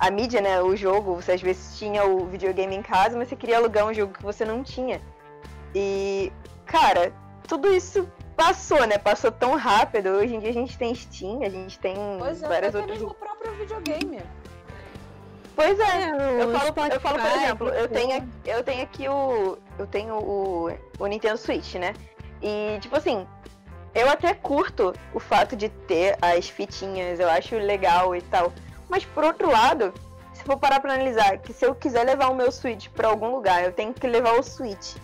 a 0.00 0.10
mídia, 0.10 0.40
né? 0.40 0.60
O 0.60 0.74
jogo. 0.74 1.14
Você 1.14 1.32
às 1.32 1.40
vezes 1.42 1.78
tinha 1.78 2.04
o 2.04 2.26
videogame 2.26 2.74
em 2.74 2.82
casa, 2.82 3.16
mas 3.16 3.28
você 3.28 3.36
queria 3.36 3.58
alugar 3.58 3.86
um 3.86 3.94
jogo 3.94 4.12
que 4.12 4.22
você 4.22 4.44
não 4.44 4.64
tinha. 4.64 5.00
E, 5.72 6.32
cara, 6.66 7.12
tudo 7.46 7.72
isso 7.72 8.08
passou, 8.36 8.86
né? 8.86 8.98
Passou 8.98 9.30
tão 9.32 9.56
rápido. 9.56 10.10
Hoje 10.10 10.34
em 10.34 10.40
dia 10.40 10.50
a 10.50 10.54
gente 10.54 10.76
tem 10.76 10.94
Steam, 10.94 11.42
a 11.42 11.48
gente 11.48 11.78
tem 11.78 11.96
Pois 12.18 12.42
é, 12.42 12.48
várias 12.48 12.74
até 12.74 12.78
outras. 12.78 12.98
mesmo 12.98 13.10
o 13.10 13.14
próprio 13.14 13.52
videogame. 13.54 14.22
Pois 15.56 15.78
é. 15.78 16.10
Eu 16.42 16.48
o 16.48 16.52
falo, 16.52 16.68
eu 16.68 16.72
falo, 16.72 16.72
por 16.72 17.00
Spotify, 17.00 17.44
exemplo, 17.44 17.68
eu 17.68 17.88
tenho, 17.88 18.28
eu 18.44 18.64
tenho 18.64 18.82
aqui 18.82 19.08
o. 19.08 19.56
Eu 19.78 19.86
tenho 19.86 20.14
o, 20.14 20.70
o 20.98 21.06
Nintendo 21.06 21.38
Switch, 21.38 21.74
né? 21.74 21.94
E, 22.42 22.78
tipo 22.80 22.96
assim, 22.96 23.26
eu 23.94 24.08
até 24.10 24.34
curto 24.34 24.92
o 25.12 25.20
fato 25.20 25.54
de 25.54 25.68
ter 25.68 26.18
as 26.20 26.48
fitinhas, 26.48 27.20
eu 27.20 27.30
acho 27.30 27.54
legal 27.56 28.14
e 28.14 28.20
tal. 28.22 28.52
Mas 28.88 29.04
por 29.04 29.24
outro 29.24 29.50
lado, 29.50 29.94
se 30.32 30.42
for 30.42 30.58
parar 30.58 30.80
pra 30.80 30.92
analisar, 30.94 31.38
que 31.38 31.52
se 31.52 31.64
eu 31.64 31.74
quiser 31.74 32.04
levar 32.04 32.28
o 32.30 32.34
meu 32.34 32.50
Switch 32.50 32.88
pra 32.88 33.08
algum 33.08 33.30
lugar, 33.30 33.64
eu 33.64 33.72
tenho 33.72 33.94
que 33.94 34.06
levar 34.06 34.32
o 34.38 34.42
Switch 34.42 34.96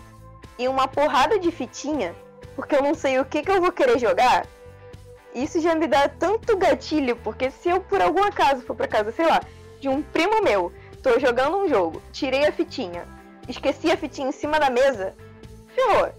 e 0.59 0.67
uma 0.67 0.87
porrada 0.87 1.39
de 1.39 1.49
fitinha, 1.51 2.13
porque 2.61 2.75
eu 2.75 2.83
não 2.83 2.93
sei 2.93 3.17
o 3.17 3.25
que, 3.25 3.41
que 3.41 3.49
eu 3.49 3.59
vou 3.59 3.71
querer 3.71 3.97
jogar. 3.97 4.45
Isso 5.33 5.59
já 5.59 5.73
me 5.73 5.87
dá 5.87 6.07
tanto 6.07 6.55
gatilho, 6.55 7.15
porque 7.15 7.49
se 7.49 7.69
eu 7.69 7.81
por 7.81 7.99
algum 7.99 8.23
acaso 8.23 8.61
for 8.61 8.75
pra 8.75 8.87
casa, 8.87 9.11
sei 9.11 9.25
lá, 9.25 9.41
de 9.79 9.89
um 9.89 10.03
primo 10.03 10.43
meu, 10.43 10.71
tô 11.01 11.19
jogando 11.19 11.57
um 11.57 11.67
jogo, 11.67 11.99
tirei 12.13 12.45
a 12.45 12.51
fitinha, 12.51 13.03
esqueci 13.49 13.91
a 13.91 13.97
fitinha 13.97 14.29
em 14.29 14.31
cima 14.31 14.59
da 14.59 14.69
mesa, 14.69 15.15
ferrou. 15.73 16.13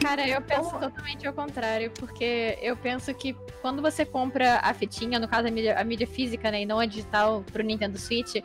Cara, 0.00 0.26
eu 0.28 0.40
penso 0.40 0.70
totalmente 0.70 1.26
ao 1.26 1.32
contrário, 1.32 1.90
porque 1.98 2.56
eu 2.62 2.76
penso 2.76 3.12
que 3.12 3.34
quando 3.60 3.82
você 3.82 4.04
compra 4.04 4.60
a 4.62 4.72
fitinha, 4.72 5.18
no 5.18 5.26
caso 5.26 5.48
a 5.48 5.50
mídia, 5.50 5.78
a 5.78 5.82
mídia 5.82 6.06
física, 6.06 6.48
né, 6.50 6.62
e 6.62 6.66
não 6.66 6.78
a 6.78 6.86
digital 6.86 7.44
pro 7.52 7.64
Nintendo 7.64 7.98
Switch, 7.98 8.36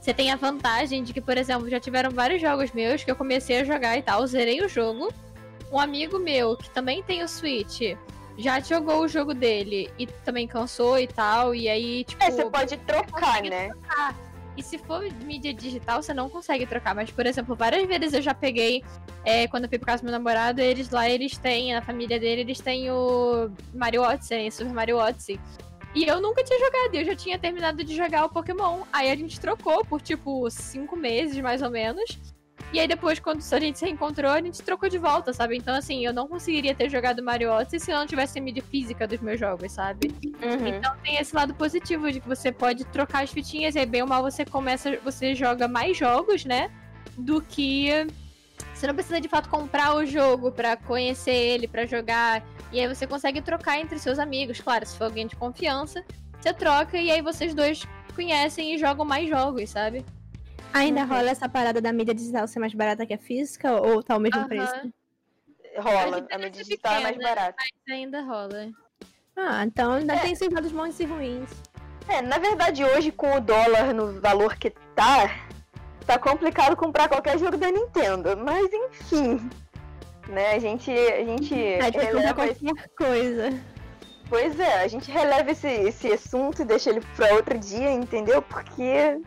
você 0.00 0.14
tem 0.14 0.30
a 0.30 0.36
vantagem 0.36 1.02
de 1.02 1.12
que, 1.12 1.20
por 1.20 1.36
exemplo, 1.36 1.68
já 1.68 1.80
tiveram 1.80 2.10
vários 2.10 2.40
jogos 2.40 2.70
meus 2.70 3.02
que 3.02 3.10
eu 3.10 3.16
comecei 3.16 3.60
a 3.60 3.64
jogar 3.64 3.96
e 3.98 4.02
tal, 4.02 4.24
zerei 4.28 4.60
o 4.60 4.68
jogo. 4.68 5.12
Um 5.70 5.78
amigo 5.78 6.18
meu 6.18 6.56
que 6.56 6.70
também 6.70 7.02
tem 7.02 7.22
o 7.22 7.28
Switch 7.28 7.80
já 8.38 8.60
jogou 8.60 9.00
o 9.00 9.08
jogo 9.08 9.34
dele 9.34 9.90
e 9.98 10.06
também 10.06 10.46
cansou 10.46 10.98
e 10.98 11.08
tal, 11.08 11.54
e 11.54 11.68
aí, 11.68 12.04
tipo. 12.04 12.22
É, 12.22 12.30
você 12.30 12.48
pode 12.48 12.76
trocar, 12.78 13.42
né? 13.42 13.70
E 14.56 14.62
se 14.62 14.78
for 14.78 15.02
mídia 15.24 15.54
digital, 15.54 16.02
você 16.02 16.12
não 16.12 16.28
consegue 16.28 16.66
trocar. 16.66 16.92
Mas, 16.94 17.10
por 17.10 17.26
exemplo, 17.26 17.54
várias 17.54 17.86
vezes 17.86 18.12
eu 18.12 18.22
já 18.22 18.34
peguei, 18.34 18.82
é, 19.24 19.46
quando 19.46 19.64
eu 19.64 19.68
fui 19.68 19.78
por 19.78 19.86
casa 19.86 20.02
do 20.02 20.06
meu 20.06 20.12
namorado, 20.12 20.60
eles 20.60 20.90
lá, 20.90 21.08
eles 21.08 21.36
têm, 21.36 21.74
na 21.74 21.82
família 21.82 22.18
dele, 22.18 22.40
eles 22.40 22.60
têm 22.60 22.90
o 22.90 23.50
Mario 23.72 24.02
Odyssey, 24.02 24.50
Super 24.50 24.72
Mario 24.72 24.96
Odyssey. 24.98 25.38
E 25.94 26.04
eu 26.04 26.20
nunca 26.20 26.42
tinha 26.42 26.58
jogado, 26.58 26.94
eu 26.94 27.04
já 27.04 27.14
tinha 27.14 27.38
terminado 27.38 27.84
de 27.84 27.96
jogar 27.96 28.24
o 28.24 28.28
Pokémon. 28.28 28.82
Aí 28.92 29.10
a 29.10 29.16
gente 29.16 29.40
trocou 29.40 29.84
por, 29.84 30.00
tipo, 30.00 30.50
cinco 30.50 30.96
meses, 30.96 31.38
mais 31.40 31.62
ou 31.62 31.70
menos. 31.70 32.18
E 32.72 32.78
aí 32.78 32.86
depois, 32.86 33.18
quando 33.18 33.40
a 33.50 33.60
gente 33.60 33.78
se 33.78 33.84
reencontrou, 33.84 34.30
a 34.30 34.42
gente 34.42 34.62
trocou 34.62 34.88
de 34.88 34.98
volta, 34.98 35.32
sabe? 35.32 35.56
Então, 35.56 35.74
assim, 35.74 36.04
eu 36.04 36.12
não 36.12 36.28
conseguiria 36.28 36.74
ter 36.74 36.90
jogado 36.90 37.22
Mario 37.22 37.50
Odyssey 37.50 37.80
se 37.80 37.90
eu 37.90 37.96
não 37.96 38.06
tivesse 38.06 38.38
a 38.38 38.42
mídia 38.42 38.62
física 38.62 39.06
dos 39.06 39.20
meus 39.20 39.40
jogos, 39.40 39.72
sabe? 39.72 40.14
Uhum. 40.42 40.66
Então 40.66 40.94
tem 41.02 41.16
esse 41.16 41.34
lado 41.34 41.54
positivo 41.54 42.12
de 42.12 42.20
que 42.20 42.28
você 42.28 42.52
pode 42.52 42.84
trocar 42.86 43.24
as 43.24 43.30
fitinhas 43.30 43.74
e 43.74 43.78
aí 43.78 43.86
bem 43.86 44.02
ou 44.02 44.08
mal 44.08 44.22
você 44.22 44.44
começa, 44.44 44.98
você 45.02 45.34
joga 45.34 45.66
mais 45.66 45.96
jogos, 45.96 46.44
né? 46.44 46.70
Do 47.16 47.40
que 47.40 48.06
você 48.74 48.86
não 48.86 48.94
precisa 48.94 49.20
de 49.20 49.28
fato 49.28 49.48
comprar 49.48 49.96
o 49.96 50.04
jogo 50.04 50.52
pra 50.52 50.76
conhecer 50.76 51.34
ele, 51.34 51.66
pra 51.66 51.86
jogar. 51.86 52.44
E 52.70 52.78
aí 52.78 52.86
você 52.86 53.06
consegue 53.06 53.40
trocar 53.40 53.80
entre 53.80 53.98
seus 53.98 54.18
amigos, 54.18 54.60
claro, 54.60 54.84
se 54.84 54.96
for 54.96 55.04
alguém 55.04 55.26
de 55.26 55.36
confiança, 55.36 56.04
você 56.38 56.52
troca 56.52 56.98
e 56.98 57.10
aí 57.10 57.22
vocês 57.22 57.54
dois 57.54 57.82
conhecem 58.14 58.74
e 58.74 58.78
jogam 58.78 59.04
mais 59.04 59.28
jogos, 59.28 59.70
sabe? 59.70 60.04
Ainda 60.72 61.00
Uhum. 61.02 61.06
rola 61.08 61.30
essa 61.30 61.48
parada 61.48 61.80
da 61.80 61.92
mídia 61.92 62.14
digital 62.14 62.46
ser 62.46 62.58
mais 62.58 62.74
barata 62.74 63.06
que 63.06 63.14
a 63.14 63.18
física 63.18 63.72
ou 63.80 64.02
tá 64.02 64.16
o 64.16 64.20
mesmo 64.20 64.40
Aham. 64.40 64.48
preço? 64.48 64.92
Rola, 65.78 66.26
A 66.30 66.34
a 66.34 66.38
mídia 66.38 66.62
digital 66.62 66.94
é 66.94 67.00
mais 67.00 67.16
pequena. 67.16 67.34
barata. 67.34 67.56
Mas 67.86 67.94
ainda 67.96 68.20
rola. 68.22 68.68
Ah, 69.36 69.64
então 69.64 69.92
ainda 69.92 70.14
É. 70.14 70.18
tem 70.18 70.34
seus 70.34 70.52
lados 70.52 70.72
bons 70.72 70.98
e 71.00 71.04
ruins. 71.04 71.48
É, 72.08 72.20
na 72.22 72.38
verdade, 72.38 72.84
hoje 72.84 73.12
com 73.12 73.36
o 73.36 73.40
dólar 73.40 73.92
no 73.94 74.20
valor 74.20 74.56
que 74.56 74.70
tá, 74.94 75.30
tá 76.06 76.18
complicado 76.18 76.74
comprar 76.76 77.08
qualquer 77.08 77.38
jogo 77.38 77.56
da 77.56 77.70
Nintendo. 77.70 78.36
Mas 78.36 78.68
enfim. 78.72 79.48
Né, 80.28 80.52
a 80.52 80.58
gente. 80.58 80.90
A 80.90 81.24
gente 81.24 81.48
que 81.54 81.72
comprar 81.78 82.02
releva 82.02 82.46
esse- 82.46 82.64
qualquer 82.64 82.88
coisa. 82.96 83.60
Pois 84.28 84.60
é, 84.60 84.82
a 84.82 84.88
gente 84.88 85.10
releva 85.10 85.50
esse, 85.52 85.66
esse 85.68 86.12
assunto 86.12 86.60
e 86.60 86.64
deixa 86.64 86.90
ele 86.90 87.00
pra 87.16 87.32
outro 87.34 87.56
dia, 87.58 87.90
entendeu? 87.90 88.42
Porque 88.42 89.18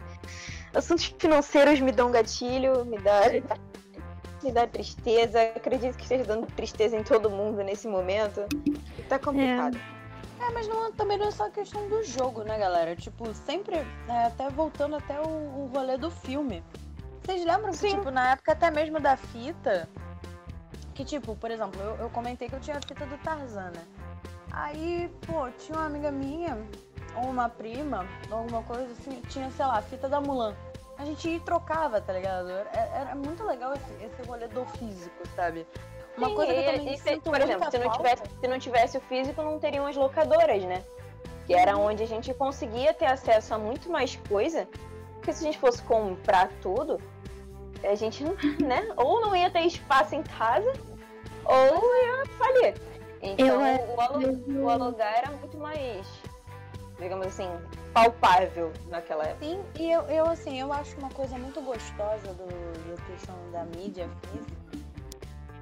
assuntos 0.73 1.05
financeiros 1.17 1.79
me 1.79 1.91
dão 1.91 2.11
gatilho, 2.11 2.85
me 2.85 2.97
dá. 2.99 3.21
Me 4.43 4.51
dá 4.51 4.65
tristeza. 4.65 5.39
Acredito 5.55 5.95
que 5.95 6.03
esteja 6.03 6.23
dando 6.23 6.47
tristeza 6.47 6.97
em 6.97 7.03
todo 7.03 7.29
mundo 7.29 7.63
nesse 7.63 7.87
momento. 7.87 8.41
Tá 9.07 9.19
complicado. 9.19 9.77
É, 10.39 10.49
mas 10.51 10.67
não, 10.67 10.87
é- 10.87 10.91
também 10.93 11.17
não 11.19 11.27
é 11.27 11.31
só 11.31 11.47
questão 11.51 11.87
do 11.87 12.03
jogo, 12.03 12.41
né, 12.43 12.57
galera? 12.57 12.95
Tipo, 12.95 13.31
sempre, 13.35 13.75
é, 14.07 14.25
até 14.25 14.49
voltando 14.49 14.95
até 14.95 15.19
o, 15.21 15.27
o 15.27 15.69
rolê 15.71 15.95
do 15.97 16.09
filme. 16.09 16.63
Vocês 17.21 17.45
lembram 17.45 17.69
que, 17.69 17.77
Sim. 17.77 17.97
tipo, 17.97 18.09
na 18.09 18.31
época 18.31 18.51
até 18.53 18.71
mesmo 18.71 18.99
da 18.99 19.15
fita, 19.15 19.87
Que 20.95 21.05
tipo, 21.05 21.35
por 21.35 21.51
exemplo, 21.51 21.79
eu, 21.79 21.95
eu 21.97 22.09
comentei 22.09 22.49
que 22.49 22.55
eu 22.55 22.59
tinha 22.59 22.77
a 22.77 22.81
fita 22.81 23.05
do 23.05 23.17
Tarzan, 23.19 23.69
né? 23.71 23.83
Aí, 24.51 25.09
pô, 25.27 25.49
tinha 25.59 25.77
uma 25.77 25.85
amiga 25.85 26.11
minha, 26.11 26.57
ou 27.15 27.29
uma 27.29 27.47
prima, 27.47 28.05
ou 28.29 28.39
alguma 28.39 28.63
coisa 28.63 28.91
assim, 28.91 29.21
tinha, 29.29 29.49
sei 29.51 29.65
lá, 29.65 29.77
a 29.77 29.81
fita 29.83 30.09
da 30.09 30.19
Mulan. 30.19 30.55
A 31.01 31.05
gente 31.05 31.39
trocava, 31.39 31.99
tá 31.99 32.13
ligado? 32.13 32.47
Era, 32.51 32.69
era 32.93 33.15
muito 33.15 33.43
legal 33.43 33.73
esse, 33.73 34.05
esse 34.05 34.21
rolê 34.27 34.47
do 34.47 34.63
físico, 34.77 35.23
sabe? 35.35 35.65
Uma 36.15 36.27
Sim, 36.29 36.35
coisa 36.35 36.53
que 36.53 36.59
eu 36.59 36.65
também 36.65 36.93
e 36.93 36.97
se- 36.99 37.19
por 37.21 37.41
exemplo, 37.41 37.71
se 37.71 37.79
não, 37.79 37.91
tivesse, 37.91 38.23
se 38.39 38.47
não 38.47 38.59
tivesse 38.59 38.97
o 38.97 39.01
físico, 39.01 39.41
não 39.41 39.57
teriam 39.57 39.87
as 39.87 39.95
locadoras, 39.95 40.61
né? 40.63 40.83
Que 41.47 41.55
era 41.55 41.75
onde 41.75 42.03
a 42.03 42.05
gente 42.05 42.31
conseguia 42.35 42.93
ter 42.93 43.07
acesso 43.07 43.51
a 43.55 43.57
muito 43.57 43.89
mais 43.89 44.15
coisa. 44.29 44.67
Porque 45.15 45.33
se 45.33 45.43
a 45.43 45.47
gente 45.47 45.57
fosse 45.57 45.81
comprar 45.81 46.49
tudo, 46.61 47.01
a 47.83 47.95
gente 47.95 48.23
né? 48.63 48.87
Ou 48.95 49.21
não 49.21 49.35
ia 49.35 49.49
ter 49.49 49.61
espaço 49.61 50.13
em 50.13 50.21
casa, 50.21 50.71
ou 51.45 51.95
ia 51.95 52.25
falir. 52.37 52.75
Então 53.23 53.47
Eu, 53.47 53.65
é, 53.65 53.95
o, 53.97 54.01
alu- 54.01 54.43
o 54.65 54.69
alugar 54.69 55.17
era 55.17 55.31
muito 55.31 55.57
mais, 55.57 56.07
digamos 57.01 57.25
assim, 57.25 57.49
palpável 57.93 58.71
naquela 58.87 59.25
época. 59.25 59.45
Sim, 59.45 59.61
e 59.79 59.91
eu, 59.91 60.01
eu 60.03 60.25
assim, 60.27 60.59
eu 60.59 60.71
acho 60.71 60.95
uma 60.97 61.09
coisa 61.09 61.37
muito 61.37 61.59
gostosa 61.61 62.33
do, 62.33 62.95
da 62.95 63.01
questão 63.03 63.35
da 63.51 63.65
mídia 63.65 64.07
física. 64.29 64.61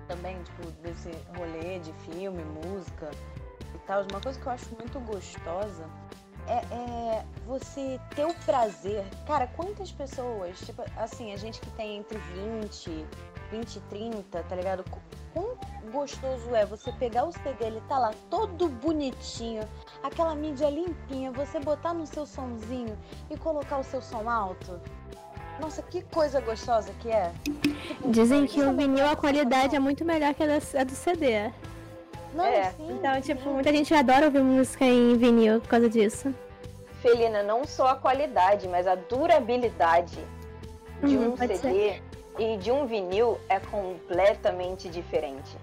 Também, 0.07 0.41
tipo, 0.43 0.71
desse 0.81 1.11
rolê 1.37 1.79
de 1.79 1.93
filme, 2.11 2.43
música 2.43 3.09
e 3.73 3.79
tal. 3.87 4.01
Uma 4.11 4.19
coisa 4.19 4.39
que 4.39 4.45
eu 4.45 4.51
acho 4.51 4.65
muito 4.75 4.99
gostosa 5.01 5.85
é, 6.47 6.57
é 6.73 7.25
você 7.45 7.99
ter 8.15 8.25
o 8.25 8.33
prazer. 8.43 9.05
Cara, 9.25 9.47
quantas 9.47 9.91
pessoas, 9.91 10.59
tipo, 10.59 10.83
assim, 10.97 11.31
a 11.31 11.37
gente 11.37 11.61
que 11.61 11.69
tem 11.71 11.97
entre 11.97 12.17
20, 12.17 13.05
20 13.51 13.75
e 13.75 13.79
30, 13.81 14.43
tá 14.43 14.55
ligado? 14.55 14.83
Qu- 14.89 14.99
Quão 15.33 15.57
gostoso 15.91 16.55
é 16.55 16.65
você 16.65 16.91
pegar 16.93 17.25
o 17.25 17.31
CD, 17.31 17.65
ele 17.65 17.81
tá 17.87 17.99
lá 17.99 18.11
todo 18.31 18.67
bonitinho, 18.67 19.61
aquela 20.01 20.33
mídia 20.33 20.69
limpinha, 20.69 21.31
você 21.31 21.59
botar 21.59 21.93
no 21.93 22.05
seu 22.07 22.25
sonzinho 22.25 22.97
e 23.29 23.37
colocar 23.37 23.77
o 23.77 23.83
seu 23.83 24.01
som 24.01 24.27
alto. 24.29 24.79
Nossa, 25.59 25.83
que 25.83 26.01
coisa 26.01 26.41
gostosa 26.41 26.91
que 26.99 27.09
é. 27.11 27.31
Dizem 28.05 28.47
que 28.47 28.59
é 28.59 28.63
o 28.63 28.67
uma 28.71 28.73
vinil, 28.73 29.05
a 29.07 29.15
qualidade 29.15 29.75
é 29.75 29.79
muito 29.79 30.03
melhor 30.03 30.33
que 30.33 30.41
a, 30.43 30.83
do 30.83 30.91
CD. 30.93 31.51
Não, 32.33 32.45
É. 32.45 32.71
sim, 32.71 32.91
Então, 32.91 33.21
tipo, 33.21 33.43
sim. 33.43 33.49
muita 33.49 33.71
gente 33.71 33.93
adora 33.93 34.25
ouvir 34.25 34.41
música 34.41 34.83
em 34.85 35.15
vinil 35.17 35.61
por 35.61 35.67
causa 35.69 35.87
disso. 35.89 36.33
Felina, 37.01 37.43
não 37.43 37.65
só 37.65 37.89
a 37.89 37.95
qualidade, 37.95 38.67
mas 38.67 38.87
a 38.87 38.95
durabilidade 38.95 40.17
de 41.03 41.17
Uhum, 41.17 41.33
um 41.33 41.37
CD 41.37 42.01
e 42.39 42.57
de 42.57 42.71
um 42.71 42.85
vinil 42.85 43.37
é 43.49 43.59
completamente 43.59 44.87
diferente. 44.89 45.57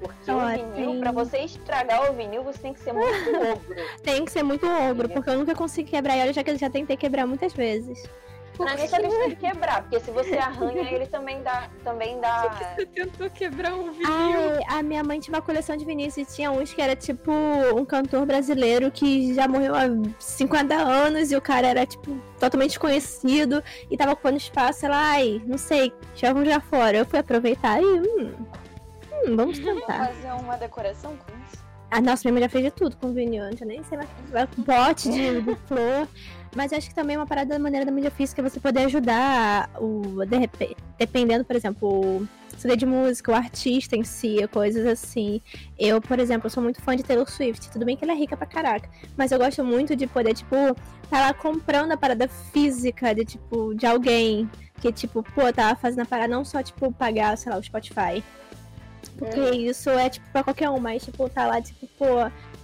Porque 0.00 0.30
o 0.30 0.40
vinil, 0.46 0.90
tem- 0.92 1.00
pra 1.00 1.12
você 1.12 1.38
estragar 1.40 2.10
o 2.10 2.14
vinil, 2.14 2.42
você 2.42 2.58
tem 2.58 2.72
que 2.72 2.80
ser 2.80 2.92
muito 2.92 3.10
ogro. 3.52 3.76
Tem 4.02 4.24
que 4.24 4.32
ser 4.32 4.42
muito 4.42 4.66
ogro, 4.66 5.08
porque 5.10 5.28
eu 5.28 5.36
nunca 5.38 5.54
consegui 5.54 5.90
quebrar 5.90 6.16
ele, 6.16 6.32
já 6.32 6.42
que 6.42 6.50
eu 6.50 6.56
já 6.58 6.70
tentei 6.70 6.96
quebrar 6.96 7.26
muitas 7.26 7.52
vezes. 7.52 8.02
Não 8.60 8.68
é 8.68 8.76
nem 8.76 8.88
só 8.88 8.98
questão 8.98 9.28
de 9.28 9.36
quebrar, 9.36 9.82
porque 9.82 10.00
se 10.00 10.10
você 10.10 10.36
arranha, 10.36 10.90
ele 10.90 11.06
também 11.06 11.42
dá. 11.42 11.68
Também 11.82 12.20
dá. 12.20 12.48
Você 12.76 12.86
tentou 12.86 13.30
quebrar 13.30 13.74
um 13.74 13.92
vinil. 13.92 14.06
Ai, 14.06 14.78
a 14.78 14.82
minha 14.82 15.02
mãe 15.02 15.18
tinha 15.18 15.34
uma 15.34 15.42
coleção 15.42 15.76
de 15.76 15.84
vinis 15.84 16.16
e 16.16 16.24
tinha 16.24 16.50
uns 16.50 16.72
que 16.72 16.80
era 16.80 16.94
tipo 16.94 17.32
um 17.74 17.84
cantor 17.84 18.26
brasileiro 18.26 18.90
que 18.90 19.34
já 19.34 19.48
morreu 19.48 19.74
há 19.74 19.84
50 20.18 20.74
anos 20.74 21.30
e 21.32 21.36
o 21.36 21.40
cara 21.40 21.68
era 21.68 21.86
tipo 21.86 22.16
totalmente 22.38 22.70
desconhecido 22.70 23.62
e 23.90 23.96
tava 23.96 24.12
ocupando 24.12 24.36
espaço, 24.36 24.86
ela, 24.86 24.96
ai, 24.96 25.42
não 25.46 25.58
sei, 25.58 25.92
já 26.14 26.32
vamos 26.32 26.48
jogar 26.48 26.62
fora. 26.62 26.98
Eu 26.98 27.06
fui 27.06 27.18
aproveitar 27.18 27.80
e 27.80 27.84
hum, 27.84 28.34
hum, 29.26 29.36
vamos 29.36 29.58
tentar. 29.58 30.08
fazer 30.08 30.32
uma 30.32 30.56
decoração 30.56 31.16
com 31.16 31.32
isso. 31.46 31.64
A 31.90 32.00
nossa 32.00 32.22
minha 32.24 32.34
mãe 32.34 32.42
já 32.42 32.48
fez 32.48 32.64
de 32.64 32.70
tudo 32.70 32.96
com 32.96 33.12
vinil, 33.12 33.44
não 33.44 33.54
tinha 33.54 33.66
nem 33.66 33.82
sei 33.84 33.98
mais. 33.98 34.08
Pote 34.64 35.10
de, 35.10 35.40
de 35.40 35.56
flor. 35.66 36.08
Mas 36.54 36.72
acho 36.72 36.88
que 36.88 36.94
também 36.94 37.14
é 37.14 37.18
uma 37.18 37.26
parada 37.26 37.50
da 37.54 37.58
maneira 37.58 37.86
da 37.86 37.92
mídia 37.92 38.10
física 38.10 38.42
você 38.42 38.58
poder 38.58 38.84
ajudar 38.84 39.70
o. 39.80 40.24
De 40.26 40.36
repente, 40.36 40.76
dependendo, 40.98 41.44
por 41.44 41.54
exemplo, 41.54 41.88
o 41.88 42.28
CD 42.58 42.74
de 42.76 42.84
música, 42.86 43.30
o 43.30 43.34
artista 43.34 43.96
em 43.96 44.02
si, 44.02 44.36
coisas 44.52 44.84
assim. 44.86 45.40
Eu, 45.78 46.00
por 46.00 46.18
exemplo, 46.18 46.50
sou 46.50 46.60
muito 46.62 46.82
fã 46.82 46.96
de 46.96 47.04
Taylor 47.04 47.30
Swift. 47.30 47.70
Tudo 47.70 47.84
bem 47.84 47.96
que 47.96 48.04
ela 48.04 48.12
é 48.12 48.16
rica 48.16 48.36
pra 48.36 48.46
caraca. 48.46 48.88
Mas 49.16 49.30
eu 49.30 49.38
gosto 49.38 49.64
muito 49.64 49.94
de 49.94 50.06
poder, 50.08 50.34
tipo, 50.34 50.56
tá 51.08 51.20
lá 51.20 51.32
comprando 51.32 51.92
a 51.92 51.96
parada 51.96 52.26
física 52.28 53.14
de, 53.14 53.24
tipo, 53.24 53.72
de 53.74 53.86
alguém. 53.86 54.50
Que, 54.80 54.90
tipo, 54.92 55.22
pô, 55.22 55.52
tava 55.52 55.78
fazendo 55.78 56.00
a 56.00 56.06
parada 56.06 56.28
não 56.34 56.44
só, 56.44 56.62
tipo, 56.62 56.90
pagar, 56.92 57.36
sei 57.38 57.52
lá, 57.52 57.58
o 57.58 57.62
Spotify. 57.62 58.24
Porque 59.18 59.40
isso 59.56 59.88
é, 59.90 60.08
tipo, 60.08 60.26
pra 60.32 60.42
qualquer 60.42 60.68
um, 60.70 60.80
mas, 60.80 61.04
tipo, 61.04 61.28
tá 61.28 61.46
lá, 61.46 61.60
tipo, 61.60 61.86
pô, 61.98 62.06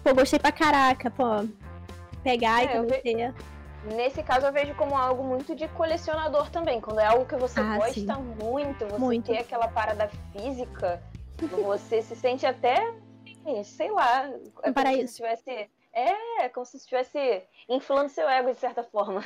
pô, 0.02 0.14
gostei 0.14 0.38
pra 0.38 0.50
caraca, 0.50 1.10
pô. 1.10 1.46
Pegar 2.24 2.64
e 2.64 2.66
É, 2.66 2.78
eu 2.78 2.86
ve- 2.86 3.00
conhecer. 3.02 3.34
Nesse 3.94 4.22
caso, 4.22 4.46
eu 4.46 4.52
vejo 4.52 4.74
como 4.74 4.96
algo 4.96 5.22
muito 5.22 5.54
de 5.54 5.68
colecionador 5.68 6.50
também. 6.50 6.80
Quando 6.80 6.98
é 7.00 7.06
algo 7.06 7.24
que 7.24 7.36
você 7.36 7.60
Ah, 7.60 7.76
gosta 7.76 7.92
sim. 7.92 8.06
muito, 8.36 8.84
você 8.86 8.98
Muito. 9.04 9.26
ter 9.32 9.38
aquela 9.38 9.68
parada 9.68 10.08
física, 10.32 11.00
você 11.40 12.02
se 12.02 12.16
sente 12.16 12.44
até, 12.44 12.76
sei 13.64 13.90
lá, 13.92 14.24
é 14.24 14.28
Um 14.28 14.50
como 14.52 14.74
paraíso. 14.74 14.98
se 15.08 15.22
estivesse. 15.22 15.70
É, 15.92 16.48
como 16.50 16.66
se 16.66 16.76
estivesse 16.76 17.42
inflando 17.68 18.08
seu 18.10 18.28
ego 18.28 18.50
de 18.52 18.58
certa 18.58 18.82
forma. 18.82 19.24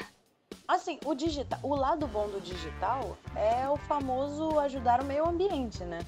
Assim, 0.69 1.01
o 1.05 1.15
digital, 1.17 1.59
o 1.65 1.75
lado 1.75 2.07
bom 2.07 2.29
do 2.29 2.41
digital 2.41 3.17
é 3.35 3.69
o 3.69 3.77
famoso 3.77 4.57
ajudar 4.61 5.01
o 5.01 5.05
meio 5.05 5.27
ambiente, 5.27 5.83
né? 5.83 5.99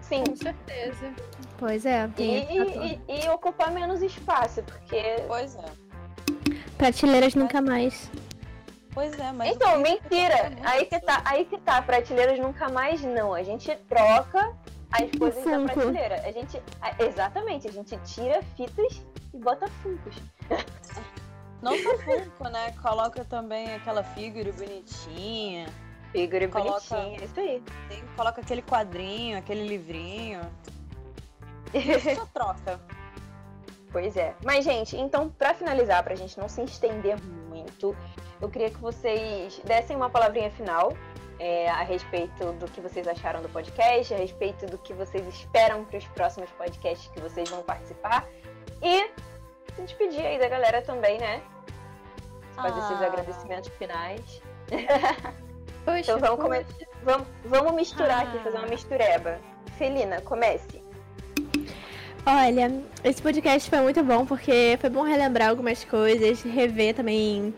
Sim. 0.00 0.24
Com 0.24 0.34
certeza. 0.34 1.14
Pois 1.58 1.86
é, 1.86 2.04
E, 2.04 2.10
tem 2.10 2.36
e, 2.36 3.00
e- 3.16 3.24
e 3.24 3.28
ocupar 3.28 3.70
menos 3.70 4.02
espaço, 4.02 4.60
porque. 4.64 5.02
Pois 5.28 5.54
é. 5.54 5.64
Prateleiras 6.78 7.34
nunca 7.34 7.60
mais. 7.60 8.10
Pois 8.92 9.18
é, 9.18 9.32
mas. 9.32 9.54
Então, 9.54 9.78
mentira! 9.80 10.34
é 10.34 10.50
muito 10.50 10.66
Aí 10.68 10.86
que 10.86 11.00
tá, 11.00 11.22
aí 11.24 11.44
que 11.44 11.58
tá. 11.58 11.82
Prateleiras 11.82 12.38
nunca 12.38 12.68
mais 12.68 13.02
não. 13.02 13.34
A 13.34 13.42
gente 13.42 13.74
troca 13.88 14.52
as 14.90 15.10
coisas 15.18 15.44
da 15.44 15.60
prateleira. 15.60 16.22
A 16.24 16.32
gente. 16.32 16.62
a- 16.80 17.02
exatamente, 17.04 17.68
a 17.68 17.72
gente 17.72 17.96
tira 18.04 18.42
fitas 18.56 19.02
e 19.34 19.38
bota 19.38 19.68
funcos. 19.82 20.16
Não 21.62 21.72
só 21.78 21.96
Funko, 21.98 22.44
né? 22.50 22.72
Coloca 22.82 23.24
também 23.24 23.74
aquela 23.74 24.02
figura 24.04 24.52
bonitinha. 24.52 25.66
Figura 26.12 26.46
Coloca- 26.48 26.80
bonitinha, 26.96 27.24
isso 27.24 27.40
aí. 27.40 27.62
Tem, 27.88 28.04
coloca 28.14 28.40
aquele 28.40 28.62
quadrinho, 28.62 29.38
aquele 29.38 29.66
livrinho. 29.66 30.40
Isso 31.74 32.14
só 32.14 32.26
troca. 32.26 32.80
Pois 33.96 34.14
é. 34.14 34.34
Mas, 34.44 34.62
gente, 34.62 34.94
então, 34.94 35.30
pra 35.30 35.54
finalizar, 35.54 36.04
pra 36.04 36.14
gente 36.14 36.38
não 36.38 36.50
se 36.50 36.62
estender 36.62 37.16
muito, 37.48 37.96
eu 38.42 38.46
queria 38.50 38.68
que 38.68 38.76
vocês 38.76 39.58
dessem 39.64 39.96
uma 39.96 40.10
palavrinha 40.10 40.50
final 40.50 40.92
é, 41.40 41.70
a 41.70 41.82
respeito 41.82 42.52
do 42.52 42.66
que 42.66 42.78
vocês 42.78 43.08
acharam 43.08 43.40
do 43.40 43.48
podcast, 43.48 44.12
a 44.12 44.18
respeito 44.18 44.66
do 44.66 44.76
que 44.76 44.92
vocês 44.92 45.26
esperam 45.26 45.82
para 45.86 45.96
os 45.96 46.06
próximos 46.08 46.50
podcasts 46.50 47.08
que 47.10 47.18
vocês 47.20 47.48
vão 47.48 47.62
participar. 47.62 48.28
E 48.82 49.08
se 49.74 49.80
despedir 49.80 50.26
aí 50.26 50.38
da 50.38 50.48
galera 50.50 50.82
também, 50.82 51.16
né? 51.18 51.40
Fazer 52.54 52.78
esses 52.78 53.00
Ah. 53.00 53.06
agradecimentos 53.06 53.70
finais. 53.78 54.42
Poxa, 55.86 56.00
Então 56.12 56.18
vamos, 56.18 56.44
poxa. 56.44 56.86
vamos, 57.02 57.28
vamos 57.46 57.72
misturar 57.72 58.24
aqui, 58.26 58.36
Ah. 58.36 58.42
fazer 58.42 58.58
uma 58.58 58.66
mistureba. 58.66 59.38
Felina, 59.78 60.20
comece. 60.20 60.84
Olha, 62.28 62.82
esse 63.04 63.22
podcast 63.22 63.70
foi 63.70 63.80
muito 63.82 64.02
bom 64.02 64.26
porque 64.26 64.76
foi 64.80 64.90
bom 64.90 65.02
relembrar 65.02 65.50
algumas 65.50 65.84
coisas, 65.84 66.42
rever 66.42 66.92
também 66.92 67.54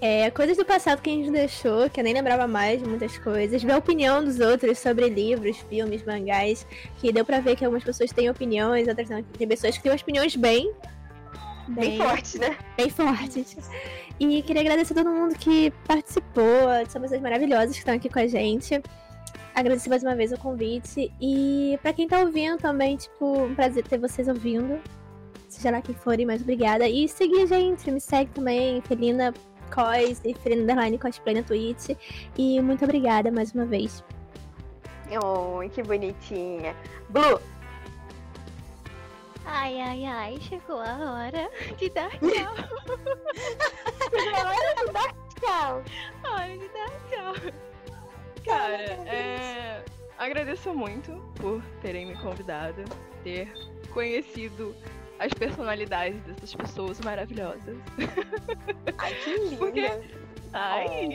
é, 0.00 0.30
coisas 0.32 0.56
do 0.56 0.64
passado 0.64 1.00
que 1.00 1.08
a 1.08 1.12
gente 1.12 1.30
deixou, 1.30 1.88
que 1.88 2.00
eu 2.00 2.04
nem 2.04 2.12
lembrava 2.12 2.48
mais 2.48 2.82
de 2.82 2.88
muitas 2.88 3.16
coisas, 3.18 3.62
ver 3.62 3.70
a 3.70 3.78
opinião 3.78 4.24
dos 4.24 4.40
outros 4.40 4.80
sobre 4.80 5.08
livros, 5.08 5.58
filmes, 5.68 6.04
mangás, 6.04 6.66
que 7.00 7.12
deu 7.12 7.24
pra 7.24 7.38
ver 7.38 7.54
que 7.54 7.64
algumas 7.64 7.84
pessoas 7.84 8.10
têm 8.10 8.28
opiniões, 8.28 8.88
outras 8.88 9.08
não. 9.08 9.22
Tem 9.22 9.46
pessoas 9.46 9.76
que 9.76 9.84
têm 9.84 9.92
opiniões 9.92 10.34
bem. 10.34 10.72
Bem 11.68 11.96
forte, 11.96 12.36
né? 12.36 12.58
bem 12.76 12.90
fortes. 12.90 13.56
E 14.18 14.42
queria 14.42 14.60
agradecer 14.62 14.92
a 14.92 14.96
todo 15.04 15.10
mundo 15.10 15.38
que 15.38 15.72
participou, 15.86 16.68
são 16.88 17.00
pessoas 17.00 17.20
maravilhosas 17.20 17.70
que 17.70 17.78
estão 17.78 17.94
aqui 17.94 18.08
com 18.08 18.18
a 18.18 18.26
gente. 18.26 18.82
Agradecer 19.54 19.88
mais 19.88 20.02
uma 20.02 20.16
vez 20.16 20.32
o 20.32 20.38
convite. 20.38 21.12
E 21.20 21.78
pra 21.82 21.92
quem 21.92 22.08
tá 22.08 22.20
ouvindo 22.20 22.58
também, 22.58 22.96
tipo, 22.96 23.44
um 23.44 23.54
prazer 23.54 23.86
ter 23.86 23.98
vocês 23.98 24.26
ouvindo. 24.28 24.80
Seja 25.48 25.70
lá 25.70 25.80
quem 25.80 25.94
forem, 25.94 26.26
mais 26.26 26.42
obrigada. 26.42 26.88
E 26.88 27.08
seguir 27.08 27.42
a 27.42 27.46
gente, 27.46 27.88
me 27.90 28.00
segue 28.00 28.30
também, 28.32 28.80
Felina 28.82 29.32
Cos 29.72 30.20
e 30.24 30.34
Felina 30.34 30.62
Underline 30.62 30.98
Cosplay 30.98 31.36
na 31.36 31.42
Twitch. 31.42 31.90
E 32.36 32.60
muito 32.60 32.84
obrigada 32.84 33.30
mais 33.30 33.52
uma 33.52 33.64
vez. 33.64 34.02
Oh, 35.22 35.60
que 35.70 35.82
bonitinha. 35.82 36.74
Blue, 37.10 37.38
Ai, 39.46 39.78
ai, 39.80 40.04
ai, 40.06 40.38
chegou 40.40 40.80
a 40.80 40.96
hora 41.12 41.50
de 41.76 41.90
dar 41.90 42.10
tchau. 42.18 42.54
tchau. 45.38 45.82
Hora 46.24 46.58
de 46.58 46.68
dar 46.68 46.90
tchau. 47.10 47.52
Cara, 48.44 48.76
é... 48.76 49.84
agradeço 50.18 50.74
muito 50.74 51.12
por 51.36 51.62
terem 51.80 52.06
me 52.06 52.14
convidado, 52.16 52.84
ter 53.22 53.52
conhecido 53.90 54.74
as 55.18 55.32
personalidades 55.32 56.20
dessas 56.22 56.54
pessoas 56.54 57.00
maravilhosas. 57.00 57.76
Ai, 58.98 59.14
que 59.14 59.36
linda. 59.38 59.56
Porque- 59.56 59.90
Ai! 60.52 61.08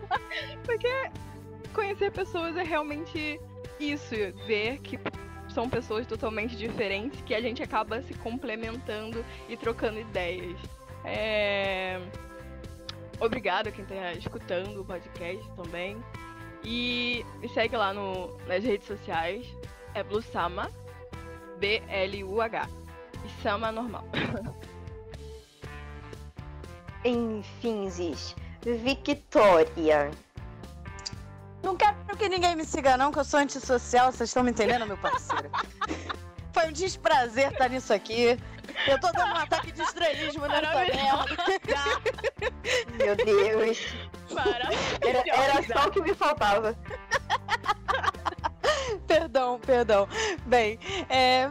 Porque 0.64 0.88
conhecer 1.74 2.10
pessoas 2.12 2.56
é 2.56 2.62
realmente 2.62 3.40
isso, 3.78 4.14
ver 4.46 4.78
que 4.80 4.98
são 5.48 5.68
pessoas 5.68 6.06
totalmente 6.06 6.56
diferentes 6.56 7.20
que 7.22 7.34
a 7.34 7.40
gente 7.40 7.62
acaba 7.62 8.00
se 8.02 8.14
complementando 8.14 9.24
e 9.48 9.56
trocando 9.56 10.00
ideias. 10.00 10.58
É... 11.04 12.00
Obrigada 13.20 13.70
quem 13.70 13.84
está 13.84 14.12
escutando 14.14 14.80
o 14.80 14.84
podcast 14.84 15.44
também. 15.54 15.96
E 16.64 17.24
me 17.40 17.48
segue 17.48 17.76
lá 17.76 17.92
no, 17.92 18.36
nas 18.46 18.64
redes 18.64 18.86
sociais. 18.86 19.46
É 19.94 20.02
Blusama. 20.02 20.70
B-L-U-H. 21.58 22.68
E 23.24 23.42
Sama 23.42 23.70
normal. 23.70 24.04
Enfinzes. 27.04 28.34
Victoria. 28.64 30.10
Não 31.62 31.76
quero 31.76 31.96
que 32.16 32.28
ninguém 32.28 32.56
me 32.56 32.64
siga, 32.64 32.96
não, 32.96 33.12
que 33.12 33.18
eu 33.18 33.24
sou 33.24 33.40
antissocial, 33.40 34.10
vocês 34.10 34.30
estão 34.30 34.42
me 34.42 34.50
entendendo, 34.50 34.86
meu 34.86 34.96
parceiro? 34.98 35.50
Foi 36.52 36.68
um 36.68 36.72
desprazer 36.72 37.50
estar 37.52 37.68
nisso 37.68 37.92
aqui. 37.92 38.38
Eu 38.86 38.98
tô 39.00 39.10
dando 39.12 39.32
um 39.32 39.36
ataque 39.36 39.72
de 39.72 39.82
estrelismo 39.82 40.46
nessa 40.46 40.74
merda. 40.74 41.24
Meu 42.98 43.16
Deus. 43.16 43.78
Era, 45.00 45.22
era 45.26 45.62
só 45.62 45.88
o 45.88 45.90
que 45.90 46.00
me 46.00 46.14
faltava. 46.14 46.76
Perdão, 49.06 49.58
perdão. 49.58 50.08
Bem, 50.46 50.78
é. 51.08 51.50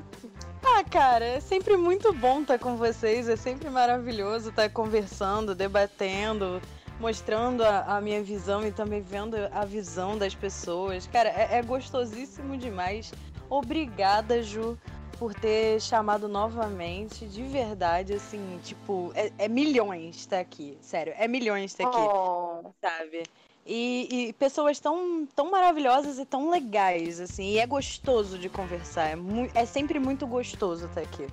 Ah, 0.63 0.83
cara, 0.83 1.25
é 1.25 1.39
sempre 1.39 1.75
muito 1.75 2.13
bom 2.13 2.41
estar 2.41 2.59
com 2.59 2.75
vocês, 2.75 3.27
é 3.27 3.35
sempre 3.35 3.69
maravilhoso 3.69 4.49
estar 4.49 4.69
conversando, 4.69 5.55
debatendo, 5.55 6.61
mostrando 6.99 7.63
a, 7.63 7.97
a 7.97 8.01
minha 8.01 8.21
visão 8.21 8.65
e 8.65 8.71
também 8.71 9.01
vendo 9.01 9.35
a 9.51 9.65
visão 9.65 10.17
das 10.17 10.35
pessoas. 10.35 11.07
Cara, 11.07 11.29
é, 11.29 11.57
é 11.57 11.61
gostosíssimo 11.63 12.55
demais. 12.57 13.11
Obrigada, 13.51 14.41
Ju, 14.41 14.77
por 15.19 15.33
ter 15.33 15.81
chamado 15.81 16.27
novamente. 16.29 17.25
De 17.27 17.43
verdade, 17.43 18.13
assim, 18.13 18.59
tipo, 18.63 19.11
é, 19.13 19.29
é 19.37 19.47
milhões 19.49 20.15
estar 20.15 20.39
aqui. 20.39 20.77
Sério, 20.79 21.13
é 21.17 21.27
milhões 21.27 21.71
estar 21.71 21.83
aqui 21.87 21.97
Oh. 21.97 22.71
sabe? 22.81 23.23
E, 23.65 24.07
e 24.29 24.33
pessoas 24.33 24.79
tão, 24.79 25.27
tão 25.35 25.51
maravilhosas 25.51 26.17
e 26.17 26.25
tão 26.25 26.49
legais, 26.49 27.19
assim. 27.19 27.51
E 27.51 27.59
é 27.59 27.67
gostoso 27.67 28.39
de 28.39 28.47
conversar. 28.47 29.09
É, 29.09 29.15
é 29.53 29.65
sempre 29.65 29.99
muito 29.99 30.25
gostoso 30.25 30.85
estar 30.85 31.01
aqui. 31.01 31.27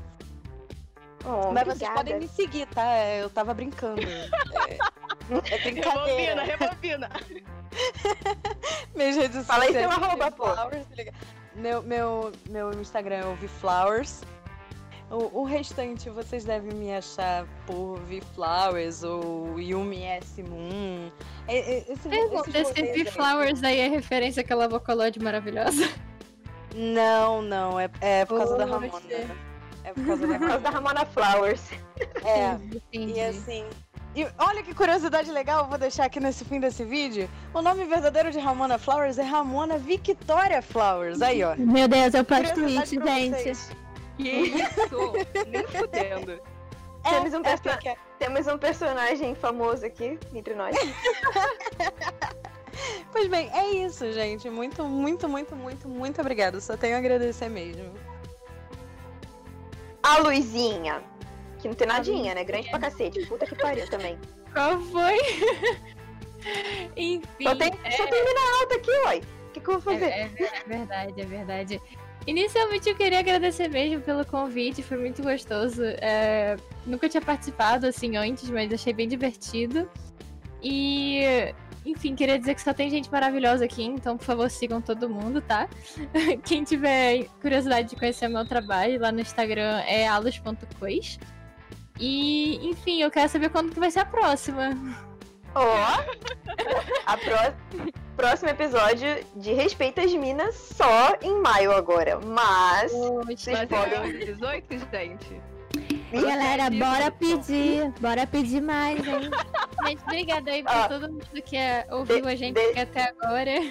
Oh, 1.25 1.53
Mas 1.53 1.65
vocês 1.65 1.83
obrigada. 1.83 1.95
podem 1.95 2.19
me 2.19 2.29
seguir, 2.29 2.67
tá? 2.67 2.85
Eu 3.15 3.31
tava 3.31 3.55
brincando. 3.55 4.03
É, 4.03 4.75
é 4.75 5.57
Rebobina, 5.57 5.63
brincadeira. 5.63 6.43
rebobina. 6.43 7.11
Minhas 8.95 9.17
redes 9.17 9.47
Fala 9.47 9.65
aí 9.65 9.73
seu 9.73 9.91
arroba, 9.91 10.31
pô. 10.33 10.45
Meu, 11.59 11.83
meu, 11.83 12.33
meu 12.49 12.71
Instagram 12.81 13.17
é 13.17 13.27
o 13.27 13.35
Vflowers. 13.37 14.23
O, 15.11 15.41
o 15.41 15.45
restante 15.45 16.11
vocês 16.11 16.45
devem 16.45 16.73
me 16.75 16.95
achar 16.95 17.47
por 17.67 17.99
Vflowers 18.01 19.03
ou 19.03 19.59
Yumi 19.59 20.03
S 20.05 20.43
Moon. 20.43 21.11
Esse- 21.49 22.09
Pergunta, 22.09 22.59
esse 22.59 22.75
P 22.75 22.81
aí. 22.83 23.05
Flowers 23.07 23.63
aí 23.65 23.81
é 23.81 23.89
referência 23.89 24.43
àquela 24.43 24.69
Vocaloid 24.69 25.19
maravilhosa? 25.19 25.89
Não, 26.75 27.41
não, 27.41 27.81
é, 27.81 27.89
é 28.03 28.25
por 28.27 28.37
causa 28.39 28.57
da 28.59 28.67
Poxa. 28.67 28.81
Ramona. 28.87 29.37
É 29.85 29.93
por 29.95 30.07
causa 30.07 30.27
da 30.27 30.39
Por 30.39 30.49
causa 30.49 30.55
Ramona. 30.55 30.59
da 30.59 30.71
Ramona 30.71 31.07
Flowers. 31.07 31.63
É, 32.23 32.53
Entendi. 32.53 33.13
e 33.15 33.21
assim. 33.23 33.65
E 34.19 34.27
olha 34.37 34.65
que 34.65 34.75
curiosidade 34.75 35.31
legal, 35.31 35.63
eu 35.63 35.69
vou 35.69 35.79
deixar 35.79 36.07
aqui 36.07 36.19
nesse 36.19 36.45
fim 36.45 36.59
desse 36.59 36.85
vídeo. 36.85 37.31
O 37.55 37.63
nome 37.63 37.85
verdadeiro 37.85 38.33
de 38.33 38.41
Ramona 38.41 38.77
Flowers 38.77 39.17
é 39.17 39.23
Ramona 39.23 39.79
Victoria 39.79 40.61
Flowers. 40.61 41.23
Aí, 41.23 41.45
ó. 41.45 41.55
Meu 41.57 41.87
Deus, 41.87 42.13
é 42.17 42.21
o 42.21 42.25
plot 42.25 42.53
twist, 42.53 42.97
gente. 42.97 43.31
vocês. 43.31 43.71
Que 44.17 44.29
isso? 44.29 45.13
Nem 45.47 45.65
fudendo. 45.69 46.33
É, 47.05 47.11
Temos 47.11 47.33
um 47.33 47.39
é 47.45 47.57
perso- 47.57 47.79
Temos 48.19 48.47
um 48.49 48.59
personagem 48.59 49.37
famoso 49.37 49.87
aqui 49.87 50.19
entre 50.35 50.55
nós. 50.55 50.75
Pois 53.11 53.27
bem, 53.27 53.51
é 53.53 53.71
isso, 53.71 54.13
gente. 54.13 54.49
Muito, 54.51 54.85
muito, 54.85 55.29
muito, 55.29 55.57
muito, 55.57 55.89
muito 55.89 56.21
obrigada. 56.21 56.61
Só 56.61 56.77
tenho 56.77 56.95
a 56.95 56.99
agradecer 56.99 57.49
mesmo. 57.49 57.93
A 60.03 60.19
Luizinha. 60.19 61.03
Que 61.59 61.69
não 61.69 61.75
tem 61.75 61.87
nadinha, 61.87 62.35
né? 62.35 62.45
Grande 62.45 62.69
pra 62.71 62.79
cacete. 62.79 63.25
Puta 63.27 63.45
que 63.47 63.55
pariu 63.57 63.89
também. 63.91 64.17
Qual 64.53 64.81
foi? 64.81 65.17
Enfim. 66.97 67.23
Só 67.43 67.55
tem, 67.57 67.73
só 67.97 68.07
tem 68.07 68.25
mina 68.25 68.41
alta 68.61 68.75
aqui, 68.77 68.91
uai. 69.05 69.19
O 69.49 69.51
que, 69.53 69.61
que 69.61 69.69
eu 69.69 69.81
vou 69.81 69.93
fazer? 69.93 70.05
É, 70.07 70.31
é- 70.39 70.63
é 70.65 70.69
verdade, 70.69 71.21
é 71.21 71.25
verdade. 71.25 71.83
Inicialmente 72.27 72.89
eu 72.89 72.95
queria 72.97 73.21
agradecer 73.21 73.69
mesmo 73.69 74.03
pelo 74.03 74.25
convite, 74.27 74.83
foi 74.83 74.99
muito 74.99 75.23
gostoso. 75.23 75.83
É, 75.83 76.57
nunca 76.87 77.09
tinha 77.09 77.23
participado 77.23 77.87
assim 77.87 78.17
antes, 78.17 78.51
mas 78.51 78.73
achei 78.73 78.93
bem 78.93 79.09
divertido. 79.09 79.91
E, 80.63 81.23
enfim, 81.87 82.15
queria 82.15 82.39
dizer 82.39 82.55
que 82.55 82.61
só 82.61 82.75
tem 82.75 82.91
gente 82.91 83.11
maravilhosa 83.11 83.65
aqui, 83.65 83.83
então 83.85 84.17
por 84.19 84.25
favor 84.25 84.51
sigam 84.51 84.81
todo 84.83 85.09
mundo, 85.09 85.41
tá? 85.41 85.69
Quem 86.45 86.65
tiver 86.65 87.25
curiosidade 87.41 87.89
de 87.89 87.97
conhecer 87.97 88.29
meu 88.29 88.47
trabalho 88.47 89.01
lá 89.01 89.11
no 89.11 89.21
Instagram 89.21 89.81
é 89.87 90.07
alos.cois. 90.07 91.19
E, 91.99 92.69
enfim, 92.69 93.03
eu 93.03 93.11
quero 93.11 93.29
saber 93.29 93.49
quando 93.51 93.73
que 93.73 93.81
vai 93.81 93.91
ser 93.91 94.01
a 94.01 94.05
próxima. 94.05 94.77
Ó, 95.55 95.77
a 97.07 97.17
pró- 97.17 97.93
próximo 98.17 98.51
episódio 98.51 99.25
de 99.35 99.53
Respeita 99.53 100.03
as 100.03 100.13
Minas 100.15 100.55
só 100.55 101.17
em 101.23 101.41
maio 101.41 101.73
agora. 101.73 102.21
Mas. 102.21 102.93
Vocês 102.93 103.59
Mas 103.59 103.69
podem. 103.69 103.99
é 103.99 104.25
18, 104.27 104.79
gente. 104.93 105.41
Galera, 106.13 106.71
bora 106.71 107.11
pedir. 107.11 107.91
Bora 108.01 108.27
pedir 108.27 108.61
mais, 108.63 108.99
hein? 109.07 109.31
Gente, 109.87 110.03
obrigada 110.03 110.51
aí 110.51 110.63
pra 110.63 110.85
Ah. 110.85 110.89
todo 110.89 111.03
mundo 111.13 111.25
que 111.45 111.57
é, 111.57 111.87
ouviu 111.91 112.21
De- 112.23 112.29
a 112.29 112.35
gente 112.35 112.55
de- 112.55 112.61
aqui 112.71 112.81
até 112.81 113.09
agora. 113.11 113.71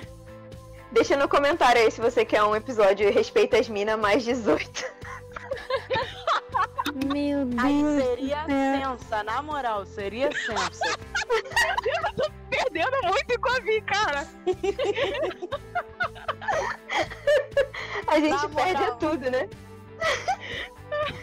Deixa 0.91 1.17
no 1.17 1.27
comentário 1.27 1.81
aí 1.81 1.91
se 1.91 1.99
você 1.99 2.23
quer 2.23 2.43
um 2.43 2.55
episódio 2.55 3.11
Respeita 3.11 3.57
as 3.59 3.67
Minas 3.67 3.99
mais 3.99 4.23
18. 4.23 4.85
Meu 7.13 7.39
Aí 7.59 7.83
Deus. 7.83 8.03
seria 8.03 8.45
É. 8.47 8.97
sensa, 8.97 9.23
na 9.23 9.41
moral, 9.41 9.85
seria 9.85 10.29
sensa. 10.31 10.97
Perdendo 12.49 12.97
muito 13.03 13.39
com 13.41 13.49
a 13.49 13.59
Vi, 13.59 13.81
cara. 13.81 14.25
A 18.07 18.19
gente 18.19 18.29
Na 18.29 18.49
perde 18.49 18.81
moral. 18.81 18.97
tudo, 18.97 19.29
né? 19.31 19.49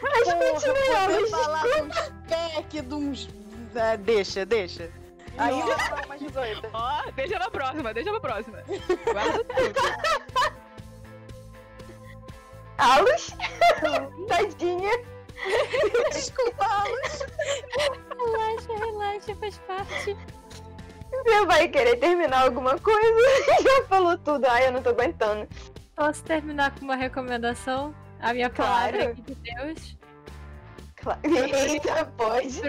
Porra, 0.00 0.52
continuamos. 0.52 1.14
poder 1.14 1.30
falar 1.30 1.62
de 1.62 1.82
uns 1.82 2.12
pack 2.28 2.80
de 2.82 2.94
uns... 2.94 3.28
É, 3.74 3.96
deixa, 3.96 4.44
deixa. 4.46 4.90
Aí 5.36 5.60
mais 6.08 6.20
18. 6.20 6.68
Ó, 6.72 7.10
deixa 7.16 7.38
na 7.38 7.50
próxima, 7.50 7.92
deixa 7.94 8.12
na 8.12 8.20
próxima. 8.20 8.62
Guarda 9.12 9.44
tudo. 9.44 10.54
Alus? 12.78 13.30
Tadinha. 14.28 15.13
Desculpa, 16.12 16.66
Relaxa, 18.16 18.72
relaxa, 18.84 19.34
faz 19.36 19.58
parte. 19.58 20.16
Você 21.10 21.46
vai 21.46 21.68
querer 21.68 21.96
terminar 21.96 22.42
alguma 22.44 22.78
coisa? 22.78 23.20
Já 23.62 23.84
falou 23.88 24.18
tudo. 24.18 24.46
Ai, 24.46 24.66
eu 24.66 24.72
não 24.72 24.82
tô 24.82 24.90
aguentando. 24.90 25.46
Posso 25.94 26.22
terminar 26.24 26.72
com 26.74 26.84
uma 26.84 26.96
recomendação? 26.96 27.94
A 28.20 28.32
minha 28.32 28.50
Claro. 28.50 28.92
palavra 28.98 29.12
aqui 29.12 29.22
de 29.22 29.34
Deus. 29.34 29.96
Claro. 30.96 31.20
Eita, 31.68 32.04
pode. 32.16 32.60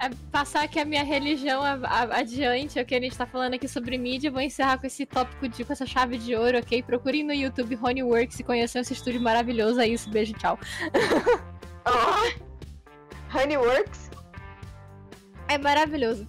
É 0.00 0.10
passar 0.30 0.62
aqui 0.62 0.78
a 0.78 0.84
minha 0.84 1.02
religião 1.02 1.60
a- 1.60 1.72
a- 1.82 2.18
adiante, 2.20 2.78
ok? 2.78 2.98
A 2.98 3.00
gente 3.00 3.18
tá 3.18 3.26
falando 3.26 3.54
aqui 3.54 3.66
sobre 3.66 3.98
mídia. 3.98 4.30
Vou 4.30 4.40
encerrar 4.40 4.78
com 4.78 4.86
esse 4.86 5.04
tópico 5.04 5.48
de 5.48 5.64
com 5.64 5.72
essa 5.72 5.84
chave 5.86 6.18
de 6.18 6.36
ouro, 6.36 6.58
ok? 6.58 6.82
Procurem 6.84 7.24
no 7.24 7.32
YouTube 7.32 7.76
Honeyworks 7.82 8.38
e 8.38 8.44
conheçam 8.44 8.80
esse 8.80 8.92
estúdio 8.92 9.20
maravilhoso. 9.20 9.80
É 9.80 9.88
isso, 9.88 10.08
beijo, 10.08 10.34
tchau. 10.34 10.56
Ó. 11.84 13.36
Honeyworks? 13.38 14.10
É 15.48 15.58
maravilhoso. 15.58 16.26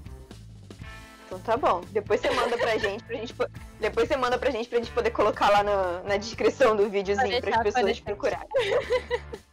Então 1.25 1.39
tá 1.39 1.55
bom. 1.57 1.81
Depois 1.91 2.19
você 2.21 2.29
manda 2.31 2.57
pra 2.57 2.77
gente, 2.77 3.03
pra 3.03 3.15
gente. 3.15 3.33
po- 3.33 3.47
Depois 3.79 4.07
você 4.07 4.17
manda 4.17 4.37
pra 4.37 4.49
gente 4.51 4.67
pra 4.67 4.79
gente 4.79 4.91
poder 4.91 5.11
colocar 5.11 5.49
lá 5.49 5.63
no- 5.63 6.03
na 6.07 6.17
descrição 6.17 6.75
do 6.75 6.89
videozinho 6.89 7.39
para 7.41 7.55
as 7.57 7.63
pessoas 7.63 7.99
procurarem. 7.99 8.47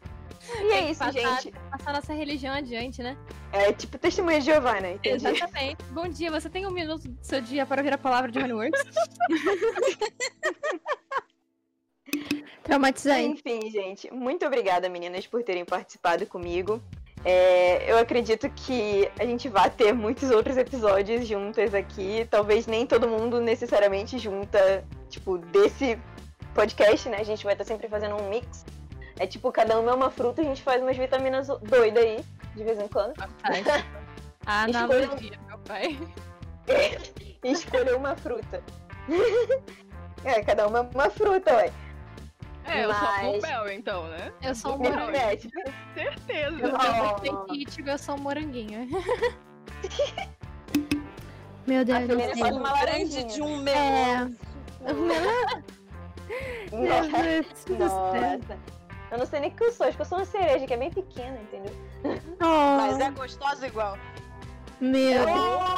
E 0.61 0.73
é 0.73 0.91
isso, 0.93 1.01
passar- 1.01 1.13
gente. 1.43 1.51
Passar 1.73 1.93
nossa 1.93 2.15
religião 2.15 2.55
adiante, 2.55 3.03
né? 3.03 3.17
É 3.53 3.73
tipo 3.73 3.99
testemunha 3.99 4.39
de 4.39 4.47
Jeová, 4.47 4.81
né? 4.81 4.93
Entendi. 4.95 5.27
Exatamente. 5.27 5.83
Bom 5.91 6.07
dia, 6.09 6.31
você 6.31 6.49
tem 6.49 6.65
um 6.67 6.71
minuto 6.71 7.09
do 7.09 7.19
seu 7.21 7.41
dia 7.41 7.67
para 7.67 7.81
ouvir 7.83 7.93
a 7.93 7.99
palavra 7.99 8.31
de 8.31 8.39
Honeyworks? 8.39 8.81
Traumatizante. 12.63 13.43
Enfim, 13.47 13.71
gente, 13.71 14.13
muito 14.13 14.45
obrigada, 14.45 14.89
meninas, 14.89 15.27
por 15.27 15.43
terem 15.43 15.65
participado 15.65 16.27
comigo. 16.27 16.83
É, 17.25 17.91
eu 17.91 17.99
acredito 17.99 18.49
que 18.51 19.11
a 19.19 19.25
gente 19.25 19.49
vai 19.49 19.69
ter 19.69 19.93
muitos 19.93 20.31
outros 20.31 20.57
episódios 20.57 21.27
juntas 21.27 21.75
aqui. 21.75 22.27
Talvez 22.31 22.67
nem 22.67 22.87
todo 22.87 23.09
mundo 23.09 23.41
necessariamente 23.41 24.19
junta, 24.19 24.85
tipo, 25.09 25.39
desse 25.39 25.99
podcast, 26.55 27.09
né? 27.09 27.19
A 27.19 27.25
gente 27.25 27.45
vai 27.45 27.55
estar 27.55 27.65
sempre 27.65 27.89
fazendo 27.89 28.17
um 28.17 28.29
mix. 28.29 28.65
É 29.19 29.27
tipo, 29.27 29.51
cada 29.51 29.79
uma 29.81 29.93
é 29.93 29.95
uma 29.95 30.11
fruta, 30.11 30.41
a 30.41 30.45
gente 30.45 30.63
faz 30.63 30.83
umas 30.83 30.97
vitaminas 30.97 31.49
doidas 31.63 32.05
aí, 32.05 32.25
de 32.55 32.65
vez 32.65 32.79
em 32.79 32.89
quando. 32.89 33.15
A 34.47 34.69
Escolha- 34.69 35.05
analogia, 35.05 35.41
meu 35.49 35.59
pai. 35.59 35.99
escolher 37.43 37.97
uma 37.97 38.15
fruta. 38.15 38.63
é, 40.25 40.43
cada 40.45 40.69
uma 40.69 40.79
é 40.79 40.83
uma 40.83 41.11
fruta, 41.11 41.57
ué. 41.57 41.73
É, 42.67 42.85
eu 42.85 42.93
sou 42.95 43.03
Mas- 43.03 43.23
blueberry, 43.23 43.75
então, 43.77 44.09
né? 44.09 44.33
Eu 44.43 44.55
sou 44.55 44.75
um 44.75 44.79
Me 44.79 44.89
moranguinho. 44.91 45.51
Certeza. 45.95 46.57
Eu 46.61 46.75
Oh. 46.75 47.11
gostei 47.21 47.63
Ichigo, 47.63 47.91
eu 47.91 47.99
sou 47.99 48.15
um 48.17 48.19
moranguinho. 48.19 48.89
Meu 51.67 51.81
A 51.81 51.85
Deus 51.85 52.01
do 52.09 52.17
Felina 52.21 52.49
é 52.49 52.53
uma 52.53 52.71
Grande 52.81 52.87
laranjinha. 52.87 53.25
de 53.27 53.43
um 53.43 53.57
É. 53.57 53.63
melão. 53.63 54.37
Meu 56.73 56.89
Nossa. 57.79 58.11
Nossa. 58.13 58.59
Eu 59.11 59.19
não 59.19 59.27
sei 59.27 59.41
nem 59.41 59.51
o 59.51 59.55
que 59.55 59.65
eu 59.65 59.73
sou, 59.73 59.87
acho 59.87 59.97
que 59.97 60.03
eu 60.03 60.07
sou 60.07 60.19
uma 60.19 60.25
cereja, 60.25 60.67
que 60.67 60.75
é 60.75 60.77
bem 60.77 60.91
pequena, 60.91 61.39
entendeu? 61.41 61.73
Oh, 62.41 62.77
Mas 62.79 62.99
é 62.99 63.11
gostosa 63.11 63.67
igual. 63.67 63.97
Meu 64.81 65.25
Deus. 65.25 65.39
Oh! 65.39 65.77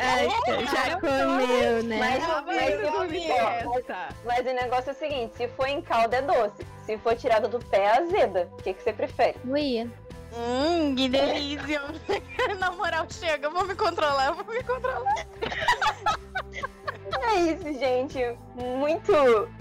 Ai, 0.00 0.28
já 0.66 1.00
comeu, 1.00 1.82
né? 1.84 1.98
Mas, 1.98 2.26
mas, 2.46 2.80
mas 2.96 3.14
essa. 3.76 4.08
mas 4.24 4.40
o 4.40 4.54
negócio 4.54 4.90
é 4.90 4.92
o 4.92 4.96
seguinte, 4.96 5.36
se 5.36 5.48
for 5.48 5.66
em 5.66 5.80
calda 5.80 6.16
é 6.16 6.22
doce, 6.22 6.66
se 6.84 6.96
for 6.98 7.16
tirada 7.16 7.48
do 7.48 7.58
pé 7.58 7.84
é 7.84 7.98
azeda. 7.98 8.48
O 8.52 8.62
que, 8.62 8.74
que 8.74 8.82
você 8.82 8.92
prefere? 8.92 9.36
Ui. 9.46 9.90
Hum, 10.34 10.94
que 10.94 11.08
delícia. 11.08 11.80
Na 12.58 12.70
moral, 12.70 13.06
chega, 13.10 13.46
eu 13.46 13.50
vou 13.50 13.66
me 13.66 13.74
controlar, 13.74 14.26
eu 14.26 14.34
vou 14.34 14.54
me 14.54 14.62
controlar. 14.62 15.26
É 17.16 17.36
isso, 17.40 17.72
gente. 17.78 18.18
Muito 18.54 19.12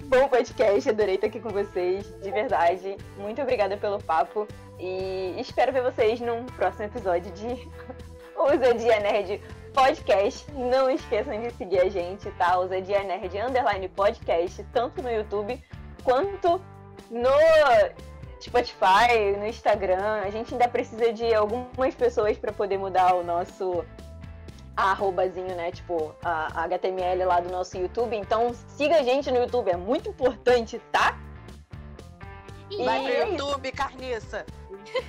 bom 0.06 0.28
podcast. 0.28 0.90
Adorei 0.90 1.16
estar 1.16 1.28
aqui 1.28 1.40
com 1.40 1.50
vocês, 1.50 2.06
de 2.22 2.32
verdade. 2.32 2.98
Muito 3.18 3.42
obrigada 3.42 3.78
pelo 3.78 4.02
papo. 4.02 4.48
E 4.80 5.36
espero 5.40 5.72
ver 5.72 5.84
vocês 5.84 6.20
num 6.20 6.46
próximo 6.46 6.86
episódio 6.86 7.32
de 7.32 7.68
Ousadia 8.36 9.00
Nerd 9.00 9.42
Podcast. 9.74 10.52
Não 10.52 10.90
esqueçam 10.90 11.40
de 11.42 11.52
seguir 11.52 11.80
a 11.80 11.90
gente, 11.90 12.30
tá? 12.32 12.58
Ousadia 12.58 13.04
Nerd 13.04 13.38
Underline 13.38 13.88
Podcast, 13.90 14.64
tanto 14.74 15.02
no 15.02 15.12
YouTube 15.12 15.62
quanto 16.04 16.62
no 17.10 17.30
Spotify, 18.42 19.38
no 19.38 19.48
Instagram. 19.48 20.22
A 20.24 20.30
gente 20.30 20.54
ainda 20.54 20.68
precisa 20.68 21.12
de 21.14 21.34
algumas 21.34 21.96
pessoas 21.96 22.38
para 22.38 22.52
poder 22.52 22.78
mudar 22.78 23.16
o 23.16 23.24
nosso 23.24 23.84
arrobazinho, 24.78 25.56
né? 25.56 25.72
Tipo, 25.72 26.16
a 26.24 26.62
a 26.62 26.64
HTML 26.66 27.26
lá 27.26 27.40
do 27.40 27.50
nosso 27.50 27.78
YouTube. 27.78 28.16
Então 28.16 28.54
siga 28.54 28.98
a 28.98 29.04
gente 29.04 29.30
no 29.32 29.38
YouTube, 29.38 29.70
é 29.70 29.78
muito 29.78 30.10
importante, 30.10 30.80
tá? 30.92 31.18
E 32.70 32.84
Vai 32.84 33.04
pro. 33.04 33.32
YouTube, 33.32 33.72
carniça. 33.72 34.46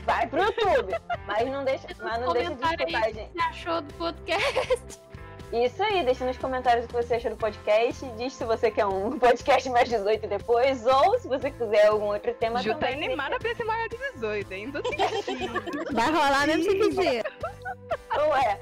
Vai 0.04 0.26
pro 0.26 0.42
YouTube. 0.42 0.94
Mas 1.26 1.50
não 1.50 1.64
deixa, 1.64 1.86
mas 2.00 2.20
não 2.20 2.32
deixa 2.32 2.54
de 2.54 2.64
escutar 2.64 3.02
gente. 3.12 3.30
que 3.30 3.32
você 3.32 3.40
achou 3.40 3.80
do 3.80 3.94
podcast. 3.94 5.00
Isso 5.52 5.82
aí, 5.82 6.04
deixa 6.04 6.26
nos 6.26 6.36
comentários 6.36 6.84
o 6.84 6.88
que 6.88 6.94
você 6.94 7.14
achou 7.14 7.30
do 7.30 7.36
podcast. 7.36 8.04
Diz 8.18 8.34
se 8.34 8.44
você 8.44 8.70
quer 8.70 8.84
um 8.84 9.16
podcast 9.18 9.68
mais 9.70 9.88
18 9.88 10.26
depois, 10.26 10.84
ou 10.86 11.18
se 11.18 11.26
você 11.26 11.50
quiser 11.50 11.86
algum 11.86 12.06
outro 12.06 12.34
tema 12.34 12.62
Ju 12.62 12.74
tá 12.74 12.88
também. 12.88 13.06
animada 13.06 13.38
pra 13.38 13.54
ser 13.54 13.64
maior 13.64 13.88
de 13.88 13.96
18, 14.14 14.52
hein? 14.52 14.70
Tô 14.70 14.82
sentindo. 14.82 15.62
Vai 15.92 16.06
rolar 16.06 16.46
mesmo 16.46 16.64
se 16.64 16.76
quiser. 16.76 17.24
Não 18.14 18.36
é. 18.36 18.58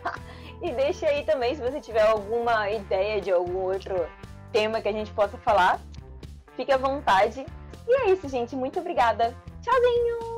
e 0.62 0.72
deixa 0.72 1.06
aí 1.06 1.24
também 1.24 1.54
se 1.54 1.60
você 1.60 1.78
tiver 1.80 2.02
alguma 2.02 2.70
ideia 2.70 3.20
de 3.20 3.30
algum 3.30 3.58
outro 3.58 4.06
tema 4.50 4.80
que 4.80 4.88
a 4.88 4.92
gente 4.92 5.12
possa 5.12 5.36
falar. 5.38 5.78
Fique 6.56 6.72
à 6.72 6.78
vontade. 6.78 7.44
E 7.86 7.94
é 7.96 8.10
isso, 8.12 8.26
gente. 8.28 8.56
Muito 8.56 8.80
obrigada. 8.80 9.36
Tchauzinho! 9.60 10.33